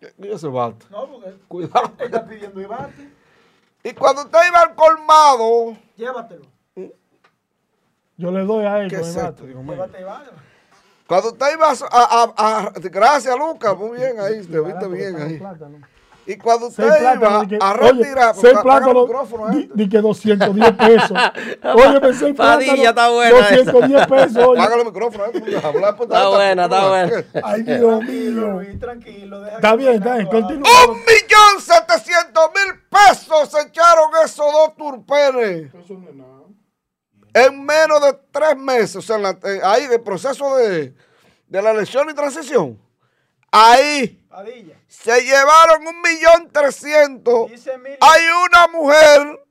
¿Qué 0.01 0.33
ese 0.33 0.49
bate? 0.49 0.87
No, 0.91 1.07
porque 1.07 1.31
Cuidado. 1.47 1.93
él 1.99 2.07
está 2.07 2.25
pidiendo 2.27 2.61
ibate. 2.61 3.09
Y 3.83 3.93
cuando 3.95 4.23
usted 4.23 4.39
iba 4.49 4.61
al 4.61 4.75
colmado... 4.75 5.77
Llévatelo. 5.97 6.45
Yo 8.17 8.31
le 8.31 8.41
doy 8.45 8.67
a 8.67 8.81
él 8.81 8.91
¿Qué 8.91 8.97
es 8.97 9.17
esto, 9.17 9.45
mío? 9.45 9.63
Llévate 9.67 10.01
ibate. 10.01 10.31
Cuando 11.07 11.29
usted 11.29 11.47
iba 11.55 11.69
a... 11.71 11.73
a- 11.91 12.35
a- 12.37 12.59
a- 12.67 12.73
gracias, 12.75 13.35
Lucas. 13.39 13.77
Muy 13.77 13.97
bien 13.97 14.21
ahí. 14.21 14.45
Te 14.47 14.61
viste 14.61 14.89
bien 14.89 15.17
ahí. 15.17 15.39
plátano. 15.39 15.79
Y 16.27 16.37
cuando 16.37 16.67
usted 16.69 16.87
Seis 16.87 17.01
iba 17.15 17.47
que- 17.49 17.59
a 17.61 17.73
Oye, 17.73 17.93
retirar... 17.93 18.35
seis 18.35 18.55
Apaga 18.55 18.59
el 18.59 18.63
plátanos. 18.83 19.03
micrófono, 19.09 19.49
Di, 19.75 19.89
que 19.89 19.99
210 19.99 20.73
pesos. 20.73 21.11
Oye, 21.75 22.01
me 22.01 22.13
seis 22.13 22.37
Padilla, 22.37 22.75
plátanos. 22.75 22.89
está 22.89 23.09
buena 23.11 23.39
esa. 23.49 23.73
210 23.73 24.07
pesos. 24.07 24.37
Oye. 24.49 24.61
Apaga 24.61 24.77
el 24.77 24.85
micrófono. 24.87 25.25
hablar 25.65 25.97
por 25.97 26.07
Está 26.07 26.29
buena, 26.29 26.65
está 26.65 26.89
buena. 26.89 27.25
Ay, 27.43 27.63
Dios 27.63 28.03
mío. 28.05 28.61
Tranquilo. 28.79 29.41
deja 29.41 29.57
Está 29.57 29.71
que 29.71 29.77
bien, 29.79 29.95
está 29.95 30.15
bien. 30.15 30.27
Continúa. 30.29 30.69
Un 30.91 30.99
millón 30.99 31.61
setecientos 31.61 32.51
mil 32.55 32.80
pesos 33.09 33.51
se 33.51 33.61
echaron 33.69 34.11
esos 34.25 34.53
dos 34.53 34.77
turpenes 34.77 35.71
en 37.35 37.65
menos 37.65 38.03
de 38.03 38.13
tres 38.33 38.57
meses. 38.57 38.97
O 38.97 39.03
sea, 39.03 39.17
en 39.17 39.23
la- 39.23 39.39
eh, 39.45 39.61
ahí 39.63 39.85
el 39.85 40.01
proceso 40.03 40.57
de, 40.57 40.95
de 41.47 41.63
la 41.63 41.71
elección 41.71 42.09
y 42.11 42.15
transición. 42.15 42.81
Ahí 43.53 44.25
Padilla. 44.29 44.77
se 44.89 45.21
llevaron 45.23 45.87
un 45.87 46.01
millón 46.03 46.51
trescientos. 46.53 47.51
Hay 48.01 48.23
una 48.49 48.69
mujer 48.69 49.45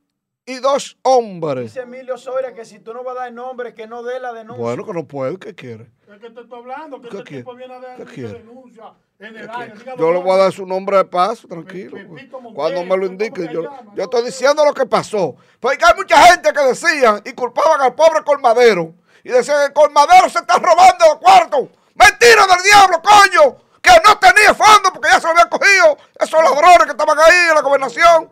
y 0.46 0.56
dos 0.58 0.98
hombres. 1.02 1.64
dice 1.74 1.80
Emilio 1.80 2.16
Soria 2.18 2.54
que 2.54 2.64
si 2.64 2.80
tú 2.80 2.92
no 2.94 3.04
vas 3.04 3.16
a 3.16 3.20
dar 3.20 3.32
nombre, 3.32 3.74
que 3.74 3.86
no 3.86 4.02
dé 4.02 4.18
la 4.20 4.32
denuncia. 4.32 4.62
Bueno, 4.62 4.84
que 4.86 4.92
no 4.92 5.06
puede, 5.06 5.38
¿qué 5.38 5.54
quiere? 5.54 5.90
Es 6.12 6.18
que 6.18 6.30
te 6.30 6.40
estoy 6.40 6.58
hablando, 6.58 7.00
que 7.00 7.08
¿Qué 7.08 7.16
este 7.18 7.28
quiere? 7.28 7.42
tipo 7.42 7.54
viene 7.54 7.74
a 7.74 7.80
dar 7.80 7.96
¿Qué 7.98 8.04
quiere? 8.06 8.32
denuncia 8.40 8.94
en 9.20 9.36
el 9.36 9.50
año. 9.50 9.74
Diga 9.76 9.94
Yo 9.96 10.12
le 10.12 10.18
voy 10.20 10.30
a 10.32 10.36
dar 10.36 10.52
su 10.52 10.66
nombre 10.66 10.96
de 10.96 11.04
paso, 11.04 11.46
tranquilo. 11.46 11.96
Pe- 11.96 12.04
Pepito 12.04 12.40
Montero, 12.40 12.54
Cuando 12.54 12.80
me 12.82 12.86
lo 12.88 12.94
¿cómo 12.94 13.04
indique, 13.06 13.48
yo, 13.52 13.62
llama? 13.62 13.92
yo 13.94 14.02
estoy 14.04 14.24
diciendo 14.24 14.64
lo 14.64 14.72
que 14.74 14.86
pasó. 14.86 15.36
Porque 15.60 15.84
hay 15.84 15.94
mucha 15.96 16.16
gente 16.26 16.52
que 16.52 16.60
decían 16.62 17.22
y 17.24 17.32
culpaban 17.34 17.80
al 17.82 17.94
pobre 17.94 18.22
colmadero. 18.24 18.94
Y 19.22 19.28
decían 19.30 19.58
que 19.58 19.64
el 19.66 19.72
colmadero 19.72 20.28
se 20.30 20.38
está 20.38 20.58
robando 20.58 21.04
los 21.06 21.16
cuartos. 21.18 21.68
Mentira 21.94 22.46
del 22.46 22.62
diablo, 22.64 23.02
coño. 23.02 23.56
Que 23.82 23.92
no 24.06 24.18
tenía 24.18 24.54
fondo 24.54 24.92
porque 24.92 25.08
ya 25.10 25.20
se 25.20 25.26
lo 25.26 25.30
habían 25.32 25.48
cogido 25.48 25.96
esos 26.18 26.42
ladrones 26.42 26.84
que 26.84 26.90
estaban 26.90 27.18
ahí 27.18 27.48
en 27.48 27.54
la 27.54 27.60
gobernación. 27.62 28.30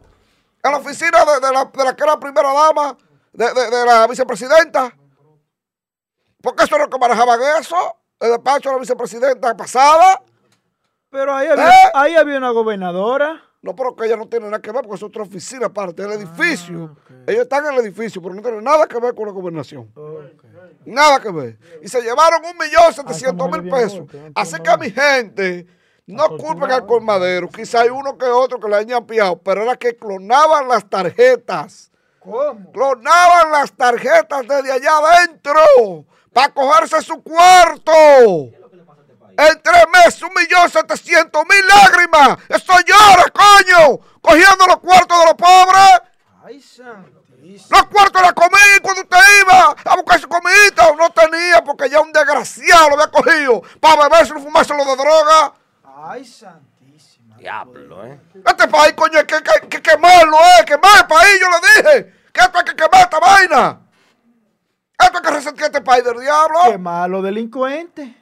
En 0.62 0.72
la 0.72 0.78
oficina 0.78 1.24
de, 1.24 1.46
de 1.46 1.52
la, 1.52 1.64
de 1.66 1.84
la 1.84 1.94
que 1.96 2.02
era 2.02 2.18
primera 2.18 2.52
dama, 2.52 2.96
de, 3.32 3.52
de- 3.54 3.70
de 3.70 3.84
la 3.86 4.06
vicepresidenta. 4.06 4.92
Porque 6.42 6.64
eso 6.64 6.76
es 6.76 6.82
lo 6.82 6.88
que 6.90 6.98
manejaban 6.98 7.40
eso. 7.60 7.96
El 8.20 8.30
despacho 8.30 8.68
de 8.70 8.74
la 8.76 8.80
vicepresidenta 8.80 9.56
pasada. 9.56 10.22
Pero 11.10 11.34
ahí 11.34 11.48
había, 11.48 11.68
¿Eh? 11.68 11.90
ahí 11.94 12.14
había 12.16 12.38
una 12.38 12.50
gobernadora. 12.50 13.42
No, 13.60 13.74
pero 13.74 13.96
que 13.96 14.06
ella 14.06 14.16
no 14.16 14.28
tiene 14.28 14.46
nada 14.46 14.60
que 14.60 14.70
ver 14.70 14.82
porque 14.82 14.96
es 14.96 15.02
otra 15.02 15.22
oficina 15.22 15.66
aparte 15.66 16.02
del 16.02 16.12
edificio. 16.12 16.96
Ellos 17.26 17.42
están 17.42 17.66
en 17.66 17.72
el 17.72 17.80
edificio, 17.80 18.22
pero 18.22 18.34
no 18.34 18.40
tienen 18.40 18.62
nada 18.62 18.86
que 18.86 19.00
ver 19.00 19.14
con 19.14 19.26
la 19.26 19.32
gobernación. 19.32 19.92
Nada 20.84 21.20
que 21.20 21.30
ver. 21.32 21.58
Y 21.82 21.88
se 21.88 22.00
llevaron 22.00 22.40
un 22.44 22.56
millón 22.56 22.92
setecientos 22.92 23.50
mil 23.50 23.68
pesos. 23.68 24.04
Así 24.34 24.56
que 24.62 24.78
mi 24.78 24.90
gente, 24.90 25.66
no 26.06 26.36
culpen 26.36 26.70
al 26.70 26.86
colmadero. 26.86 27.48
Quizá 27.48 27.80
hay 27.80 27.88
uno 27.88 28.16
que 28.16 28.26
otro 28.26 28.60
que 28.60 28.68
le 28.68 28.76
hayan 28.76 29.04
pillado, 29.06 29.38
pero 29.38 29.64
era 29.64 29.76
que 29.76 29.96
clonaban 29.96 30.68
las 30.68 30.88
tarjetas. 30.88 31.90
¿Cómo? 32.20 32.70
Clonaban 32.72 33.50
las 33.50 33.72
tarjetas 33.72 34.42
desde 34.42 34.72
allá 34.72 34.98
adentro 34.98 36.04
para 36.32 36.52
cogerse 36.52 37.02
su 37.02 37.22
cuarto. 37.22 37.92
En 39.38 39.62
tres 39.62 39.84
meses, 39.92 40.20
un 40.22 40.34
millón 40.34 40.68
setecientos 40.68 41.44
mil 41.48 41.64
lágrimas. 41.68 42.38
Eso 42.48 42.72
llora, 42.84 43.24
coño. 43.30 44.00
Cogiendo 44.20 44.66
los 44.66 44.78
cuartos 44.78 45.16
de 45.16 45.24
los 45.26 45.34
pobres. 45.34 46.02
Ay. 46.44 46.60
Los 47.70 47.82
cuartos 47.84 48.20
de 48.20 48.26
la 48.26 48.32
comida. 48.32 48.76
y 48.76 48.80
Cuando 48.80 49.02
usted 49.02 49.18
iba 49.42 49.76
a 49.84 49.94
buscar 49.94 50.20
su 50.20 50.28
comidita, 50.28 50.92
no 50.98 51.10
tenía 51.10 51.62
porque 51.62 51.88
ya 51.88 52.00
un 52.00 52.12
desgraciado 52.12 52.88
lo 52.88 52.94
había 52.94 53.12
cogido 53.12 53.62
para 53.80 54.08
beberse 54.08 54.34
y 54.36 54.42
fumárselo 54.42 54.84
de 54.84 54.96
droga. 54.96 55.52
Ay, 55.84 56.24
santísima. 56.24 57.36
Diablo, 57.36 58.06
¿eh? 58.06 58.20
Este 58.44 58.66
país, 58.66 58.92
coño, 58.94 59.20
hay 59.20 59.24
que, 59.24 59.40
que, 59.40 59.68
que 59.68 59.82
quemarlo, 59.82 60.36
eh. 60.36 60.64
Quemar 60.66 60.98
el 60.98 61.06
país, 61.06 61.40
yo 61.40 61.46
le 61.48 61.90
dije. 61.90 62.14
Que 62.32 62.40
esto 62.40 62.58
hay 62.58 62.64
que 62.64 62.74
quemar 62.74 63.02
esta 63.02 63.20
vaina. 63.20 63.80
Esto 64.98 65.16
hay 65.18 65.22
que 65.22 65.30
resentir 65.30 65.64
este 65.66 65.80
país 65.80 66.02
del 66.02 66.18
diablo. 66.18 66.58
Qué 66.72 66.78
malo 66.78 67.22
delincuente. 67.22 68.17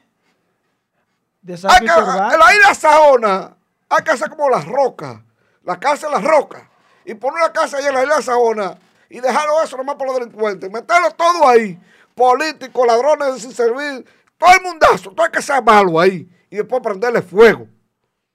De 1.47 1.57
San 1.57 1.71
Víctor 1.81 2.05
la 2.05 2.55
isla 2.55 2.75
Saona 2.75 3.57
hay 3.89 4.03
que 4.03 4.11
hacer 4.11 4.29
como 4.29 4.51
las 4.51 4.67
rocas, 4.67 5.21
la 5.63 5.79
casa 5.79 6.09
de 6.09 6.15
las 6.15 6.25
rocas, 6.25 6.65
y 7.05 7.15
poner 7.15 7.41
una 7.41 7.53
casa 7.53 7.77
ahí 7.77 7.87
en 7.87 7.95
la 7.95 8.03
isla 8.03 8.21
Saona 8.21 8.77
y 9.09 9.21
dejarlo 9.21 9.63
eso 9.63 9.77
nomás 9.77 9.95
por 9.95 10.09
los 10.09 10.19
delincuentes, 10.19 10.69
meterlo 10.73 11.13
todo 11.13 11.47
ahí, 11.49 11.79
políticos, 12.17 12.85
ladrones 12.85 13.43
sin 13.43 13.53
servir, 13.53 14.05
todo 14.37 14.51
el 14.55 14.63
mundazo, 14.63 15.13
todo 15.13 15.25
hay 15.25 15.31
que 15.31 15.41
ser 15.41 15.63
malo 15.63 16.01
ahí, 16.01 16.29
y 16.51 16.57
después 16.57 16.83
prenderle 16.83 17.23
fuego. 17.23 17.69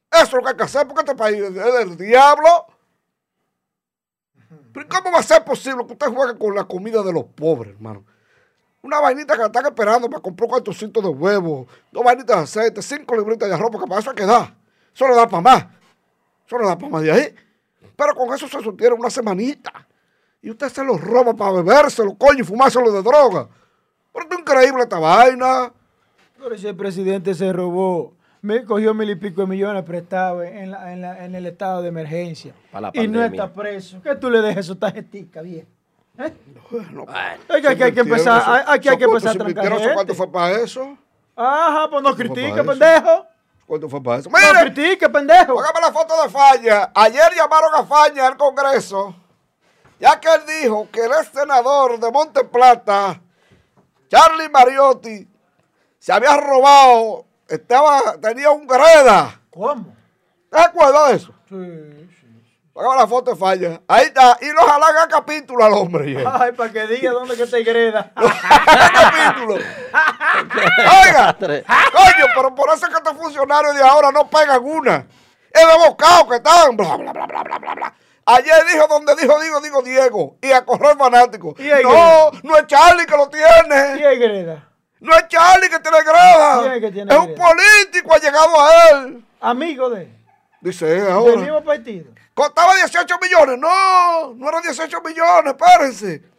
Eso 0.09 0.23
es 0.23 0.33
lo 0.33 0.41
que 0.43 0.49
hay 0.49 0.55
que 0.55 0.63
hacer 0.63 0.87
porque 0.87 1.01
este 1.01 1.15
país 1.15 1.41
es 1.41 1.53
del 1.53 1.97
diablo. 1.97 2.67
Pero 4.73 4.87
¿cómo 4.87 5.11
va 5.11 5.19
a 5.19 5.23
ser 5.23 5.43
posible 5.43 5.85
que 5.85 5.93
usted 5.93 6.07
juegue 6.07 6.39
con 6.39 6.55
la 6.55 6.63
comida 6.63 7.03
de 7.03 7.11
los 7.11 7.25
pobres, 7.25 7.73
hermano? 7.73 8.05
Una 8.83 8.99
vainita 8.99 9.33
que 9.33 9.39
la 9.39 9.45
están 9.45 9.65
esperando 9.65 10.09
para 10.09 10.21
comprar 10.21 10.49
cuatro 10.49 10.73
cientos 10.73 11.03
de 11.03 11.09
huevos, 11.09 11.67
dos 11.91 12.03
vainitas 12.03 12.35
de 12.37 12.43
aceite, 12.43 12.81
cinco 12.81 13.15
libritas 13.15 13.47
de 13.47 13.53
arroz, 13.55 13.69
porque 13.71 13.87
para 13.87 14.01
eso 14.01 14.09
hay 14.09 14.15
que 14.15 14.25
dar. 14.25 14.55
Eso 14.93 15.07
no 15.07 15.15
da 15.15 15.27
para 15.27 15.41
más. 15.41 15.65
Eso 16.47 16.57
no 16.57 16.67
da 16.67 16.75
para 16.77 16.89
más 16.89 17.01
de 17.03 17.11
ahí. 17.11 17.35
Pero 17.95 18.15
con 18.15 18.33
eso 18.33 18.47
se 18.47 18.59
sostiene 18.61 18.95
una 18.95 19.09
semanita. 19.11 19.87
Y 20.41 20.49
usted 20.49 20.69
se 20.69 20.83
lo 20.83 20.97
roba 20.97 21.35
para 21.35 21.51
bebérselo, 21.51 22.15
coño, 22.17 22.39
y 22.39 22.43
fumárselo 22.43 22.91
de 22.91 23.03
droga. 23.03 23.47
Pero 24.11 24.25
es 24.31 24.39
increíble 24.39 24.81
esta 24.81 24.97
vaina. 24.97 25.71
Pero 26.37 26.55
ese 26.55 26.73
presidente 26.73 27.35
se 27.35 27.53
robó, 27.53 28.15
me 28.41 28.65
cogió 28.65 28.95
mil 28.95 29.11
y 29.11 29.15
pico 29.15 29.41
de 29.41 29.47
millones 29.47 29.83
prestados 29.83 30.43
en, 30.45 30.71
la- 30.71 30.91
en, 30.91 31.01
la- 31.01 31.23
en 31.23 31.35
el 31.35 31.45
estado 31.45 31.83
de 31.83 31.89
emergencia. 31.89 32.55
La 32.73 32.89
y 32.95 33.07
no 33.07 33.23
está 33.23 33.53
preso. 33.53 34.01
¿Qué 34.01 34.15
tú 34.15 34.31
le 34.31 34.41
dejes 34.41 34.65
su 34.65 34.75
tarjetica, 34.75 35.43
bien? 35.43 35.67
¿Eh? 36.17 36.33
Aquí 37.49 37.83
hay 37.83 37.93
que 37.93 37.99
empezar, 38.01 38.63
aquí 38.67 38.89
hay 38.89 38.97
que 38.97 39.03
empezar 39.03 39.35
a 39.35 39.39
trancar 39.39 39.93
¿Cuánto 39.93 40.13
fue 40.15 40.31
para 40.31 40.51
eso? 40.61 40.97
Ajá, 41.35 41.89
pues 41.89 42.03
no 42.03 42.15
critique, 42.15 42.63
pendejo. 42.63 43.25
¿Cuánto 43.65 43.89
fue 43.89 44.03
para 44.03 44.17
eso? 44.19 44.29
No 44.29 44.37
Mire, 44.37 44.73
critique, 44.73 45.09
pendejo. 45.09 45.53
póngame 45.53 45.81
la 45.81 45.91
foto 45.91 46.21
de 46.21 46.29
Faña. 46.29 46.91
Ayer 46.93 47.33
llamaron 47.35 47.73
a 47.75 47.83
Faña 47.83 48.27
al 48.27 48.37
Congreso, 48.37 49.15
ya 49.99 50.19
que 50.19 50.27
él 50.27 50.41
dijo 50.61 50.89
que 50.91 51.05
el 51.05 51.11
ex 51.11 51.29
senador 51.33 51.99
de 51.99 52.11
Monte 52.11 52.43
Plata, 52.43 53.21
Charlie 54.09 54.49
Mariotti, 54.49 55.27
se 55.97 56.11
había 56.11 56.35
robado, 56.37 57.25
estaba, 57.47 58.17
tenía 58.21 58.51
un 58.51 58.67
greda. 58.67 59.39
¿Cómo? 59.49 59.95
¿Te 60.49 60.59
acuerdas 60.59 61.09
de 61.09 61.15
eso? 61.15 61.33
Sí, 61.47 62.09
Póngame 62.73 62.95
la 63.01 63.07
foto 63.07 63.31
de 63.31 63.37
Falla. 63.37 63.81
Ahí 63.87 64.05
está. 64.05 64.37
Y 64.41 64.47
nos 64.47 64.69
halaga 64.69 65.07
capítulo 65.09 65.63
al 65.65 65.73
hombre. 65.73 66.11
yeah. 66.11 66.37
Ay, 66.41 66.51
para 66.53 66.71
que 66.71 66.87
diga 66.87 67.11
dónde 67.13 67.35
que 67.35 67.45
te 67.45 67.63
greda. 67.63 68.11
capítulo. 68.15 69.55
Oiga, 71.05 71.35
coño, 71.37 72.25
pero 72.35 72.55
por 72.55 72.69
eso 72.73 72.85
es 72.85 72.91
que 72.91 72.97
estos 72.97 73.17
funcionarios 73.17 73.75
de 73.75 73.83
ahora 73.83 74.11
no 74.11 74.29
pegan 74.29 74.63
una. 74.63 75.05
Es 75.51 75.67
de 75.67 75.87
bocado 75.87 76.29
que 76.29 76.35
están. 76.37 76.77
Bla, 76.77 76.95
bla, 76.95 77.11
bla, 77.11 77.25
bla, 77.25 77.43
bla, 77.43 77.57
bla, 77.59 77.75
bla. 77.75 77.93
Ayer 78.25 78.55
dijo 78.71 78.87
donde 78.87 79.15
dijo, 79.15 79.39
digo, 79.41 79.59
digo 79.61 79.81
Diego. 79.81 80.37
Y 80.41 80.51
a 80.51 80.63
correr 80.63 80.95
fanático. 80.97 81.53
¿Y 81.57 81.67
No, 81.83 82.31
no 82.43 82.57
es 82.57 82.67
Charlie 82.67 83.05
que 83.05 83.17
lo 83.17 83.27
tiene. 83.27 83.97
¿Quién 83.97 84.19
greda? 84.19 84.69
No 85.01 85.13
es 85.15 85.27
Charlie 85.27 85.69
que 85.69 85.79
tiene 85.79 85.97
greda. 86.03 86.59
¿Quién 86.61 86.71
es 86.73 86.79
que 86.81 86.91
tiene 86.91 87.11
es 87.13 87.19
un 87.19 87.25
greda? 87.33 87.43
político, 87.47 88.13
ha 88.13 88.17
llegado 88.19 88.61
a 88.61 88.89
él. 88.91 89.25
Amigo 89.41 89.89
de 89.89 90.03
él. 90.03 90.17
Dice 90.61 90.95
él 90.97 91.05
Del 91.25 91.37
mismo 91.39 91.61
partido. 91.63 92.11
Costaba 92.33 92.75
18 92.75 93.15
millones. 93.21 93.59
No, 93.59 94.33
no 94.33 94.49
eran 94.49 94.61
18 94.61 95.01
millones, 95.01 95.53
espérense. 95.57 96.31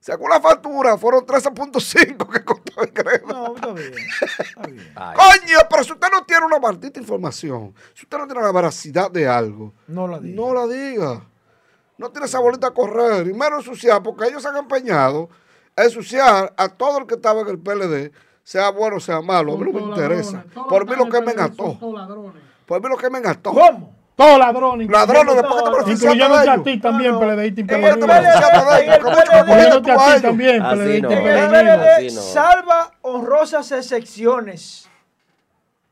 Según 0.00 0.30
la 0.30 0.40
factura, 0.40 0.96
fueron 0.98 1.26
13.5 1.26 2.30
que 2.30 2.44
costó 2.44 2.82
el 2.82 2.92
crédito. 2.92 3.26
No, 3.26 3.54
está 3.56 3.72
bien. 3.72 3.92
Está 4.38 4.62
bien. 4.68 4.92
Ay, 4.96 5.16
Coño, 5.16 5.58
pero 5.68 5.82
si 5.82 5.92
usted 5.92 6.08
no 6.12 6.24
tiene 6.24 6.46
una 6.46 6.60
maldita 6.60 7.00
información, 7.00 7.74
si 7.92 8.04
usted 8.04 8.16
no 8.18 8.26
tiene 8.26 8.40
la 8.42 8.52
veracidad 8.52 9.10
de 9.10 9.26
algo, 9.26 9.72
No 9.88 10.06
la 10.06 10.20
diga. 10.20 10.36
no 10.36 10.54
la 10.54 10.66
diga. 10.66 11.26
No 11.98 12.10
tiene 12.10 12.26
esa 12.26 12.38
bolita 12.38 12.68
a 12.68 12.70
correr. 12.74 13.26
Y 13.26 13.32
menos 13.32 13.66
ensuciar, 13.66 14.00
porque 14.02 14.26
ellos 14.28 14.42
se 14.42 14.48
han 14.48 14.56
empeñado 14.58 15.28
a 15.74 15.82
ensuciar 15.82 16.54
a 16.56 16.68
todo 16.68 16.98
el 16.98 17.06
que 17.06 17.14
estaba 17.14 17.40
en 17.40 17.48
el 17.48 17.58
PLD, 17.58 18.12
sea 18.44 18.70
bueno 18.70 18.98
o 18.98 19.00
sea 19.00 19.20
malo. 19.22 19.54
A 19.54 19.56
mí 19.56 19.64
no 19.64 19.72
me 19.72 19.86
interesa. 19.86 20.44
Por 20.68 20.88
mí 20.88 20.94
lo 20.94 21.08
que 21.08 21.20
me 21.20 21.34
ladrones. 21.34 22.42
Por 22.64 22.80
mí 22.82 22.88
lo 22.88 22.96
que 22.96 23.10
me 23.10 23.20
gastó. 23.20 23.50
¿Cómo? 23.52 23.95
Todos 24.16 24.38
ladrones. 24.38 24.88
Ladrones, 24.88 25.36
después 25.36 25.62
que 25.62 25.84
te 25.84 25.92
Incluyéndote 25.92 26.50
a 26.50 26.62
ti 26.62 26.80
también, 26.80 27.14
el 27.14 27.18
PLD, 27.18 27.60
Incluyéndote 27.60 28.12
a 29.92 30.16
ti 30.16 30.22
también, 30.22 30.62
salva 32.10 32.92
honrosas 33.02 33.70
excepciones. 33.72 34.88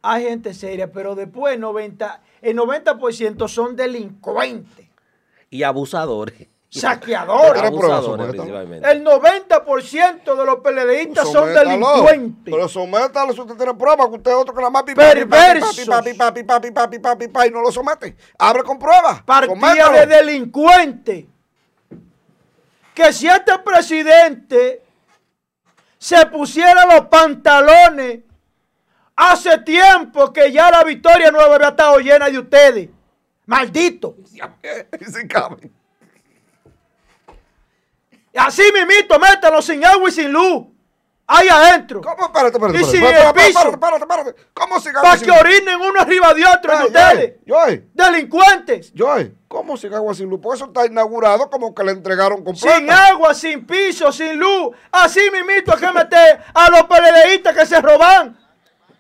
Hay 0.00 0.24
gente 0.24 0.54
seria, 0.54 0.90
pero 0.90 1.14
después 1.14 1.58
90, 1.58 2.22
el 2.42 2.56
90% 2.56 3.48
son 3.48 3.76
delincuentes, 3.76 4.86
Y 5.50 5.62
abusadores. 5.62 6.48
Saqueadores. 6.80 7.62
Abusadores. 7.62 8.34
El 8.34 9.04
90% 9.04 10.34
de 10.36 10.44
los 10.44 10.56
PLDistas 10.56 11.24
son 11.30 11.48
Sométalo. 11.54 11.70
delincuentes. 11.70 12.52
Pero 12.54 12.68
sométalo 12.68 13.32
si 13.32 13.40
usted 13.40 13.54
tiene 13.56 13.74
pruebas, 13.74 14.08
que 14.08 14.14
usted 14.16 14.30
es 14.30 14.36
otro 14.36 14.54
que 14.54 14.60
nada 14.60 14.70
más 14.70 14.82
pipa, 14.82 15.02
Perversos. 15.02 15.76
pipa, 15.76 16.02
pipa, 16.02 16.34
pipa, 16.34 16.60
pipa, 16.60 16.90
pipa, 16.90 17.16
pipa, 17.18 17.46
y 17.46 17.50
no 17.50 17.60
lo 17.62 17.70
somete. 17.70 18.16
Abre 18.38 18.62
con 18.64 18.78
pruebas. 18.78 19.22
Partida 19.22 19.54
Sométalo. 19.54 19.98
de 19.98 20.06
delincuentes. 20.06 21.24
Que 22.94 23.12
si 23.12 23.26
este 23.26 23.58
presidente 23.58 24.82
se 25.98 26.26
pusiera 26.26 26.84
los 26.86 27.06
pantalones 27.06 28.20
hace 29.16 29.58
tiempo 29.58 30.32
que 30.32 30.50
ya 30.52 30.70
la 30.70 30.82
Victoria 30.84 31.30
Nueva 31.30 31.54
había 31.54 31.68
estado 31.68 31.98
llena 31.98 32.28
de 32.28 32.38
ustedes. 32.38 32.88
Maldito. 33.46 34.16
Y 35.00 35.04
sin 35.04 35.28
cabe. 35.28 35.70
Así 38.36 38.62
mismito, 38.72 39.18
métanlo 39.18 39.62
sin 39.62 39.84
agua 39.84 40.08
y 40.08 40.12
sin 40.12 40.32
luz. 40.32 40.64
Ahí 41.26 41.48
adentro. 41.48 42.02
¿Cómo? 42.02 42.26
Espérate, 42.26 42.58
espérate. 42.58 42.80
Y 42.80 42.84
sin 42.84 43.02
el 43.02 43.32
piso. 43.32 43.70
espérate, 43.70 43.70
espérate, 43.72 44.02
espérate. 44.02 44.34
¿Cómo 44.52 44.78
sin 44.78 44.90
agua 44.90 45.02
Para 45.02 45.16
sin 45.16 45.24
que 45.26 45.32
luz? 45.32 45.40
orinen 45.40 45.80
uno 45.80 46.00
arriba 46.00 46.34
de 46.34 46.44
otro 46.46 46.72
en 46.74 46.82
ustedes. 46.82 47.32
Joey, 47.48 47.88
Delincuentes. 47.94 48.92
Joey, 48.96 49.34
¿cómo 49.48 49.76
sin 49.78 49.94
agua 49.94 50.14
sin 50.14 50.28
luz? 50.28 50.38
Porque 50.42 50.56
eso 50.56 50.66
está 50.66 50.84
inaugurado 50.84 51.48
como 51.48 51.74
que 51.74 51.82
le 51.82 51.92
entregaron 51.92 52.44
completo. 52.44 52.76
Sin 52.76 52.90
agua, 52.90 53.32
sin 53.32 53.66
piso, 53.66 54.12
sin 54.12 54.38
luz. 54.38 54.76
Así 54.92 55.30
mismito 55.30 55.72
hay 55.72 55.80
que 55.80 55.92
meter 55.92 56.42
a 56.52 56.68
los 56.68 56.82
PLDistas 56.82 57.56
que 57.56 57.64
se 57.64 57.80
roban 57.80 58.38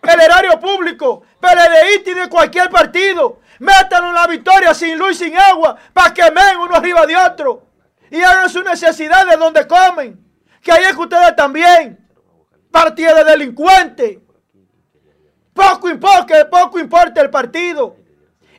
el 0.02 0.20
erario 0.20 0.58
público. 0.58 1.24
PLDistas 1.40 2.06
y 2.06 2.14
de 2.14 2.28
cualquier 2.30 2.70
partido. 2.70 3.40
Métanlo 3.58 4.08
en 4.08 4.14
la 4.14 4.26
victoria 4.26 4.72
sin 4.72 4.98
luz 4.98 5.12
y 5.20 5.24
sin 5.26 5.36
agua 5.36 5.76
para 5.92 6.14
que 6.14 6.22
men 6.30 6.56
uno 6.58 6.74
arriba 6.74 7.04
de 7.04 7.16
otro. 7.18 7.62
Y 8.14 8.22
hagan 8.22 8.48
sus 8.48 8.64
necesidades 8.64 9.36
donde 9.38 9.66
comen. 9.66 10.24
Que 10.62 10.70
ahí 10.72 10.84
es 10.84 10.92
que 10.94 11.00
ustedes 11.00 11.34
también. 11.34 11.98
Partido 12.70 13.14
de 13.16 13.24
delincuentes. 13.24 14.18
Poco 15.52 15.88
importa, 15.88 16.48
poco 16.48 16.78
importa 16.78 17.20
el 17.20 17.30
partido. 17.30 17.96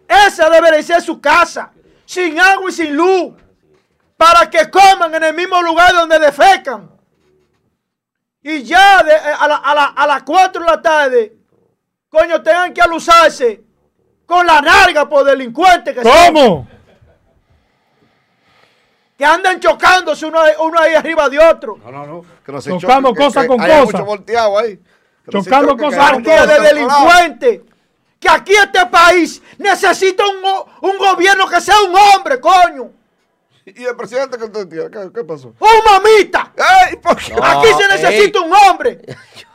Esa 0.08 0.50
debe 0.50 0.72
de 0.72 0.84
ser 0.84 1.02
su 1.02 1.20
casa. 1.22 1.72
Sin 2.06 2.40
agua 2.40 2.70
y 2.70 2.74
sin 2.74 2.96
luz 2.96 3.34
para 4.18 4.50
que 4.50 4.70
coman 4.70 5.14
en 5.16 5.24
el 5.24 5.34
mismo 5.34 5.62
lugar 5.62 5.94
donde 5.94 6.20
defecan. 6.20 6.90
Y 8.42 8.64
ya 8.64 9.00
eh, 9.02 9.34
a, 9.40 9.48
la- 9.48 9.56
a 9.58 9.76
la- 9.76 9.86
a 9.96 10.08
las 10.08 10.24
4 10.24 10.62
de 10.64 10.68
la 10.70 10.82
tarde, 10.82 11.38
coño, 12.10 12.42
tengan 12.44 12.74
que 12.74 12.82
alusarse 12.82 13.64
con 14.26 14.46
la 14.46 14.62
narga 14.62 15.08
por 15.10 15.26
delincuentes 15.26 15.94
que 15.96 16.02
¿Cómo? 16.04 16.68
Que 19.18 19.26
andan 19.26 19.60
chocándose 19.60 20.26
uno, 20.26 20.40
uno 20.60 20.80
ahí 20.80 20.94
arriba 20.96 21.30
de 21.30 21.40
otro. 21.40 21.78
No, 21.84 21.92
no, 21.92 22.06
no. 22.06 22.26
Que 22.46 22.52
no 22.52 22.62
se 22.62 22.70
Chocando 22.78 23.10
choque, 23.10 23.20
que- 23.20 23.26
cosa 23.26 23.42
que 23.42 23.48
con 23.48 23.62
haya 23.62 23.80
cosa. 23.82 23.92
mucho 23.98 24.06
volteado 24.06 24.58
ahí. 24.60 24.78
Que 25.26 25.32
Chocando 25.32 25.70
choque, 25.72 25.84
cosa 25.84 25.96
que 25.98 26.02
haya 26.02 26.14
con 26.14 26.24
Partido 26.24 26.48
de 26.48 26.68
delincuentes. 26.68 27.62
Que 28.20 28.30
aquí 28.30 28.54
este 28.54 28.86
país 28.88 29.42
necesita 29.58 30.24
un, 30.26 30.90
un 30.90 30.98
gobierno 30.98 31.48
que 31.48 31.62
sea 31.62 31.76
un 31.82 31.94
hombre, 31.96 32.40
coño. 32.40 32.92
¿Y 33.66 33.84
el 33.84 33.96
presidente 33.96 34.38
que 34.38 34.44
usted 34.44 34.68
tiene? 34.68 34.90
¿Qué, 34.92 35.10
qué 35.14 35.24
pasó? 35.24 35.48
Un 35.48 35.58
mamita. 35.92 36.52
¡Ey! 36.90 36.98
¿Por 36.98 37.16
qué? 37.18 37.34
No. 37.34 37.44
Aquí 37.44 37.68
se 37.74 37.84
ey. 37.84 37.90
necesita 37.90 38.42
un 38.42 38.54
hombre. 38.54 39.02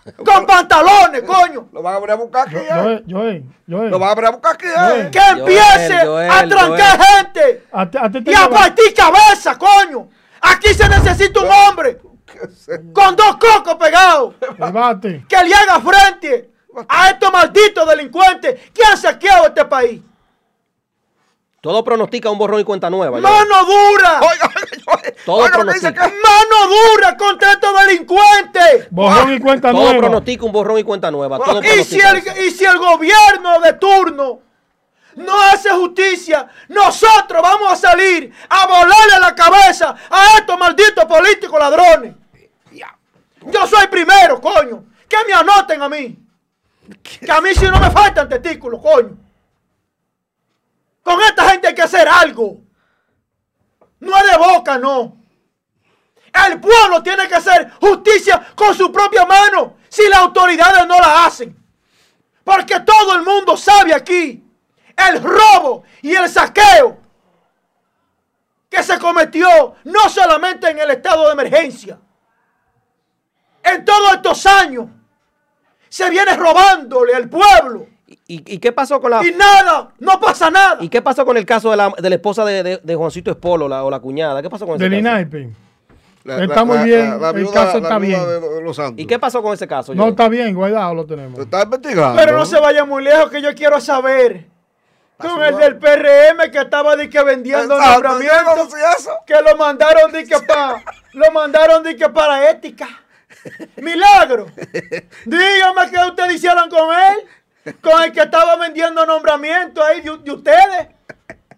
Con 0.24 0.46
pantalones, 0.46 1.22
coño. 1.22 1.68
Lo 1.72 1.82
van 1.82 1.94
a 1.94 1.98
venir 1.98 2.12
a 2.12 2.14
buscar 2.16 2.46
aquí, 2.48 2.56
¿eh? 2.56 2.68
Joel, 2.70 3.04
Joel, 3.08 3.44
Joel. 3.68 3.90
Lo 3.90 3.98
van 3.98 4.10
a 4.10 4.14
venir 4.14 4.28
a 4.28 4.30
buscar 4.32 4.54
aquí, 4.54 4.66
¿eh? 4.66 5.08
Que 5.12 5.18
empiece 5.40 6.06
Joel, 6.06 6.30
a 6.30 6.48
trancar 6.48 6.96
Joel. 6.98 7.08
gente 7.16 7.64
A 7.72 7.90
ti- 7.90 7.98
a 8.00 8.10
ti 8.10 8.24
te 8.24 8.30
y 8.30 8.34
a 8.34 8.48
partir 8.48 8.94
cabeza, 8.94 9.58
coño. 9.58 10.08
Aquí 10.40 10.72
se 10.72 10.88
necesita 10.88 11.40
un 11.40 11.48
hombre 11.50 11.98
con 12.94 13.14
dos 13.16 13.36
cocos 13.36 13.74
pegados 13.74 14.34
que 15.28 15.36
le 15.44 15.54
haga 15.54 15.80
frente 15.80 16.50
a 16.88 17.10
estos 17.10 17.32
malditos 17.32 17.86
delincuentes 17.88 18.70
que 18.72 18.82
han 18.84 18.96
saqueado 18.96 19.48
este 19.48 19.64
país. 19.66 20.00
Todo 21.60 21.84
pronostica 21.84 22.30
un 22.30 22.38
borrón 22.38 22.60
y 22.60 22.64
cuenta 22.64 22.88
nueva. 22.88 23.20
¡Mano 23.20 23.64
dura! 23.66 24.20
Oiga, 24.20 24.50
oiga, 24.86 25.14
Todo 25.26 25.36
oiga 25.36 25.58
lo 25.58 25.66
que 25.66 25.74
dice 25.74 25.92
pronostica. 25.92 26.04
que 26.06 26.16
¡Mano 26.16 26.74
dura 26.94 27.16
contra 27.18 27.52
estos 27.52 27.84
delincuentes! 27.84 28.88
Borrón 28.90 29.34
y 29.34 29.40
cuenta 29.40 29.70
Todo 29.70 29.82
nueva. 29.82 29.98
pronostica 29.98 30.44
un 30.46 30.52
borrón 30.52 30.78
y 30.78 30.84
cuenta 30.84 31.10
nueva. 31.10 31.38
Todo 31.38 31.60
Y 31.62 31.84
si, 31.84 32.00
el, 32.00 32.16
eso. 32.16 32.42
y 32.42 32.50
si 32.50 32.64
el 32.64 32.78
gobierno 32.78 33.60
de 33.60 33.74
turno 33.74 34.40
no 35.16 35.40
hace 35.42 35.68
justicia, 35.70 36.48
nosotros 36.68 37.42
vamos 37.42 37.72
a 37.72 37.76
salir 37.76 38.32
a 38.48 38.66
volarle 38.66 39.18
la 39.20 39.34
cabeza 39.34 39.94
a 40.08 40.38
estos 40.38 40.58
malditos 40.58 41.04
políticos 41.04 41.60
ladrones. 41.60 42.14
Yo 43.52 43.66
soy 43.66 43.86
primero, 43.88 44.40
coño. 44.40 44.84
Que 45.08 45.16
me 45.26 45.32
anoten 45.34 45.82
a 45.82 45.88
mí. 45.88 46.18
Que 47.02 47.30
a 47.32 47.40
mí 47.40 47.50
si 47.54 47.64
no 47.66 47.80
me 47.80 47.90
faltan 47.90 48.28
testículos, 48.28 48.80
coño. 48.82 49.16
Con 51.02 51.20
esta 51.22 51.50
gente 51.50 51.68
hay 51.68 51.74
que 51.74 51.82
hacer 51.82 52.08
algo. 52.08 52.60
No 54.00 54.16
es 54.16 54.30
de 54.30 54.36
boca, 54.36 54.78
no. 54.78 55.16
El 56.46 56.60
pueblo 56.60 57.02
tiene 57.02 57.26
que 57.28 57.34
hacer 57.34 57.72
justicia 57.80 58.52
con 58.54 58.74
su 58.74 58.92
propia 58.92 59.26
mano 59.26 59.78
si 59.88 60.08
las 60.08 60.20
autoridades 60.20 60.86
no 60.86 60.98
la 60.98 61.26
hacen. 61.26 61.56
Porque 62.44 62.80
todo 62.80 63.16
el 63.16 63.22
mundo 63.22 63.56
sabe 63.56 63.94
aquí 63.94 64.44
el 64.96 65.22
robo 65.22 65.84
y 66.02 66.14
el 66.14 66.28
saqueo 66.28 66.98
que 68.68 68.82
se 68.82 68.98
cometió 68.98 69.74
no 69.84 70.08
solamente 70.08 70.70
en 70.70 70.78
el 70.78 70.90
estado 70.90 71.26
de 71.26 71.32
emergencia. 71.32 71.98
En 73.62 73.84
todos 73.84 74.14
estos 74.14 74.46
años 74.46 74.86
se 75.88 76.08
viene 76.08 76.36
robándole 76.36 77.14
al 77.14 77.28
pueblo 77.28 77.88
¿Y, 78.32 78.42
y 78.46 78.58
qué 78.58 78.70
pasó 78.70 79.00
con 79.00 79.10
la 79.10 79.24
y 79.26 79.32
nada, 79.32 79.90
no 79.98 80.20
pasa 80.20 80.50
nada. 80.50 80.76
¿Y 80.80 80.88
qué 80.88 81.02
pasó 81.02 81.24
con 81.26 81.36
el 81.36 81.44
caso 81.44 81.70
de 81.72 81.76
la, 81.76 81.92
de 81.98 82.08
la 82.08 82.14
esposa 82.14 82.44
de, 82.44 82.62
de- 82.62 82.80
de 82.82 82.94
Juancito 82.94 83.30
Espolo 83.30 83.66
la- 83.68 83.82
o 83.82 83.90
la 83.90 83.98
cuñada? 83.98 84.40
¿Qué 84.40 84.48
pasó 84.48 84.66
con 84.66 84.76
ese 84.76 84.84
Del 84.88 85.02
caso? 85.02 85.16
INAIPE. 85.16 85.50
Está 86.44 86.64
muy 86.64 86.78
bien, 86.78 87.12
el 87.20 87.32
viuda- 87.34 87.52
caso 87.52 87.78
la 87.80 87.88
está 87.88 87.98
bien. 87.98 88.20
los 88.62 88.76
Santos. 88.76 89.02
¿Y 89.02 89.06
qué 89.06 89.18
pasó 89.18 89.42
con 89.42 89.52
ese 89.54 89.66
caso? 89.66 89.94
No 89.94 90.08
está 90.08 90.28
bien, 90.28 90.54
guardado 90.54 90.94
lo 90.94 91.06
tenemos. 91.06 91.34
Se 91.36 91.42
está 91.42 91.62
investigando. 91.62 92.14
Pero 92.22 92.36
no 92.36 92.44
se 92.46 92.60
vaya 92.60 92.84
muy 92.84 93.02
lejos 93.02 93.30
que 93.30 93.40
yo 93.42 93.52
quiero 93.54 93.80
saber 93.80 94.46
con 95.18 95.42
el 95.42 95.56
del 95.56 95.76
PRM 95.78 96.50
que 96.52 96.58
estaba 96.60 96.94
de 96.96 97.08
que 97.10 97.22
vendiendo 97.24 97.76
nombramientos. 97.78 98.56
no 98.56 98.70
sé 98.70 98.76
eso. 98.98 99.10
que 99.26 99.34
lo 99.42 99.56
mandaron 99.56 100.12
de 100.12 100.24
que 100.24 100.38
para 100.46 100.84
lo 101.14 101.32
mandaron 101.32 101.82
de 101.82 101.96
que 101.96 102.08
para 102.10 102.48
ética. 102.50 102.86
Milagro. 103.76 104.46
Dígame 105.24 105.90
qué 105.90 105.98
ustedes 106.08 106.34
hicieron 106.34 106.68
con 106.68 106.90
él, 106.94 107.26
con 107.80 108.02
el 108.02 108.12
que 108.12 108.20
estaba 108.22 108.56
vendiendo 108.56 109.04
nombramientos 109.06 109.84
ahí 109.84 110.00
de, 110.00 110.18
de 110.18 110.32
ustedes, 110.32 110.88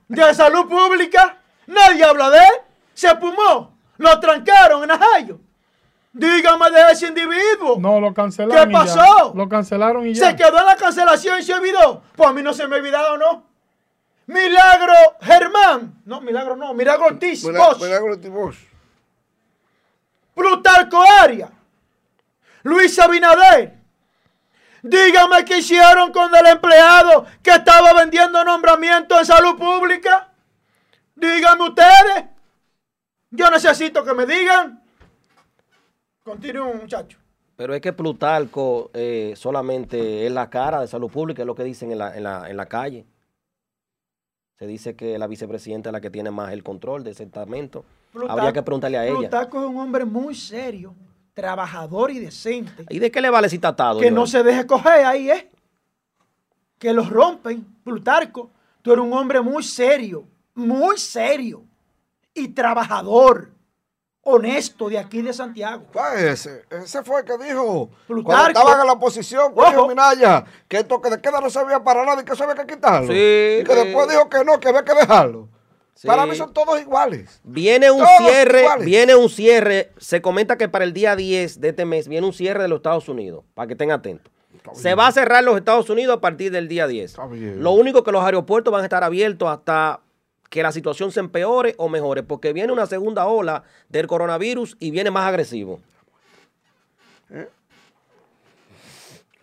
de 0.09 0.35
salud 0.35 0.69
pública. 0.69 1.39
Nadie 1.67 2.05
habla 2.05 2.31
de 2.31 2.39
él. 2.39 2.55
Se 2.95 3.09
espumó. 3.09 3.77
Lo 3.99 4.21
trancaron 4.21 4.85
en 4.85 4.91
Ajayo. 4.91 5.41
Dígame 6.13 6.71
de 6.71 6.93
ese 6.93 7.07
individuo. 7.07 7.79
No, 7.79 7.99
lo 8.01 8.13
cancelaron. 8.13 8.65
¿Qué 8.65 8.71
y 8.71 8.73
ya. 8.73 8.79
pasó? 8.79 9.33
Lo 9.35 9.49
cancelaron 9.49 10.07
y 10.07 10.15
ya. 10.15 10.31
Se 10.31 10.37
quedó 10.37 10.59
en 10.59 10.67
la 10.67 10.77
cancelación 10.77 11.39
y 11.39 11.43
se 11.43 11.55
olvidó. 11.55 12.03
Pues 12.15 12.29
a 12.29 12.33
mí 12.33 12.43
no 12.43 12.53
se 12.53 12.67
me 12.67 12.77
ha 12.77 12.79
olvidado, 12.79 13.17
¿no? 13.17 13.45
Milagro 14.27 14.95
Germán. 15.21 16.03
No, 16.05 16.21
Milagro 16.21 16.57
no. 16.57 16.75
Milagro 16.75 17.07
Ortiz. 17.07 17.43
Bosch. 17.45 17.81
Milagro 17.83 18.17
de 18.17 18.29
Bosch. 18.29 18.59
Plutarco 20.35 21.03
Arias, 21.21 21.51
Luis 22.63 22.99
Abinader. 22.99 23.82
Dígame 24.83 25.45
qué 25.45 25.59
hicieron 25.59 26.13
con 26.13 26.35
el 26.35 26.47
empleado 26.47 27.25
que 27.43 27.51
estaba 27.51 27.95
vendiendo 27.95 28.45
nombramientos 28.45 29.19
en 29.21 29.27
salud 29.27 29.57
pública. 29.57 30.33
Díganme 31.15 31.69
ustedes. 31.69 32.25
Yo 33.31 33.49
necesito 33.51 34.05
que 34.05 34.13
me 34.13 34.27
digan. 34.27 34.83
Continúen, 36.25 36.79
muchachos. 36.79 37.21
Pero 37.57 37.75
es 37.75 37.81
que 37.81 37.93
Plutarco 37.93 38.91
eh, 38.93 39.35
solamente 39.37 40.27
es 40.27 40.33
la 40.33 40.51
cara 40.51 40.81
de 40.81 40.89
salud 40.89 41.11
pública, 41.11 41.43
es 41.43 41.47
lo 41.47 41.55
que 41.55 41.65
dicen 41.65 41.93
en 41.93 41.99
la, 41.99 42.17
en 42.17 42.25
la, 42.25 42.51
en 42.51 42.57
la 42.57 42.67
calle. 42.67 43.07
Se 44.59 44.67
dice 44.67 44.97
que 44.97 45.19
la 45.19 45.27
vicepresidenta 45.27 45.91
es 45.91 45.93
la 45.93 46.01
que 46.01 46.11
tiene 46.11 46.31
más 46.31 46.53
el 46.53 46.63
control 46.63 47.05
de 47.05 47.13
ese 47.13 47.25
estamento. 47.25 47.85
Habría 48.29 48.53
que 48.53 48.63
preguntarle 48.63 48.99
a 48.99 49.07
ella. 49.07 49.17
Plutarco 49.17 49.61
es 49.61 49.67
un 49.67 49.79
hombre 49.79 50.05
muy 50.05 50.35
serio, 50.35 50.95
trabajador 51.35 52.11
y 52.11 52.19
decente. 52.19 52.85
¿Y 52.89 52.99
de 52.99 53.11
qué 53.11 53.21
le 53.21 53.31
vale 53.31 53.49
si 53.49 53.57
está 53.57 53.69
atado? 53.69 53.99
Que 53.99 54.07
Joel? 54.07 54.15
no 54.15 54.27
se 54.27 54.43
deje 54.43 54.67
coger 54.67 55.05
ahí, 55.05 55.31
¿eh? 55.31 55.51
Que 56.79 56.93
los 56.93 57.09
rompen. 57.11 57.65
Plutarco, 57.85 58.51
tú 58.83 58.93
eres 58.93 59.05
un 59.05 59.13
hombre 59.13 59.41
muy 59.41 59.63
serio, 59.63 60.25
muy 60.55 60.99
serio 60.99 61.65
y 62.35 62.49
trabajador, 62.49 63.51
honesto 64.23 64.89
de 64.89 64.99
aquí 64.99 65.23
de 65.23 65.33
Santiago. 65.33 65.87
¿Cuál 65.93 66.19
es 66.19 66.47
ese? 66.47 66.65
Ese 66.71 67.03
fue 67.03 67.21
el 67.21 67.27
que 67.27 67.39
dijo 67.45 67.91
Plutarco. 68.07 68.25
cuando 68.25 68.49
estaban 68.49 68.81
en 68.81 68.87
la 68.87 68.93
oposición, 68.93 69.55
dijo 69.55 69.89
Minaya, 69.89 70.45
que 70.69 70.79
esto 70.79 71.01
que 71.01 71.11
de 71.11 71.21
queda 71.21 71.41
no 71.41 71.51
servía 71.51 71.83
para 71.83 72.05
nada 72.05 72.23
y 72.23 72.25
que 72.25 72.33
eso 72.33 72.45
había 72.45 72.55
que 72.65 72.75
quitarlo. 72.75 73.09
Sí, 73.09 73.59
y 73.61 73.65
que 73.65 73.73
sí. 73.73 73.85
después 73.85 74.09
dijo 74.09 74.29
que 74.29 74.45
no, 74.45 74.61
que 74.61 74.69
había 74.69 74.85
que 74.85 74.95
dejarlo. 74.95 75.49
Sí. 75.95 76.09
Para 76.09 76.27
mí 76.27 76.35
son 76.35 76.53
todos 76.53 76.81
iguales. 76.81 77.41
Viene 77.45 77.91
un 77.91 77.99
Todos 77.99 78.11
cierre, 78.19 78.61
iguales. 78.63 78.87
viene 78.87 79.15
un 79.15 79.29
cierre. 79.29 79.93
Se 79.99 80.21
comenta 80.21 80.57
que 80.57 80.69
para 80.69 80.85
el 80.85 80.93
día 80.93 81.15
10 81.15 81.61
de 81.61 81.69
este 81.69 81.85
mes 81.85 82.09
viene 82.09 82.27
un 82.27 82.33
cierre 82.33 82.63
de 82.63 82.69
los 82.69 82.79
Estados 82.79 83.09
Unidos, 83.09 83.45
para 83.55 83.67
que 83.69 83.75
estén 83.75 83.91
atentos. 83.93 84.33
Se 84.75 84.95
va 84.95 85.07
a 85.09 85.13
cerrar 85.13 85.43
los 85.45 85.57
Estados 85.57 85.91
Unidos 85.91 86.17
a 86.17 86.21
partir 86.21 86.51
del 86.53 86.69
día 86.69 86.87
10. 86.87 87.11
Está 87.11 87.27
bien. 87.27 87.63
Lo 87.63 87.73
único 87.73 88.03
que 88.05 88.13
los 88.13 88.25
aeropuertos 88.25 88.73
van 88.73 88.83
a 88.83 88.85
estar 88.85 89.03
abiertos 89.05 89.49
hasta 89.49 90.01
que 90.51 90.63
la 90.63 90.71
situación 90.73 91.11
se 91.13 91.21
empeore 91.21 91.75
o 91.79 91.89
mejore, 91.89 92.23
porque 92.23 92.53
viene 92.53 92.73
una 92.73 92.87
segunda 92.87 93.27
ola 93.27 93.65
del 93.89 94.07
coronavirus 94.07 94.77
y 94.81 94.91
viene 94.91 95.11
más 95.11 95.27
agresivo. 95.27 95.81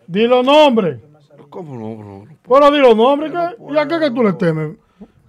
Di 0.06 0.26
los 0.26 0.44
nombres. 0.44 0.98
¿Cómo 1.50 1.74
no, 1.76 1.96
bro? 1.96 2.36
Bueno, 2.46 2.70
di 2.70 2.78
los 2.78 2.96
nombres. 2.96 3.32
¿qué? 3.32 3.72
¿Y 3.74 3.76
a 3.78 3.86
qué 3.88 3.98
que 3.98 4.10
tú 4.10 4.22
le 4.22 4.32
temes? 4.34 4.76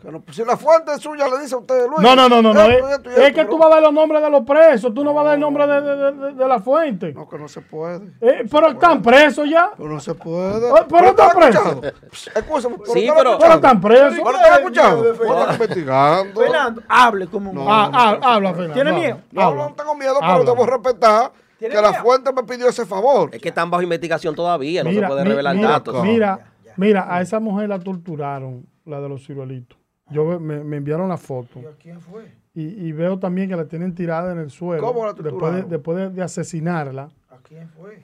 No- 0.03 0.23
si 0.31 0.43
la 0.43 0.57
fuente 0.57 0.97
suya 0.97 1.27
le 1.27 1.39
dice 1.41 1.53
a 1.55 1.59
usted, 1.59 1.85
Luis. 1.87 2.01
No, 2.01 2.15
no, 2.15 2.27
no, 2.27 2.41
no. 2.41 2.53
no. 2.53 2.61
esto, 2.61 2.87
Es, 2.89 2.93
esto 2.97 3.09
y 3.09 3.13
es 3.13 3.19
esto, 3.19 3.35
que 3.35 3.45
tú 3.45 3.57
vas 3.57 3.67
a 3.67 3.75
dar 3.75 3.83
los 3.83 3.93
nombres 3.93 4.21
de 4.21 4.29
los 4.29 4.43
presos. 4.43 4.93
Tú 4.93 5.03
no 5.03 5.13
vas 5.13 5.21
a 5.23 5.25
dar 5.27 5.33
el 5.35 5.41
nombre 5.41 5.67
de, 5.67 5.81
de- 5.81 6.11
de- 6.13 6.33
de- 6.33 6.47
la 6.47 6.59
fuente. 6.59 7.13
No, 7.13 7.29
que 7.29 7.37
no 7.37 7.47
se 7.47 7.61
puede. 7.61 8.11
Eh, 8.21 8.45
pero 8.49 8.69
están 8.69 9.01
presos 9.01 9.49
ya. 9.49 9.71
Pero 9.77 9.89
no 9.89 9.99
se 9.99 10.13
puede. 10.15 10.71
Oh, 10.71 10.85
pero 10.89 11.07
está 11.09 11.27
¿usted 11.27 11.39
lo 11.39 11.45
ha 11.45 11.49
preso. 11.49 11.59
escuchado? 11.69 11.93
Pss, 12.11 12.31
Escúchame, 12.35 12.75
pero 12.79 12.93
Sí, 12.93 13.09
pero- 13.15 13.37
Pero 13.39 13.53
están 13.53 13.81
presos. 13.81 14.13
¿Pero 14.23 14.29
usted 14.29 14.47
lo 14.47 14.53
ha 14.53 14.57
escuchado? 14.57 14.95
Miedo 15.01 15.03
de 15.03 15.11
Usted 15.11 15.39
está 15.41 15.51
investigando. 15.53 16.41
Fernando, 16.41 16.81
hable 16.87 17.27
como 17.27 17.49
un 17.51 17.55
No. 17.57 17.65
Ah, 17.71 17.89
ah, 17.93 18.19
habla, 18.21 18.49
Fernando. 18.53 18.73
¿Tiene 18.73 18.91
miedo? 18.93 19.17
No, 19.31 19.53
no 19.55 19.73
tengo 19.75 19.95
miedo, 19.95 20.15
pero 20.19 20.43
debo 20.43 20.65
respetar 20.65 21.31
que 21.59 21.69
¿Tiene 21.69 21.79
la 21.81 21.93
fuente 22.01 22.33
me 22.33 22.41
pidió 22.43 22.67
ese 22.69 22.87
favor. 22.87 23.29
Es 23.33 23.39
que 23.39 23.49
están 23.49 23.69
bajo 23.69 23.83
investigación 23.83 24.33
todavía, 24.33 24.83
no 24.83 24.89
Mira, 24.89 25.07
se 25.07 25.11
puede 25.11 25.23
mi- 25.25 25.29
revelar 25.29 25.55
mira, 25.55 25.69
datos. 25.69 26.03
Mira, 26.03 26.39
mira, 26.75 27.05
a 27.07 27.21
esa 27.21 27.39
mujer 27.39 27.69
la 27.69 27.77
torturaron, 27.79 28.65
la 28.85 28.99
de 28.99 29.07
los 29.09 29.23
ciruelitos. 29.27 29.77
Yo 30.11 30.39
me, 30.39 30.63
me 30.63 30.77
enviaron 30.77 31.09
la 31.09 31.17
foto. 31.17 31.61
¿Quién 31.79 31.99
fue? 32.01 32.31
Y, 32.53 32.87
y 32.87 32.91
veo 32.91 33.17
también 33.17 33.49
que 33.49 33.55
la 33.55 33.65
tienen 33.65 33.95
tirada 33.95 34.31
en 34.33 34.39
el 34.39 34.51
suelo. 34.51 34.85
¿Cómo 34.85 35.05
la 35.05 35.13
después 35.13 35.53
de, 35.55 35.63
después 35.63 35.97
de, 35.97 36.09
de 36.09 36.21
asesinarla. 36.21 37.09
¿A 37.29 37.37
quién 37.37 37.69
fue? 37.69 38.03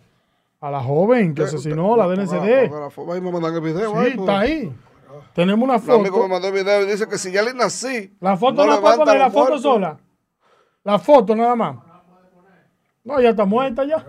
A 0.61 0.71
la 0.71 0.81
joven 0.81 1.35
que 1.35 1.43
asesinó, 1.43 1.95
la 1.97 2.07
DNCD. 2.07 2.71
Ahí 3.13 3.21
me 3.21 3.31
mandan 3.31 3.53
el 3.53 3.61
video. 3.61 3.91
Sí, 3.91 3.97
ahí, 3.97 4.03
pues. 4.15 4.19
está 4.19 4.39
ahí. 4.39 4.75
Tenemos 5.33 5.63
una 5.63 5.77
Un 5.77 5.91
amigo 5.91 6.01
me 6.01 6.09
foto. 6.23 6.27
mandó 6.29 6.47
el 6.47 6.53
video 6.53 6.81
y 6.81 6.85
dice 6.87 7.07
que 7.07 7.17
si 7.17 7.31
ya 7.31 7.41
le 7.43 7.53
nací. 7.53 8.15
La 8.19 8.37
foto 8.37 8.65
no 8.65 8.65
no 8.65 8.73
la 8.75 8.81
puede 8.81 8.93
levanta 8.93 9.11
poner, 9.11 9.19
la 9.19 9.31
foto 9.31 9.57
sola. 9.59 9.97
La 10.83 10.99
foto 10.99 11.35
nada 11.35 11.55
más. 11.55 11.77
No, 13.03 13.19
ya 13.21 13.29
está 13.29 13.45
muerta 13.45 13.85
ya. 13.85 14.03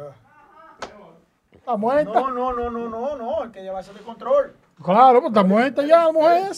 Está 1.53 1.77
muerta. 1.77 2.12
No, 2.12 2.31
no, 2.31 2.53
no, 2.53 2.70
no, 2.70 2.89
no, 2.89 3.16
no, 3.16 3.43
hay 3.43 3.51
que 3.51 3.62
llevarse 3.62 3.93
de 3.93 4.01
control. 4.01 4.55
Claro, 4.83 5.20
pues 5.20 5.31
está 5.31 5.45
muerta 5.45 5.83
ya 5.85 6.05
la 6.07 6.12
mujer. 6.12 6.53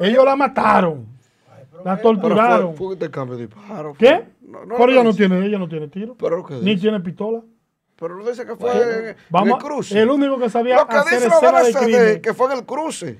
Ellos 0.00 0.24
la 0.24 0.36
mataron. 0.36 1.06
La 1.84 1.96
Pero 1.96 2.02
torturaron. 2.20 2.74
fue, 2.76 2.96
fue 2.96 3.36
de. 3.36 3.48
¿Qué? 3.98 4.28
No, 4.42 4.64
no, 4.66 4.76
Pero 4.76 4.92
ella 4.92 5.04
no 5.04 5.14
tiene, 5.14 5.44
ella 5.46 5.58
no 5.58 5.68
tiene 5.68 5.88
tiro. 5.88 6.14
Pero 6.18 6.44
que 6.44 6.54
Ni 6.56 6.76
tiene 6.76 7.00
pistola. 7.00 7.40
Pero 7.96 8.16
no 8.16 8.24
dice 8.28 8.44
que 8.46 8.56
fue 8.56 9.14
Bueno, 9.28 9.46
en, 9.46 9.52
el 9.52 9.58
cruce. 9.58 9.98
el 10.00 10.08
único 10.10 10.38
que 10.38 10.48
sabía 10.50 10.76
Lo 10.76 10.86
que 10.88 10.96
hacer 10.96 11.18
dice 11.20 11.28
la 11.28 11.36
escena 11.36 11.62
de 11.62 11.72
crimen. 11.86 12.22
que 12.22 12.34
fue 12.34 12.46
en 12.52 12.58
el 12.58 12.64
cruce. 12.66 13.18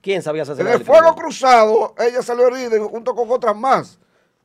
¿Quién 0.00 0.22
sabía 0.22 0.42
hacer 0.42 0.60
En 0.60 0.68
el 0.72 0.80
fuego 0.84 1.14
cruzado, 1.14 1.94
ella 1.98 2.22
salió 2.22 2.46
herida 2.48 2.78
junto 2.84 3.14
con 3.14 3.30
otras 3.30 3.56
más. 3.56 3.98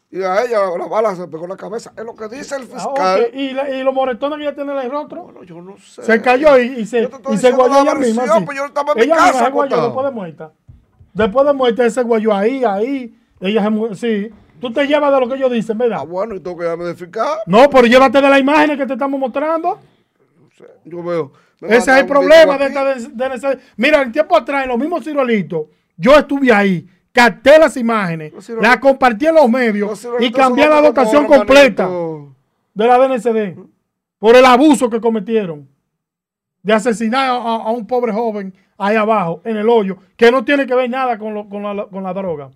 Y 0.09 0.21
a 0.23 0.43
ella 0.43 0.59
la 0.77 0.87
bala 0.87 1.15
se 1.15 1.27
pegó 1.27 1.43
en 1.45 1.51
la 1.51 1.57
cabeza. 1.57 1.93
Es 1.97 2.03
lo 2.03 2.15
que 2.15 2.27
dice 2.27 2.55
el 2.55 2.63
Ah, 2.63 2.75
fiscal. 2.75 3.27
¿Y, 3.33 3.51
la- 3.53 3.69
y 3.69 3.81
los 3.83 3.93
moretones 3.93 4.37
que 4.39 4.43
ella 4.43 4.55
tiene 4.55 4.73
en 4.73 4.79
el 4.79 4.91
rostro. 4.91 5.23
Bueno, 5.23 5.43
yo 5.43 5.61
no 5.61 5.77
sé. 5.77 6.03
Se 6.03 6.21
cayó 6.21 6.57
y, 6.59 6.79
y 6.81 6.85
se, 6.85 7.03
Yo 7.03 7.09
te 7.09 7.15
estoy 7.17 7.35
y 7.35 7.37
se 7.37 7.47
diciendo 7.47 7.57
guayó 7.69 7.73
la 7.85 7.91
ella 7.91 7.99
misma. 7.99 8.21
versión, 8.23 8.37
así. 8.37 8.45
pues 8.45 8.57
yo 8.57 8.65
estaba 8.65 8.91
en 8.91 8.97
mi 8.97 9.03
ella 9.05 9.15
misma 9.15 9.31
casa 9.31 9.45
se 9.45 9.51
guayó 9.51 9.81
después 9.83 10.05
de 10.05 10.11
muerta. 10.11 10.51
Después 11.13 11.45
de 11.45 11.53
muerta, 11.53 11.85
ese 11.85 12.03
guayó 12.03 12.33
ahí, 12.33 12.63
ahí. 12.63 13.13
Ella 13.39 13.63
se 13.63 13.69
mu- 13.69 13.95
sí. 13.95 14.29
Tú 14.59 14.71
te 14.71 14.85
llevas 14.85 15.11
de 15.13 15.19
lo 15.19 15.27
que 15.27 15.35
ellos 15.35 15.51
dicen, 15.51 15.75
Ah, 15.81 15.83
¿verdad? 15.83 16.05
bueno, 16.07 16.35
y 16.35 16.39
tengo 16.39 16.55
que 16.57 16.63
llamarme 16.63 16.85
de 16.85 16.95
fiscal. 16.95 17.39
No, 17.47 17.69
pero 17.69 17.87
llévate 17.87 18.21
de 18.21 18.29
las 18.29 18.39
imágenes 18.39 18.77
que 18.77 18.85
te 18.85 18.93
estamos 18.93 19.19
mostrando. 19.19 19.79
Yo 20.85 21.03
veo. 21.03 21.31
Ese 21.61 21.91
es 21.91 21.97
el 21.97 22.05
problema 22.05 22.57
de 22.57 22.65
esta 22.67 22.91
aquí. 22.91 23.07
DNCD. 23.13 23.59
Mira, 23.77 24.01
el 24.01 24.11
tiempo 24.11 24.35
atrás, 24.37 24.63
en 24.63 24.69
los 24.69 24.77
mismos 24.79 25.03
ciruelitos, 25.03 25.65
Yo 25.97 26.15
estuve 26.17 26.51
ahí, 26.51 26.87
capté 27.11 27.59
las 27.59 27.77
imágenes, 27.77 28.33
No, 28.49 28.61
las 28.61 28.77
compartí 28.77 29.27
en 29.27 29.35
los 29.35 29.47
medios 29.49 30.07
y 30.19 30.31
cambié 30.31 30.67
la 30.67 30.81
dotación 30.81 31.27
completa 31.27 31.83
manito. 31.83 32.35
de 32.73 32.87
la 32.87 32.97
DNCD 32.97 33.55
por 34.17 34.35
el 34.35 34.45
abuso 34.45 34.89
que 34.89 34.99
cometieron 34.99 35.67
de 36.63 36.73
asesinar 36.73 37.29
a, 37.29 37.33
a- 37.33 37.63
a 37.63 37.71
un 37.71 37.85
pobre 37.85 38.11
joven 38.11 38.51
ahí 38.81 38.95
abajo, 38.95 39.41
en 39.45 39.57
el 39.57 39.69
hoyo, 39.69 39.97
que 40.17 40.31
no 40.31 40.43
tiene 40.43 40.65
que 40.65 40.75
ver 40.75 40.89
nada 40.89 41.17
con, 41.17 41.33
lo- 41.33 41.47
con 41.47 41.63
la, 41.63 41.85
con 41.85 42.03
la 42.03 42.13
droga. 42.13 42.49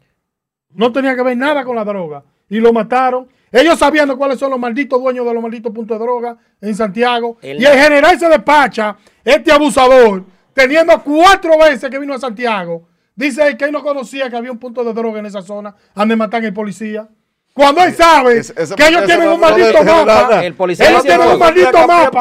No 0.74 0.92
tenía 0.92 1.16
que 1.16 1.22
ver 1.24 1.38
nada 1.38 1.64
con 1.64 1.76
la 1.76 1.84
droga. 1.86 2.24
Y 2.50 2.60
lo 2.60 2.74
mataron. 2.74 3.28
Ellos 3.52 3.80
sabiendo 3.80 4.18
cuáles 4.18 4.38
son 4.40 4.52
los 4.52 4.60
malditos 4.60 5.02
dueños 5.02 5.26
de 5.26 5.34
los 5.34 5.42
malditos 5.42 5.72
puntos 5.72 5.98
de 5.98 6.04
droga 6.04 6.36
en 6.60 6.76
Santiago. 6.76 7.38
El- 7.42 7.62
Y 7.62 7.66
el 7.66 7.78
general 7.80 8.20
se 8.20 8.28
despacha, 8.28 8.98
este 9.24 9.52
abusador, 9.52 10.24
teniendo 10.54 11.02
cuatro 11.02 11.58
veces 11.60 11.90
que 11.90 11.98
vino 12.00 12.14
a 12.14 12.20
Santiago. 12.20 12.88
Dice 13.16 13.56
que 13.56 13.66
él 13.66 13.72
no 13.72 13.82
conocía 13.82 14.30
que 14.30 14.36
había 14.36 14.52
un 14.52 14.60
punto 14.60 14.84
de 14.84 14.94
droga 14.94 15.20
en 15.20 15.26
esa 15.28 15.42
zona 15.42 15.74
donde 15.94 16.16
matan 16.18 16.44
al 16.44 16.54
policía. 16.54 17.08
Cuando 17.54 17.82
él 17.82 17.94
sabe 17.96 18.42
que 18.76 18.88
ellos 18.90 19.06
tienen 19.06 19.30
un 19.30 19.40
maldito 19.40 19.78
mapa. 19.86 20.46
El 20.46 20.54
policía 20.56 20.90
Ellos 20.90 21.04
tienen 21.04 21.28
un 21.36 21.40
maldito 21.40 21.72
mapa. 21.88 22.20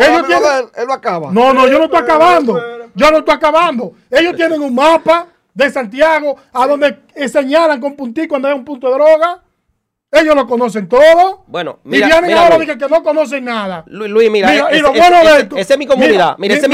Ellos 0.00 0.26
tienen- 0.26 0.42
de 0.42 0.58
él, 0.60 0.66
él 0.76 0.86
lo 0.86 0.92
acaba. 0.94 1.30
No, 1.30 1.52
no, 1.52 1.68
yo 1.68 1.78
no 1.78 1.84
estoy 1.84 1.98
acabando. 2.00 2.54
Yo 2.94 3.10
no 3.10 3.18
estoy 3.18 3.34
acabando. 3.34 3.92
Ellos 4.10 4.34
tienen 4.36 4.62
un 4.62 4.74
mapa 4.74 5.28
de 5.52 5.70
Santiago 5.70 6.36
a 6.52 6.66
donde 6.66 6.98
señalan 7.28 7.80
con 7.80 7.94
puntico 7.94 8.30
cuando 8.30 8.48
hay 8.48 8.54
un 8.54 8.64
punto 8.64 8.88
de 8.88 8.94
droga. 8.94 9.43
Ellos 10.14 10.34
lo 10.34 10.46
conocen 10.46 10.88
todo. 10.88 11.44
Bueno, 11.46 11.78
y 11.84 11.88
mira, 11.88 12.06
vienen 12.06 12.26
mira, 12.26 12.42
ahora 12.42 12.56
Luis. 12.56 12.68
y 12.70 12.78
que 12.78 12.88
no 12.88 13.02
conocen 13.02 13.44
nada. 13.44 13.84
Luis, 13.86 14.10
Luis, 14.10 14.30
mira, 14.30 14.48
Mira, 14.50 14.68
y 14.70 14.74
ese, 14.74 14.82
lo 14.82 14.92
bueno 14.92 15.16
de 15.18 15.24
ese- 15.24 15.40
esto- 15.40 15.56
esa 15.56 15.72
es 15.74 15.78
mi 15.78 15.86
comunidad. 15.86 16.36
Mira, 16.38 16.54
Mira, 16.54 16.54
esa 16.54 16.66
es 16.66 16.68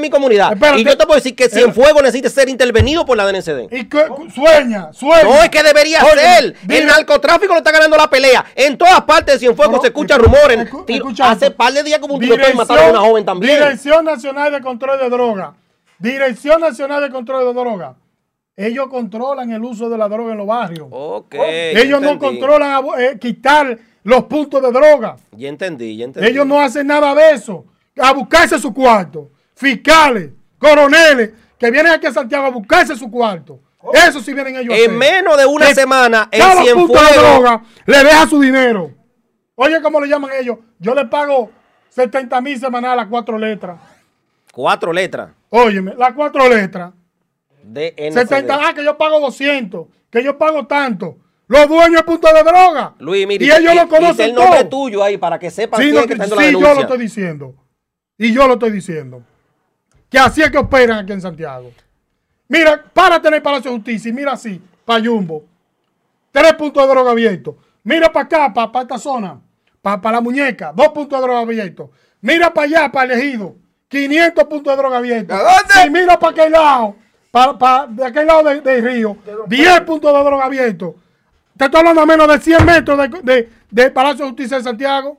mi, 0.00 0.06
es 0.06 0.10
comunidad. 0.12 0.52
Espérate. 0.52 0.80
Y 0.80 0.84
yo 0.84 0.96
te 0.96 1.04
puedo 1.06 1.16
decir 1.16 1.34
que 1.36 1.48
Cienfuegos 1.48 2.02
necesita 2.02 2.28
ser 2.30 2.48
intervenido 2.48 3.04
por 3.06 3.16
la 3.16 3.24
DNCD. 3.26 3.68
Y 3.70 3.84
que, 3.88 4.04
sueña, 4.34 4.92
sueña. 4.92 5.22
No, 5.24 5.42
es 5.42 5.48
que 5.50 5.62
debería 5.62 6.00
Oye, 6.04 6.20
ser. 6.20 6.56
dime- 6.62 6.78
El 6.78 6.86
narcotráfico 6.86 7.52
le 7.52 7.58
está 7.58 7.70
ganando 7.72 7.96
la 7.96 8.08
pelea. 8.10 8.44
En 8.54 8.76
todas 8.76 9.00
partes 9.02 9.34
de 9.34 9.38
Cienfuegos 9.40 9.76
No, 9.76 9.80
se 9.80 9.88
escuchan 9.88 10.20
escu- 10.20 10.24
rumores. 10.24 10.58
escu- 10.70 10.84
Tiro- 10.86 11.08
hace 11.20 11.50
par 11.50 11.72
de 11.72 11.82
días 11.82 11.98
como 11.98 12.14
un 12.14 12.20
tiroteo 12.20 12.50
y 12.52 12.56
mataron 12.56 12.84
a 12.86 12.90
una 12.90 13.00
joven 13.00 13.24
también. 13.24 13.54
Dirección 13.58 14.04
Nacional 14.04 14.52
de 14.52 14.60
Control 14.60 14.98
de 14.98 15.08
Droga. 15.10 15.54
Dirección 15.98 16.60
Nacional 16.60 17.00
de 17.02 17.10
Control 17.10 17.44
de 17.46 17.52
Droga. 17.60 17.94
Ellos 18.60 18.88
controlan 18.88 19.52
el 19.52 19.62
uso 19.62 19.88
de 19.88 19.96
la 19.96 20.08
droga 20.08 20.32
en 20.32 20.38
los 20.38 20.46
barrios. 20.48 20.88
Ok. 20.90 21.32
Ellos 21.38 22.02
no 22.02 22.18
controlan 22.18 22.84
eh, 22.98 23.16
quitar 23.20 23.78
los 24.02 24.24
puntos 24.24 24.60
de 24.60 24.72
droga. 24.72 25.14
Ya 25.30 25.48
entendí, 25.48 25.96
ya 25.96 26.06
entendí. 26.06 26.28
Ellos 26.28 26.44
no 26.44 26.58
hacen 26.60 26.88
nada 26.88 27.14
de 27.14 27.30
eso. 27.34 27.64
A 27.96 28.12
buscarse 28.12 28.58
su 28.58 28.74
cuarto. 28.74 29.30
Fiscales, 29.54 30.30
coroneles, 30.58 31.30
que 31.56 31.70
vienen 31.70 31.92
aquí 31.92 32.06
a 32.06 32.12
Santiago 32.12 32.46
a 32.46 32.50
buscarse 32.50 32.96
su 32.96 33.08
cuarto. 33.08 33.60
Eso 33.94 34.18
sí 34.18 34.34
vienen 34.34 34.56
ellos 34.56 34.72
a 34.72 34.76
hacer. 34.76 34.90
En 34.90 34.98
menos 34.98 35.36
de 35.36 35.46
una 35.46 35.68
Que 35.68 35.76
semana, 35.76 36.28
en 36.32 36.40
cada 36.40 36.54
punto 36.74 36.94
de 36.94 36.98
Cienfuegos. 36.98 37.22
droga 37.40 37.62
le 37.86 37.98
deja 37.98 38.26
su 38.26 38.40
dinero. 38.40 38.90
Oye, 39.54 39.80
¿cómo 39.80 40.00
le 40.00 40.08
llaman 40.08 40.32
ellos? 40.36 40.58
Yo 40.80 40.96
le 40.96 41.04
pago 41.06 41.52
70 41.90 42.40
mil 42.40 42.58
semanal 42.58 42.98
a 42.98 43.08
cuatro 43.08 43.38
letras. 43.38 43.78
Cuatro 44.52 44.92
letras 44.92 45.30
Óyeme, 45.50 45.94
las 45.96 46.12
cuatro 46.12 46.48
letras. 46.48 46.92
De 47.72 47.94
NCD. 47.96 48.28
70, 48.28 48.68
ah, 48.68 48.74
que 48.74 48.84
yo 48.84 48.96
pago 48.96 49.20
200, 49.20 49.86
que 50.10 50.24
yo 50.24 50.38
pago 50.38 50.66
tanto. 50.66 51.18
Los 51.46 51.68
dueños 51.68 51.96
de 51.96 52.02
punto 52.02 52.28
de 52.32 52.42
droga. 52.42 52.94
Luis, 52.98 53.26
mire, 53.26 53.46
y 53.46 53.50
ellos 53.50 53.74
lo 53.74 53.84
dice 53.84 53.88
conocen 53.88 54.28
el 54.30 54.34
nombre 54.34 54.64
todo. 54.64 54.68
tuyo 54.68 55.02
ahí 55.02 55.16
para 55.16 55.38
que 55.38 55.50
sepan 55.50 55.80
Sí, 55.80 55.86
quién 55.86 55.94
no, 55.94 56.00
es 56.00 56.06
que 56.06 56.16
la 56.16 56.42
sí, 56.42 56.52
yo 56.52 56.74
lo 56.74 56.80
estoy 56.80 56.98
diciendo. 56.98 57.54
Y 58.18 58.34
yo 58.34 58.46
lo 58.46 58.54
estoy 58.54 58.70
diciendo. 58.70 59.22
Que 60.10 60.18
así 60.18 60.42
es 60.42 60.50
que 60.50 60.58
operan 60.58 60.98
aquí 60.98 61.12
en 61.12 61.20
Santiago. 61.20 61.70
Mira, 62.48 62.84
párate 62.92 63.28
en 63.28 63.34
el 63.34 63.42
Palacio 63.42 63.70
de 63.70 63.76
Justicia 63.76 64.08
y 64.10 64.12
mira 64.12 64.32
así, 64.32 64.60
para 64.84 65.04
Jumbo. 65.04 65.44
Tres 66.30 66.54
puntos 66.54 66.82
de 66.82 66.88
droga 66.88 67.12
abiertos. 67.12 67.54
Mira 67.82 68.12
para 68.12 68.24
acá, 68.26 68.52
para, 68.52 68.82
esta 68.82 68.98
zona. 68.98 69.40
Para 69.80 70.12
la 70.12 70.20
muñeca. 70.20 70.72
Dos 70.74 70.88
puntos 70.88 71.18
de 71.18 71.26
droga 71.26 71.40
abiertos. 71.40 71.90
Mira 72.20 72.52
para 72.52 72.66
allá, 72.66 72.92
para 72.92 73.14
el 73.14 73.20
ejido. 73.20 73.56
500 73.88 74.44
puntos 74.44 74.72
de 74.72 74.76
droga 74.76 74.98
abiertos. 74.98 75.38
¿A 75.38 75.42
dónde? 75.42 75.86
Y 75.86 75.90
mira 75.90 76.18
para 76.18 76.32
aquel 76.32 76.52
lado. 76.52 76.96
Para, 77.30 77.86
de 77.88 78.04
aquel 78.04 78.26
lado 78.26 78.42
de- 78.44 78.60
del 78.60 78.82
río. 78.82 79.16
10 79.46 79.80
puntos 79.82 80.12
de 80.12 80.24
droga 80.24 80.44
abiertos. 80.46 80.94
Te 81.56 81.64
estoy 81.66 81.78
hablando 81.80 82.00
a 82.02 82.06
menos 82.06 82.28
de 82.28 82.38
100 82.40 82.64
metros 82.64 82.98
de, 82.98 83.08
de- 83.22 83.48
del 83.70 83.92
Palacio 83.92 84.24
de 84.24 84.30
Justicia 84.30 84.56
de 84.58 84.62
Santiago. 84.64 85.18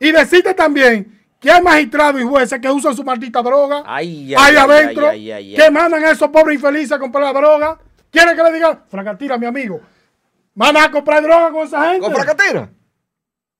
Y 0.00 0.10
decirte 0.10 0.54
también 0.54 1.20
que 1.38 1.50
hay 1.50 1.62
magistrados 1.62 2.20
y 2.20 2.24
jueces 2.24 2.58
que 2.58 2.68
usan 2.70 2.96
su 2.96 3.04
maldita 3.04 3.42
droga 3.42 3.82
Ay, 3.86 4.34
ay, 4.34 4.34
ahí 4.38 4.56
ay, 4.56 4.56
adentro, 4.56 5.08
ay, 5.08 5.30
ay, 5.30 5.50
ay, 5.50 5.56
que 5.56 5.70
mandan 5.70 6.02
a 6.04 6.10
esos 6.10 6.28
pobres 6.30 6.56
infelices 6.56 6.92
a 6.92 6.98
comprar 6.98 7.24
la 7.24 7.32
droga. 7.38 7.78
¿Quiere 8.10 8.34
que 8.34 8.42
le 8.42 8.52
diga? 8.52 8.82
Fracatira, 8.88 9.38
mi 9.38 9.46
amigo. 9.46 9.80
Mandan 10.54 10.84
a 10.84 10.90
comprar 10.90 11.22
droga 11.22 11.50
con 11.50 11.66
esa 11.66 11.84
gente. 11.90 12.00
¿Con 12.06 12.14
fracatira? 12.14 12.68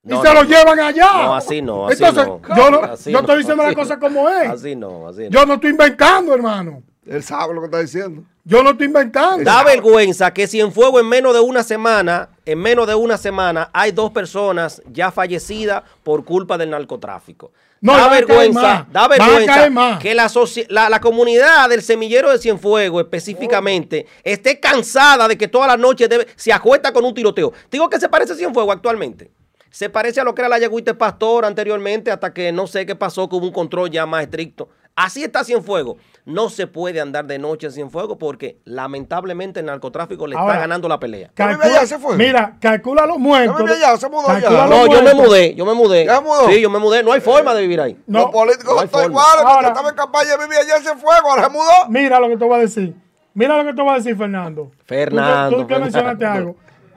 y 0.03 0.09
No, 0.09 0.23
se 0.23 0.29
no, 0.29 0.35
lo 0.35 0.43
no. 0.45 0.49
llevan 0.49 0.81
allá. 0.81 1.07
No, 1.13 1.35
así 1.35 1.63
no, 1.63 1.87
así 1.89 2.03
Entonces, 2.05 2.27
no. 2.27 2.57
yo, 2.57 2.71
no- 2.71 2.83
Así 2.83 3.11
yo 3.11 3.19
no, 3.19 3.21
estoy 3.21 3.39
diciendo 3.39 3.63
las 3.63 3.75
cosas 3.75 3.99
como 3.99 4.29
es. 4.29 4.49
Así 4.51 4.77
no, 4.77 5.09
así 5.09 5.23
no. 5.25 5.31
Yo 5.31 5.47
no 5.47 5.55
estoy 5.55 5.71
inventando, 5.71 6.35
hermano. 6.35 6.83
Él 7.07 7.23
sabe 7.23 7.55
lo 7.55 7.61
que 7.61 7.67
está 7.67 7.81
diciendo. 7.81 8.23
Yo 8.45 8.63
no 8.63 8.71
estoy 8.71 8.87
inventando. 8.87 9.45
Da 9.45 9.63
vergüenza 9.63 10.33
que 10.33 10.47
si 10.47 10.61
en 10.61 10.73
fuego 10.73 11.01
en 11.01 11.09
menos 11.09 11.35
de 11.35 11.41
una 11.41 11.63
semana, 11.63 12.31
en 12.45 12.59
menos 12.59 12.87
de 12.87 12.95
una 12.95 13.17
semana, 13.17 13.71
hay 13.73 13.93
dos 13.93 14.11
personas 14.11 14.83
ya 14.91 15.11
fallecidas 15.11 15.83
por 16.03 16.25
culpa 16.25 16.59
del 16.59 16.71
narcotráfico. 16.71 17.53
No, 17.81 17.95
da 17.97 18.09
vergüenza, 18.09 18.61
más. 18.61 18.93
da 18.93 19.09
vergüenza 19.09 19.99
que 20.01 20.15
la, 20.15 20.31
la, 20.69 20.89
la 20.89 21.01
comunidad 21.01 21.69
del 21.69 21.83
semillero 21.83 22.31
de 22.31 22.39
Cienfuegos 22.39 23.03
específicamente 23.03 24.07
esté 24.23 24.59
cansada 24.59 25.29
de 25.29 25.37
que 25.37 25.49
todas 25.49 25.69
las 25.69 25.79
noches 25.79 26.09
se 26.37 26.53
acuesta 26.53 26.93
con 26.93 27.05
un 27.05 27.13
tiroteo. 27.13 27.53
Digo 27.71 27.91
que 27.91 28.01
se 28.01 28.09
parece 28.09 28.33
a 28.33 28.37
Cienfuegos 28.37 28.75
actualmente. 28.75 29.31
Se 29.71 29.91
parece 29.91 30.21
a 30.21 30.25
lo 30.25 30.35
que 30.35 30.43
era 30.43 30.49
la 30.49 30.59
Yagüite 30.59 30.95
Pastor 30.95 31.45
anteriormente, 31.45 32.11
hasta 32.11 32.33
que 32.33 32.53
no 32.53 32.67
sé 32.69 32.87
qué 32.87 32.95
pasó, 32.95 33.29
que 33.29 33.35
hubo 33.37 33.47
un 33.47 33.53
control 33.53 33.91
ya 33.91 34.07
más 34.07 34.23
estricto. 34.23 34.69
Así 34.97 35.25
está 35.25 35.43
Cienfuegos. 35.45 35.97
No 36.25 36.49
se 36.49 36.67
puede 36.67 37.01
andar 37.01 37.27
de 37.27 37.39
noche 37.39 37.67
en 37.67 37.73
Cienfuegos 37.73 38.17
porque 38.19 38.59
lamentablemente 38.65 39.61
el 39.61 39.67
narcotráfico 39.67 40.27
le 40.27 40.37
Ahora, 40.37 40.53
está 40.55 40.61
ganando 40.61 40.89
la 40.89 40.99
pelea. 40.99 41.31
¿Ya 41.37 41.47
Calcula- 41.47 41.65
vive 41.65 41.77
allá, 41.77 41.87
se 41.87 41.99
fue? 41.99 42.17
Mira, 42.17 42.57
calcula 42.61 43.05
los 43.05 43.19
muertos. 43.19 43.61
No, 43.61 44.87
yo 44.87 45.03
me 45.03 45.15
mudé, 45.15 45.55
yo 45.55 45.67
me 45.67 45.75
mudé. 45.75 46.07
¿Ya 46.07 46.21
mudó? 46.21 46.49
Sí, 46.49 46.61
yo 46.61 46.71
me 46.71 46.79
mudé. 46.79 47.03
No 47.03 47.13
hay 47.13 47.21
forma 47.21 47.53
de 47.55 47.63
vivir 47.63 47.81
ahí. 47.81 47.99
No, 48.07 48.21
Los 48.21 48.31
políticos 48.31 48.75
no 48.77 48.83
están 48.83 49.01
forma. 49.03 49.07
iguales. 49.21 49.35
Porque 49.43 49.53
Ahora- 49.55 49.69
estaba 49.69 49.89
en 49.91 49.95
campaña, 49.97 50.37
vivía 50.37 50.59
allá 50.61 50.93
en 50.93 50.99
fuego, 50.99 51.31
ahora 51.31 51.45
se 51.45 51.51
mudó. 51.51 51.71
Mira 51.89 52.21
lo 52.21 52.29
que 52.29 52.37
te 52.37 52.45
voy 52.45 52.55
a 52.55 52.61
decir. 52.61 52.95
Mira 53.35 53.59
lo 53.59 53.65
que 53.65 53.75
te 53.75 53.83
voy 53.83 53.91
a 53.91 53.95
decir, 53.97 54.17
Fernando. 54.17 54.71
Fernando, 54.87 55.57
Tú, 55.57 55.63
tú 55.63 55.69
que 55.69 55.79
mencionaste 55.79 56.25
algo. 56.25 56.57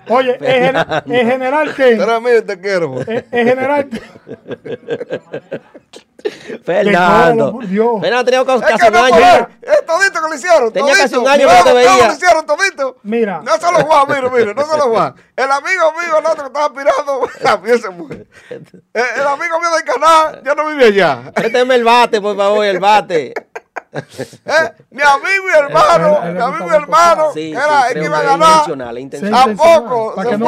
Oye, 0.10 0.38
en, 0.40 0.74
gener- 0.76 1.03
en 1.06 1.28
general 1.32 1.69
Tú 1.69 1.76
que. 1.76 2.38
y 2.38 2.41
te 2.44 2.61
quiero. 2.61 3.02
En, 3.02 3.26
en 3.32 3.48
general 3.48 3.90
que. 3.90 4.02
Fernando. 6.65 7.52
por 7.52 7.68
Dios. 7.68 8.02
Fernando 8.02 8.26
tenía 8.26 8.45
casi 8.45 8.73
Es 8.73 8.81
que 8.81 8.88
un 8.89 8.95
año. 8.95 9.48
Es 9.61 9.85
todito 9.85 10.22
que 10.22 10.27
lo 10.30 10.35
hicieron. 10.35 10.73
Tenía 10.73 10.94
casi 10.95 11.15
un 11.15 11.27
año 11.27 11.48
que 11.48 11.53
no 11.53 11.64
te 11.64 11.73
veía. 11.73 12.07
lo 12.07 12.14
hicieron 12.14 12.45
todito. 12.45 12.98
Mira. 13.03 13.41
No 13.44 13.57
solo 13.57 13.80
Juan, 13.85 14.06
mire, 14.10 14.30
mire, 14.30 14.53
no 14.56 14.65
solo 14.65 14.84
Juan. 14.89 15.15
El 15.35 15.52
amigo 15.52 15.94
mío, 15.94 16.18
el 16.19 16.26
otro 16.26 16.44
que 16.44 16.48
estaba 16.48 16.65
aspirando, 16.65 17.30
también 17.44 17.80
se 17.81 17.91
fue. 17.91 18.27
El, 18.49 19.03
el 19.19 19.27
amigo 19.27 19.60
mío 19.60 19.69
del 19.76 19.84
canal, 19.84 20.41
ya 20.44 20.56
no 20.56 20.68
vive 20.68 20.85
allá. 20.85 21.31
Présteme 21.34 21.76
el 21.76 21.84
bate, 21.84 22.19
por 22.19 22.35
favor, 22.35 22.65
el 22.65 22.80
bate. 22.80 23.34
Eh, 23.93 24.72
Mi 24.91 25.01
amigo 25.01 25.45
y 25.53 25.57
hermano, 25.57 26.19
Él- 26.23 26.27
él- 26.30 26.34
mi 26.35 26.41
amigo 26.41 26.68
y 26.72 26.76
hermano, 26.76 27.23
Sí, 27.34 27.39
sí, 27.39 27.51
era 27.51 27.88
el 27.88 27.93
que 27.99 28.05
iba 28.05 28.18
a 28.18 28.22
es 28.22 28.27
ganar. 28.27 28.97
intencional, 28.97 28.97
es 28.97 29.57
Tampoco, 29.57 30.15
Para 30.15 30.30
que, 30.30 30.38
no, 30.38 30.45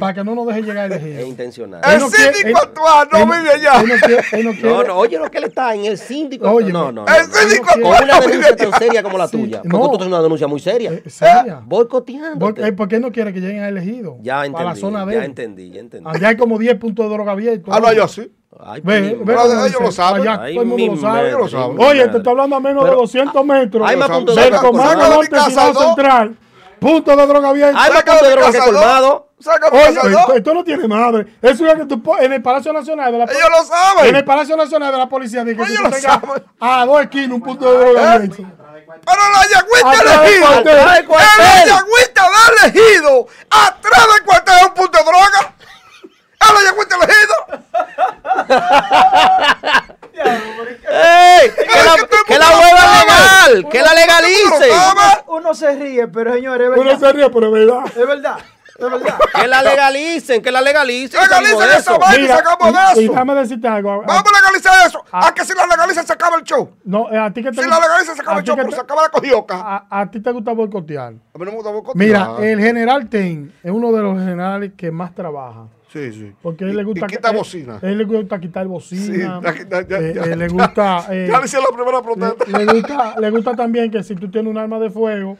para, 0.00 0.14
que 0.14 0.24
no 0.24 0.34
nos 0.34 0.46
deje 0.46 0.62
llegar 0.62 0.86
el 0.86 0.92
Es 0.92 1.02
elegido. 1.02 1.26
intencional. 1.26 1.80
El 1.84 2.00
síndico 2.00 2.48
él- 2.48 2.56
actual 2.56 3.08
no 3.12 3.18
él 3.18 3.40
vive 3.40 3.50
allá. 3.54 3.80
Él 3.80 3.88
no 3.88 3.94
quiere. 4.06 4.24
Él 4.32 4.44
no 4.46 4.52
quiere 4.52 4.68
No, 4.70 4.82
no, 4.84 4.96
oye 4.96 5.18
lo 5.18 5.30
que 5.30 5.38
él 5.38 5.44
está 5.44 5.74
en 5.74 5.84
el 5.84 5.98
síndico. 5.98 6.50
Oye, 6.50 6.72
no, 6.72 6.90
no. 6.92 7.04
El 7.06 7.28
no. 7.28 7.34
síndico 7.34 7.66
Con 7.66 7.82
Con 7.82 7.92
actual 7.92 8.04
una 8.04 8.14
no 8.14 8.20
vive 8.26 8.36
denuncia 8.44 8.70
tan 8.70 8.78
seria 8.80 9.02
como 9.02 9.18
la 9.18 9.28
Sí, 9.28 9.36
tuya. 9.36 9.60
no. 9.64 9.70
Porque 9.70 9.88
tú 9.88 9.94
haciendo 9.96 10.16
una 10.16 10.22
denuncia 10.22 10.46
muy 10.46 10.60
seria. 10.60 10.92
Eh, 10.92 11.02
seria. 11.08 11.60
Boicoteando. 11.64 12.38
Porque, 12.38 12.62
eh, 12.66 12.72
porque 12.72 12.96
él 12.96 13.02
no 13.02 13.12
quiere 13.12 13.32
que 13.32 13.40
lleguen 13.40 13.62
al 13.62 13.76
elegido. 13.76 14.16
Ya 14.22 14.36
A 14.36 14.40
la 14.40 14.46
entendí. 14.46 14.80
zona 14.80 15.04
de 15.06 15.14
Ya 15.16 15.24
entendí, 15.24 15.70
ya 15.70 15.80
entendí. 15.80 16.08
Allá 16.10 16.28
hay 16.28 16.36
como 16.36 16.58
10 16.58 16.76
puntos 16.76 17.06
de 17.06 17.12
droga 17.12 17.32
abiertos. 17.32 17.74
Ah, 17.74 17.80
no, 17.80 17.92
yo 17.92 18.08
sí. 18.08 18.32
Ay, 18.66 18.80
Ve, 18.84 19.18
ve 19.22 19.32
ellos 19.32 19.64
dice, 19.64 19.82
lo 19.82 19.92
saben. 19.92 20.22
allá 20.28 20.42
Ay, 20.42 20.54
todo 20.54 20.62
el 20.62 20.68
mundo 20.68 20.94
lo 20.94 21.00
sabe. 21.00 21.30
Lo 21.32 21.48
saben. 21.48 21.76
mi 21.76 21.84
Oye, 21.84 21.94
madre. 21.98 22.08
te 22.12 22.16
estoy 22.18 22.30
hablando 22.30 22.56
a 22.56 22.60
menos 22.60 22.82
Pero 22.84 22.94
de 22.96 23.00
200 23.02 23.44
metros. 23.44 23.88
hay 23.88 23.96
más 23.96 24.08
puntos 24.10 24.34
saben. 24.34 24.50
de 24.52 24.58
del 24.58 24.70
droga 24.70 25.08
norte 25.08 25.40
Final 25.40 25.76
central. 25.76 26.36
Punto 26.80 27.16
de 27.16 27.26
droga 27.26 27.48
abierto. 27.50 27.78
Hay 27.78 27.90
más 27.92 28.02
puntos 28.02 28.22
de 28.22 28.30
droga 28.30 28.52
que 28.52 28.58
colmado. 28.58 29.26
Oye, 29.72 30.36
esto, 30.36 30.54
no 30.54 30.64
tiene 30.64 30.86
madre. 30.88 31.26
Eso 31.40 31.66
es 31.66 31.74
que 31.74 31.84
tú 31.86 32.02
en 32.20 32.32
el 32.34 32.42
Palacio 32.42 32.72
Nacional 32.74 33.10
de 33.12 33.18
la 33.18 33.24
Ellos 33.24 33.36
lo 33.48 33.56
En 33.56 34.06
el 34.06 34.12
saben. 34.12 34.24
Palacio 34.26 34.56
Nacional 34.56 34.92
de 34.92 34.98
la 34.98 35.08
Policía 35.08 35.44
dice 35.44 35.56
que 35.56 35.62
Ellos 35.62 35.82
tú 35.82 35.90
lo 35.90 35.96
saben. 35.98 36.44
a 36.60 36.84
dos 36.86 37.00
esquinas 37.02 37.30
un 37.32 37.40
punto 37.42 37.70
de 37.72 37.78
droga 37.78 38.02
¿Eh? 38.02 38.08
abierto. 38.16 38.36
Pero 39.06 39.22
la 39.32 39.42
yagüita 39.48 40.02
elegido. 40.02 40.50
la 40.50 41.66
yagüita 41.66 42.22
de 42.30 42.66
elegido. 42.68 43.26
Atrás 43.50 44.06
del 44.14 44.24
cuartel 44.26 44.54
es 44.60 44.66
un 44.66 44.74
punto 44.74 44.98
de 44.98 45.04
droga. 45.04 45.54
En 46.50 46.54
la 46.54 46.62
yagüita 46.70 46.96
elegido. 46.96 47.36
¡Ey! 50.92 51.50
¡Que 51.50 51.84
la, 51.84 51.94
que 51.96 52.06
todo 52.06 52.20
el 52.20 52.26
que 52.26 52.38
la 52.38 52.46
mundo 52.50 52.60
lo 52.60 52.66
hueva 52.66 52.80
sabe. 52.80 53.54
legal! 53.54 53.68
¡Que 53.70 53.82
la 53.82 53.94
ríe, 55.74 56.08
pero 56.08 56.32
señores, 56.34 56.68
es 56.70 56.76
Uno 56.76 56.84
verdad. 56.84 57.00
se 57.00 57.12
ríe, 57.12 57.30
pero 57.30 57.46
es 57.46 57.52
verdad. 57.52 57.84
Es 57.86 58.06
verdad, 58.06 58.38
es 58.78 58.90
verdad. 58.90 59.18
Que 59.40 59.46
la 59.48 59.62
legalicen, 59.62 60.42
que 60.42 60.50
la 60.52 60.60
legalicen. 60.60 61.20
Legalicen 61.20 61.62
esa 61.68 61.78
eso. 61.78 61.98
vaina 61.98 62.16
y 62.18 62.22
Mira, 62.22 62.36
sacamos 62.36 62.68
y- 62.68 62.72
de 62.72 63.00
y 63.00 63.04
eso. 63.04 63.12
déjame 63.12 63.34
decirte 63.34 63.68
algo. 63.68 64.02
Vamos 64.06 64.24
a 64.32 64.40
legalizar 64.40 64.86
eso. 64.86 65.04
Ah. 65.12 65.28
A 65.28 65.34
que 65.34 65.44
si 65.44 65.54
la 65.54 65.66
legalizan 65.66 66.06
se 66.06 66.12
acaba 66.12 66.36
el 66.36 66.42
show. 66.44 66.70
No, 66.84 67.10
eh, 67.10 67.18
a 67.18 67.32
ti 67.32 67.42
que 67.42 67.50
te 67.50 67.62
Si 67.62 67.68
la 67.68 67.78
legalizan 67.80 68.14
se 68.16 68.20
acaba 68.22 68.36
a 68.36 68.40
el 68.40 68.44
show, 68.46 68.56
que 68.56 68.62
pero 68.62 68.70
te- 68.70 68.76
se 68.76 68.82
acaba 68.82 69.02
la 69.02 69.08
cogioca. 69.08 69.54
a, 69.60 70.00
a 70.00 70.10
ti 70.10 70.20
te 70.20 70.30
gusta 70.32 70.52
boicotear. 70.52 71.08
A 71.08 71.10
mí 71.12 71.20
no 71.38 71.44
me 71.46 71.50
gusta 71.52 71.70
boicotear. 71.70 71.96
Mira, 71.96 72.30
el 72.40 72.60
general 72.60 73.08
Ten 73.08 73.54
es 73.62 73.70
uno 73.70 73.92
de 73.92 74.02
los 74.02 74.18
generales 74.18 74.72
que 74.76 74.90
más 74.90 75.14
trabaja. 75.14 75.66
Sí, 75.92 76.12
sí. 76.12 76.32
Porque 76.40 76.64
a 76.64 76.68
él 76.68 76.76
le 76.76 76.84
gusta. 76.84 77.06
y 77.06 77.08
quita 77.08 77.30
él- 77.30 77.36
bocina. 77.36 77.78
A 77.82 77.86
él 77.88 77.98
le 77.98 78.04
gusta 78.04 78.38
quitar 78.40 78.66
bocina. 78.68 79.02
Sí, 79.02 79.18
ya- 79.18 79.40
ya- 79.68 79.88
ya- 79.88 79.98
eh, 79.98 80.12
ya- 80.14 80.22
eh, 80.24 80.36
le 80.36 80.48
gusta. 80.48 81.06
eh, 81.10 81.28
Ya 81.30 81.40
le 81.40 81.46
la 81.60 81.76
primera 81.76 82.00
protesta. 82.02 82.44
le, 82.58 82.64
le 82.64 82.72
gusta, 82.72 83.14
le 83.20 83.30
gusta 83.30 83.56
también 83.56 83.90
que 83.90 84.02
si 84.04 84.14
tú 84.14 84.30
tienes 84.30 84.48
un 84.50 84.56
arma 84.58 84.78
de 84.78 84.88
fuego, 84.90 85.36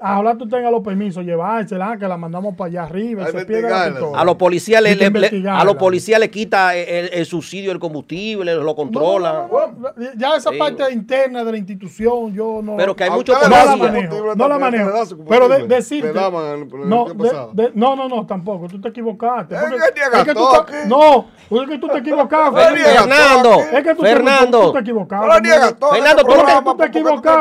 ahora 0.00 0.36
tú 0.38 0.48
tengas 0.48 0.70
los 0.70 0.82
permisos, 0.82 1.24
llevársela, 1.24 1.96
que 1.98 2.06
la 2.06 2.16
mandamos 2.16 2.54
para 2.56 2.68
allá 2.68 2.82
arriba, 2.84 3.24
A 3.24 3.26
se 3.26 3.32
pierde 3.44 3.62
la 3.62 3.68
investigarla. 3.68 3.90
pistola. 4.00 4.20
A 4.20 4.24
los 4.24 4.36
policías 4.36 4.82
le, 4.82 5.50
a 5.50 5.64
los 5.64 5.74
policías 5.76 6.20
le 6.20 6.30
quita 6.30 6.74
el, 6.76 7.10
el 7.12 7.26
subsidio 7.26 7.70
del 7.70 7.80
combustible, 7.80 8.54
lo 8.54 8.74
controla. 8.76 9.48
No, 9.50 9.66
no, 9.66 9.88
no, 9.96 10.12
Ya 10.16 10.36
esa 10.36 10.50
Sí. 10.50 10.56
parte 10.58 10.84
interna 10.92 11.44
de 11.44 11.52
la 11.52 11.58
institución, 11.58 12.32
yo 12.32 12.60
no. 12.62 12.76
Pero 12.76 12.94
que 12.94 13.04
hay 13.04 13.10
muchos 13.10 13.36
no 13.42 13.48
la 13.48 13.76
manejo, 13.76 14.34
no 14.36 14.48
la 14.48 14.58
manejo. 14.58 14.90
Pero 15.28 15.48
de, 15.48 15.66
decirte. 15.66 16.12
No, 16.14 17.06
de- 17.06 17.62
de- 17.64 17.72
no, 17.74 17.96
no, 17.96 18.08
no, 18.08 18.26
tampoco. 18.26 18.68
Tú 18.68 18.80
te 18.80 18.88
equivocaste. 18.88 19.54
Es 19.56 19.60
porque- 19.62 19.76
que 19.76 20.00
niega 20.00 20.18
es 20.18 20.24
que 20.24 20.34
tú 20.34 20.40
no, 20.86 21.26
es 21.62 21.68
que 21.68 21.78
tú 21.78 21.88
te 21.88 21.98
equivocaste. 21.98 22.60
Fernando. 22.82 23.60
Es 23.72 23.82
que 23.82 23.94
tú 23.94 24.02
te- 24.02 24.08
Fernando. 24.08 24.60
tú 24.62 24.72
te 24.72 24.78
equivocaste. 24.80 25.26
Fernando, 25.90 26.22
tú 26.22 26.28
te 26.28 26.90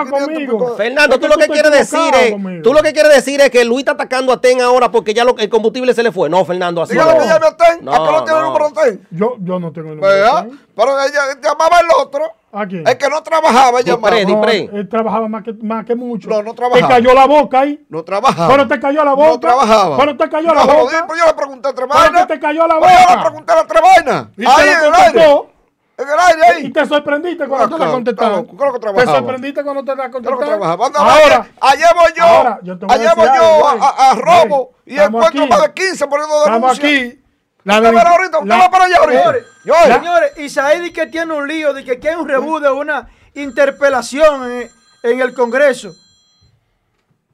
conmigo. 0.09 0.57
pico- 0.57 0.75
Fernando, 0.75 1.19
tú 1.19 1.27
lo 1.27 1.37
que 1.37 1.47
quieres 1.47 1.71
decir 1.71 1.98
equivocabas 1.99 2.25
es, 2.25 2.31
conmigo. 2.31 2.61
tú 2.63 2.73
lo 2.73 2.81
que 2.81 2.93
quieres 2.93 3.13
decir 3.13 3.41
es 3.41 3.49
que 3.49 3.63
Luis 3.65 3.79
está 3.79 3.91
atacando 3.93 4.33
a 4.33 4.41
Ten 4.41 4.61
ahora 4.61 4.89
porque 4.91 5.13
ya 5.13 5.23
lo- 5.23 5.37
el 5.37 5.49
combustible 5.49 5.93
se 5.93 6.03
le 6.03 6.11
fue. 6.11 6.29
No, 6.29 6.43
Fernando, 6.45 6.81
así 6.81 6.93
Dígale 6.93 7.13
no. 7.13 7.19
que 7.19 7.27
llame 7.27 7.45
a 7.47 7.57
Ten. 7.57 7.85
No, 7.85 7.93
¿A 7.93 8.05
qué 8.05 8.11
no 8.11 8.23
tiene 8.23 8.39
el 8.39 8.45
número 8.45 8.69
de 8.69 8.73
Ten? 8.81 9.07
Yo, 9.11 9.35
yo 9.39 9.59
no 9.59 9.71
tengo 9.71 9.89
el 9.89 9.95
número. 9.95 10.13
de 10.13 10.19
¿Verdad? 10.21 10.45
Ten. 10.47 10.59
Pero 10.75 10.91
ella 11.01 11.21
llamaba 11.41 11.79
el 11.81 11.87
otro. 12.01 12.23
¿A 12.51 12.65
quién? 12.65 12.87
El 12.87 12.97
que 12.97 13.09
no 13.09 13.21
trabajaba, 13.21 13.81
llamaba. 13.81 14.07
Freddy. 14.09 14.33
No, 14.33 14.41
Prey. 14.41 14.69
él 14.73 14.89
trabajaba 14.89 15.27
más 15.27 15.43
que, 15.43 15.53
más 15.61 15.85
que 15.85 15.93
mucho. 15.95 16.29
No, 16.29 16.41
no 16.41 16.53
trabajaba. 16.55 16.87
Te 16.87 16.93
cayó 16.95 17.13
la 17.13 17.27
boca 17.27 17.59
ahí. 17.59 17.85
No 17.89 18.03
trabajaba. 18.03 18.47
Pero 18.55 18.67
te 18.67 18.79
cayó 18.79 19.03
la 19.03 19.13
boca. 19.13 19.29
No 19.29 19.39
trabajaba. 19.39 19.97
Pero 19.97 20.17
te 20.17 20.29
cayó 20.29 20.53
la 20.53 20.63
boca. 20.65 21.05
pero 21.07 21.19
yo 21.19 21.25
le 21.27 21.33
pregunté 21.33 21.67
a 21.69 21.73
tres 21.73 21.87
Pero 22.11 22.27
te 22.27 22.39
cayó 22.39 22.67
la 22.67 22.79
Pues 22.79 22.91
Yo 22.91 22.99
le 22.99 23.05
boca. 23.05 23.21
pregunté 23.21 23.53
a 23.53 23.67
te 23.67 24.45
Ahí 24.47 24.65
la 24.67 24.71
en 24.73 24.83
el 24.85 24.95
aire. 24.95 25.43
En 25.99 26.07
el 26.07 26.15
aire 26.17 26.43
ahí. 26.45 26.65
Y 26.67 26.71
te 26.71 26.85
sorprendiste 26.85 27.45
cuando 27.45 27.75
te 27.77 27.83
la 27.85 27.91
contestaron. 27.91 28.47
te 28.47 29.05
sorprendiste 29.05 29.63
cuando 29.63 29.83
te 29.83 29.95
la 29.97 30.09
Claro 30.09 30.39
que 30.39 30.45
contestaron. 30.45 30.95
Ahora, 30.95 31.47
Ayer 31.59 31.87
voy 31.93 32.13
yo. 32.15 32.23
ahora, 32.23 32.59
yo 32.63 32.79
te 32.79 32.85
voy 32.85 32.95
yo 33.03 33.09
a, 33.09 33.73
güey. 33.73 33.83
a- 33.83 34.11
a 34.11 34.15
robo 34.15 34.75
y 34.85 34.95
estamos 34.95 35.25
encuentro 35.25 35.47
más 35.47 35.61
de 35.67 35.73
15 35.73 36.07
poniendo 36.07 36.37
estamos 36.45 36.77
denuncias. 36.79 37.09
aquí. 37.11 37.23
La 37.65 37.81
delincu- 37.81 38.07
ahorita, 38.07 38.37
la- 38.45 38.71
para 38.71 38.85
allá 38.85 38.97
ahorita. 38.97 39.35
Señores, 39.99 40.37
Isaí 40.37 40.91
que 40.93 41.07
tiene 41.07 41.33
un 41.33 41.45
lío, 41.47 41.73
de 41.73 41.83
que 41.83 42.09
hay 42.09 42.15
un 42.15 42.27
rebú 42.29 42.59
de 42.61 42.71
una 42.71 43.09
interpelación 43.33 44.49
en, 44.51 44.71
en 45.03 45.19
el 45.19 45.33
Congreso. 45.33 45.93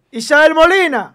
Isael 0.09 0.55
Molina, 0.55 1.13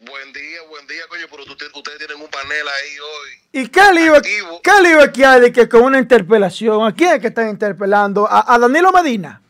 Buen 0.00 0.32
día, 0.32 0.43
buen 0.84 0.96
día, 0.98 1.06
coño, 1.08 1.26
pero 1.30 1.42
usted- 1.44 1.70
ustedes 1.74 1.98
tienen 1.98 2.20
un 2.20 2.28
panel 2.28 2.68
ahí 2.68 2.98
hoy. 2.98 3.30
¿y 3.52 3.68
qué 3.68 3.92
lío, 3.92 4.14
qué 4.62 4.82
lío 4.82 5.12
que 5.12 5.24
hay 5.24 5.40
de 5.40 5.52
que 5.52 5.68
con 5.68 5.82
una 5.82 5.98
interpelación? 5.98 6.86
¿A 6.86 6.94
quién 6.94 7.14
es 7.14 7.20
que 7.20 7.28
están 7.28 7.48
interpelando? 7.48 8.26
¿A, 8.30 8.54
a 8.54 8.58
Danilo 8.58 8.92
Medina? 8.92 9.40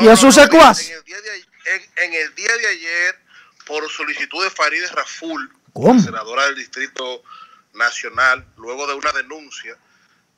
¿Y 0.00 0.08
a 0.08 0.16
sus 0.16 0.34
secuaces? 0.34 0.88
En 0.90 0.96
el, 0.96 1.04
día 1.04 1.20
de, 1.20 1.30
a- 1.30 1.74
en- 1.74 1.90
en 2.04 2.14
el 2.14 2.34
día 2.34 2.56
de 2.56 2.66
ayer, 2.66 3.18
por 3.66 3.88
solicitud 3.90 4.42
de 4.42 4.50
Farideh 4.50 4.88
Raful, 4.92 5.52
¿Cómo? 5.72 6.00
senadora 6.00 6.46
del 6.46 6.54
Distrito 6.54 7.22
Nacional, 7.74 8.44
luego 8.56 8.86
de 8.86 8.94
una 8.94 9.12
denuncia 9.12 9.76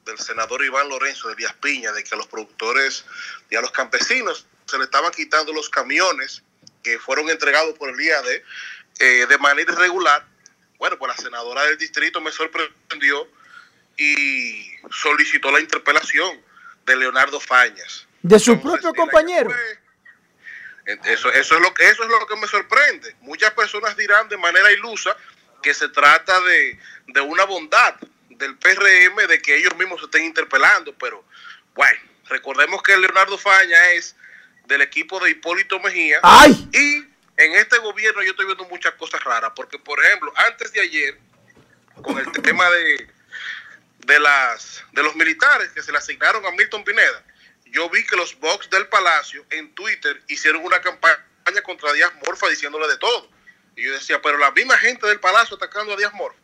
del 0.04 0.18
senador 0.18 0.64
Iván 0.64 0.88
Lorenzo 0.88 1.28
de 1.28 1.34
Díaz 1.36 1.54
Piña 1.60 1.92
de 1.92 2.02
que 2.02 2.14
a 2.14 2.18
los 2.18 2.26
productores 2.26 3.04
y 3.50 3.56
a 3.56 3.60
los 3.60 3.70
campesinos 3.70 4.46
se 4.66 4.78
le 4.78 4.84
estaban 4.84 5.12
quitando 5.12 5.52
los 5.52 5.68
camiones 5.68 6.42
que 6.82 6.98
fueron 6.98 7.28
entregados 7.28 7.76
por 7.78 7.90
el 7.90 8.00
IAD 8.00 8.24
eh, 8.98 9.26
de 9.28 9.38
manera 9.38 9.72
irregular. 9.72 10.24
Bueno, 10.78 10.98
pues 10.98 11.16
la 11.16 11.22
senadora 11.22 11.64
del 11.64 11.76
distrito 11.78 12.20
me 12.20 12.30
sorprendió 12.32 13.28
y 13.96 14.70
solicitó 14.90 15.50
la 15.50 15.60
interpelación 15.60 16.40
de 16.86 16.96
Leonardo 16.96 17.40
Fañas. 17.40 18.06
De 18.22 18.38
su 18.38 18.52
Entonces, 18.52 18.80
propio 18.82 18.94
compañero. 19.00 19.50
Eso, 21.04 21.30
eso, 21.30 21.54
es 21.56 21.60
lo, 21.60 21.74
que- 21.74 21.86
eso 21.88 22.02
es 22.02 22.08
lo 22.08 22.26
que 22.26 22.36
me 22.36 22.46
sorprende. 22.46 23.14
Muchas 23.20 23.50
personas 23.52 23.96
dirán 23.96 24.28
de 24.28 24.38
manera 24.38 24.70
ilusa 24.72 25.14
que 25.62 25.74
se 25.74 25.88
trata 25.90 26.40
de, 26.42 26.78
de 27.08 27.20
una 27.20 27.44
bondad 27.44 27.96
del 28.30 28.56
PRM, 28.56 29.26
de 29.26 29.42
que 29.42 29.56
ellos 29.56 29.76
mismos 29.76 30.00
se 30.00 30.06
estén 30.06 30.24
interpelando, 30.24 30.94
pero 30.96 31.24
bueno, 31.74 31.98
recordemos 32.28 32.82
que 32.82 32.96
Leonardo 32.96 33.36
Faña 33.36 33.90
es 33.92 34.16
del 34.66 34.80
equipo 34.82 35.18
de 35.20 35.30
Hipólito 35.30 35.78
Mejía 35.80 36.20
¡Ay! 36.22 36.68
y 36.72 37.04
en 37.38 37.54
este 37.54 37.78
gobierno 37.78 38.22
yo 38.22 38.32
estoy 38.32 38.46
viendo 38.46 38.64
muchas 38.66 38.94
cosas 38.94 39.22
raras, 39.22 39.52
porque 39.54 39.78
por 39.78 40.04
ejemplo, 40.04 40.32
antes 40.36 40.72
de 40.72 40.80
ayer, 40.80 41.18
con 42.02 42.18
el 42.18 42.30
tema 42.42 42.68
de, 42.68 43.08
de, 44.00 44.20
las, 44.20 44.84
de 44.92 45.02
los 45.02 45.14
militares 45.14 45.70
que 45.72 45.82
se 45.82 45.92
le 45.92 45.98
asignaron 45.98 46.44
a 46.44 46.50
Milton 46.50 46.84
Pineda, 46.84 47.24
yo 47.66 47.88
vi 47.90 48.04
que 48.04 48.16
los 48.16 48.38
Vox 48.40 48.68
del 48.70 48.88
Palacio 48.88 49.46
en 49.50 49.72
Twitter 49.74 50.20
hicieron 50.26 50.64
una 50.64 50.80
campaña 50.80 51.22
contra 51.62 51.92
Díaz 51.92 52.12
Morfa 52.26 52.48
diciéndole 52.48 52.88
de 52.88 52.98
todo. 52.98 53.30
Y 53.76 53.84
yo 53.84 53.92
decía, 53.92 54.20
pero 54.20 54.36
la 54.38 54.50
misma 54.50 54.76
gente 54.78 55.06
del 55.06 55.20
Palacio 55.20 55.56
atacando 55.56 55.92
a 55.92 55.96
Díaz 55.96 56.12
Morfa. 56.14 56.40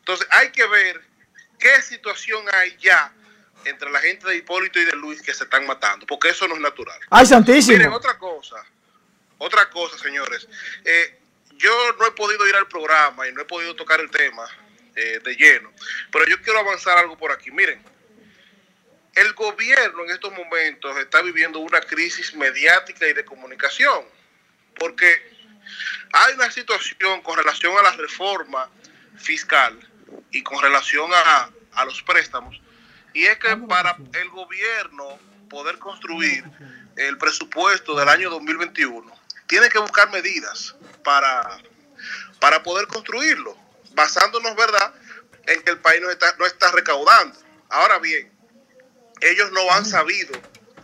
Entonces 0.00 0.26
hay 0.30 0.50
que 0.50 0.66
ver 0.66 1.00
qué 1.58 1.80
situación 1.82 2.44
hay 2.52 2.76
ya 2.78 3.12
entre 3.64 3.90
la 3.90 4.00
gente 4.00 4.28
de 4.28 4.36
Hipólito 4.36 4.80
y 4.80 4.84
de 4.84 4.92
Luis 4.96 5.22
que 5.22 5.32
se 5.32 5.44
están 5.44 5.66
matando, 5.66 6.04
porque 6.06 6.30
eso 6.30 6.48
no 6.48 6.54
es 6.54 6.60
natural. 6.60 6.98
¡Ay, 7.10 7.24
Miren, 7.24 7.28
santísimo! 7.28 7.94
otra 7.94 8.18
cosa, 8.18 8.56
otra 9.38 9.68
cosa, 9.70 9.98
señores. 9.98 10.48
Eh, 10.84 11.18
yo 11.56 11.92
no 11.98 12.06
he 12.06 12.12
podido 12.12 12.46
ir 12.48 12.54
al 12.56 12.68
programa 12.68 13.28
y 13.28 13.32
no 13.32 13.42
he 13.42 13.44
podido 13.44 13.74
tocar 13.76 14.00
el 14.00 14.10
tema 14.10 14.46
eh, 14.96 15.20
de 15.22 15.34
lleno, 15.36 15.72
pero 16.10 16.26
yo 16.26 16.40
quiero 16.42 16.58
avanzar 16.60 16.98
algo 16.98 17.16
por 17.16 17.32
aquí. 17.32 17.50
Miren, 17.50 17.82
el 19.14 19.32
gobierno 19.34 20.04
en 20.04 20.10
estos 20.10 20.32
momentos 20.32 20.96
está 20.98 21.22
viviendo 21.22 21.60
una 21.60 21.80
crisis 21.80 22.34
mediática 22.34 23.06
y 23.08 23.12
de 23.12 23.24
comunicación, 23.24 24.04
porque 24.76 25.06
hay 26.12 26.34
una 26.34 26.50
situación 26.50 27.22
con 27.22 27.36
relación 27.36 27.76
a 27.78 27.82
la 27.82 27.92
reforma 27.92 28.68
fiscal 29.16 29.78
y 30.32 30.42
con 30.42 30.60
relación 30.60 31.10
a, 31.12 31.50
a 31.72 31.84
los 31.84 32.02
préstamos, 32.02 32.60
y 33.12 33.24
es 33.24 33.38
que 33.38 33.56
para 33.56 33.96
el 34.14 34.28
gobierno 34.30 35.18
poder 35.48 35.78
construir 35.78 36.44
el 36.96 37.16
presupuesto 37.18 37.94
del 37.94 38.08
año 38.08 38.30
2021, 38.30 39.23
tiene 39.46 39.68
que 39.68 39.78
buscar 39.78 40.10
medidas 40.10 40.74
para, 41.02 41.58
para 42.40 42.62
poder 42.62 42.86
construirlo, 42.86 43.56
basándonos, 43.92 44.54
¿verdad?, 44.56 44.92
en 45.46 45.62
que 45.62 45.70
el 45.72 45.78
país 45.80 46.00
no 46.00 46.10
está, 46.10 46.34
no 46.38 46.46
está 46.46 46.70
recaudando. 46.72 47.38
Ahora 47.68 47.98
bien, 47.98 48.32
ellos 49.20 49.52
no 49.52 49.70
han 49.72 49.84
sabido 49.84 50.32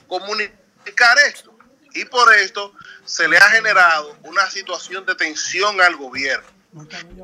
comunicar 0.06 1.18
esto 1.26 1.56
y 1.92 2.04
por 2.04 2.32
esto 2.34 2.74
se 3.04 3.26
le 3.28 3.36
ha 3.38 3.48
generado 3.50 4.16
una 4.24 4.48
situación 4.50 5.04
de 5.06 5.14
tensión 5.14 5.80
al 5.80 5.96
gobierno. 5.96 6.46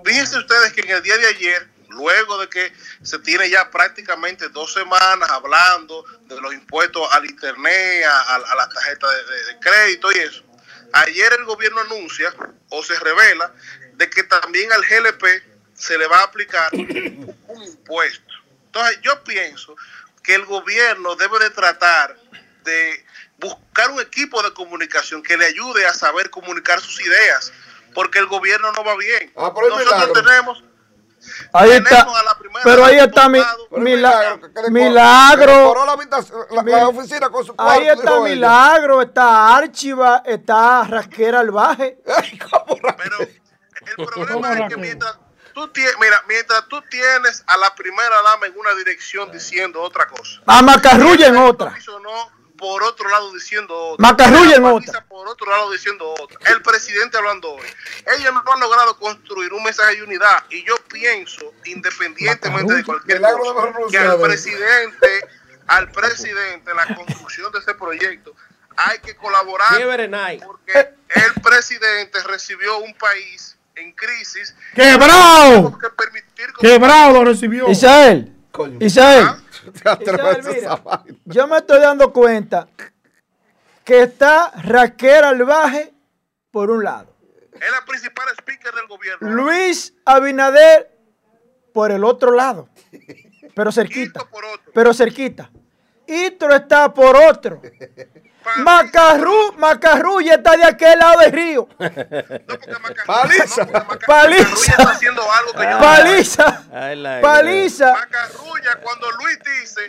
Fíjense 0.04 0.38
ustedes 0.38 0.72
que 0.72 0.80
en 0.80 0.90
el 0.90 1.02
día 1.02 1.16
de 1.18 1.26
ayer, 1.26 1.68
luego 1.90 2.38
de 2.38 2.48
que 2.48 2.72
se 3.02 3.18
tiene 3.20 3.48
ya 3.50 3.70
prácticamente 3.70 4.48
dos 4.48 4.72
semanas 4.72 5.30
hablando 5.30 6.04
de 6.22 6.40
los 6.40 6.52
impuestos 6.52 7.06
al 7.12 7.24
internet, 7.26 8.04
a, 8.06 8.34
a- 8.36 8.36
a 8.62 8.66
de 8.66 9.58
crédito 9.60 10.10
y 10.12 10.18
eso, 10.18 10.42
ayer 10.92 11.32
el 11.38 11.44
gobierno 11.44 11.80
anuncia 11.80 12.34
o 12.70 12.82
se 12.82 12.98
revela 12.98 13.52
de 13.94 14.10
que 14.10 14.22
también 14.24 14.72
al 14.72 14.82
GLP 14.82 15.24
se 15.74 15.98
le 15.98 16.06
va 16.06 16.20
a 16.20 16.24
aplicar 16.24 16.70
un 16.74 17.62
impuesto. 17.64 18.34
Entonces 18.66 18.98
yo 19.02 19.22
pienso 19.24 19.76
que 20.22 20.34
el 20.34 20.44
gobierno 20.44 21.16
debe 21.16 21.38
de 21.38 21.50
tratar 21.50 22.16
de 22.64 23.04
buscar 23.38 23.90
un 23.90 24.00
equipo 24.00 24.42
de 24.42 24.52
comunicación 24.52 25.22
que 25.22 25.36
le 25.36 25.46
ayude 25.46 25.86
a 25.86 25.94
saber 25.94 26.30
comunicar 26.30 26.80
sus 26.80 27.00
ideas, 27.00 27.52
porque 27.94 28.18
el 28.18 28.26
gobierno 28.26 28.72
no 28.72 28.84
va 28.84 28.96
bien. 28.96 29.32
Ah, 29.36 29.52
Nosotros 29.54 29.78
milagro. 29.78 30.12
tenemos, 30.12 30.64
Ahí 31.52 31.70
tenemos 31.70 31.90
está. 31.92 32.20
a 32.20 32.22
la 32.24 32.38
primera 32.38 32.64
Pero 32.64 32.84
ahí 32.84 32.98
está 32.98 33.28
mi, 33.28 33.40
milagro. 33.78 34.40
su 37.44 37.54
Ahí 37.58 37.88
está. 37.88 38.20
Milagro, 38.20 39.02
está 39.02 39.56
Archiva, 39.56 40.22
está 40.24 40.84
Rasquera 40.84 41.40
Albaje. 41.40 41.98
Ay, 42.16 42.38
¿cómo 42.38 42.78
ra- 42.80 42.96
Pero 42.96 43.20
el 43.20 43.40
¿Cómo 43.96 44.06
problema 44.08 44.58
es 44.58 44.68
que 44.68 44.76
mientras 44.76 45.18
tú, 45.54 45.68
tienes, 45.68 45.94
mira, 46.00 46.22
mientras 46.28 46.66
tú 46.68 46.82
tienes 46.90 47.44
a 47.46 47.56
la 47.56 47.74
primera 47.74 48.22
dama 48.22 48.46
en 48.46 48.58
una 48.58 48.72
dirección 48.74 49.30
diciendo 49.30 49.80
otra 49.82 50.06
cosa, 50.06 50.40
A 50.46 50.62
Macarrulla 50.62 51.28
en 51.28 51.36
otra. 51.36 51.76
Por 52.56 52.82
otro 52.82 53.08
lado 53.08 53.32
diciendo 53.32 53.74
otra. 53.74 54.02
Macarrulla 54.02 54.56
en 54.56 54.64
otra. 54.64 55.04
por 55.04 55.28
otro 55.28 55.50
lado 55.50 55.70
diciendo 55.70 56.14
otra. 56.20 56.38
El 56.50 56.62
presidente 56.62 57.16
hablando 57.16 57.52
hoy. 57.52 57.66
Ellos 58.16 58.32
no 58.32 58.52
han 58.52 58.60
logrado 58.60 58.96
construir 58.98 59.52
un 59.52 59.62
mensaje 59.62 59.96
de 59.96 60.02
unidad. 60.02 60.44
Y 60.50 60.64
yo 60.64 60.74
pienso, 60.88 61.52
independientemente 61.64 62.74
de 62.74 62.84
cualquier 62.84 63.20
cosa, 63.20 63.72
que 63.90 63.98
al 63.98 64.20
presidente, 64.20 65.28
al 65.66 65.90
presidente, 65.90 66.74
la 66.74 66.94
construcción 66.94 67.52
de 67.52 67.58
ese 67.58 67.74
proyecto, 67.74 68.34
hay 68.76 68.98
que 68.98 69.16
colaborar 69.16 69.70
porque 70.44 70.94
el 71.08 71.42
presidente 71.42 72.22
recibió 72.24 72.78
un 72.78 72.94
país 72.94 73.56
en 73.74 73.92
crisis. 73.92 74.54
¡Quebrado! 74.74 75.50
Tenemos 75.50 75.78
que 75.78 75.90
permitir 75.90 76.52
Quebrado 76.60 77.12
lo 77.12 77.24
recibió. 77.24 77.70
Isabel, 77.70 78.32
Coño. 78.50 78.78
Isabel, 78.80 79.26
Te 79.26 79.45
atreves 79.84 80.38
Isabel, 80.38 80.46
a 80.46 80.50
esa 80.50 80.50
mira, 80.52 80.76
vaina. 80.76 81.18
yo 81.24 81.46
me 81.46 81.56
estoy 81.58 81.80
dando 81.80 82.12
cuenta 82.12 82.68
que 83.84 84.02
está 84.02 84.50
Raquel 84.62 85.24
Albaje 85.24 85.92
por 86.50 86.70
un 86.70 86.84
lado, 86.84 87.14
es 87.52 87.70
la 87.70 87.84
principal 87.86 88.26
speaker 88.38 88.72
del 88.74 88.86
gobierno. 88.86 89.28
Luis 89.30 89.94
Abinader 90.04 90.90
por 91.72 91.90
el 91.90 92.04
otro 92.04 92.32
lado, 92.32 92.68
pero 93.54 93.70
cerquita, 93.72 94.20
Quito 94.20 94.30
por 94.30 94.44
otro. 94.44 94.72
pero 94.74 94.94
cerquita. 94.94 95.50
Itro 96.06 96.54
está 96.54 96.92
por 96.94 97.16
otro. 97.16 97.60
Macarru, 98.56 99.52
Macarrulla 99.58 100.34
está 100.34 100.56
de 100.56 100.64
aquel 100.64 100.98
lado 100.98 101.20
del 101.20 101.32
río. 101.32 101.68
No, 101.78 101.88
porque 102.58 102.72
Macarrulla- 102.72 103.04
Paliza. 103.06 103.64
no, 103.64 103.86
porque 103.86 104.06
Paliza. 104.06 104.44
Macarrulla 104.46 104.70
está 104.78 104.90
haciendo 104.90 105.22
algo 105.32 105.52
que 105.52 105.70
yo 105.70 105.78
Paliza, 105.78 106.62
la- 106.94 107.20
paliza. 107.20 107.92
Macarrulla, 107.92 108.76
cuando 108.82 109.10
Luis 109.12 109.38
dice, 109.60 109.80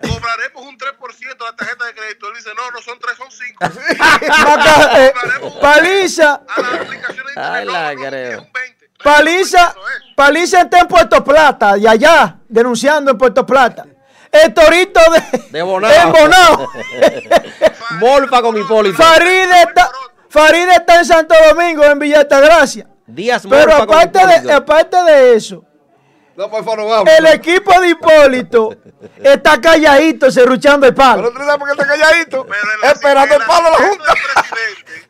cobraremos 0.00 0.62
un 0.66 0.78
3% 0.78 1.18
de 1.38 1.44
la 1.44 1.56
tarjeta 1.56 1.84
de 1.86 1.94
crédito, 1.94 2.28
él 2.28 2.34
dice, 2.36 2.50
no, 2.56 2.70
no 2.70 2.80
son 2.82 2.98
3, 2.98 3.16
son 3.16 3.30
5. 3.30 3.64
Maca- 4.44 5.00
eh, 5.06 5.12
paliza, 5.60 6.40
A 6.48 6.60
las 6.60 6.80
aplicaciones 6.80 7.34
de 7.34 7.40
la 7.64 7.64
no, 7.64 7.94
no, 8.02 8.08
creo. 8.08 8.40
un 8.42 8.52
20. 8.52 8.90
Paliza. 9.02 9.74
Paliza 10.16 10.60
está 10.62 10.78
en 10.80 10.88
Puerto 10.88 11.22
Plata, 11.24 11.76
y 11.76 11.86
allá, 11.86 12.36
denunciando 12.48 13.10
en 13.10 13.18
Puerto 13.18 13.44
Plata. 13.44 13.84
El 14.42 14.52
torito 14.52 15.00
de, 15.12 15.38
De 15.50 15.62
Bonao. 15.62 15.90
en 15.92 16.12
Bonao. 16.12 16.68
Morfa 18.00 18.42
con 18.42 18.56
Hipólito. 18.58 19.00
Faride 19.02 19.62
está, 19.62 19.90
Faride 20.28 20.72
está 20.72 20.96
en 20.96 21.04
Santo 21.04 21.34
Domingo, 21.48 21.84
en 21.84 21.98
Villa 21.98 22.20
Altagracia. 22.20 22.86
Díaz 23.06 23.44
Pero 23.48 23.66
Morfa 23.72 23.86
con 23.86 23.96
aparte 23.96 24.26
de, 24.26 24.52
aparte 24.52 24.96
de 25.04 25.34
eso, 25.36 25.62
No, 26.36 26.50
por 26.50 26.64
favor, 26.64 26.78
no 26.80 26.86
vamos. 26.88 27.08
el 27.16 27.26
equipo 27.26 27.78
de 27.80 27.90
Hipólito 27.90 28.70
está 29.22 29.60
calladito, 29.60 30.30
cerruchando 30.32 30.86
el 30.86 30.94
Pero 30.94 31.06
palo. 31.08 31.30
tú 31.30 31.38
sabes 31.38 31.56
por 31.58 31.66
qué 31.68 31.72
está 31.72 31.86
calladito. 31.86 32.46
Pero 32.46 32.92
Esperando 32.92 33.34
el 33.36 33.42
palo 33.42 33.64
de 33.66 33.70
la 33.70 33.88
Junta. 33.88 34.14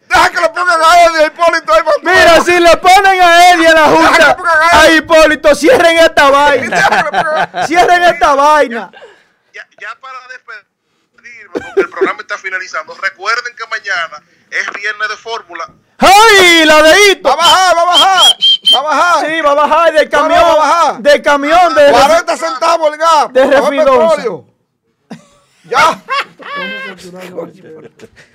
Deja 0.06 0.30
que 0.30 0.40
le 0.42 0.48
pongan 0.50 0.80
a 0.82 1.04
él 1.04 1.12
y 1.18 1.22
a 1.22 1.26
Hipólito 1.26 1.72
ahí 1.72 1.80
para 1.82 2.14
Mira, 2.14 2.40
si 2.42 2.60
le 2.60 2.76
ponen 2.76 3.22
a 3.22 3.50
él 3.52 3.62
y 3.62 3.66
a 3.66 3.72
la 3.72 3.84
Junta, 3.86 4.36
a 4.72 4.90
Hipólito, 4.90 5.54
cierren 5.54 5.96
esta 5.98 6.30
vaina. 6.30 7.64
Cierren 7.66 8.02
esta 8.02 8.34
vaina. 8.34 8.90
Ya, 9.54 9.66
ya 9.80 9.98
para 10.00 10.18
despedirme, 10.28 11.52
porque 11.52 11.80
el 11.80 11.88
programa 11.90 12.20
está 12.20 12.36
finalizando, 12.38 12.94
recuerden 12.94 13.54
que 13.56 13.66
mañana 13.68 14.22
es 14.50 14.66
viernes 14.80 15.08
de 15.08 15.16
fórmula. 15.16 15.72
¡Ay! 15.98 16.64
La 16.66 16.82
de 16.82 17.20
Va 17.24 17.32
a 17.32 17.36
bajar, 17.36 17.76
va 17.76 17.82
a 17.82 17.84
bajar. 17.84 18.36
Va 18.74 18.78
a 18.78 18.82
bajar. 18.82 19.26
Sí, 19.26 19.40
va 19.40 19.50
a 19.50 19.54
bajar 19.54 19.92
del 19.92 20.08
camión. 20.08 20.42
va 20.42 20.50
a 20.52 20.56
bajar. 20.56 20.98
Del 20.98 21.22
camión 21.22 21.74
de. 21.74 21.90
40 21.90 22.36
centavos 22.36 22.92
el 22.92 22.98
gas. 22.98 23.32
De 23.32 23.46
petróleo. 23.46 24.46
Ya. 25.64 26.02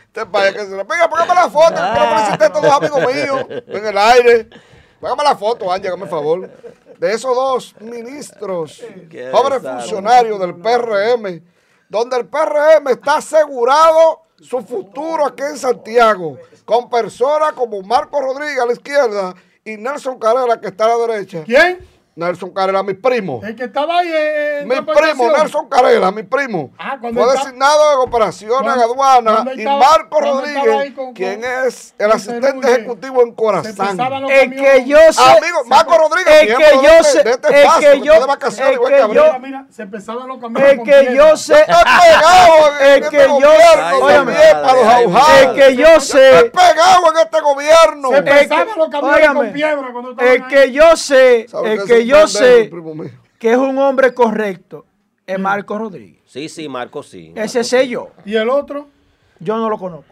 Este 0.09 0.25
país 0.25 0.53
que 0.55 0.65
se 0.65 0.71
la- 0.75 0.83
Venga, 0.83 1.07
póngame 1.07 1.35
la 1.35 1.49
foto. 1.49 1.75
Quiero 1.75 2.09
felicitar 2.09 2.41
a 2.41 2.45
estos 2.47 2.61
dos 2.63 2.71
amigos 2.73 3.13
míos 3.13 3.45
en 3.67 3.85
el 3.85 3.97
aire. 3.97 4.49
Póngame 4.99 5.23
la 5.23 5.35
foto, 5.37 5.71
Ángel, 5.71 5.87
hágame 5.89 6.03
el 6.05 6.09
favor. 6.09 6.49
De 6.99 7.13
esos 7.13 7.35
dos 7.35 7.75
ministros, 7.79 8.83
desastre. 9.09 9.59
funcionarios 9.59 10.39
del 10.39 10.55
PRM, 10.55 11.41
donde 11.87 12.17
el 12.17 12.27
PRM 12.27 12.87
está 12.89 13.17
asegurado 13.17 14.21
su 14.39 14.61
futuro 14.61 15.25
aquí 15.25 15.43
en 15.43 15.57
Santiago, 15.57 16.37
con 16.65 16.89
personas 16.89 17.53
como 17.53 17.81
Marco 17.81 18.21
Rodríguez 18.21 18.59
a 18.59 18.65
la 18.65 18.73
izquierda 18.73 19.35
y 19.65 19.77
Nelson 19.77 20.19
Carrera 20.19 20.59
que 20.59 20.67
está 20.67 20.85
a 20.85 20.97
la 20.97 21.07
derecha. 21.07 21.43
¿Quién? 21.45 21.79
Nelson 22.19 22.51
Carrera, 22.51 22.83
mi 22.83 22.93
primo. 22.93 23.41
El 23.43 23.55
que 23.55 23.63
estaba 23.63 23.99
ahí 23.99 24.11
en 24.61 24.67
Mi 24.67 24.75
primo. 24.81 25.31
Nelson 25.37 25.67
Carrera, 25.69 26.11
mi 26.11 26.23
primo. 26.23 26.71
Ah, 26.77 26.97
cuando 26.99 27.21
Fue 27.23 27.33
está- 27.33 27.43
designado 27.45 27.93
en 27.93 28.07
operaciones 28.09 28.73
aduanas 28.83 29.33
cuando 29.43 29.53
y 29.61 29.65
Marco 29.65 30.19
Rodríguez, 30.19 30.93
con- 30.93 31.13
quien 31.13 31.43
es 31.43 31.93
el 31.97 32.11
asistente 32.11 32.69
ejecutivo 32.71 33.21
en 33.23 33.33
Corazán. 33.33 33.97
El 34.29 34.55
que 34.55 34.83
yo 34.85 34.97
sé. 35.11 35.21
Amigo, 35.21 35.63
Marco 35.65 35.97
Rodríguez, 35.97 36.41
el 36.41 36.47
que 36.57 36.63
de 36.63 36.73
yo 36.83 37.03
sé. 37.03 37.23
de 37.23 37.31
este 37.31 37.47
El 37.47 37.55
espacio, 37.55 37.91
que 37.91 37.99
que 37.99 38.05
yo. 38.05 38.13
de 38.13 38.25
vacaciones, 38.25 38.67
El 38.69 38.75
igual 38.75 38.91
que 38.93 38.97
que 39.07 39.13
yo. 39.15 39.23
Mira, 39.23 39.39
mira, 39.39 39.65
se 39.71 39.85
pesaban 39.87 40.27
los 40.27 40.39
camiones 40.39 40.69
El 40.71 40.77
con 40.77 40.85
que 40.85 41.13
yo 41.15 41.37
sé. 41.37 41.65
En 42.79 42.85
El 42.85 43.03
este 43.03 43.17
que 43.17 43.27
yo- 43.27 43.49
aujados. 44.59 45.39
El 45.39 45.53
que 45.53 45.75
yo 45.75 45.99
sé. 45.99 46.51
pegado 46.53 47.11
en 47.13 47.17
este 47.23 47.41
gobierno. 47.41 48.09
Se 48.09 48.17
El 48.17 48.23
que- 48.23 48.31
pesaban 48.31 48.77
los 48.77 48.89
camiones 48.89 49.27
con 49.29 49.51
piedra 49.53 49.89
cuando 49.91 50.11
estaban 50.11 50.33
El 50.33 50.47
que 50.47 50.71
yo 50.71 50.95
sé. 50.97 51.45
¿Sabe 51.49 51.73
El 51.73 51.85
que 51.85 52.05
yo 52.09 52.27
sé 52.27 52.69
que 53.39 53.51
es 53.51 53.57
un 53.57 53.77
hombre 53.77 54.13
correcto 54.13 54.85
es 55.25 55.39
Marco 55.39 55.77
Rodríguez. 55.77 56.21
Sí, 56.25 56.49
sí, 56.49 56.67
Marco, 56.67 57.03
sí. 57.03 57.31
Ese 57.35 57.63
sé 57.63 57.87
yo. 57.87 58.09
¿Y 58.25 58.35
el 58.35 58.49
otro? 58.49 58.87
Yo 59.39 59.57
no 59.57 59.69
lo 59.69 59.77
conozco. 59.77 60.05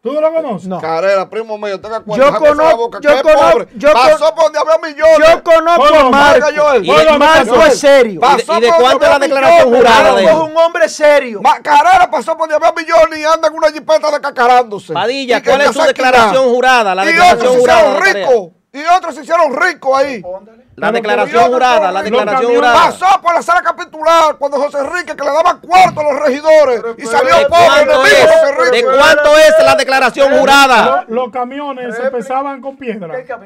¿Tú 0.00 0.12
no 0.12 0.20
lo 0.20 0.32
conoces? 0.32 0.68
No. 0.68 0.78
Carrera, 0.80 1.28
primo 1.28 1.58
mío, 1.58 1.80
tenga 1.80 1.98
cuenta. 2.00 2.24
Yo 2.24 2.38
conozco- 2.38 3.00
yo 3.00 3.10
es 3.10 3.22
conozco- 3.22 3.66
yo 3.74 3.92
con- 3.92 4.00
Pasó 4.02 4.32
por 4.34 4.44
donde 4.44 4.58
había 4.60 4.78
millones. 4.78 5.28
Yo 5.28 5.42
conozco 5.42 5.94
a 5.96 6.10
Marco. 6.10 6.50
Y 6.80 6.88
Marco 7.18 7.54
Joel. 7.56 7.68
es 7.68 7.78
serio. 7.80 8.20
Pasó 8.20 8.58
¿Y 8.58 8.60
de 8.60 8.72
cuánto 8.78 9.04
es 9.04 9.10
la 9.10 9.18
declaración 9.18 9.68
jurada 9.74 10.02
Marco 10.02 10.16
de 10.16 10.24
es 10.24 10.30
él? 10.30 10.36
un 10.36 10.56
hombre 10.56 10.88
serio. 10.88 11.40
Ma- 11.42 11.60
Carrera 11.60 12.08
pasó 12.10 12.36
por 12.36 12.48
donde 12.48 12.54
había 12.54 12.72
millones 12.80 13.18
y 13.18 13.24
anda 13.24 13.48
en 13.48 13.54
una 13.54 13.72
jipeta 13.72 14.10
de 14.12 14.20
cacarándose. 14.20 14.92
Padilla, 14.92 15.38
Y 15.38 15.42
¿cuál 15.42 15.60
es 15.62 15.72
su 15.72 15.82
declaración 15.82 16.44
jurada? 16.48 16.94
La 16.94 17.02
y 17.04 17.06
declaración 17.08 17.58
jurada. 17.58 17.92
la 17.94 17.98
tarea. 17.98 18.28
ricos. 18.28 18.52
Y 18.78 18.96
otros 18.96 19.14
se 19.14 19.22
hicieron 19.22 19.54
ricos 19.56 19.98
ahí. 19.98 20.22
La 20.76 20.92
declaración 20.92 21.50
jurada, 21.50 21.90
la 21.90 22.02
declaración 22.02 22.40
camiones 22.42 22.70
jurada. 22.70 22.84
Pasó 22.86 23.20
por 23.20 23.34
la 23.34 23.42
sala 23.42 23.62
capitular 23.62 24.36
cuando 24.38 24.58
José 24.58 24.78
Enrique 24.78 25.16
que 25.16 25.24
le 25.24 25.30
daban 25.30 25.58
cuarto 25.60 26.00
a 26.00 26.04
los 26.04 26.20
regidores 26.20 26.82
y 26.98 27.06
salió 27.06 27.36
¿De 27.36 27.46
pobre 27.46 27.66
cuánto, 27.66 27.92
enemigo 27.92 28.06
es, 28.06 28.30
José 28.30 28.70
¿De 28.70 28.78
Enrique. 28.78 28.96
cuánto 28.96 29.36
es 29.36 29.54
la 29.64 29.74
declaración 29.74 30.38
jurada? 30.38 31.04
Los, 31.08 31.16
los 31.16 31.30
camiones 31.32 31.96
se 31.96 32.10
pesaban 32.10 32.60
con 32.60 32.76
piedra. 32.76 33.20
Yo 33.20 33.36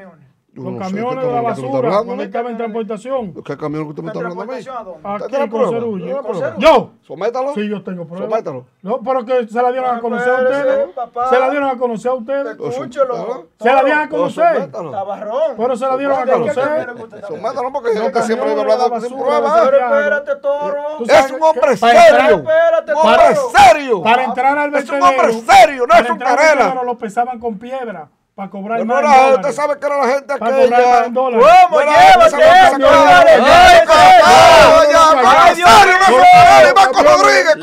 Los 0.55 0.65
no 0.65 0.77
camiones 0.79 1.25
de 1.25 1.31
la 1.31 1.41
basura 1.41 2.03
cuando 2.05 2.23
estaba 2.23 2.49
en 2.51 2.57
transportación. 2.57 3.33
¿Qué 3.43 3.57
camión 3.57 3.83
que 3.85 3.89
usted 3.89 4.03
me 4.03 4.09
está 4.09 4.19
hablando 4.19 4.41
a 4.43 4.45
mí? 4.45 4.53
Aquí 4.53 4.69
¿Usted 4.69 5.27
tiene 5.29 5.49
con 5.49 5.59
prueba? 5.61 5.69
Cerullo. 5.71 6.05
¿Tiene 6.05 6.21
prueba? 6.21 6.55
¿Yo? 6.59 6.91
Sométalo. 7.01 7.53
Sí, 7.55 7.69
yo 7.69 7.83
tengo 7.83 8.05
pruebas. 8.05 8.29
Sométalo. 8.29 8.65
No, 8.83 8.99
pero 9.01 9.25
que 9.25 9.47
se 9.47 9.61
la 9.61 9.71
dieron 9.71 9.95
a 9.95 9.99
conocer 9.99 10.29
a 10.29 10.41
ustedes. 10.43 10.89
Se 11.29 11.39
la 11.39 11.49
dieron 11.49 11.69
a 11.69 11.77
conocer 11.77 12.11
a 12.11 12.13
ustedes. 12.13 12.57
Escúchalo. 12.59 13.47
Se 13.59 13.65
la 13.73 13.83
dieron 13.83 14.01
a 14.01 14.09
conocer. 14.09 14.55
Sométalo. 14.55 14.91
Tabarrón. 14.91 15.57
Pero 15.57 15.75
se 15.75 15.87
la 15.87 15.97
dieron 15.97 16.19
a 16.19 16.25
conocer. 16.31 16.93
Sométalo 17.27 17.71
porque 17.73 17.89
Los 17.89 17.97
gente 18.03 18.11
que 18.19 18.25
siempre 18.25 18.55
la 18.55 18.61
hablando 18.61 19.01
sin 19.01 19.17
Pero 19.17 19.77
espérate, 19.77 20.35
toro. 20.35 20.83
Es 21.07 21.31
un 21.31 21.41
hombre 21.43 21.77
para 21.77 21.93
entrar- 21.93 22.19
serio. 22.19 22.37
Espérate, 22.37 22.91
Un 22.93 22.97
hombre 22.99 23.35
toro. 23.35 23.49
serio. 23.57 24.03
Para 24.03 24.23
entrar 24.23 24.57
al 24.59 24.75
Es 24.75 24.89
un 24.89 24.99
vertedero. 24.99 25.05
hombre 25.23 25.33
serio, 25.55 25.81
no 25.81 25.87
para 25.87 25.99
es 26.01 26.05
un 26.09 26.13
entrar 26.13 26.31
al 26.31 26.37
carela. 26.37 26.55
vertedero 26.65 26.83
lo 26.85 26.97
pesaban 26.99 27.39
con 27.39 27.57
piedra 27.57 28.09
para 28.35 28.49
cobrar 28.49 28.79
No 28.79 28.85
más 28.85 28.99
era, 29.03 29.35
usted 29.35 29.51
sabe 29.51 29.77
que 29.79 29.85
era 29.85 29.97
la 29.97 30.07
gente 30.13 30.37
Para 30.37 30.51
cobrar 30.51 30.69
más 30.69 30.79
aquella. 30.79 31.05
en 31.05 31.13
dólares. 31.13 31.47
¿Cómo? 31.69 31.79
Mira, 31.79 31.91
Llévate, 31.93 32.27
esa 32.27 32.37
gente 32.37 32.69
se 32.69 32.77
llévate, 32.77 32.85
acaba 32.85 33.23
de- 33.23 33.31
llévate, 33.31 33.53
¡Ay, 33.53 33.79
llévate. 33.79 34.91
ya, 34.93 35.09
Ay, 35.09 35.23
Marco 35.23 35.55
Dios 35.55 35.69
Serio, 35.69 35.95
mío. 36.09 36.73
Marco 36.75 37.03
Rodríguez, 37.03 37.55